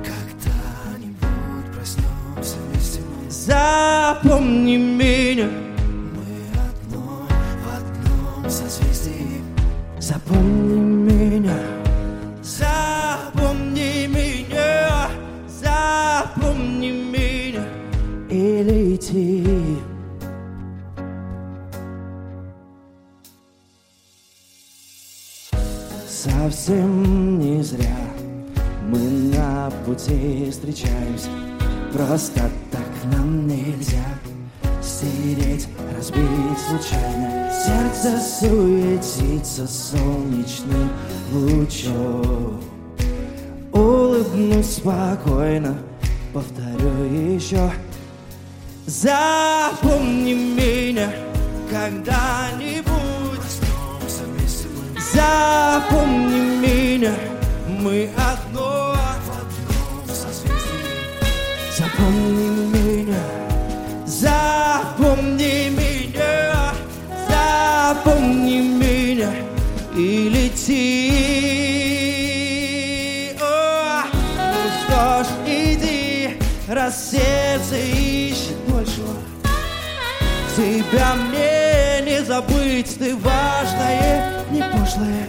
Когда-нибудь 0.05 1.72
проснемся 1.74 2.56
вместе 2.68 3.01
Запомни 3.31 4.76
меня 4.76 5.48
запомни 10.35 11.39
меня. 11.39 11.59
Запомни 12.43 14.06
меня, 14.06 15.09
запомни 15.48 16.90
меня 16.90 17.65
и 18.28 18.62
лети. 18.62 19.78
Совсем 26.09 27.39
не 27.39 27.62
зря 27.62 27.97
мы 28.89 28.98
на 28.98 29.70
пути 29.86 30.51
встречаемся. 30.51 31.31
Просто 31.93 32.51
так 32.70 33.12
нам 33.12 33.47
нельзя 33.47 34.05
стереть, 34.82 35.69
разбить 35.97 36.59
случайно 36.69 37.34
Сердце 38.05 38.20
суетится 38.20 39.66
солнечным 39.66 40.90
лучом. 41.32 42.60
Улыбнусь 43.72 44.74
спокойно, 44.74 45.78
повторю 46.35 47.05
еще. 47.35 47.72
Запомни 48.86 50.35
меня 50.35 51.10
когда-нибудь. 51.70 52.85
Запомни 55.14 56.59
меня, 56.59 57.14
мы 57.66 58.10
одно. 58.18 58.97
Запомни 61.78 62.48
меня, 62.51 62.64
раз 76.85 77.11
сердце 77.12 77.77
ищет 77.77 78.56
большего. 78.69 79.16
Тебя 80.55 81.15
мне 81.15 82.02
не 82.05 82.23
забыть, 82.24 82.98
ты 82.98 83.16
важное, 83.16 84.44
не 84.51 84.62
пошлое. 84.62 85.28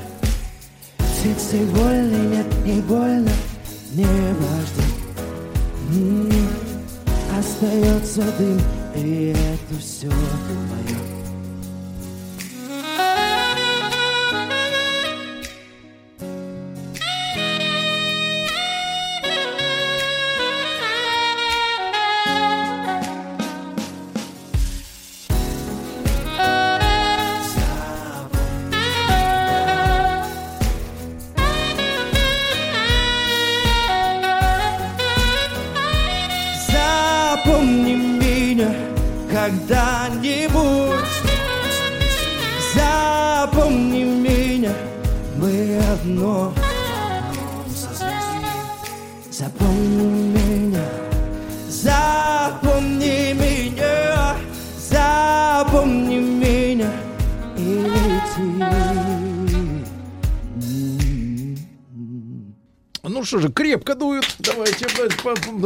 Птицы 0.97 1.65
вольны, 1.67 2.35
нет, 2.35 2.45
не 2.65 2.81
больно, 2.81 3.31
небо 3.93 4.47
ждет 4.67 4.95
М, 5.91 6.29
Остается 7.39 8.21
дым, 8.37 8.61
и 8.95 9.33
это 9.33 9.79
все 9.79 10.07
мое 10.07 10.94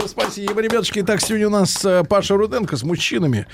спасибо, 0.07 0.61
ребятушки. 0.61 1.01
Так, 1.03 1.21
сегодня 1.21 1.47
у 1.47 1.51
нас 1.51 1.83
э, 1.83 2.03
Паша 2.07 2.35
Руденко 2.35 2.77
с 2.77 2.83
мужчинами. 2.83 3.45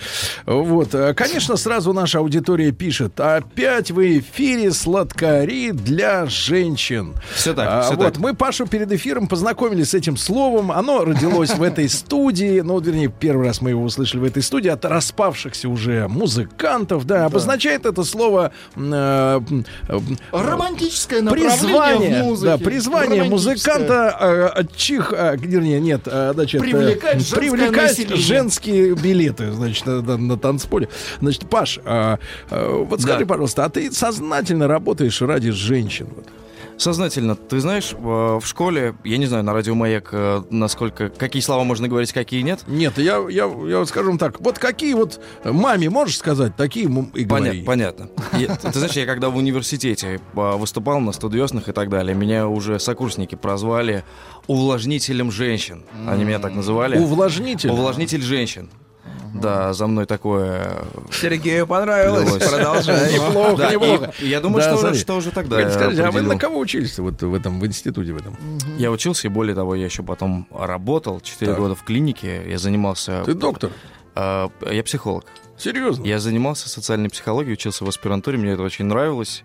Вот. 0.45 0.94
э, 0.94 1.14
Конечно, 1.14 1.57
сразу 1.57 1.94
наша 1.94 2.19
аудитория 2.19 2.72
пишет. 2.72 3.19
Опять 3.19 3.91
в 3.91 3.99
эфире 4.19 4.72
сладкари 4.72 5.72
для 5.72 6.26
женщин. 6.27 7.14
Все 7.34 7.53
так, 7.53 7.68
А, 7.69 7.82
все 7.84 7.95
вот, 7.95 8.14
так. 8.14 8.18
мы 8.18 8.34
Пашу 8.36 8.68
перед 8.68 8.91
эфиром 8.91 9.27
познакомили 9.27 9.84
с 9.84 9.94
этим 9.94 10.18
словом. 10.18 10.72
Оно 10.72 11.03
родилось 11.06 11.52
в 11.56 11.64
этой 11.64 11.90
студии. 11.90 12.60
Ну, 12.61 12.80
вернее, 12.80 13.07
первый 13.07 13.48
раз 13.48 13.61
мы 13.61 13.72
его 13.72 13.84
услышали 13.84 14.22
в 14.22 14.23
этой 14.26 14.44
студии 14.44 14.69
от 14.69 14.84
распавшихся 14.86 15.69
уже 15.69 16.07
музыкантов. 16.07 17.06
Да, 17.06 17.26
обозначает 17.26 17.86
это 17.86 18.03
слово... 18.03 18.52
э, 18.76 19.40
э, 19.88 19.99
Романтическое 20.32 21.22
направление 21.22 21.57
призвание, 21.57 22.22
в 22.22 22.26
музыке. 22.26 22.52
да, 22.52 22.57
призвание 22.57 23.23
музыканта 23.23 24.53
э, 24.56 24.64
чих, 24.76 25.14
э, 25.15 25.36
вернее, 25.38 25.80
нет, 25.80 25.95
э, 26.06 26.32
значит, 26.34 26.62
э, 26.62 26.64
Привлекать 26.64 27.32
привлекать 27.32 27.90
население. 27.90 28.18
женские 28.18 28.96
билеты, 28.96 29.52
значит, 29.52 29.86
на, 29.86 30.02
на- 30.18 30.38
танцполе. 30.38 30.90
Значит, 31.22 31.50
Паш, 31.50 31.80
а, 31.86 32.20
э, 32.50 32.84
вот 32.90 33.02
скажи, 33.02 33.26
пожалуйста, 33.26 33.66
а 33.66 33.70
ты 33.70 33.92
сознательно 33.92 34.68
работаешь 34.68 35.22
ради 35.22 35.52
женщин? 35.52 36.08
Вот? 36.16 36.26
Сознательно. 36.77 37.35
Ты 37.35 37.60
знаешь, 37.60 37.93
э, 37.93 37.97
в 37.97 38.41
школе, 38.45 38.95
я 39.03 39.18
не 39.18 39.26
знаю, 39.26 39.43
на 39.43 39.53
радио 39.53 39.76
Маяк, 39.76 40.10
э, 40.11 40.43
насколько, 40.49 41.10
какие 41.10 41.41
слова 41.41 41.64
можно 41.64 41.88
говорить, 41.88 42.11
какие 42.11 42.41
нет. 42.41 42.61
Нет, 42.68 42.97
я, 42.97 43.18
я, 43.30 43.45
я 43.45 43.80
вот 43.80 43.88
скажу 43.89 44.10
вам 44.10 44.18
так, 44.18 44.41
вот 44.41 44.60
какие 44.60 44.93
вот 44.93 45.22
маме 45.43 45.89
можешь 45.89 46.18
сказать, 46.18 46.56
такие 46.56 46.85
и 47.14 47.23
говори. 47.23 47.64
Понятно, 47.64 48.07
понятно. 48.07 48.38
Я- 48.38 48.56
ты 48.56 48.77
знаешь, 48.77 48.93
я 48.93 49.06
когда 49.06 49.30
в 49.30 49.38
университете 49.38 50.19
э, 50.35 50.52
выступал 50.57 50.99
на 50.99 51.11
студиосных 51.11 51.69
и 51.69 51.72
так 51.72 51.89
далее, 51.89 52.15
меня 52.15 52.47
уже 52.47 52.80
сокурсники 52.80 53.35
прозвали 53.35 54.03
увлажнителем 54.47 55.31
женщин. 55.31 55.84
Они 56.07 56.23
меня 56.23 56.39
так 56.39 56.53
называли. 56.53 56.97
Увлажнитель? 56.97 57.69
Увлажнитель 57.69 58.22
женщин. 58.22 58.69
Да, 59.41 59.74
за 59.74 59.88
мной 59.88 60.06
такое... 60.06 60.86
Сергею 61.12 61.68
понравилось. 61.68 62.32
Продолжай. 62.49 63.14
Неплохо, 63.14 63.70
неплохо. 63.72 64.14
я 64.20 64.40
думаю, 64.40 64.62
что, 64.94 65.16
уже 65.16 65.32
тогда 65.32 65.70
Скажите, 65.70 66.03
а 66.03 66.12
вы 66.12 66.22
на 66.22 66.38
кого 66.38 66.60
учились 66.60 66.98
вот 66.99 67.22
в 67.22 67.34
этом, 67.34 67.60
в 67.60 67.66
институте 67.66 68.14
в 68.14 68.18
этом? 68.18 68.38
Я 68.78 68.91
учился, 68.91 69.28
и 69.28 69.30
более 69.30 69.56
того, 69.56 69.76
я 69.76 69.86
еще 69.86 70.03
потом 70.03 70.48
работал 70.52 71.20
4 71.20 71.52
Так. 71.52 71.60
года 71.60 71.76
в 71.76 71.84
клинике. 71.84 72.44
Я 72.48 72.57
занимался... 72.57 73.24
Ты 73.26 73.34
доктор? 73.34 73.72
А, 74.16 74.49
я 74.72 74.84
психолог. 74.84 75.26
Серьезно? 75.57 76.03
Я 76.06 76.20
занимался 76.20 76.70
социальной 76.70 77.10
психологией, 77.10 77.53
учился 77.53 77.86
в 77.86 77.90
аспирантуре, 77.90 78.38
мне 78.38 78.52
это 78.52 78.64
очень 78.64 78.86
нравилось 78.86 79.44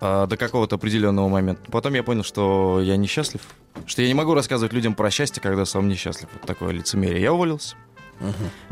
а, 0.00 0.26
до 0.26 0.36
какого-то 0.36 0.76
определенного 0.76 1.28
момента. 1.28 1.62
Потом 1.70 1.94
я 1.94 2.02
понял, 2.02 2.22
что 2.22 2.80
я 2.82 2.96
несчастлив, 2.96 3.40
что 3.86 4.02
я 4.02 4.08
не 4.08 4.14
могу 4.14 4.34
рассказывать 4.34 4.72
людям 4.72 4.94
про 4.94 5.10
счастье, 5.10 5.42
когда 5.42 5.64
сам 5.64 5.88
несчастлив. 5.88 6.28
Вот 6.32 6.42
такое 6.42 6.72
лицемерие. 6.72 7.22
Я 7.22 7.32
уволился. 7.32 7.76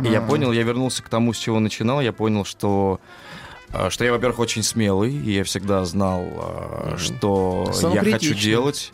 И 0.02 0.08
я 0.08 0.20
понял, 0.20 0.52
я 0.52 0.62
вернулся 0.62 1.02
к 1.02 1.08
тому, 1.08 1.32
с 1.32 1.38
чего 1.38 1.60
начинал. 1.60 2.00
Я 2.00 2.12
понял, 2.12 2.44
что 2.44 3.00
а, 3.74 3.90
что 3.90 4.04
я, 4.04 4.12
во-первых, 4.12 4.38
очень 4.38 4.62
смелый, 4.62 5.12
и 5.12 5.32
я 5.32 5.44
всегда 5.44 5.84
знал, 5.84 6.24
а, 6.36 6.96
что 6.96 7.72
я 7.92 8.02
хочу 8.02 8.34
делать. 8.34 8.92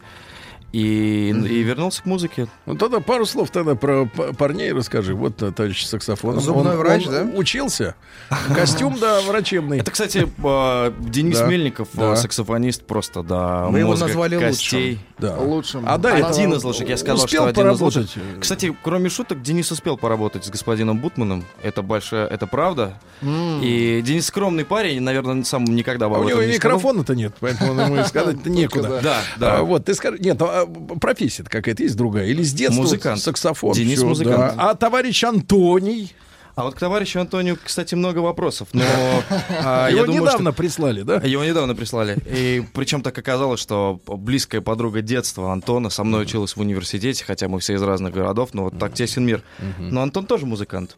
И, 0.73 1.31
и 1.31 1.63
вернулся 1.63 2.03
к 2.03 2.07
музыке. 2.07 2.47
Ну 2.65 2.77
тогда 2.77 3.01
пару 3.01 3.27
слов 3.27 3.51
тогда 3.51 3.75
про 3.75 4.07
парней 4.07 4.73
расскажи. 4.73 5.15
Вот 5.15 5.43
э, 5.43 5.51
товарищ 5.51 5.85
саксофон. 5.85 6.39
Зубной 6.41 6.73
Он- 6.75 6.79
врач, 6.79 7.07
он 7.09 7.13
да? 7.13 7.23
Учился. 7.37 7.97
Костюм, 8.55 8.97
да, 9.01 9.21
врачебный. 9.23 9.79
Это, 9.81 9.91
кстати, 9.91 10.29
а, 10.45 10.95
Денис 11.01 11.39
Да. 11.39 11.47
Мельников, 11.47 11.89
Да. 11.95 12.13
а, 12.13 12.17
саксофонист, 12.17 12.85
просто 12.87 13.25
до 13.25 13.67
Вы 13.69 13.81
его 13.81 13.97
назвали 13.97 14.39
костей. 14.39 14.91
лучшим. 14.93 15.05
Да. 15.19 15.37
Лучшим. 15.39 15.85
А 15.89 15.97
этого 15.99 16.29
Один 16.29 16.53
из 16.55 16.63
лучших, 16.63 16.89
я 16.89 16.97
сказал, 16.97 17.17
успел 17.25 17.43
что 17.43 17.49
один 17.51 17.63
из 17.73 17.79
поработать? 17.79 17.97
лучших. 18.17 18.23
Кстати, 18.41 18.77
кроме 18.85 19.09
шуток, 19.09 19.43
Денис 19.43 19.71
успел 19.73 19.97
поработать 19.97 20.45
с 20.45 20.51
господином 20.51 20.99
Бутманом. 21.01 21.45
Это 21.63 21.83
большая, 21.83 22.27
это 22.29 22.47
правда. 22.47 23.01
И 23.23 24.03
Денис 24.05 24.27
скромный 24.27 24.65
парень, 24.65 25.01
наверное, 25.01 25.43
сам 25.43 25.65
никогда 25.65 26.07
А 26.07 26.09
об 26.11 26.21
у 26.21 26.25
него 26.29 26.43
не 26.43 26.53
микрофона-то 26.53 27.15
нет, 27.17 27.35
поэтому 27.41 27.81
ему 27.81 28.05
сказать-то 28.05 28.49
некуда. 28.51 29.01
Да, 29.03 29.21
да. 29.37 29.57
А, 29.59 29.63
вот, 29.63 29.85
ты 29.85 29.95
скажи, 29.95 30.19
нет, 30.21 30.41
а 30.63 30.97
профессия 30.99 31.45
какая-то 31.45 31.83
есть 31.83 31.97
другая? 31.97 32.27
Или 32.27 32.43
с 32.43 32.53
детства 32.53 32.83
Музыкант. 32.83 33.21
саксофон? 33.21 33.73
Денис 33.75 33.99
всё, 33.99 34.07
музыкант. 34.09 34.57
да. 34.57 34.71
А 34.71 34.75
товарищ 34.75 35.23
Антоний? 35.25 36.13
А 36.55 36.65
вот 36.65 36.75
к 36.75 36.79
товарищу 36.79 37.21
Антонию, 37.21 37.59
кстати, 37.63 37.95
много 37.95 38.19
вопросов. 38.19 38.69
Но 38.73 38.83
а, 39.65 39.89
Его 39.91 40.01
я 40.01 40.05
думаю, 40.07 40.23
недавно 40.23 40.51
что- 40.51 40.57
прислали, 40.59 41.03
да? 41.03 41.17
Его 41.17 41.45
недавно 41.45 41.75
прислали. 41.75 42.19
И 42.27 42.63
причем 42.75 43.03
так 43.03 43.17
оказалось, 43.17 43.61
что 43.61 44.01
близкая 44.07 44.61
подруга 44.61 45.01
детства 45.01 45.53
Антона 45.53 45.91
со 45.91 46.05
мной 46.05 46.23
училась 46.23 46.57
в 46.57 46.61
университете, 46.61 47.25
хотя 47.25 47.49
мы 47.49 47.61
все 47.61 47.75
из 47.75 47.83
разных 47.83 48.13
городов, 48.13 48.51
но 48.53 48.65
вот 48.65 48.79
так 48.79 48.95
тесен 48.95 49.25
мир. 49.25 49.43
Но 49.79 50.03
Антон 50.03 50.27
тоже 50.27 50.47
музыкант. 50.47 50.97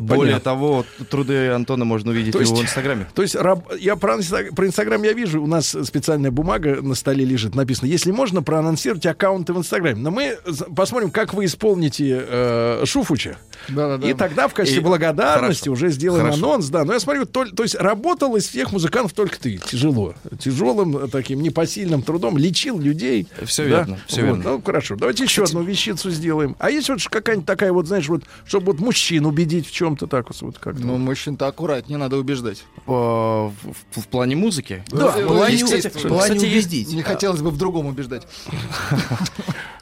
Более 0.00 0.34
понятно. 0.34 0.40
того, 0.40 0.84
труды 1.10 1.48
Антона 1.50 1.84
можно 1.84 2.10
увидеть 2.10 2.32
То 2.32 2.38
в 2.38 2.42
его 2.42 2.52
есть- 2.52 2.64
инстаграме. 2.64 3.06
То 3.14 3.22
есть 3.22 3.34
раб- 3.34 3.72
я 3.78 3.96
про, 3.96 4.18
про 4.54 4.66
Инстаграм 4.66 5.02
я 5.02 5.12
вижу, 5.12 5.42
у 5.42 5.46
нас 5.46 5.76
специальная 5.84 6.30
бумага 6.30 6.80
на 6.80 6.94
столе 6.94 7.24
лежит, 7.24 7.54
написано, 7.54 7.86
если 7.88 8.10
можно, 8.12 8.42
проанонсировать 8.42 9.04
аккаунты 9.06 9.52
в 9.52 9.58
Инстаграме. 9.58 9.96
Но 10.00 10.10
мы 10.10 10.38
посмотрим, 10.74 11.10
как 11.10 11.34
вы 11.34 11.44
исполните 11.46 12.24
э, 12.26 12.82
Шуфуча. 12.86 13.36
Да-да-да. 13.68 14.08
И 14.08 14.14
тогда 14.14 14.48
в 14.48 14.54
качестве 14.54 14.80
И- 14.80 14.84
благодарности 14.98 15.64
Хорошо. 15.68 15.72
уже 15.72 15.90
сделаем 15.90 16.24
Хорошо. 16.26 16.44
анонс, 16.46 16.68
да. 16.68 16.84
Но 16.84 16.92
я 16.92 17.00
смотрю, 17.00 17.24
то, 17.26 17.44
то 17.46 17.62
есть 17.62 17.74
работал 17.76 18.36
из 18.36 18.46
всех 18.48 18.72
музыкантов 18.72 19.12
только 19.14 19.38
ты. 19.38 19.58
Тяжело. 19.58 20.14
Тяжелым 20.38 20.96
э, 20.96 21.08
таким 21.08 21.42
непосильным 21.42 22.02
трудом 22.02 22.36
лечил 22.38 22.78
людей. 22.78 23.26
Всё 23.44 23.62
Да? 23.64 23.68
верно, 23.68 23.98
всё 24.06 24.20
Вот, 24.20 24.26
верно. 24.26 24.42
Ну, 24.44 24.62
хорошо. 24.62 24.96
Давайте 24.96 25.24
еще 25.24 25.44
одну 25.44 25.62
вещицу 25.62 26.10
сделаем. 26.10 26.56
А 26.58 26.70
есть 26.70 26.88
вот 26.88 27.02
какая-нибудь 27.02 27.46
такая 27.46 27.72
вот, 27.72 27.86
знаешь, 27.86 28.08
вот, 28.08 28.22
чтобы 28.44 28.66
вот 28.72 28.80
мужчин 28.80 29.26
убедить 29.26 29.66
в 29.66 29.72
чем-то 29.72 30.06
так 30.06 30.26
вот, 30.40 30.58
как-то. 30.58 30.82
Ну, 30.82 30.96
мужчин-то 30.98 31.46
аккуратнее, 31.46 31.98
надо 31.98 32.16
убеждать. 32.18 32.64
По- 32.84 33.48
в, 33.92 34.00
в 34.00 34.08
плане 34.08 34.36
музыки? 34.36 34.84
Да, 34.90 35.14
Э, 35.16 35.24
в 35.24 35.26
плане- 35.28 35.56
кстати, 35.62 35.86
кстати, 35.88 36.04
в 36.04 36.08
плане 36.08 36.34
кстати, 36.36 36.50
убедить. 36.52 36.92
Не 36.92 37.02
хотелось 37.02 37.40
бы 37.40 37.50
в 37.50 37.56
другом 37.56 37.86
убеждать. 37.86 38.26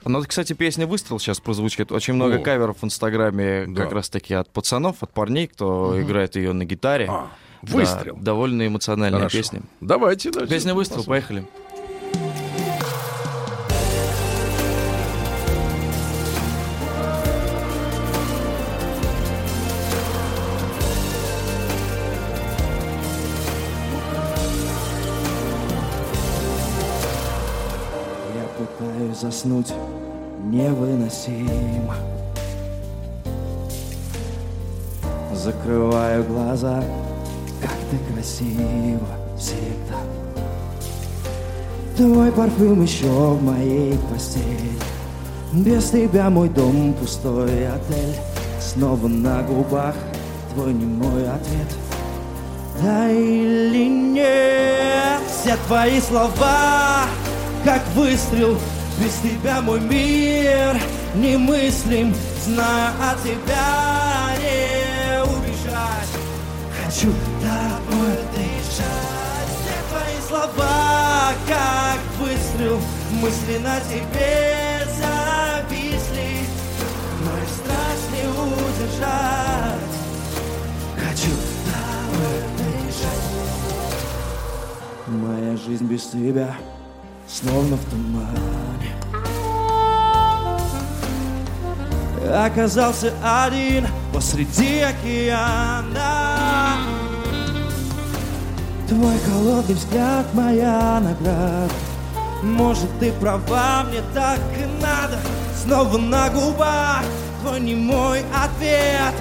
Ну, 0.04 0.18
вот, 0.18 0.26
кстати, 0.26 0.54
песня 0.54 0.86
«Выстрел» 0.86 1.18
сейчас 1.18 1.40
прозвучит. 1.40 1.92
Очень 1.92 2.14
много 2.14 2.36
О. 2.36 2.38
каверов 2.38 2.78
в 2.80 2.84
Инстаграме 2.84 3.66
Да. 3.68 3.82
как 3.82 3.92
раз-таки 3.92 4.32
от 4.32 4.50
пацанов, 4.50 4.96
от 5.02 5.12
парней, 5.12 5.46
кто 5.46 6.00
играет 6.00 6.36
ее 6.36 6.52
на 6.52 6.64
гитаре. 6.64 7.06
Да, 7.06 7.28
«Выстрел». 7.62 8.16
довольно 8.16 8.66
эмоциональная 8.66 9.20
Хорошо. 9.20 9.36
песня. 9.38 9.62
Давайте, 9.80 10.30
давайте. 10.30 10.54
Песня 10.54 10.74
«Выстрел», 10.74 11.04
поехали. 11.04 11.46
Я 28.34 28.48
пытаюсь 28.56 29.18
заснуть 29.18 29.72
невыносимо 30.44 32.19
Закрываю 35.42 36.22
глаза, 36.24 36.84
как 37.62 37.72
ты 37.90 38.12
красиво 38.12 39.06
всегда. 39.38 39.96
Твой 41.96 42.30
парфюм 42.30 42.82
еще 42.82 43.06
в 43.06 43.42
моей 43.42 43.98
постели. 44.12 44.72
Без 45.52 45.88
тебя 45.90 46.28
мой 46.28 46.50
дом 46.50 46.92
пустой 46.92 47.66
отель. 47.68 48.16
Снова 48.60 49.08
на 49.08 49.42
губах 49.42 49.94
твой 50.52 50.74
немой 50.74 51.22
ответ. 51.22 51.68
Да 52.82 53.10
или 53.10 53.88
нет 53.88 55.20
Все 55.28 55.56
твои 55.66 56.00
слова 56.00 57.04
Как 57.62 57.82
выстрел 57.94 58.56
Без 58.98 59.12
тебя 59.22 59.60
мой 59.60 59.80
мир 59.80 60.80
Немыслим. 61.14 62.14
Знаю 62.46 62.92
от 63.02 63.22
тебя 63.22 64.00
не 64.38 64.70
убежать 64.70 64.79
Хочу 66.90 67.12
тобой 67.40 68.16
дышать 68.34 69.50
Все 69.60 69.76
твои 69.90 70.18
слова 70.26 71.32
Как 71.46 72.00
выстрел 72.18 72.80
Мысли 73.12 73.58
на 73.58 73.78
тебе 73.78 74.84
зависли. 74.98 76.48
Мою 77.24 77.46
страсть 77.46 78.10
не 78.10 78.24
удержать. 78.28 79.94
Хочу 80.96 81.32
тобой 81.70 82.38
дышать 82.58 83.26
Моя 85.06 85.56
жизнь 85.56 85.84
без 85.84 86.06
тебя 86.06 86.56
Словно 87.28 87.76
в 87.76 87.84
тумане. 87.84 88.96
Оказался 92.34 93.12
один 93.22 93.86
посреди 94.12 94.80
океана 94.80 96.49
Твой 98.90 99.16
холодный 99.20 99.76
взгляд 99.76 100.26
моя 100.34 100.98
награда. 100.98 101.72
Может 102.42 102.90
ты 102.98 103.12
права, 103.12 103.84
мне 103.84 104.00
так 104.12 104.40
и 104.58 104.82
надо. 104.82 105.16
Снова 105.62 105.96
на 105.96 106.28
губах 106.28 107.04
твой 107.40 107.60
немой 107.60 108.24
ответ. 108.34 109.14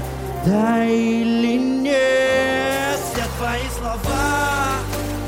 Да 0.43 0.83
или 0.85 1.57
нет 1.59 2.97
Все 3.13 3.23
твои 3.37 3.69
слова 3.77 4.79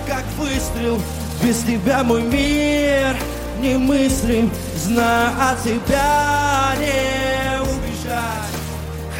как 0.07 0.23
выстрел 0.39 0.99
Без 1.43 1.59
тебя 1.59 2.03
мой 2.03 2.23
мир 2.23 3.15
немыслим 3.59 4.49
Знаю 4.75 5.29
от 5.39 5.61
тебя 5.61 6.73
не 6.79 7.61
убежать. 7.61 8.55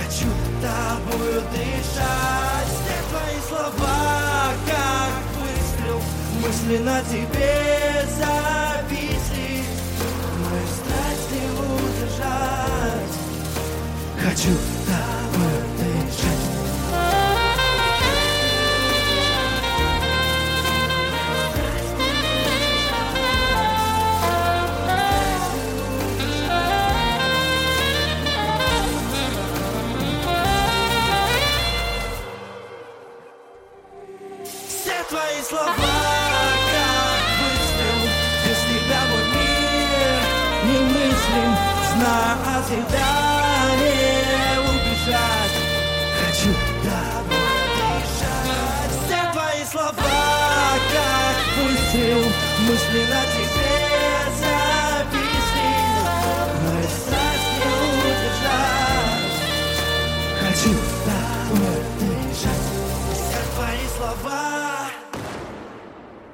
Хочу 0.02 0.30
тобою 0.64 1.44
дышать 1.52 2.72
Все 2.72 2.96
твои 3.12 3.38
слова 3.48 4.01
Мысли 6.52 6.80
на 6.80 7.00
тебе 7.04 8.06
зависли 8.20 9.64
Мою 10.38 10.68
страсть 10.68 11.32
не 11.32 11.48
удержать. 11.62 13.16
Хочу 14.22 14.54
тобою 14.86 15.64
дышать 15.78 16.52
твои 35.10 35.42
слова, 35.44 36.01
Тебя 42.72 43.12
не 43.76 44.60
убежать. 44.62 45.56
Хочу 46.18 46.52
дышать 47.74 48.94
Все 49.06 49.20
твои 49.34 49.64
слова, 49.70 49.94
как 50.94 51.38
выстрел 51.58 52.24
Мысли 52.62 53.02
на 53.12 53.22
тебе 53.34 53.76
записи. 54.40 55.70
Мою 56.64 56.88
страсть 56.88 57.52
не 57.60 57.72
удержать. 57.92 59.38
Хочу 60.40 60.72
тобой 61.04 61.80
дышать 62.00 62.68
Все 63.12 63.42
твои 63.54 63.86
слова. 63.98 64.88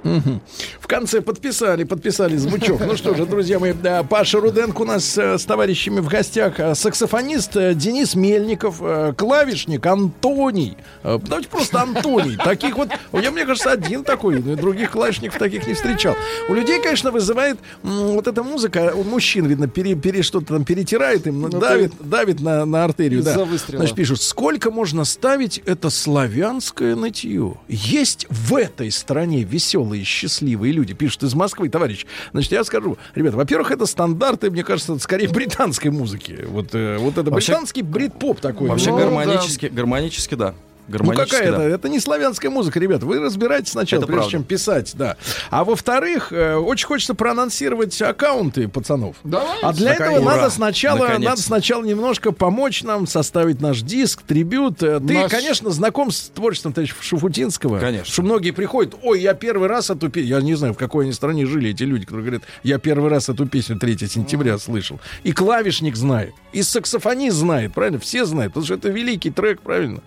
Мгм. 0.04 0.40
В 0.88 0.90
конце 0.90 1.20
подписали, 1.20 1.84
подписали 1.84 2.38
звучок. 2.38 2.80
Ну 2.80 2.96
что 2.96 3.14
же, 3.14 3.26
друзья 3.26 3.60
мои, 3.60 3.74
да, 3.74 4.04
Паша 4.04 4.40
Руденко 4.40 4.84
у 4.84 4.86
нас 4.86 5.18
э, 5.18 5.38
с 5.38 5.44
товарищами 5.44 6.00
в 6.00 6.08
гостях. 6.08 6.62
А, 6.62 6.76
Саксофонист 6.76 7.58
э, 7.58 7.74
Денис 7.74 8.16
Мельников, 8.16 8.78
э, 8.80 9.14
клавишник 9.18 9.86
Антоний. 9.86 10.78
Э, 11.04 11.20
Давайте 11.28 11.50
просто 11.50 11.82
Антоний. 11.82 12.38
Таких 12.38 12.78
вот, 12.78 12.88
я, 13.12 13.32
мне 13.32 13.46
кажется, 13.46 13.70
один 13.74 14.06
такой, 14.06 14.40
но 14.42 14.54
и 14.54 14.56
других 14.56 14.92
клавишников 14.92 15.38
таких 15.38 15.68
не 15.68 15.74
встречал. 15.74 16.16
У 16.48 16.54
людей, 16.54 16.82
конечно, 16.82 17.12
вызывает 17.12 17.58
м, 17.84 18.14
вот 18.14 18.26
эта 18.30 18.42
музыка, 18.42 18.94
у 18.96 19.04
мужчин, 19.04 19.46
видно, 19.46 19.68
пере, 19.68 19.94
пере- 19.96 20.22
что-то 20.24 20.54
там 20.54 20.64
перетирает 20.64 21.28
им, 21.28 21.42
Ну, 21.42 21.50
давит, 21.50 21.92
давит 22.00 22.40
на, 22.40 22.64
на 22.66 22.86
артерию. 22.86 23.24
Да. 23.24 23.46
Значит, 23.68 23.94
пишут, 23.98 24.22
сколько 24.22 24.72
можно 24.72 25.04
ставить 25.04 25.58
это 25.66 25.90
славянское 25.90 26.96
нытье? 26.96 27.56
Есть 27.68 28.26
в 28.30 28.56
этой 28.56 28.90
стране 28.90 29.44
веселые, 29.44 30.06
счастливые 30.06 30.77
люди, 30.78 30.94
пишут 30.94 31.24
из 31.24 31.34
Москвы, 31.34 31.68
товарищ. 31.70 32.06
Значит, 32.32 32.52
я 32.52 32.64
скажу, 32.64 32.98
ребята, 33.16 33.36
во-первых, 33.38 33.72
это 33.72 33.86
стандарты, 33.86 34.50
мне 34.52 34.64
кажется, 34.64 34.98
скорее 35.00 35.28
британской 35.34 35.92
музыки. 35.92 36.46
Вот, 36.48 36.70
э, 36.74 36.98
вот 37.00 37.18
это 37.18 37.30
Вообще- 37.32 37.52
британский 37.54 37.82
брит-поп 37.82 38.40
такой. 38.40 38.70
Вообще 38.70 38.92
Ну, 38.92 38.98
гармонически, 38.98 39.66
гармонически, 39.66 40.36
да. 40.36 40.54
Ну 40.88 40.94
Гармонически, 40.94 41.30
какая 41.32 41.52
да. 41.52 41.64
это? 41.66 41.76
Это 41.76 41.90
не 41.90 42.00
славянская 42.00 42.50
музыка, 42.52 42.80
ребят. 42.80 43.04
Вы 43.04 43.20
разбирайтесь 43.20 43.72
сначала, 43.72 44.00
Это 44.02 44.08
прежде 44.08 44.22
правда. 44.22 44.32
чем 44.32 44.44
писать, 44.44 44.92
да. 44.96 45.18
А 45.50 45.64
во-вторых, 45.64 46.32
э, 46.32 46.56
очень 46.56 46.88
хочется 46.88 47.14
проанонсировать 47.14 48.02
аккаунты 48.02 48.68
пацанов. 48.68 49.16
Давай. 49.24 49.60
А 49.62 49.74
для 49.74 49.94
этого 49.94 50.20
Ура. 50.20 50.36
надо 50.38 50.50
сначала, 50.50 51.00
Наконец-то. 51.00 51.30
надо 51.30 51.42
сначала 51.42 51.84
немножко 51.84 52.32
помочь 52.32 52.84
нам 52.84 53.08
составить 53.08 53.62
наш 53.62 53.82
диск, 53.82 54.22
трибют. 54.24 54.82
Э, 54.84 55.00
Ты, 55.00 55.14
Наш- 55.14 55.32
конечно, 55.32 55.70
знаком 55.72 56.12
с 56.12 56.30
творчеством 56.34 56.74
товарища 56.74 56.96
Шуфутинского. 57.02 57.80
Конечно. 57.80 58.12
Что 58.12 58.22
многие 58.22 58.52
приходят, 58.52 58.96
ой, 59.04 59.22
я 59.22 59.34
первый 59.34 59.68
раз 59.68 59.90
эту 59.90 60.10
песню, 60.10 60.30
я 60.38 60.42
не 60.42 60.56
знаю, 60.56 60.74
в 60.74 60.78
какой 60.78 61.06
они 61.06 61.14
стране 61.14 61.46
жили 61.46 61.72
эти 61.72 61.84
люди, 61.84 62.06
которые 62.06 62.26
говорят, 62.26 62.44
я 62.64 62.78
первый 62.80 63.10
раз 63.10 63.30
эту 63.30 63.46
песню 63.46 63.78
3 63.78 64.08
сентября 64.08 64.58
слышал. 64.58 65.00
И 65.24 65.32
клавишник 65.32 65.96
знает, 65.96 66.34
и 66.54 66.62
саксофонист 66.64 67.36
знает, 67.36 67.74
правильно? 67.74 68.00
Все 68.00 68.26
знают, 68.26 68.54
потому 68.54 68.66
что 68.66 68.76
это 68.76 68.90
великий 68.90 69.32
трек, 69.32 69.62
правильно? 69.62 70.02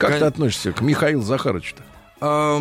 Как 0.00 0.10
Кон- 0.12 0.18
ты 0.18 0.24
относишься 0.24 0.72
к 0.72 0.80
Михаилу 0.80 1.22
Захаровичу-то? 1.22 1.82
Да 2.22 2.58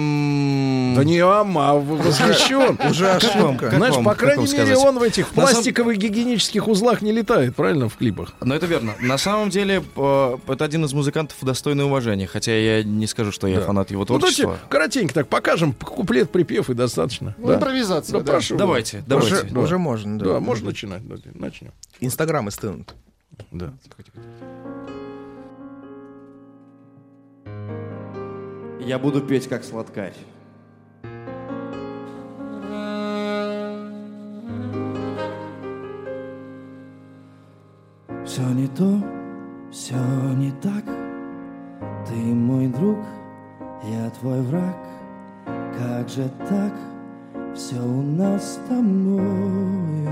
не 1.04 1.20
ам, 1.20 1.58
а 1.58 1.74
восхищен. 1.74 2.78
Уже 2.90 3.10
ошибка. 3.12 3.56
как 3.70 3.74
Знаешь, 3.76 3.96
вам- 3.96 4.06
по 4.06 4.16
крайней 4.16 4.44
мере, 4.46 4.58
сказать? 4.66 4.78
он 4.78 5.00
в 5.00 5.02
этих 5.04 5.28
пластиковых 5.30 5.98
гигиенических 5.98 6.68
узлах 6.68 7.02
не 7.02 7.12
летает, 7.12 7.56
правильно, 7.56 7.90
в 7.90 7.96
клипах? 7.98 8.34
Но 8.42 8.56
это 8.56 8.66
верно. 8.68 8.94
На 9.02 9.18
самом 9.18 9.50
деле, 9.50 9.84
э, 9.98 10.38
это 10.48 10.64
один 10.66 10.86
из 10.86 10.94
музыкантов 10.94 11.38
достойный 11.42 11.86
уважения. 11.86 12.26
Хотя 12.28 12.54
я 12.58 12.84
не 12.84 13.06
скажу, 13.08 13.32
что 13.34 13.48
я 13.48 13.60
Да. 13.60 13.66
фанат 13.66 13.92
его 13.92 14.02
Ну, 14.08 14.18
давайте 14.18 14.44
творчества. 14.44 14.68
коротенько 14.70 15.14
так 15.14 15.28
покажем, 15.28 15.74
куплет, 15.74 16.30
припев 16.32 16.70
и 16.70 16.74
достаточно. 16.74 17.36
Ну, 17.38 17.48
да? 17.48 17.56
импровизация, 17.56 18.14
Да, 18.14 18.20
да. 18.24 18.32
прошу. 18.32 18.56
Давайте, 18.58 18.98
Да. 19.00 19.18
давайте. 19.18 19.36
Уже, 19.48 19.60
уже 19.60 19.78
можно, 19.78 20.20
да. 20.20 20.26
Да, 20.26 20.40
можно 20.40 20.68
начинать. 20.68 21.02
Начнем. 21.36 21.72
Инстаграмы 22.00 22.52
стынут. 22.52 22.94
Да. 23.52 23.74
Я 28.80 28.98
буду 28.98 29.22
петь 29.22 29.48
как 29.48 29.64
сладкарь. 29.64 30.16
Все 38.26 38.42
не 38.54 38.68
то, 38.68 39.04
все 39.72 39.96
не 40.36 40.52
так. 40.62 40.86
Ты 42.08 42.16
мой 42.16 42.68
друг, 42.68 43.00
я 43.84 44.10
твой 44.12 44.42
враг. 44.42 44.78
Как 45.78 46.10
же 46.10 46.30
так? 46.48 46.74
Все 47.56 47.76
у 47.76 48.02
нас 48.02 48.54
с 48.54 48.60
тобой. 48.70 50.08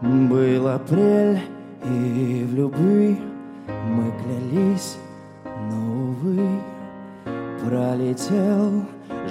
Был 0.00 0.68
апрель, 0.68 1.40
и 1.84 2.46
в 2.48 2.54
любви 2.54 3.18
мы 3.66 4.12
клялись, 4.22 4.96
но, 5.44 5.87
пролетел 7.68 8.82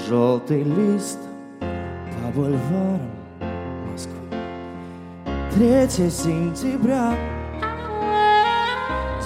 желтый 0.07 0.61
лист 0.61 1.17
по 1.59 2.31
бульварам 2.35 3.09
Москвы. 3.91 4.13
3 5.55 5.89
сентября, 6.11 7.13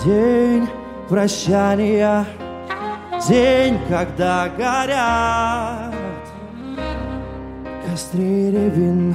день 0.05 0.65
прощания, 1.09 2.25
день, 3.27 3.77
когда 3.89 4.47
горят 4.57 5.93
костры 7.85 8.51
рябин, 8.51 9.13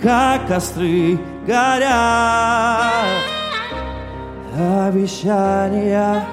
как 0.00 0.46
костры 0.46 1.18
горят. 1.46 2.94
Обещания 4.58 6.24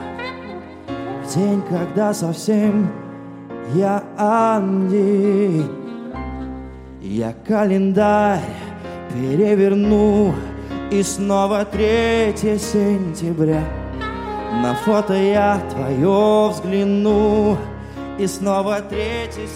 день, 1.36 1.62
когда 1.70 2.14
совсем 2.14 2.90
я 3.74 4.04
Анди. 4.18 5.64
Я 7.02 7.34
календарь 7.48 8.40
переверну 9.14 10.34
и 10.92 11.04
снова 11.04 11.66
3 11.66 12.34
сентября. 12.36 13.64
На 14.62 14.74
фото 14.74 15.14
я 15.14 15.62
твое 15.72 16.50
взгляну 16.50 17.58
и 18.18 18.28
снова 18.28 18.82
3 18.82 18.98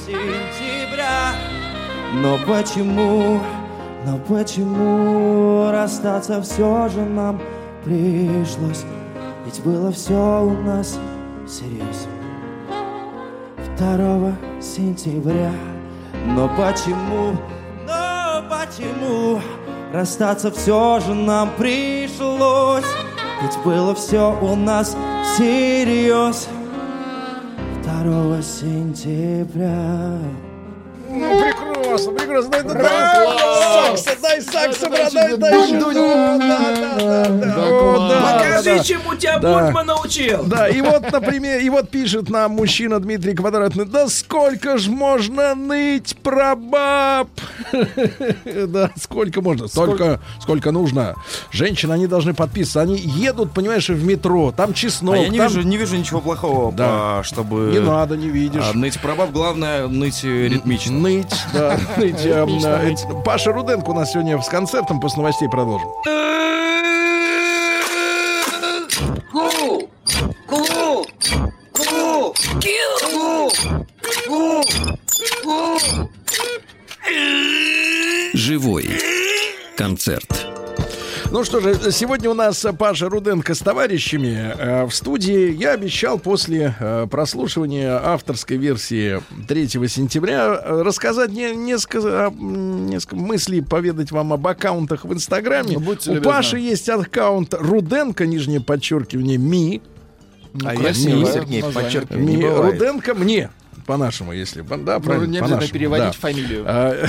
сентября. 0.06 1.31
Но 2.22 2.38
почему, 2.45 3.39
но 4.06 4.18
почему 4.27 5.72
расстаться 5.72 6.41
все 6.41 6.89
же 6.89 7.02
нам 7.02 7.41
пришлось? 7.84 8.84
Ведь 9.45 9.64
было 9.64 9.91
все 9.91 10.43
у 10.43 10.53
нас 10.64 10.99
всерьез. 11.52 12.07
2 13.78 14.61
сентября. 14.61 15.52
Но 16.28 16.48
почему, 16.49 17.36
но 17.86 18.44
почему 18.49 19.41
расстаться 19.91 20.49
все 20.52 20.99
же 21.02 21.14
нам 21.14 21.49
пришлось? 21.57 22.86
Ведь 23.41 23.57
было 23.65 23.94
все 23.95 24.38
у 24.41 24.56
нас 24.56 24.95
всерьез. 25.26 26.48
2 27.84 28.41
сентября. 28.41 30.19
Прекрасно, 31.91 32.11
прекрасно. 32.13 32.51
Дай, 32.51 32.63
дай, 32.63 33.26
Класс! 33.26 34.03
сакса, 34.03 34.22
дай 34.22 34.41
сакса, 34.41 34.85
Это 34.85 34.89
брат, 34.89 35.11
значит, 35.11 35.39
дай. 35.39 35.93
Да, 35.93 36.38
да, 36.38 36.38
да, 36.38 36.97
да, 36.97 37.26
Да, 37.27 38.09
да, 38.09 38.39
Покажи, 38.39 38.77
да. 38.77 38.84
чему 38.84 39.15
тебя 39.15 39.39
Да. 39.39 39.63
Бульман 39.65 39.85
научил. 39.88 40.43
Да, 40.43 40.69
и 40.69 40.81
вот, 40.81 41.11
например, 41.11 41.59
и 41.59 41.69
вот 41.69 41.89
пишет 41.89 42.30
нам 42.30 42.51
мужчина 42.51 42.99
Дмитрий 42.99 43.34
Квадратный, 43.35 43.85
да 43.85 44.07
сколько 44.07 44.77
ж 44.77 44.88
можно 44.88 45.53
ныть 45.55 46.15
про 46.23 46.55
баб? 46.55 47.27
Да, 48.68 48.91
сколько 49.01 49.41
можно? 49.41 49.68
Столько, 49.68 50.19
сколько 50.39 50.72
нужно. 50.72 51.15
Женщины, 51.51 51.93
они 51.93 52.07
должны 52.07 52.34
подписываться. 52.34 52.81
Они 52.81 52.95
едут, 52.97 53.51
понимаешь, 53.51 53.89
в 53.89 54.03
метро, 54.05 54.51
там 54.55 54.73
чеснок. 54.73 55.15
А 55.15 55.18
я 55.18 55.30
не 55.30 55.38
там- 55.38 55.47
вижу, 55.47 55.61
не 55.68 55.77
вижу 55.77 55.95
ничего 55.97 56.22
плохого, 56.22 56.72
Да. 56.72 56.85
а, 57.19 57.23
чтобы... 57.23 57.69
Не 57.72 57.80
надо, 57.80 58.15
не 58.15 58.30
видишь. 58.30 58.63
а, 58.63 58.77
ныть 58.77 58.99
про 58.99 59.15
баб, 59.15 59.31
главное 59.31 59.88
ныть 59.88 60.22
э, 60.23 60.47
ритмично. 60.47 60.91
Ныть, 60.99 61.34
да, 61.53 61.77
ныть. 61.97 63.05
Паша 63.25 63.51
Руденко 63.51 63.89
у 63.89 63.93
нас 63.93 64.11
сегодня 64.11 64.41
с 64.41 64.47
концертом, 64.47 64.99
после 64.99 65.21
новостей 65.21 65.49
продолжим. 65.49 65.89
Ку! 69.31 69.89
Ку! 70.47 71.05
Ку! 71.73 72.33
Ку! 73.07 73.51
Ку! 74.27 74.63
Ку! 75.43 75.79
Живой 78.33 78.89
концерт. 79.77 80.60
Ну 81.31 81.45
что 81.45 81.61
же, 81.61 81.93
сегодня 81.93 82.29
у 82.29 82.33
нас 82.33 82.65
Паша 82.77 83.07
Руденко 83.07 83.55
с 83.55 83.59
товарищами 83.59 84.53
э, 84.57 84.85
в 84.85 84.91
студии. 84.91 85.53
Я 85.53 85.71
обещал 85.71 86.19
после 86.19 86.75
э, 86.77 87.07
прослушивания 87.09 88.01
авторской 88.03 88.57
версии 88.57 89.21
3 89.47 89.69
сентября 89.87 90.61
э, 90.61 90.81
рассказать 90.81 91.31
не- 91.31 91.55
несколько, 91.55 92.27
а, 92.27 92.31
несколько 92.31 93.15
мыслей, 93.15 93.61
поведать 93.61 94.11
вам 94.11 94.33
об 94.33 94.45
аккаунтах 94.45 95.05
в 95.05 95.13
Инстаграме. 95.13 95.75
Ну, 95.75 95.79
будьте 95.79 96.11
У 96.11 96.15
любезны. 96.15 96.33
Паши 96.33 96.59
есть 96.59 96.89
аккаунт 96.89 97.53
Руденко, 97.53 98.25
нижнее 98.25 98.59
подчеркивание, 98.59 99.37
ми. 99.37 99.81
А 100.65 100.73
я 100.73 100.79
красивое 100.81 101.31
Сергей, 101.31 101.63
подчеркиваю, 101.63 102.25
не 102.25 102.35
ми 102.35 102.43
бывает. 102.43 102.73
Руденко 102.73 103.13
мне. 103.15 103.49
По-нашему, 103.85 104.31
если... 104.34 104.61
Да, 104.61 104.77
Ну, 104.77 105.02
правильно, 105.02 105.26
не 105.31 105.38
обязательно 105.39 105.48
по-нашему, 105.57 105.73
переводить 105.73 106.06
да. 106.06 106.11
фамилию. 106.11 106.64
А, 106.68 107.06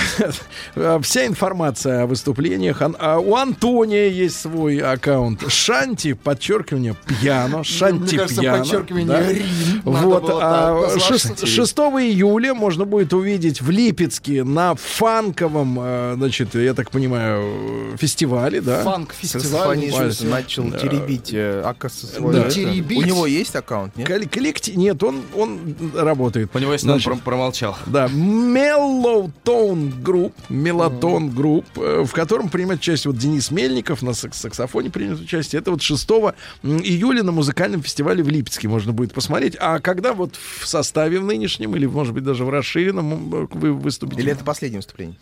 а, 0.77 1.01
Вся 1.03 1.27
информация 1.27 2.03
о 2.03 2.07
выступлениях. 2.07 2.79
А 2.81 3.19
У 3.19 3.35
Антония 3.37 4.09
есть 4.09 4.41
свой 4.41 4.79
аккаунт. 4.79 5.51
Шанти, 5.51 6.15
подчеркивание, 6.15 6.97
пьяно. 7.07 7.63
Шанти 7.65 7.99
Ну, 8.01 8.07
Мне 8.07 8.19
кажется, 8.19 8.41
пьяно. 8.41 8.59
подчеркивание 8.59 9.07
да. 9.07 9.29
Рим. 9.33 9.47
Вот. 9.85 10.23
было 10.23 10.39
а, 10.43 10.83
так 10.89 10.95
назвать. 10.95 11.21
шест- 11.23 11.47
6 11.47 11.77
июля 11.79 12.55
можно 12.55 12.85
будет 12.85 13.13
увидеть 13.13 13.61
в 13.61 13.71
Липецке 13.71 14.45
на 14.45 14.75
фанковом, 14.75 15.79
э, 15.81 16.15
значит, 16.17 16.55
я 16.55 16.75
так 16.75 16.91
понимаю, 16.91 17.97
фестивале, 17.99 18.61
да? 18.61 18.83
Фанк-фестиваль. 18.83 19.79
Начал 20.23 20.65
Да. 20.65 20.79
теребить 20.79 21.31
э, 21.33 21.75
свой. 21.89 22.35
Да. 22.35 22.51
Теребить? 22.51 22.99
У 22.99 23.03
него 23.03 23.27
есть 23.27 23.55
аккаунт, 23.57 23.97
нет? 23.97 24.07
Кол- 24.09 24.29
Коллектив... 24.31 24.77
Нет, 24.77 25.03
он, 25.03 25.23
он 25.37 25.75
работает. 25.95 26.51
По 26.53 26.59
него, 26.59 26.73
он 26.73 26.79
Значит, 26.79 27.07
пром- 27.07 27.21
промолчал. 27.21 27.77
Да, 27.87 28.09
Mellowtone 28.09 30.03
Group, 30.03 30.33
Mellowtone 30.49 31.31
Group, 31.31 31.65
э, 31.77 32.05
в 32.07 32.13
котором 32.13 32.49
примет 32.49 32.79
участие 32.81 33.11
вот 33.13 33.21
Денис 33.21 33.51
Мельников 33.51 34.03
на 34.03 34.11
сакс- 34.11 34.35
саксофоне 34.39 34.91
примет 34.91 35.21
участие. 35.21 35.61
Это 35.61 35.71
вот 35.71 35.83
6 35.83 36.35
м, 36.63 36.79
июля 36.81 37.23
на 37.23 37.33
музыкальном 37.33 37.83
фестивале 37.83 38.23
в 38.23 38.29
Липецке 38.29 38.69
можно 38.69 38.93
будет 38.93 39.15
посмотреть. 39.15 39.57
А 39.61 39.79
когда 39.81 40.13
вот 40.13 40.35
в 40.37 40.67
составе 40.67 41.19
в 41.21 41.25
нынешнем 41.25 41.75
или, 41.77 41.87
может 41.87 42.13
быть, 42.15 42.25
даже 42.25 42.45
в 42.45 42.51
расширенном 42.51 43.13
м, 43.35 43.49
вы 43.53 43.73
выступите? 43.73 44.21
Или 44.23 44.33
это 44.33 44.45
последнее 44.45 44.79
выступление? 44.81 45.17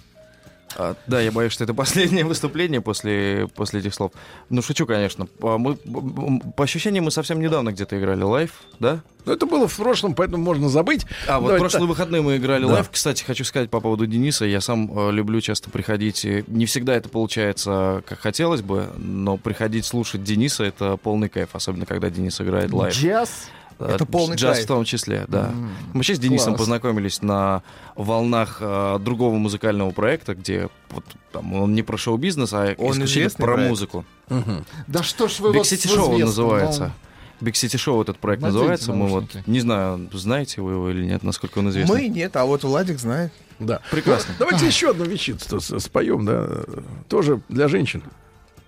А, 0.77 0.95
да, 1.07 1.21
я 1.21 1.33
боюсь, 1.33 1.53
что 1.53 1.65
это 1.65 1.75
последнее 1.75 2.25
выступление 2.25 2.81
после, 2.81 3.49
после 3.55 3.81
этих 3.81 3.95
слов. 3.95 4.13
Ну, 4.49 4.63
шучу, 4.63 4.87
конечно. 4.87 5.27
А 5.43 5.59
Мы, 5.59 5.77
по 5.77 6.65
ощущениям, 6.65 7.05
мы 7.05 7.11
совсем 7.11 7.41
недавно 7.41 7.73
где-то 7.73 7.99
играли 7.99 8.23
live, 8.23 8.53
да? 8.79 9.01
Ну, 9.27 9.33
это 9.33 9.47
было 9.47 9.69
в 9.69 9.77
прошлом, 9.77 10.15
поэтому 10.15 10.43
можно 10.43 10.69
забыть. 10.69 11.05
А, 11.27 11.39
вот 11.41 11.49
Давайте 11.49 11.63
прошлые 11.65 11.83
так. 11.83 11.89
выходные 11.91 12.23
мы 12.23 12.37
играли 12.37 12.63
Да. 12.65 12.73
live. 12.75 12.91
Кстати, 12.91 13.23
хочу 13.23 13.45
сказать 13.45 13.69
по 13.69 13.81
поводу 13.81 14.07
Дениса. 14.07 14.45
Я 14.47 14.61
сам 14.61 14.91
э, 14.97 15.11
люблю 15.13 15.41
часто 15.41 15.69
приходить. 15.71 16.25
и 16.25 16.45
Не 16.47 16.67
всегда 16.67 16.95
это 16.95 17.09
получается, 17.09 18.03
как 18.07 18.21
хотелось 18.21 18.63
бы, 18.63 18.89
но 18.97 19.37
приходить 19.37 19.85
слушать 19.85 20.23
Дениса— 20.23 20.65
это 20.65 20.97
полный 20.97 21.29
кайф, 21.29 21.51
особенно 21.53 21.85
когда 21.85 22.09
Денис 22.11 22.41
играет 22.41 22.73
live. 22.73 22.95
Джаз. 22.95 23.29
Э, 23.29 23.60
Это 23.87 24.07
полный 24.07 24.37
Джаз 24.37 24.57
кайф. 24.57 24.65
в 24.65 24.69
том 24.69 24.85
числе, 24.85 25.25
да. 25.29 25.49
М, 25.49 25.71
Мы 25.89 25.95
вообще 25.95 26.15
с 26.15 26.19
Денисом 26.19 26.49
класс. 26.55 26.61
познакомились 26.61 27.23
на 27.23 27.63
волнах 27.97 28.59
э, 28.61 28.99
другого 29.01 29.35
музыкального 29.37 29.91
проекта, 29.91 30.35
где 30.35 30.69
вот, 30.91 31.05
там, 31.33 31.53
он 31.55 31.75
не 31.75 31.83
про 31.83 31.97
шоу-бизнес, 31.97 32.53
а 32.53 32.75
Он 32.79 32.93
исключительно 32.93 33.31
про 33.37 33.55
проект? 33.55 33.69
музыку. 33.71 34.05
Мгм. 34.29 34.65
Да 34.87 35.03
что 35.03 35.29
ж 35.29 35.41
вы 35.41 35.51
Big 35.51 35.59
вот 35.59 35.67
City 35.67 35.89
в 35.89 35.93
Show 35.93 35.99
он 36.01 36.05
известном, 36.15 36.27
называется. 36.27 36.93
Big 37.41 37.53
City 37.53 37.77
Show 37.77 38.03
этот 38.03 38.19
проект 38.19 38.43
Наденьте 38.43 38.59
называется. 38.59 38.93
Мы 38.93 39.07
вот, 39.09 39.25
не 39.47 39.61
знаю, 39.61 40.09
знаете 40.13 40.61
вы 40.61 40.73
его 40.73 40.91
или 40.91 41.05
нет, 41.07 41.23
насколько 41.23 41.59
он 41.61 41.71
известен. 41.71 41.95
Мы 41.95 42.09
нет, 42.09 42.37
а 42.37 42.45
вот 42.45 42.65
Владик 42.65 42.99
знает. 42.99 43.33
Да. 43.59 43.81
Прекрасно. 43.91 44.35
Ну, 44.39 44.45
давайте 44.47 44.67
еще 44.67 44.91
одну 44.91 45.05
вещицу 45.05 45.61
споем, 45.81 46.25
да. 46.27 46.47
Тоже 47.09 47.41
для 47.49 47.69
женщин. 47.69 48.03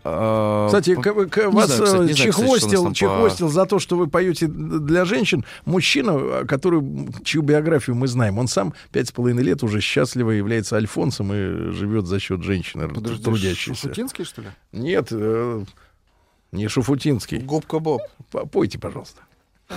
А, 0.05 0.67
Кстати, 0.67 0.97
по- 0.97 1.03
к- 1.27 1.51
вас 1.51 1.67
знаю, 1.67 1.83
кстати, 1.85 2.03
э, 2.03 2.07
не 2.07 2.13
знаю, 2.13 2.15
кстати, 2.15 2.23
чехвостил, 2.45 2.85
по- 2.89 2.95
чехвостил 2.95 3.49
за 3.49 3.67
то, 3.67 3.79
что 3.79 3.97
вы 3.97 4.09
поете 4.09 4.49
для 4.49 5.05
женщин. 5.05 5.45
Мужчина, 5.65 6.45
который, 6.47 6.83
чью 7.25 7.43
биографию 7.43 7.95
мы 7.95 8.09
знаем, 8.09 8.39
он 8.39 8.49
сам 8.49 8.75
пять 8.91 9.09
с 9.09 9.13
половиной 9.13 9.45
лет 9.45 9.63
уже 9.63 9.81
счастливо 9.81 10.33
является 10.33 10.77
альфонсом 10.77 11.33
и 11.33 11.71
живет 11.73 12.07
за 12.07 12.19
счет 12.19 12.43
женщины 12.43 12.89
Подожди, 12.89 13.23
трудящейся. 13.23 13.83
Шуфутинский, 13.83 14.25
что 14.25 14.43
ли? 14.43 14.49
Нет, 14.73 15.09
э, 15.13 15.65
не 16.51 16.69
Шуфутинский. 16.69 17.39
Губка 17.39 17.79
Боб. 17.79 18.03
Пойте, 18.51 18.79
пожалуйста. 18.79 19.21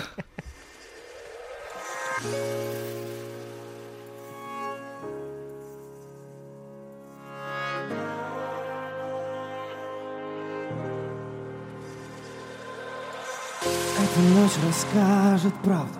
Эта 14.15 14.23
ночь 14.23 14.53
расскажет 14.65 15.53
правду, 15.61 15.99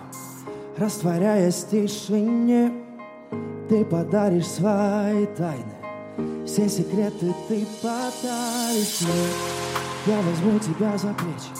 растворяясь 0.78 1.56
в 1.56 1.68
тишине. 1.68 2.72
Ты 3.68 3.84
подаришь 3.84 4.46
свои 4.46 5.26
тайны, 5.36 5.74
все 6.46 6.66
секреты 6.66 7.34
ты 7.46 7.66
подаришь 7.82 9.02
мне. 9.02 9.26
Я 10.06 10.22
возьму 10.22 10.58
тебя 10.58 10.96
за 10.96 11.12
плечи, 11.12 11.50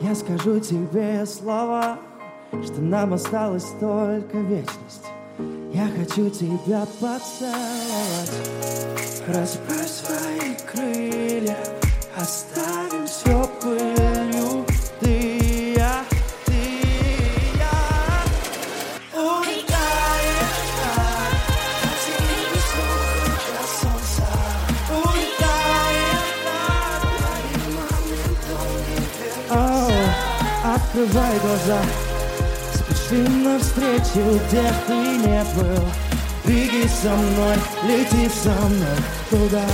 я 0.00 0.16
скажу 0.16 0.58
тебе 0.58 1.24
слова, 1.26 1.98
что 2.64 2.80
нам 2.80 3.14
осталась 3.14 3.66
только 3.78 4.38
вечность. 4.38 5.04
Я 5.72 5.88
хочу 5.96 6.28
тебя 6.28 6.86
поцеловать. 6.98 8.32
Расправь 9.28 9.88
свои 9.88 10.56
крылья, 10.66 11.56
оставим 12.16 13.06
все. 13.06 13.48
Ты 13.62 14.23
Открывай 30.94 31.40
глаза, 31.40 31.82
спеши 32.72 33.28
навстречу, 33.28 34.38
где 34.46 34.72
ты 34.86 34.94
не 34.94 35.44
был. 35.56 35.84
Беги 36.44 36.86
со 36.86 37.10
мной, 37.10 37.56
лети 37.82 38.30
со 38.32 38.52
мной 38.52 38.96
туда, 39.28 39.64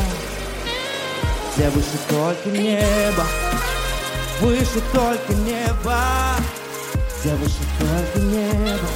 где 1.55 1.69
выше 1.69 1.99
только 2.09 2.49
небо, 2.49 3.27
выше 4.41 4.81
только 4.95 5.35
небо, 5.35 6.01
где 7.21 7.35
выше 7.35 7.65
только 7.79 8.19
небо. 8.21 8.89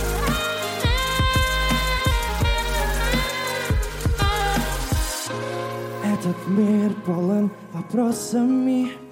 Этот 6.02 6.48
мир 6.48 6.90
полон 7.04 7.50
вопросами. 7.74 9.03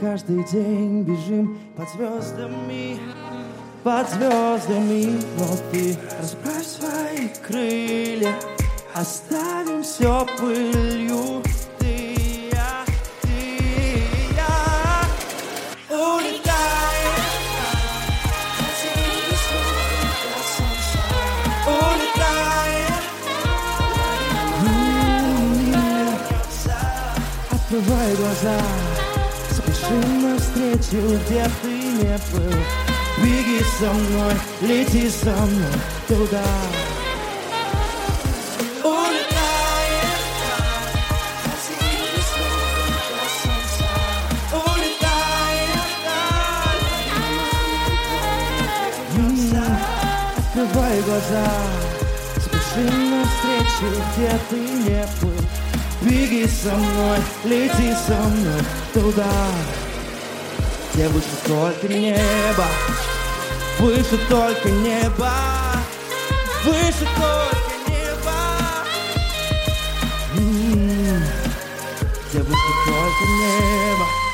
Каждый 0.00 0.44
день 0.44 1.02
бежим 1.02 1.58
под 1.76 1.88
звездами, 1.90 2.98
под 3.82 4.08
звездами. 4.10 5.20
Но 5.38 5.56
ты 5.70 5.96
расправь 6.20 6.66
свои 6.66 7.28
крылья, 7.46 8.34
оставим 8.94 9.82
все 9.82 10.26
пылью. 10.38 11.42
Открывай 27.86 28.16
глаза, 28.16 28.58
спеши 29.48 29.94
навстречу, 29.94 31.20
где 31.24 31.48
ты 31.62 31.68
не 31.68 32.18
был. 32.32 32.52
Беги 33.22 33.62
со 33.78 33.92
мной, 33.92 34.34
лети 34.60 35.08
со 35.08 35.30
мной 35.30 35.72
туда. 36.08 36.42
Открывай 50.48 51.02
глаза, 51.02 51.52
спеши 52.40 52.90
навстречу, 52.90 54.02
где 54.16 54.38
ты 54.50 54.56
не 54.56 55.06
был. 55.22 55.45
Беги 56.06 56.46
со 56.46 56.72
мной, 56.72 57.18
лети 57.42 57.92
со 58.06 58.14
мной 58.14 58.62
туда, 58.94 59.26
где 60.94 61.08
выше 61.08 61.26
только 61.44 61.88
небо, 61.88 62.64
выше 63.80 64.16
только 64.28 64.70
небо, 64.70 65.32
выше 66.64 67.08
только 67.18 67.90
небо, 67.90 68.38
где 72.30 72.38
выше 72.38 72.72
только 72.86 73.24
небо. 73.40 74.25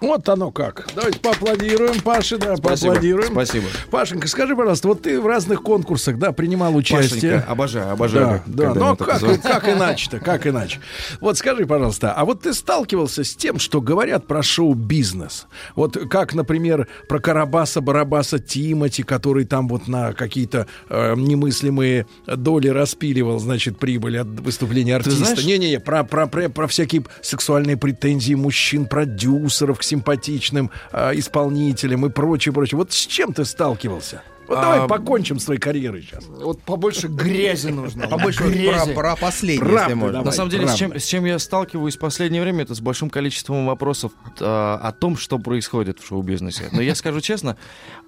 Вот 0.00 0.28
оно 0.28 0.50
как. 0.50 0.88
Давайте 0.94 1.18
поаплодируем, 1.20 2.00
Паше, 2.02 2.36
да, 2.36 2.56
Спасибо, 2.56 2.92
поаплодируем. 2.92 3.32
спасибо. 3.32 3.66
Пашенька, 3.90 4.28
скажи, 4.28 4.54
пожалуйста, 4.54 4.88
вот 4.88 5.02
ты 5.02 5.18
в 5.18 5.26
разных 5.26 5.62
конкурсах, 5.62 6.18
да, 6.18 6.32
принимал 6.32 6.76
участие. 6.76 7.32
Пашенька, 7.36 7.50
обожаю, 7.50 7.90
обожаю, 7.92 8.42
Да, 8.46 8.74
да. 8.74 8.80
Но 8.80 8.96
как, 8.96 9.22
как 9.42 9.68
иначе-то, 9.68 10.18
как 10.20 10.46
иначе? 10.46 10.80
Вот 11.20 11.38
скажи, 11.38 11.64
пожалуйста, 11.64 12.12
а 12.12 12.26
вот 12.26 12.42
ты 12.42 12.52
сталкивался 12.52 13.24
с 13.24 13.34
тем, 13.34 13.58
что 13.58 13.80
говорят 13.80 14.26
про 14.26 14.42
шоу-бизнес? 14.42 15.46
Вот 15.74 15.96
как, 16.10 16.34
например, 16.34 16.88
про 17.08 17.18
Карабаса-Барабаса 17.18 18.38
Тимати, 18.38 19.02
который 19.02 19.46
там 19.46 19.66
вот 19.66 19.88
на 19.88 20.12
какие-то 20.12 20.66
э, 20.90 21.14
немыслимые 21.16 22.06
доли 22.26 22.68
распиливал, 22.68 23.38
значит, 23.38 23.78
прибыль 23.78 24.18
от 24.18 24.26
выступления 24.26 24.96
артиста. 24.96 25.42
Не-не-не, 25.42 25.80
про, 25.80 26.04
про, 26.04 26.26
про, 26.26 26.50
про 26.50 26.66
всякие 26.66 27.04
сексуальные 27.22 27.78
претензии 27.78 28.34
мужчин-продюсеров 28.34 29.78
к 29.78 29.85
симпатичным 29.86 30.70
э, 30.92 31.12
исполнителям 31.18 32.04
и 32.06 32.10
прочее, 32.10 32.52
прочее. 32.52 32.76
Вот 32.78 32.92
с 32.92 33.06
чем 33.06 33.32
ты 33.32 33.44
сталкивался? 33.44 34.22
Вот 34.48 34.60
давай 34.60 34.78
А, 34.78 34.86
покончим 34.86 35.40
с 35.40 35.44
твоей 35.46 35.58
карьерой 35.60 36.02
сейчас. 36.02 36.24
Вот 36.28 36.62
побольше 36.62 37.08
грязи 37.08 37.66
нужно. 37.68 38.06
Побольше 38.08 38.44
Грязи. 38.44 38.92
про, 38.94 39.14
про 39.14 39.16
последнее, 39.16 39.58
Правда, 39.60 39.80
если 39.82 39.94
можно. 39.94 40.12
давай. 40.12 40.26
На 40.26 40.30
самом 40.32 40.50
деле, 40.50 40.68
с 40.68 40.74
чем, 40.74 40.96
с 40.96 41.04
чем 41.04 41.24
я 41.24 41.40
сталкиваюсь 41.40 41.96
в 41.96 41.98
последнее 41.98 42.40
время, 42.42 42.62
это 42.62 42.72
с 42.76 42.80
большим 42.80 43.10
количеством 43.10 43.66
вопросов 43.66 44.12
а, 44.40 44.78
о 44.80 44.92
том, 44.92 45.16
что 45.16 45.40
происходит 45.40 45.98
в 45.98 46.06
шоу-бизнесе. 46.06 46.68
Но 46.70 46.80
я 46.80 46.94
скажу 46.94 47.20
честно, 47.20 47.56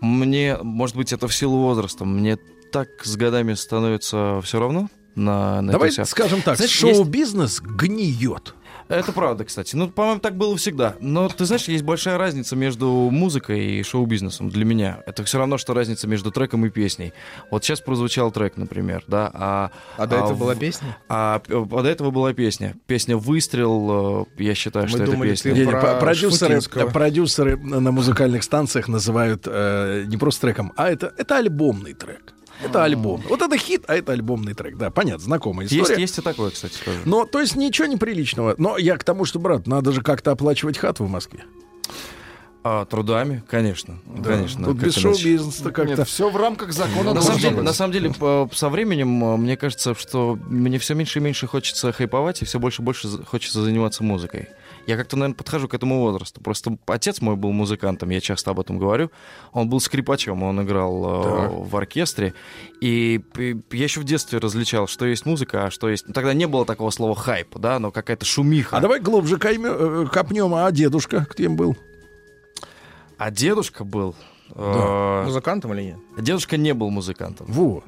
мне, 0.00 0.56
может 0.62 0.94
быть, 0.94 1.12
это 1.12 1.26
в 1.26 1.34
силу 1.34 1.58
возраста, 1.58 2.04
мне 2.04 2.36
так 2.70 2.88
с 3.02 3.16
годами 3.16 3.54
становится 3.54 4.40
все 4.44 4.60
равно 4.60 4.88
на, 5.16 5.60
на 5.60 5.72
Давай 5.72 5.90
скажем 5.90 6.42
так, 6.42 6.56
Знаешь, 6.56 6.70
есть- 6.80 6.96
шоу-бизнес 6.96 7.60
гниет. 7.60 8.54
Это 8.88 9.12
правда, 9.12 9.44
кстати. 9.44 9.76
Ну, 9.76 9.88
по-моему, 9.88 10.20
так 10.20 10.34
было 10.36 10.56
всегда. 10.56 10.94
Но 11.00 11.28
ты 11.28 11.44
знаешь, 11.44 11.68
есть 11.68 11.84
большая 11.84 12.16
разница 12.18 12.56
между 12.56 12.88
музыкой 13.10 13.78
и 13.78 13.82
шоу-бизнесом 13.82 14.48
для 14.48 14.64
меня. 14.64 15.02
Это 15.06 15.24
все 15.24 15.38
равно, 15.38 15.58
что 15.58 15.74
разница 15.74 16.06
между 16.08 16.30
треком 16.30 16.64
и 16.66 16.70
песней. 16.70 17.12
Вот 17.50 17.64
сейчас 17.64 17.80
прозвучал 17.80 18.30
трек, 18.32 18.56
например, 18.56 19.04
да, 19.06 19.30
а... 19.34 19.70
А 19.96 20.06
до 20.06 20.16
этого 20.16 20.32
в- 20.34 20.38
была 20.38 20.54
песня? 20.54 20.96
А, 21.08 21.40
а 21.48 21.82
до 21.82 21.88
этого 21.88 22.10
была 22.10 22.32
песня. 22.32 22.76
Песня 22.86 23.16
«Выстрел», 23.16 24.26
э, 24.38 24.42
я 24.42 24.54
считаю, 24.54 24.86
Мы 24.86 24.90
что 24.90 25.04
думали, 25.04 25.32
это 25.32 25.42
песня. 25.42 25.64
ты 25.64 25.70
про 25.70 25.94
продюсеры, 25.96 26.54
Шуфутинского. 26.54 26.90
продюсеры 26.90 27.56
на 27.58 27.90
музыкальных 27.92 28.42
станциях 28.42 28.88
называют 28.88 29.42
э, 29.46 30.04
не 30.06 30.16
просто 30.16 30.40
треком, 30.42 30.72
а 30.76 30.88
это, 30.90 31.12
это 31.16 31.36
альбомный 31.36 31.92
трек. 31.94 32.34
Это 32.62 32.84
альбом. 32.84 33.22
Вот 33.28 33.40
это 33.42 33.56
хит, 33.56 33.84
а 33.86 33.94
это 33.94 34.12
альбомный 34.12 34.54
трек. 34.54 34.76
Да, 34.76 34.90
понятно, 34.90 35.22
знакомая 35.24 35.66
история. 35.66 35.82
Есть, 35.82 35.98
есть 35.98 36.18
и 36.18 36.22
такое, 36.22 36.50
кстати, 36.50 36.74
тоже. 36.84 36.98
Но, 37.04 37.24
то 37.24 37.40
есть, 37.40 37.56
ничего 37.56 37.86
неприличного. 37.86 38.54
Но 38.58 38.76
я 38.78 38.96
к 38.96 39.04
тому, 39.04 39.24
что, 39.24 39.38
брат, 39.38 39.66
надо 39.66 39.92
же 39.92 40.02
как-то 40.02 40.32
оплачивать 40.32 40.78
хату 40.78 41.04
в 41.04 41.10
Москве. 41.10 41.44
А, 42.64 42.84
трудами, 42.84 43.42
конечно, 43.48 43.98
Да. 44.04 44.30
конечно. 44.32 44.64
Тут 44.66 44.76
без 44.78 44.94
шоу-бизнеса 44.96 45.70
как-то. 45.70 46.04
Все 46.04 46.28
в 46.28 46.36
рамках 46.36 46.72
закона. 46.72 47.14
На 47.14 47.22
самом, 47.22 47.40
деле, 47.40 47.62
на 47.62 47.72
самом 47.72 47.92
деле, 47.92 48.10
по- 48.12 48.50
со 48.52 48.68
временем, 48.68 49.24
э, 49.24 49.36
мне 49.36 49.56
кажется, 49.56 49.94
что 49.94 50.36
мне 50.48 50.78
все 50.80 50.94
меньше 50.94 51.20
и 51.20 51.22
меньше 51.22 51.46
хочется 51.46 51.92
хайповать, 51.92 52.42
и 52.42 52.44
все 52.44 52.58
больше 52.58 52.82
и 52.82 52.84
больше 52.84 53.08
хочется 53.24 53.62
заниматься 53.62 54.02
музыкой. 54.02 54.48
Я 54.88 54.96
как-то, 54.96 55.18
наверное, 55.18 55.36
подхожу 55.36 55.68
к 55.68 55.74
этому 55.74 56.00
возрасту. 56.00 56.40
Просто 56.40 56.78
отец 56.86 57.20
мой 57.20 57.36
был 57.36 57.52
музыкантом, 57.52 58.08
я 58.08 58.22
часто 58.22 58.52
об 58.52 58.58
этом 58.60 58.78
говорю. 58.78 59.10
Он 59.52 59.68
был 59.68 59.80
скрипачом, 59.80 60.42
он 60.42 60.62
играл 60.62 61.04
э, 61.04 61.22
Так. 61.24 61.52
в 61.52 61.76
оркестре. 61.76 62.32
И 62.80 63.20
я 63.70 63.84
еще 63.84 64.00
в 64.00 64.04
детстве 64.04 64.38
различал, 64.38 64.86
что 64.86 65.04
есть 65.04 65.26
музыка, 65.26 65.66
а 65.66 65.70
что 65.70 65.90
есть... 65.90 66.06
ну, 66.08 66.14
Тогда 66.14 66.32
не 66.32 66.46
было 66.46 66.64
такого 66.64 66.88
слова 66.88 67.14
хайп, 67.14 67.58
да, 67.58 67.78
но 67.78 67.90
какая-то 67.90 68.24
шумиха. 68.24 68.78
А 68.78 68.80
давай 68.80 69.00
глубже 69.00 69.36
э, 69.36 70.06
копнем, 70.10 70.54
а 70.54 70.72
дедушка 70.72 71.26
кем 71.36 71.54
был? 71.56 71.76
А 73.18 73.30
дедушка 73.30 73.84
был... 73.84 74.14
Да. 74.56 75.20
э, 75.20 75.24
Музыкантом 75.26 75.74
или 75.74 75.82
нет? 75.82 75.98
Дедушка 76.18 76.56
не 76.56 76.72
был 76.72 76.88
музыкантом. 76.88 77.46
Во. 77.50 77.84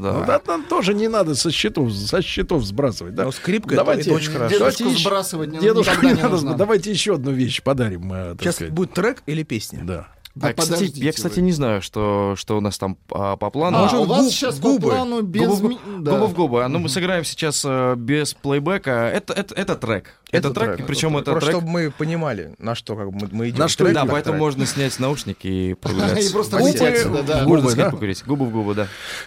Да. 0.00 0.12
Ну, 0.12 0.24
да, 0.26 0.40
нам 0.46 0.62
тоже 0.64 0.94
не 0.94 1.08
надо 1.08 1.34
со 1.34 1.50
счетов, 1.50 1.92
со 1.92 2.22
счетов 2.22 2.64
сбрасывать, 2.64 3.14
да? 3.14 3.24
Но 3.24 3.32
скрипка 3.32 3.74
давайте, 3.76 4.02
это 4.10 4.14
очень 4.14 4.32
хорошо. 4.32 4.58
давайте 4.58 4.78
Дедушку 4.78 4.94
еще- 4.98 5.08
сбрасывать 5.08 5.52
не- 5.52 5.58
дедушку 5.60 6.02
не 6.06 6.12
не 6.12 6.14
надо 6.16 6.28
нужно. 6.30 6.54
Давайте 6.54 6.90
еще 6.90 7.14
одну 7.14 7.30
вещь 7.32 7.62
подарим. 7.62 8.10
э, 8.12 8.36
Сейчас 8.40 8.56
сказать. 8.56 8.72
будет 8.72 8.92
трек 8.94 9.22
или 9.26 9.42
песня? 9.42 9.80
Да. 9.84 10.08
Да 10.36 10.48
А, 10.48 10.52
кстати, 10.54 10.92
я, 10.94 11.12
кстати, 11.12 11.36
вы. 11.40 11.42
не 11.42 11.52
знаю, 11.52 11.82
что, 11.82 12.34
что 12.36 12.56
у 12.56 12.60
нас 12.60 12.78
там 12.78 12.96
а, 13.10 13.36
по 13.36 13.50
плану. 13.50 13.78
А, 13.78 13.80
Может, 13.82 13.98
у 13.98 14.04
вас 14.04 14.26
губ- 14.26 14.30
сейчас 14.30 14.60
губы. 14.60 14.88
по 14.88 14.94
плану 14.94 15.22
без... 15.22 15.48
Губы 15.48 15.76
да. 15.98 16.12
губы 16.12 16.26
в 16.28 16.34
губы. 16.34 16.64
А, 16.64 16.68
Ну, 16.68 16.78
мы 16.78 16.88
сыграем 16.88 17.24
сейчас 17.24 17.64
э, 17.66 17.94
без 17.96 18.34
плейбека. 18.34 19.10
Это, 19.12 19.32
это, 19.32 19.54
это 19.56 19.74
трек. 19.74 20.14
Это, 20.30 20.50
трек, 20.54 20.86
причем 20.86 21.16
это 21.16 21.32
Просто 21.32 21.50
трек. 21.50 21.60
чтобы 21.60 21.68
мы 21.72 21.90
понимали, 21.90 22.54
на 22.58 22.76
что 22.76 22.94
как 22.94 23.10
мы, 23.10 23.28
мы 23.32 23.48
идем. 23.48 23.58
На 23.58 23.66
что 23.68 23.84
Трек 23.84 23.94
Да, 23.94 24.04
поэтому 24.06 24.34
трек. 24.34 24.40
можно 24.40 24.66
снять 24.66 24.96
наушники 25.00 25.48
и 25.48 25.74
прогуляться. 25.80 26.18
И 26.20 26.32
просто 26.32 26.58
Губы- 26.58 26.72
сюда, 26.78 27.22
да. 27.22 27.44
губы, 27.44 27.74
да? 27.74 27.90
Губы 27.90 28.44
в 28.46 28.50
губы, 28.52 28.74
да. 28.74 28.86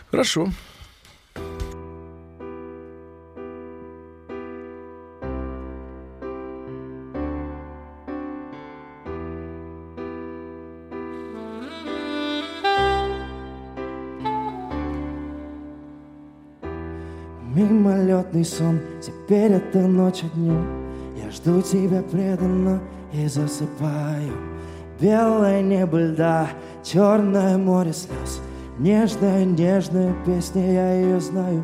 Хорошо. 0.09 0.47
Мимолетный 18.33 18.45
сон, 18.45 18.79
теперь 19.01 19.51
это 19.53 19.79
ночь 19.79 20.21
днем 20.33 20.65
Я 21.23 21.29
жду 21.31 21.61
тебя 21.61 22.01
преданно 22.01 22.81
и 23.13 23.27
засыпаю. 23.27 24.33
Белое 24.99 25.61
небо 25.61 25.99
льда, 25.99 26.47
черное 26.83 27.57
море 27.57 27.93
слез. 27.93 28.41
Нежная, 28.79 29.45
нежная 29.45 30.15
песня, 30.25 30.73
я 30.73 30.93
ее 30.95 31.19
знаю. 31.19 31.63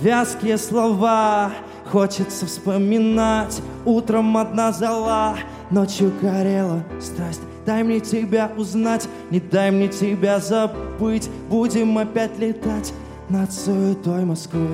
Вязкие 0.00 0.56
слова 0.56 1.50
хочется 1.90 2.46
вспоминать. 2.46 3.60
Утром 3.84 4.36
одна 4.36 4.72
зала, 4.72 5.36
ночью 5.70 6.12
горела 6.22 6.84
страсть. 7.00 7.40
Дай 7.64 7.82
мне 7.82 7.98
тебя 7.98 8.52
узнать, 8.56 9.08
не 9.30 9.40
дай 9.40 9.72
мне 9.72 9.88
тебя 9.88 10.38
забыть. 10.38 11.28
Будем 11.48 11.98
опять 11.98 12.38
летать 12.38 12.92
над 13.28 13.52
суетой 13.52 14.24
Москвы 14.24 14.68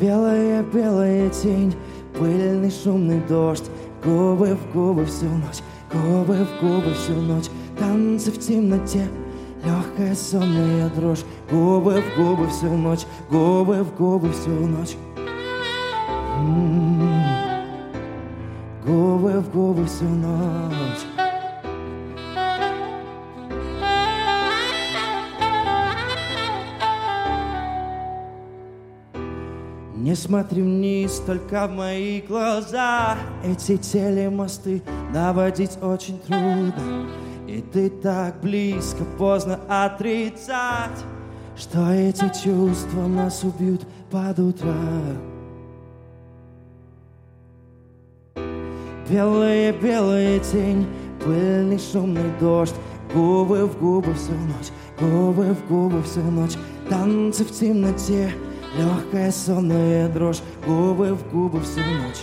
Белая, 0.00 0.62
белая 0.62 1.28
тень, 1.30 1.74
пыльный 2.18 2.70
шумный 2.70 3.20
дождь. 3.28 3.64
Губы 4.04 4.56
в 4.56 4.72
губы 4.72 5.04
всю 5.06 5.26
ночь, 5.26 5.60
губы 5.92 6.44
в 6.44 6.60
губы 6.60 6.92
всю 6.94 7.14
ночь. 7.14 7.46
Танцы 7.78 8.32
в 8.32 8.38
темноте, 8.38 9.06
легкая 9.64 10.14
сонная 10.14 10.90
дрожь. 10.90 11.24
Губы 11.50 12.02
в 12.02 12.16
губы 12.18 12.48
всю 12.48 12.70
ночь, 12.76 13.06
губы 13.30 13.84
в 13.84 13.94
губы 13.96 14.32
всю 14.32 14.50
ночь. 14.50 14.96
М, 16.38 17.02
Губы 18.84 19.40
в 19.40 19.50
губы 19.52 19.86
всю 19.86 20.06
ночь 20.08 21.21
Не 30.12 30.16
смотри 30.16 30.60
вниз, 30.60 31.22
только 31.24 31.66
в 31.66 31.70
мои 31.72 32.20
глаза. 32.20 33.16
Эти 33.42 33.78
телемосты 33.78 34.82
наводить 35.10 35.78
очень 35.80 36.18
трудно. 36.18 37.08
И 37.48 37.62
ты 37.62 37.88
так 37.88 38.38
близко, 38.42 39.04
поздно 39.16 39.58
отрицать 39.70 41.02
Что 41.56 41.90
эти 41.92 42.30
чувства 42.44 43.06
нас 43.06 43.42
убьют 43.42 43.86
под 44.10 44.38
утро. 44.38 44.74
Белая 49.08 49.72
тень, 50.40 50.86
пыльный 51.24 51.78
шумный 51.78 52.30
дождь. 52.38 52.74
Губы 53.14 53.64
в 53.64 53.78
губы 53.78 54.12
всю 54.12 54.32
ночь, 54.32 54.68
губы 55.00 55.54
в 55.54 55.68
губы 55.68 56.02
всю 56.02 56.20
ночь. 56.20 56.58
Танцы 56.90 57.46
в 57.46 57.50
темноте, 57.50 58.30
легкая 58.76 59.30
сонная 59.30 60.08
дрожь 60.08 60.40
Губы 60.66 61.14
в 61.14 61.30
губы 61.30 61.60
всю 61.60 61.80
ночь. 61.80 62.22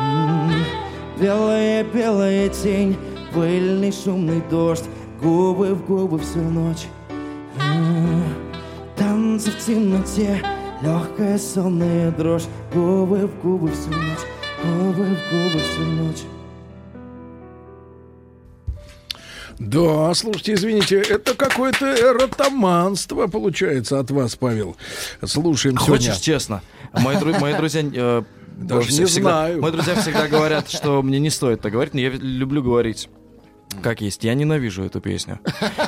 М, 0.00 0.52
Белая, 1.20 1.84
белая 1.84 2.48
тень, 2.48 2.96
пыльный 3.34 3.92
шумный 3.92 4.42
дождь 4.50 4.84
Губы 5.20 5.74
в 5.74 5.86
губы 5.86 6.18
всю 6.18 6.40
ночь. 6.40 6.86
М, 7.60 8.22
Танцы 8.96 9.50
в 9.50 9.58
темноте, 9.64 10.42
легкая 10.82 11.38
сонная 11.38 12.10
дрожь 12.12 12.46
Губы 12.72 13.26
в 13.26 13.40
губы 13.42 13.68
всю 13.70 13.90
ночь, 13.90 14.26
губы 14.64 15.04
в 15.04 15.32
губы 15.32 15.60
всю 15.60 15.82
ночь 15.82 16.37
Да, 19.58 20.14
слушайте, 20.14 20.54
извините, 20.54 21.00
это 21.00 21.34
какое-то 21.34 21.92
эротоманство 21.94 23.26
получается 23.26 23.98
от 23.98 24.10
вас, 24.10 24.36
Павел. 24.36 24.76
Слушаем 25.24 25.76
сегодня. 25.78 26.10
Хочешь 26.10 26.22
честно? 26.22 26.62
Мои, 26.92 27.16
дру- 27.16 27.38
мои 27.40 27.54
друзья... 27.56 27.82
э, 27.92 28.22
Даже 28.56 28.88
все- 28.88 29.00
не 29.00 29.06
всегда- 29.06 29.30
знаю. 29.30 29.60
Мои 29.60 29.72
друзья 29.72 29.94
всегда 29.96 30.28
говорят, 30.28 30.70
что 30.70 31.02
мне 31.02 31.18
не 31.18 31.30
стоит 31.30 31.60
так 31.60 31.72
говорить, 31.72 31.92
но 31.94 32.00
я 32.00 32.10
люблю 32.10 32.62
говорить 32.62 33.08
как 33.82 34.00
есть. 34.00 34.24
Я 34.24 34.32
ненавижу 34.34 34.82
эту 34.82 35.00
песню. 35.00 35.40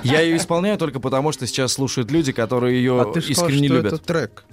Я 0.04 0.20
ее 0.20 0.36
исполняю 0.36 0.76
только 0.76 1.00
потому, 1.00 1.32
что 1.32 1.46
сейчас 1.46 1.72
слушают 1.72 2.10
люди, 2.10 2.30
которые 2.30 2.76
ее 2.76 3.00
А 3.00 3.04
ты 3.06 3.20
ж 3.22 3.24
сказал, 3.24 3.48
искренне 3.48 3.68
что 3.68 3.76
любят. 3.76 3.92
это 3.94 4.04
трек. 4.04 4.44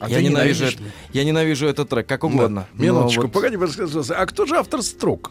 А 0.00 0.08
я, 0.10 0.16
ты 0.16 0.24
ненавижу 0.24 0.64
это, 0.64 0.78
я 1.12 1.22
ненавижу 1.24 1.66
этот 1.68 1.88
трек, 1.88 2.06
как 2.08 2.24
угодно. 2.24 2.66
Да. 2.76 2.82
Минуточку, 2.82 3.22
вот 3.22 3.32
погоди, 3.32 3.56
пожалуйста. 3.56 4.16
А 4.16 4.26
кто 4.26 4.44
же 4.46 4.56
автор 4.56 4.82
строк? 4.82 5.30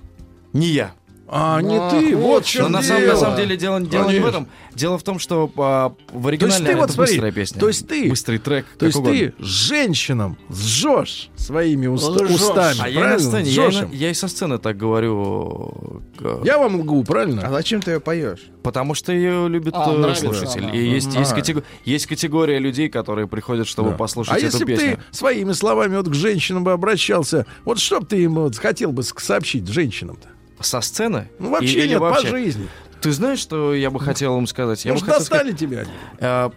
Не 0.54 0.68
я. 0.68 0.94
А, 1.34 1.62
не 1.62 1.80
ты, 1.90 2.16
вот 2.18 2.44
чем 2.44 2.72
на 2.74 2.82
самом, 2.82 3.08
на 3.08 3.16
самом 3.16 3.38
деле 3.38 3.56
дело, 3.56 3.80
дело 3.80 4.10
не 4.10 4.20
в 4.20 4.26
этом. 4.26 4.48
Дело 4.76 4.98
в 4.98 5.04
том, 5.04 5.18
что 5.18 5.50
а, 5.58 5.94
в 6.12 6.22
То 6.24 6.28
оригинале 6.28 6.54
есть 6.54 6.66
ты 6.66 6.72
это 6.72 6.82
вот 6.82 6.92
смотри, 6.92 7.14
быстрая 7.14 7.32
песня. 7.32 7.60
то 7.60 7.68
есть 7.70 7.88
ты, 7.88 8.10
Быстрый 8.10 8.38
трек, 8.38 8.66
то 8.78 8.86
есть 8.86 8.98
угодно. 8.98 9.18
ты 9.18 9.34
женщинам 9.40 10.38
сжешь 10.50 11.30
своими 11.38 11.88
уст- 11.88 12.10
Лжешь. 12.10 12.32
устами, 12.32 12.78
А 12.82 12.90
я 12.90 13.00
на 13.08 13.20
сцене, 13.20 13.50
я 13.50 13.68
и, 13.68 13.72
на- 13.76 13.90
я 13.94 14.10
и 14.10 14.14
со 14.14 14.28
сцены 14.28 14.58
так 14.60 14.78
говорю. 14.78 16.02
Я 16.44 16.58
вам 16.58 16.82
лгу, 16.82 17.04
правильно? 17.04 17.44
А 17.48 17.52
зачем 17.52 17.82
ты 17.82 17.92
ее 17.92 18.00
поешь? 18.00 18.42
Потому 18.64 18.94
что 18.94 19.12
ее 19.12 19.48
любит 19.50 19.74
А, 19.76 19.90
э, 19.94 19.98
нравится 19.98 20.26
слушатель. 20.26 20.70
И 20.76 20.90
есть, 20.90 21.16
есть, 21.16 21.32
А. 21.32 21.36
катего- 21.36 21.64
есть 21.86 22.06
категория 22.08 22.60
людей, 22.60 22.90
которые 22.90 23.28
приходят, 23.28 23.68
чтобы 23.68 23.92
Да. 23.92 23.96
послушать 23.98 24.34
а 24.36 24.38
эту 24.38 24.46
если 24.48 24.64
бы 24.66 24.72
песню. 24.72 24.98
ты 24.98 25.16
своими 25.16 25.54
словами 25.54 25.96
вот 25.98 26.10
к 26.10 26.14
женщинам 26.14 26.64
бы 26.64 26.72
обращался, 26.74 27.46
вот 27.66 27.80
что 27.80 28.00
бы 28.02 28.06
ты 28.06 28.24
им 28.24 28.36
вот 28.36 28.56
хотел 28.58 28.92
бы 28.92 29.02
сообщить 29.04 29.68
женщинам-то? 29.68 30.28
Со 30.62 30.82
сцены? 30.82 31.30
Ну, 31.40 31.50
вообще 31.52 31.80
или 31.80 31.88
нет, 31.90 32.00
по 32.00 32.10
вообще? 32.10 32.28
жизни. 32.30 32.68
Ты 33.02 33.12
знаешь, 33.14 33.40
что 33.40 33.74
я 33.74 33.90
бы 33.90 34.00
хотел 34.00 34.38
им 34.38 34.46
сказать? 34.46 34.86
Я 34.86 34.92
бы 34.92 35.00
Может, 35.00 35.08
хотел 35.10 35.26
сказать- 35.26 35.48
достали 35.48 35.58
тебя? 35.58 35.80
они? 35.82 35.90
А, 36.20 36.52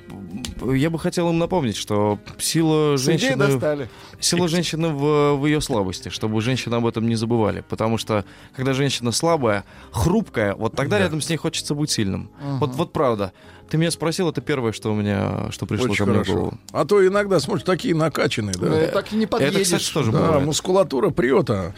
Я 0.74 0.90
бы 0.90 0.98
хотел 0.98 1.30
им 1.30 1.38
напомнить, 1.38 1.74
что 1.76 2.18
сила 2.38 2.98
женщины, 2.98 3.36
достали. 3.36 3.88
сила 4.20 4.46
женщины 4.46 4.88
в, 4.88 5.36
в 5.36 5.46
ее 5.46 5.62
слабости, 5.62 6.10
чтобы 6.10 6.42
женщины 6.42 6.74
об 6.74 6.86
этом 6.86 7.08
не 7.08 7.14
забывали. 7.14 7.64
Потому 7.66 7.96
что, 7.96 8.26
когда 8.54 8.74
женщина 8.74 9.10
слабая, 9.10 9.64
хрупкая, 9.90 10.54
вот 10.54 10.76
тогда 10.76 10.98
Да. 10.98 11.04
рядом 11.04 11.22
с 11.22 11.30
ней 11.30 11.36
хочется 11.38 11.74
быть 11.74 11.90
сильным. 11.90 12.30
Вот, 12.60 12.74
вот 12.74 12.92
правда. 12.92 13.32
Ты 13.74 13.78
меня 13.78 13.90
спросил, 13.90 14.28
это 14.30 14.40
первое, 14.40 14.70
что 14.70 14.92
у 14.92 14.94
меня, 14.94 15.48
что 15.50 15.66
пришло 15.66 15.86
Очень 15.86 16.04
ко 16.04 16.10
мне 16.12 16.22
в 16.22 16.28
голову. 16.28 16.58
А 16.70 16.84
то 16.84 17.04
иногда, 17.04 17.40
смотришь, 17.40 17.64
такие 17.64 17.92
накачанные, 17.92 18.54
да? 18.54 18.68
Э, 18.68 18.86
Так 18.86 19.12
и 19.12 19.16
не 19.16 19.24
Это, 19.24 19.32
подъедешь. 19.32 19.62
кстати, 19.62 19.92
тоже 19.92 20.12
Да, 20.12 20.18
бывает. 20.20 20.44
мускулатура 20.46 21.10
прет, 21.10 21.50
а. 21.50 21.72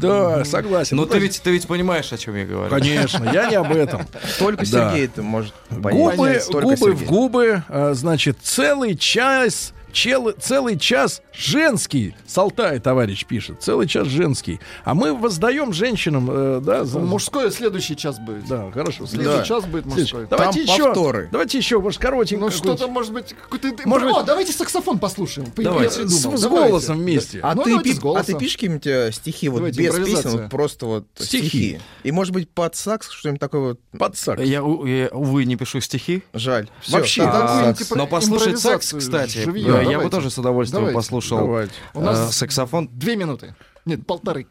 Да, 0.00 0.44
согласен. 0.44 0.96
Но 0.96 1.02
Ну, 1.02 1.08
ты 1.08 1.18
ведь, 1.18 1.42
ты 1.42 1.50
ведь 1.50 1.66
понимаешь, 1.66 2.12
о 2.12 2.16
чем 2.16 2.36
я 2.36 2.44
говорю. 2.44 2.70
Конечно, 2.70 3.28
я 3.32 3.50
не 3.50 3.56
об 3.56 3.72
этом. 3.72 4.02
Только. 4.38 4.64
Сергей 4.64 5.06
это 5.06 5.22
может 5.24 5.52
Губы, 5.68 6.16
понять. 6.16 6.48
Губы 6.48 6.92
в 6.92 7.04
губы, 7.06 7.64
а, 7.68 7.92
значит, 7.94 8.38
целый 8.40 8.94
час 8.94 9.72
Чел, 9.92 10.32
целый 10.40 10.78
час 10.78 11.22
женский. 11.34 12.14
С 12.26 12.36
Алтая 12.38 12.80
товарищ 12.80 13.24
пишет. 13.26 13.62
Целый 13.62 13.86
час 13.86 14.06
женский. 14.08 14.58
А 14.84 14.94
мы 14.94 15.14
воздаем 15.14 15.72
женщинам, 15.72 16.28
э, 16.30 16.60
да, 16.62 16.84
за... 16.84 16.98
Мужской 16.98 17.50
следующий 17.52 17.96
час 17.96 18.18
будет. 18.18 18.46
Да, 18.48 18.70
хорошо. 18.72 19.06
Следующий 19.06 19.38
Да. 19.38 19.44
час 19.44 19.64
будет 19.66 19.84
Следующий. 19.84 20.14
мужской. 20.16 20.26
Давайте 20.30 20.64
Там 20.64 20.74
еще, 20.74 20.84
повторы. 20.86 21.28
давайте 21.30 21.58
еще, 21.58 21.80
может, 21.80 22.00
коротенько. 22.00 22.44
Ну 22.44 22.50
что-то, 22.50 22.88
может 22.88 23.12
быть, 23.12 23.34
какой-то... 23.34 23.68
Может 23.88 24.08
О, 24.10 24.14
быть- 24.18 24.26
давайте 24.26 24.52
саксофон 24.52 24.98
послушаем. 24.98 25.50
По- 25.50 25.62
Давай, 25.62 25.84
я 25.84 25.90
с, 25.90 25.96
с 25.96 26.22
Давайте. 26.22 26.48
голосом 26.48 26.98
вместе. 26.98 27.40
А, 27.42 27.54
Ну, 27.54 27.62
ты, 27.64 27.70
давайте 27.70 27.90
пи- 27.92 27.96
с 28.00 28.16
а 28.16 28.22
ты 28.24 28.38
пишешь 28.38 28.54
какие-нибудь 28.56 28.86
э, 28.86 29.12
стихи 29.12 29.48
вот 29.48 29.58
Давайте, 29.58 29.82
без 29.82 29.94
песен, 29.94 30.48
просто 30.48 30.86
вот 30.86 31.06
Стихи. 31.18 31.48
стихи. 31.48 31.80
И 32.04 32.12
может 32.12 32.32
быть 32.32 32.48
под 32.50 32.74
сакс 32.76 33.10
что-нибудь 33.10 33.40
такое 33.40 33.60
вот. 33.60 33.80
Под 33.98 34.16
сакс. 34.16 34.40
Я, 34.42 34.46
я, 34.58 34.62
увы, 35.12 35.44
не 35.44 35.56
пишу 35.56 35.80
стихи. 35.80 36.22
Жаль. 36.32 36.68
Всё, 36.80 36.92
Вообще. 36.96 37.22
А, 37.24 37.74
типа, 37.74 37.96
Но 37.96 38.06
послушать 38.06 38.58
сакс, 38.58 38.92
кстати, 38.92 39.38
живьем. 39.44 39.72
да, 39.72 39.81
я 39.84 39.92
Давайте. 39.92 40.04
бы 40.04 40.10
тоже 40.10 40.30
с 40.30 40.38
удовольствием 40.38 40.82
Давайте. 40.82 40.96
послушал 40.96 41.38
Давайте. 41.38 41.72
У 41.94 42.00
нас 42.00 42.30
э, 42.30 42.32
саксофон. 42.32 42.88
Две 42.92 43.16
минуты. 43.16 43.54
Нет, 43.84 44.06
полторы. 44.06 44.46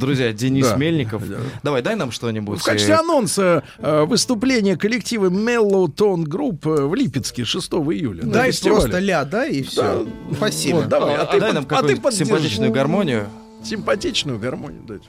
Друзья, 0.00 0.32
Денис 0.32 0.66
Да. 0.68 0.76
Мельников. 0.76 1.22
Давай, 1.62 1.80
дай 1.80 1.94
нам 1.94 2.10
что-нибудь. 2.10 2.58
В 2.60 2.64
качестве 2.64 2.94
э, 2.94 2.98
анонса 2.98 3.62
э, 3.78 4.04
выступления 4.04 4.76
коллектива 4.76 5.30
Mellow 5.30 5.86
Tone 5.86 6.24
Group 6.24 6.66
э, 6.68 6.86
в 6.86 6.94
Липецке 6.94 7.44
6 7.44 7.72
июля. 7.72 8.24
Дай 8.24 8.52
просто 8.62 8.98
ля, 8.98 9.24
дай 9.24 9.52
и 9.52 9.62
все. 9.62 10.06
Спасибо. 10.34 10.78
Вот, 10.78 10.88
давай, 10.88 11.14
а, 11.14 11.22
а 11.22 11.26
ты, 11.26 11.38
дай 11.38 11.52
под- 11.52 11.54
нам 11.54 11.78
а 11.78 11.82
ты 11.82 11.96
поддержи. 11.96 12.24
симпатичную 12.24 12.72
гармонию. 12.72 13.28
Симпатичную 13.62 14.38
гармонию 14.40 14.82
дать. 14.82 15.02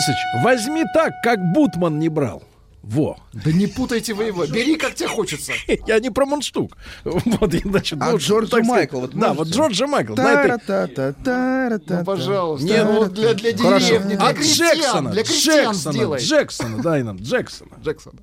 Денисыч, 0.00 0.16
возьми 0.42 0.84
так, 0.94 1.12
как 1.22 1.38
Бутман 1.52 1.98
не 1.98 2.08
брал. 2.08 2.42
Во. 2.82 3.18
Да 3.34 3.52
не 3.52 3.66
путайте 3.66 4.14
вы 4.14 4.24
его. 4.24 4.46
Бери, 4.46 4.76
как 4.76 4.94
тебе 4.94 5.08
хочется. 5.08 5.52
Я 5.86 6.00
не 6.00 6.08
про 6.10 6.24
мундштук. 6.24 6.76
Вот, 7.04 7.52
значит, 7.62 7.98
А 8.00 8.12
ну, 8.12 8.16
Джорджа 8.16 8.62
Майкл, 8.62 9.00
вот 9.00 9.10
Да, 9.14 9.34
вот? 9.34 9.48
Джорджа 9.48 9.86
Майкл. 9.86 10.14
на 10.14 10.44
этой-. 10.44 11.98
Ну, 11.98 12.04
пожалуйста. 12.04 12.66
Нет, 12.66 12.84
Ну, 12.86 12.98
вот 13.00 13.12
для, 13.12 13.34
для 13.34 13.56
Хорошо. 13.56 13.86
деревни, 13.86 14.14
для 14.16 14.26
От 14.28 14.36
крестьян. 14.36 14.76
Джексона. 14.78 15.10
Для 15.10 15.22
крестьян 15.24 15.72
Джексона. 15.72 15.92
сделай. 15.92 16.20
Джексона, 16.20 16.82
дай 16.82 17.02
нам, 17.02 17.16
Джексона. 17.18 17.76
Джексона. 17.84 18.20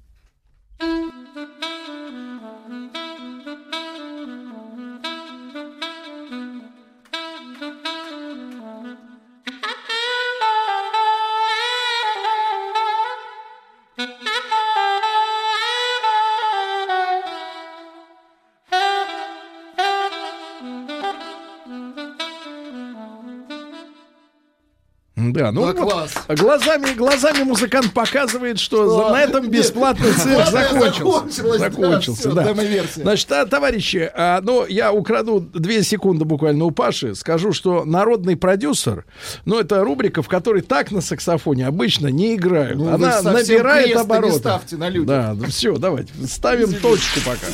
Да, 25.38 25.52
ну 25.52 25.62
Да, 25.74 25.74
вот, 25.82 25.92
класс. 25.92 26.14
глазами, 26.30 26.94
глазами 26.96 27.44
музыкант 27.44 27.94
показывает, 27.94 28.60
что 28.60 28.90
за- 29.08 29.14
на 29.14 29.22
этом 29.22 29.50
бесплатный 29.50 30.12
цирк 30.14 30.48
закончился. 30.48 31.58
Закончился, 31.58 32.32
да. 32.32 32.54
Значит, 32.96 33.32
а, 33.32 33.46
товарищи, 33.46 34.10
а, 34.14 34.42
ну, 34.42 34.66
я 34.66 34.92
украду 34.92 35.40
две 35.40 35.84
секунды 35.84 36.26
буквально 36.26 36.66
у 36.66 36.72
Паши, 36.72 37.16
скажу, 37.16 37.54
что 37.54 37.86
народный 37.86 38.36
продюсер, 38.36 39.06
ну, 39.46 39.60
это 39.60 39.84
рубрика, 39.84 40.22
в 40.22 40.28
которой 40.28 40.62
так 40.62 40.92
на 40.92 41.02
саксофоне 41.02 41.68
обычно 41.68 42.08
не 42.08 42.36
играют. 42.36 42.78
Ну, 42.78 42.94
Она 42.94 43.22
набирает 43.22 43.86
креста 43.86 44.00
не 44.04 44.14
обороты. 44.14 44.40
ставьте 44.40 44.78
на 44.78 44.90
людях. 44.90 45.08
Да, 45.08 45.48
все, 45.48 45.78
давайте, 45.78 46.12
ставим 46.28 46.74
точку 46.74 47.20
пока. 47.26 47.48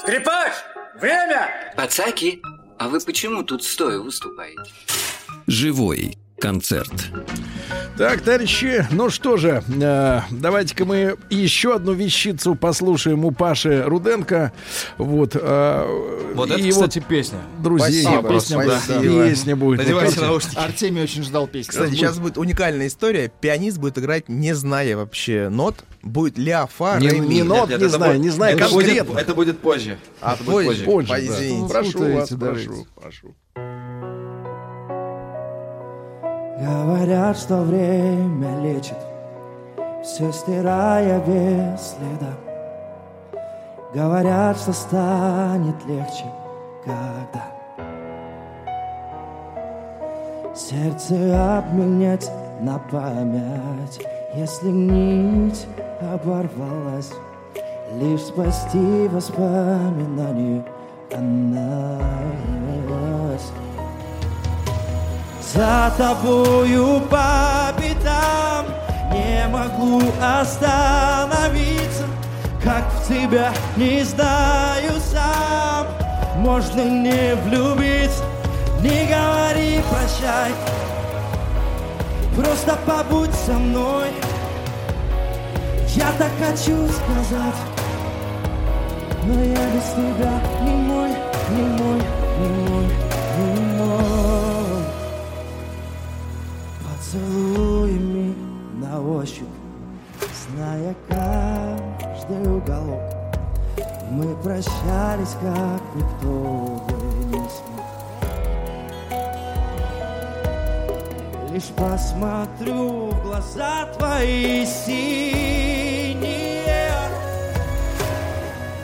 Скрипач! 0.00 0.52
Время! 1.00 1.48
Пацаки, 1.76 2.42
а 2.82 2.88
вы 2.88 2.98
почему 2.98 3.44
тут 3.44 3.62
стоя 3.62 4.00
выступаете? 4.00 4.72
Живой 5.46 6.18
концерт. 6.42 6.90
Так, 7.96 8.22
товарищи, 8.22 8.84
ну 8.90 9.10
что 9.10 9.36
же, 9.36 9.62
э, 9.80 10.20
давайте-ка 10.30 10.84
мы 10.84 11.16
еще 11.30 11.74
одну 11.76 11.92
вещицу 11.92 12.56
послушаем 12.56 13.24
у 13.24 13.30
Паши 13.30 13.82
Руденко. 13.84 14.52
Вот, 14.98 15.36
э, 15.40 16.32
Вот 16.34 16.50
это, 16.50 16.58
его 16.58 16.70
кстати, 16.80 17.04
песня. 17.06 17.38
друзей. 17.62 18.02
Спасибо, 18.02 18.28
песня, 18.28 18.56
да, 18.66 18.80
спасибо. 18.80 19.24
песня 19.28 19.56
будет. 19.56 19.78
Надевайте 19.78 20.18
Вот, 20.20 20.26
наушники. 20.26 20.56
Артемий 20.58 21.02
очень 21.02 21.22
ждал 21.22 21.46
песни. 21.46 21.70
Кстати, 21.70 21.92
сейчас 21.92 22.18
будет 22.18 22.38
уникальная 22.38 22.88
история. 22.88 23.30
Пианист 23.40 23.78
будет 23.78 23.98
играть, 23.98 24.28
не 24.28 24.52
зная 24.54 24.96
вообще 24.96 25.48
нот. 25.48 25.84
Будет 26.02 26.38
ля, 26.38 26.66
фа, 26.66 26.98
Не- 26.98 27.08
ре, 27.08 27.20
ми. 27.20 27.34
не 27.36 27.42
нот, 27.44 27.68
не 27.68 27.76
это 27.76 27.88
знаю, 27.88 28.14
будет- 28.14 28.24
не 28.24 28.30
знаю 28.30 28.56
это 28.56 28.68
будет- 28.70 28.86
конкретно. 28.86 29.18
Это 29.18 29.34
будет 29.34 29.58
позже. 29.60 29.98
А 30.20 30.34
Это 30.34 30.42
будет 30.44 30.66
позже, 30.66 30.84
позже, 30.84 31.08
позже, 31.08 31.26
да. 31.28 31.34
извините. 31.36 31.72
Прошу 31.72 32.14
вас, 32.14 32.28
прошу, 32.30 32.86
прошу. 33.00 34.21
Говорят, 36.60 37.36
что 37.36 37.58
время 37.62 38.60
лечит, 38.60 38.98
все 40.02 40.30
стирая 40.32 41.20
без 41.20 41.80
следа. 41.80 42.34
Говорят, 43.94 44.56
что 44.58 44.72
станет 44.72 45.76
легче, 45.86 46.24
когда 46.84 47.44
Сердце 50.54 51.58
обменять 51.58 52.30
на 52.60 52.78
память, 52.78 54.00
если 54.34 54.68
нить 54.68 55.66
оборвалась, 56.00 57.10
Лишь 58.00 58.22
спасти 58.22 59.08
воспоминания 59.08 60.64
она 61.14 61.98
есть. 63.30 63.52
За 65.54 65.92
тобою 65.98 67.02
по 67.10 67.74
пятам 67.76 68.64
Не 69.12 69.46
могу 69.48 70.00
остановиться. 70.18 72.04
Как 72.64 72.84
в 72.90 73.06
тебя 73.06 73.52
не 73.76 74.02
знаю 74.02 74.92
сам. 75.12 75.88
Можно 76.36 76.80
не 76.80 77.34
влюбиться? 77.34 78.24
Не 78.80 79.06
говори 79.06 79.82
прощай. 79.90 80.52
Просто 82.34 82.78
побудь 82.86 83.34
со 83.34 83.52
мной. 83.52 84.08
Я 85.88 86.10
так 86.18 86.30
хочу 86.40 86.88
сказать 86.88 87.60
Но 89.26 89.34
я 89.34 89.68
без 89.70 89.84
тебя 89.92 90.32
не 90.62 90.70
мой, 90.70 91.10
не 91.50 91.62
мой, 91.62 92.00
не 92.40 92.48
мой, 92.48 92.86
не 93.36 93.60
мой 93.76 94.11
Поцелуями 97.12 98.34
на 98.80 98.98
ощупь, 98.98 99.44
зная 100.48 100.94
каждый 101.10 102.56
уголок, 102.56 103.02
мы 104.10 104.34
прощались, 104.36 105.36
как 105.42 105.82
никто 105.94 106.80
бы 106.88 106.94
не 107.26 107.48
смог. 107.50 107.84
Лишь 111.52 111.70
посмотрю 111.76 113.10
в 113.10 113.22
глаза 113.24 113.72
твои 113.98 114.64
синие, 114.64 116.24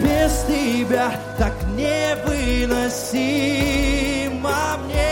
без 0.01 0.45
тебя 0.47 1.09
так 1.39 1.55
невыносимо 1.79 2.77
мне. 4.85 5.08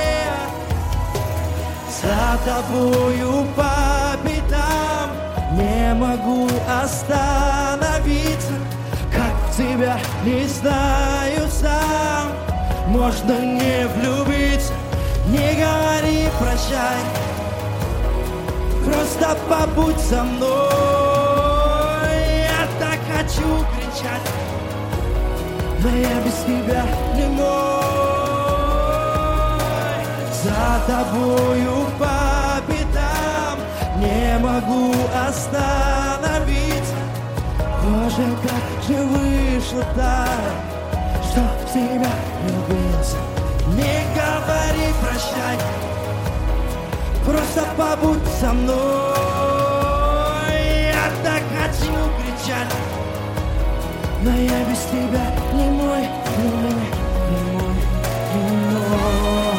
За 2.07 2.39
тобою 2.45 3.45
по 3.57 4.17
пятам 4.23 5.11
Не 5.53 5.93
могу 5.95 6.49
остановиться. 6.85 8.53
Как 9.13 9.35
в 9.51 9.57
тебя 9.57 9.99
не 10.25 10.47
знаю 10.47 11.49
сам. 11.51 12.31
Можно 12.87 13.41
не 13.41 13.89
влюбиться 13.89 14.73
Не 15.27 15.55
говори 15.55 16.29
прощай. 16.39 17.03
Просто 18.85 19.37
побудь 19.49 19.99
со 19.99 20.23
мной. 20.23 20.49
Я 22.45 22.69
так 22.79 23.01
хочу 23.17 23.65
кричать 23.75 24.31
Но 25.83 25.89
я 25.89 26.21
без 26.21 26.35
тебя 26.45 26.85
не 27.17 27.27
мой 27.27 27.86
За 30.45 30.81
тобою 30.87 31.87
по 31.99 32.61
пятам 32.69 33.59
Не 33.97 34.39
могу 34.39 34.93
остановить. 35.29 36.91
Боже, 37.83 38.27
как 38.43 38.85
же 38.87 39.03
вышло 39.05 39.83
так 39.95 40.41
Что 41.25 41.41
в 41.41 41.73
тебя 41.73 42.13
влюбился 42.43 43.17
Не 43.69 44.05
говори 44.15 44.93
прощай. 45.01 45.59
Просто 47.25 47.65
побудь 47.77 48.29
со 48.39 48.53
мной. 48.53 48.77
Я 50.93 51.11
так 51.25 51.43
хочу 51.59 51.95
кричать 52.19 52.75
Но 54.23 54.31
я 54.31 54.65
без 54.65 54.81
тебя 54.91 55.33
не 55.55 55.71
мой, 55.71 56.03
не 56.39 56.49
мой, 56.53 56.75
не 57.31 57.53
мой, 57.53 57.75
не 58.35 58.57
мой 58.67 59.56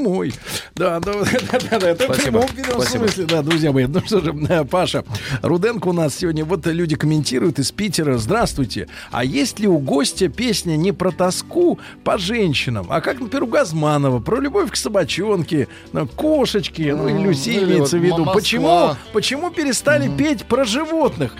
Не 0.00 0.06
мой. 0.06 0.32
Да, 0.80 0.98
да, 0.98 1.12
да, 1.52 1.58
да, 1.70 1.78
да, 1.78 1.90
это 1.90 2.04
в 2.04 2.06
Спасибо. 2.06 2.40
прямом 2.40 2.56
видном 2.56 2.80
Спасибо. 2.80 3.04
смысле, 3.04 3.24
да, 3.26 3.42
друзья 3.42 3.70
мои. 3.70 3.84
Ну 3.84 4.00
что 4.00 4.20
же, 4.20 4.34
э, 4.48 4.64
Паша, 4.64 5.04
Руденко 5.42 5.88
у 5.88 5.92
нас 5.92 6.14
сегодня, 6.14 6.42
вот 6.42 6.64
люди 6.64 6.96
комментируют 6.96 7.58
из 7.58 7.70
Питера. 7.70 8.16
Здравствуйте. 8.16 8.88
А 9.10 9.22
есть 9.22 9.60
ли 9.60 9.68
у 9.68 9.76
гостя 9.76 10.28
песня 10.28 10.76
не 10.76 10.92
про 10.92 11.10
тоску 11.10 11.78
по 12.02 12.16
женщинам, 12.16 12.86
а 12.88 13.02
как, 13.02 13.20
например, 13.20 13.42
у 13.42 13.46
Газманова, 13.48 14.20
про 14.20 14.40
любовь 14.40 14.70
к 14.70 14.76
собачонке, 14.76 15.68
ну, 15.92 16.06
кошечке, 16.06 16.94
ну, 16.94 17.08
и 17.08 17.22
Люси 17.22 17.50
или 17.50 17.64
имеется 17.64 17.98
в 17.98 18.00
вот 18.00 18.06
виду. 18.06 18.18
Москва. 18.24 18.32
Почему, 18.32 18.96
почему 19.12 19.50
перестали 19.50 20.08
петь 20.08 20.46
про 20.46 20.64
животных? 20.64 21.34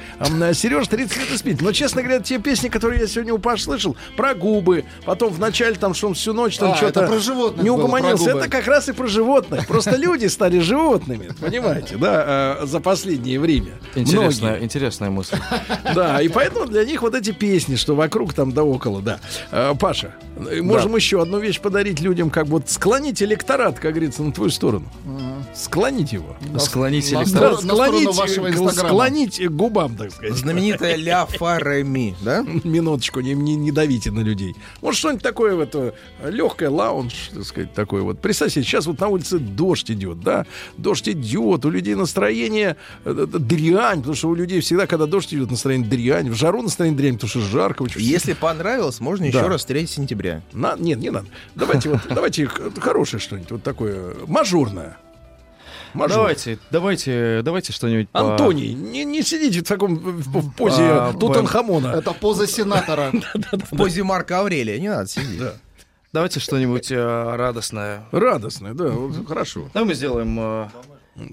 Сереж 0.53 0.87
30 0.87 1.17
лет 1.17 1.33
испить. 1.33 1.62
Но, 1.62 1.73
честно 1.73 2.03
говоря, 2.03 2.21
те 2.21 2.39
песни, 2.39 2.69
которые 2.69 3.01
я 3.01 3.07
сегодня 3.07 3.33
у 3.33 3.39
Паш 3.39 3.62
слышал, 3.62 3.97
про 4.19 4.35
губы, 4.35 4.85
потом 5.07 5.33
в 5.33 5.39
начале 5.41 5.77
там, 5.77 5.95
что 5.95 6.09
он 6.09 6.15
всю 6.15 6.35
ночь 6.35 6.59
там 6.59 6.73
А, 6.73 6.77
что-то 6.77 7.07
про 7.07 7.19
животных 7.19 7.65
не 7.65 7.71
было, 7.71 7.79
про 7.79 7.85
угомонился. 7.85 8.33
губы. 8.33 8.39
Это 8.41 8.51
как 8.51 8.67
раз 8.67 8.91
и 8.91 8.93
про 8.93 9.07
животных. 9.07 9.30
Просто 9.69 9.97
люди 9.97 10.27
стали 10.27 10.59
животными, 10.59 11.31
понимаете, 11.40 11.97
да, 11.97 12.59
э, 12.62 12.66
за 12.66 12.81
последнее 12.81 13.39
время. 13.39 13.73
Интересная, 13.94 14.51
Многие. 14.51 14.65
интересная 14.65 15.11
мысль. 15.11 15.36
Да, 15.94 16.20
и 16.20 16.28
поэтому 16.28 16.66
для 16.66 16.85
них 16.85 17.02
вот 17.02 17.15
эти 17.15 17.32
песни, 17.32 17.77
что 17.77 17.94
вокруг 17.94 18.35
там 18.35 18.52
да 18.52 18.65
около, 18.65 19.01
да. 19.02 19.20
Э, 19.51 19.74
Паша, 19.78 20.15
э, 20.36 20.61
можем 20.62 20.97
еще 20.97 21.20
одну 21.23 21.39
вещь 21.39 21.61
подарить 21.61 22.01
людям, 22.01 22.31
как 22.31 22.47
вот 22.47 22.69
склонить 22.70 23.23
электорат, 23.23 23.78
как 23.78 23.93
говорится, 23.93 24.23
на 24.23 24.32
твою 24.32 24.51
сторону. 24.51 24.86
Склонить 25.55 26.12
его. 26.12 26.36
Склонить 26.59 27.11
На 27.12 27.23
электорат. 27.23 27.62
на 27.65 27.74
Склонить, 27.74 28.15
вашего 28.16 28.70
склонить 28.70 29.40
к 29.44 29.51
губам, 29.51 29.97
так 29.97 30.12
сказать. 30.12 30.36
Знаменитая 30.36 30.97
Ля 30.97 31.27
Фа 31.27 31.59
Ре 31.59 31.82
Ми, 31.82 32.15
да? 32.23 32.43
Минуточку, 32.65 33.20
не, 33.20 33.35
не, 33.35 33.57
не 33.57 33.73
давите 33.73 34.11
на 34.11 34.20
людей. 34.20 34.55
Может, 34.81 34.98
что-нибудь 34.98 35.23
такое 35.23 35.55
вот 35.55 35.94
легкое, 36.24 36.70
лаунж, 36.70 37.31
так 37.35 37.44
сказать, 37.44 37.73
такое 37.74 38.02
вот. 38.02 38.20
Представьте, 38.20 38.62
сейчас 38.62 38.86
вот 38.86 39.01
на 39.01 39.09
улице 39.21 39.39
дождь 39.39 39.91
идет, 39.91 40.21
да? 40.21 40.47
Дождь 40.77 41.09
идет, 41.09 41.65
у 41.65 41.71
людей 41.71 41.95
настроение 41.95 42.77
э, 43.05 43.27
э, 43.33 43.39
дрянь, 43.39 43.99
потому 43.99 44.15
что 44.15 44.29
у 44.29 44.35
людей 44.35 44.61
всегда, 44.61 44.87
когда 44.87 45.07
дождь 45.07 45.33
идет, 45.35 45.51
настроение 45.51 45.89
дрянь. 45.89 46.31
В 46.31 46.35
жару 46.35 46.63
настроение 46.63 46.97
дрянь, 46.99 47.15
потому 47.15 47.29
что 47.31 47.41
жарко. 47.41 47.83
очень 47.83 48.01
Если 48.01 48.33
понравилось, 48.33 49.01
можно 49.01 49.31
Да. 49.31 49.39
еще 49.39 49.47
раз 49.49 49.65
3 49.65 49.87
сентября. 49.87 50.43
На- 50.53 50.77
нет, 50.79 50.99
не 50.99 51.11
надо. 51.11 51.27
Давайте 51.55 51.91
вот, 51.91 52.01
давайте 52.09 52.47
хорошее 52.47 53.21
что-нибудь, 53.21 53.51
вот 53.51 53.63
такое 53.63 54.15
мажорное. 54.27 54.97
Мажор. 55.93 56.19
Давайте, 56.19 56.59
давайте, 56.71 57.41
давайте 57.43 57.73
что-нибудь 57.73 58.09
по- 58.11 58.21
Антоний, 58.21 58.75
не, 58.75 59.05
не 59.05 59.23
сидите 59.25 59.61
в 59.61 59.65
таком 59.65 59.97
в, 59.97 60.41
в 60.41 60.53
позе 60.55 60.83
А, 60.85 61.13
Тутанхамона. 61.13 61.89
Это 61.89 62.13
поза 62.13 62.47
сенатора. 62.47 63.11
В 63.71 63.77
позе 63.77 64.05
Марка 64.05 64.39
Аврелия. 64.39 64.79
Не 64.79 64.89
надо 64.89 65.09
сидеть. 65.09 65.41
Давайте 66.12 66.41
что-нибудь 66.41 66.91
э, 66.91 67.37
радостное. 67.37 68.05
Радостное, 68.11 68.74
да, 68.74 68.89
вот, 68.89 69.27
хорошо. 69.28 69.70
Давай 69.73 69.89
мы 69.91 69.95
сделаем... 69.95 70.41
э, 70.41 70.69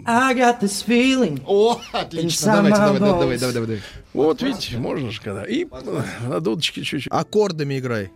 I 0.06 0.36
got 0.36 0.60
this 0.62 0.86
feeling 0.86 1.42
О, 1.48 1.80
отлично. 1.94 2.54
Давайте, 2.54 2.78
давай, 2.78 3.00
давай, 3.00 3.20
давай, 3.20 3.38
давай, 3.40 3.54
давай. 3.54 3.82
Вот 4.14 4.42
видите, 4.42 4.78
можно 4.78 5.10
же 5.10 5.22
когда. 5.22 5.46
И 5.46 5.66
на 6.28 6.40
дудочке 6.40 6.84
чуть-чуть. 6.84 7.12
Аккордами 7.12 7.80
играй. 7.80 8.12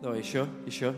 Давай 0.00 0.20
еще, 0.20 0.46
еще. 0.66 0.94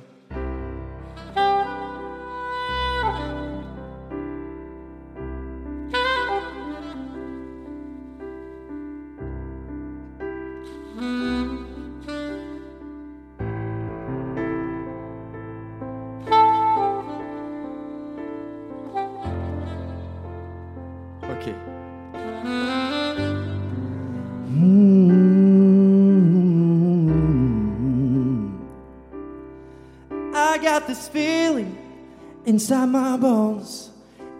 inside 32.45 32.87
my 32.89 33.17
bones. 33.17 33.91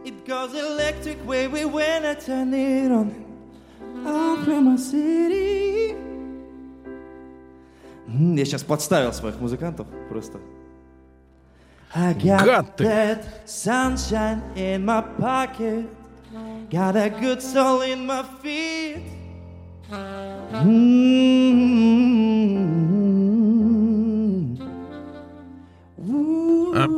It 0.06 0.26
goes 0.26 0.54
electric 0.54 1.18
wavy 1.28 1.66
when 1.66 2.06
I 2.06 2.14
turn 2.16 2.54
it 2.54 2.92
on. 2.92 3.12
Up 4.06 4.48
in 4.48 4.64
my 4.64 4.78
city. 4.78 5.96
М, 8.08 8.36
Я 8.36 8.46
сейчас 8.46 8.64
подставил 8.64 9.12
своих 9.14 9.40
музыкантов 9.40 9.88
просто. 10.10 10.40
I 11.94 12.14
got 12.14 12.46
Гад 12.46 12.76
ты. 12.78 12.84
that 12.86 13.24
sunshine 13.46 14.42
in 14.56 14.86
my 14.86 15.02
pocket. 15.20 15.86
Got 16.70 16.96
a 16.98 17.10
good 17.10 17.42
soul 17.42 17.82
in 17.82 18.06
my 18.06 18.24
feet. 18.42 19.04
Mm. 19.90 21.81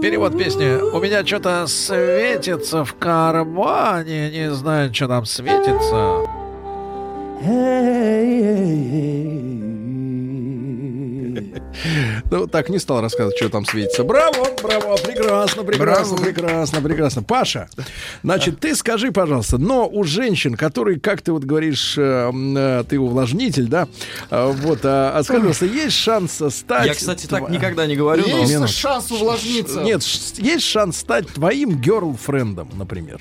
Перевод 0.04 0.36
песни. 0.36 0.82
У 0.94 1.00
меня 1.00 1.24
что-то 1.24 1.66
светится 1.66 2.84
в 2.84 2.92
кармане. 2.92 4.30
Не 4.30 4.50
знаю, 4.50 4.92
что 4.92 5.08
там 5.08 5.24
светится. 5.24 6.26
Hey, 7.40 8.42
hey, 8.42 8.84
hey. 11.54 11.63
Ну, 12.30 12.46
так 12.46 12.68
не 12.68 12.78
стал 12.78 13.00
рассказывать, 13.00 13.36
что 13.36 13.48
там 13.48 13.64
светится. 13.64 14.04
Браво, 14.04 14.46
браво, 14.62 14.96
прекрасно, 14.96 15.64
прекрасно, 15.64 16.16
Браво. 16.16 16.24
прекрасно, 16.24 16.80
прекрасно. 16.80 17.22
Паша, 17.22 17.68
значит, 18.22 18.60
ты 18.60 18.74
скажи, 18.74 19.12
пожалуйста, 19.12 19.58
но 19.58 19.88
у 19.88 20.04
женщин, 20.04 20.54
которые, 20.56 21.00
как 21.00 21.22
ты 21.22 21.32
вот 21.32 21.44
говоришь, 21.44 21.94
э, 21.98 22.30
э, 22.32 22.84
ты 22.88 22.98
увлажнитель, 22.98 23.66
да, 23.66 23.88
э, 24.30 24.52
вот, 24.62 24.80
а, 24.84 25.12
а 25.16 25.22
скажи, 25.22 25.40
пожалуйста, 25.40 25.66
есть 25.66 25.96
шанс 25.96 26.40
стать... 26.50 26.86
Я, 26.86 26.94
кстати, 26.94 27.26
так 27.26 27.48
никогда 27.50 27.86
не 27.86 27.96
говорю, 27.96 28.24
но... 28.28 28.38
Есть 28.38 28.76
шанс 28.76 29.10
увлажниться. 29.10 29.80
Нет, 29.80 30.02
есть 30.38 30.64
шанс 30.64 30.98
стать 30.98 31.28
твоим 31.28 31.80
герлфрендом, 31.80 32.70
например. 32.74 33.20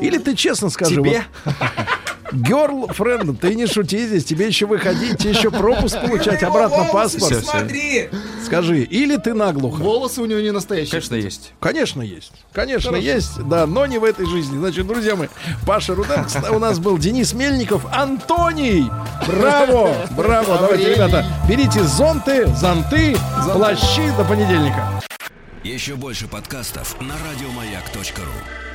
Или 0.00 0.18
ты 0.18 0.34
честно 0.34 0.70
скажи... 0.70 0.96
Тебе? 0.96 1.24
вот- 1.44 1.54
Girlfriend, 2.32 3.36
ты 3.38 3.54
не 3.54 3.66
шути 3.66 4.06
здесь, 4.06 4.24
тебе 4.24 4.46
еще 4.46 4.66
выходить, 4.66 5.18
тебе 5.18 5.30
еще 5.30 5.50
пропуск 5.50 6.00
получать, 6.00 6.42
обратно 6.42 6.84
паспорт. 6.92 7.44
Смотри. 7.44 7.79
Скажи, 8.44 8.82
или 8.82 9.16
ты 9.16 9.34
наглухо? 9.34 9.80
Волосы 9.80 10.22
у 10.22 10.26
него 10.26 10.40
не 10.40 10.50
настоящие. 10.50 10.90
Конечно, 10.90 11.14
есть. 11.14 11.52
Конечно, 11.60 12.02
есть. 12.02 12.32
Конечно, 12.52 12.90
Хорошо. 12.90 13.06
есть, 13.06 13.48
да, 13.48 13.66
но 13.66 13.86
не 13.86 13.98
в 13.98 14.04
этой 14.04 14.26
жизни. 14.26 14.58
Значит, 14.58 14.86
друзья 14.86 15.16
мои, 15.16 15.28
Паша 15.66 15.94
Руденко, 15.94 16.52
у 16.52 16.58
нас 16.58 16.78
был 16.78 16.98
Денис 16.98 17.32
Мельников, 17.32 17.86
Антоний. 17.92 18.84
Браво, 19.26 19.94
браво. 20.16 20.58
Давайте, 20.58 20.94
ребята, 20.94 21.24
берите 21.48 21.82
зонты, 21.84 22.46
зонты, 22.54 23.16
плащи 23.52 24.10
до 24.16 24.24
понедельника. 24.24 25.02
Еще 25.62 25.94
больше 25.94 26.26
подкастов 26.26 26.96
на 27.00 27.14
радиомаяк.ру. 27.30 28.69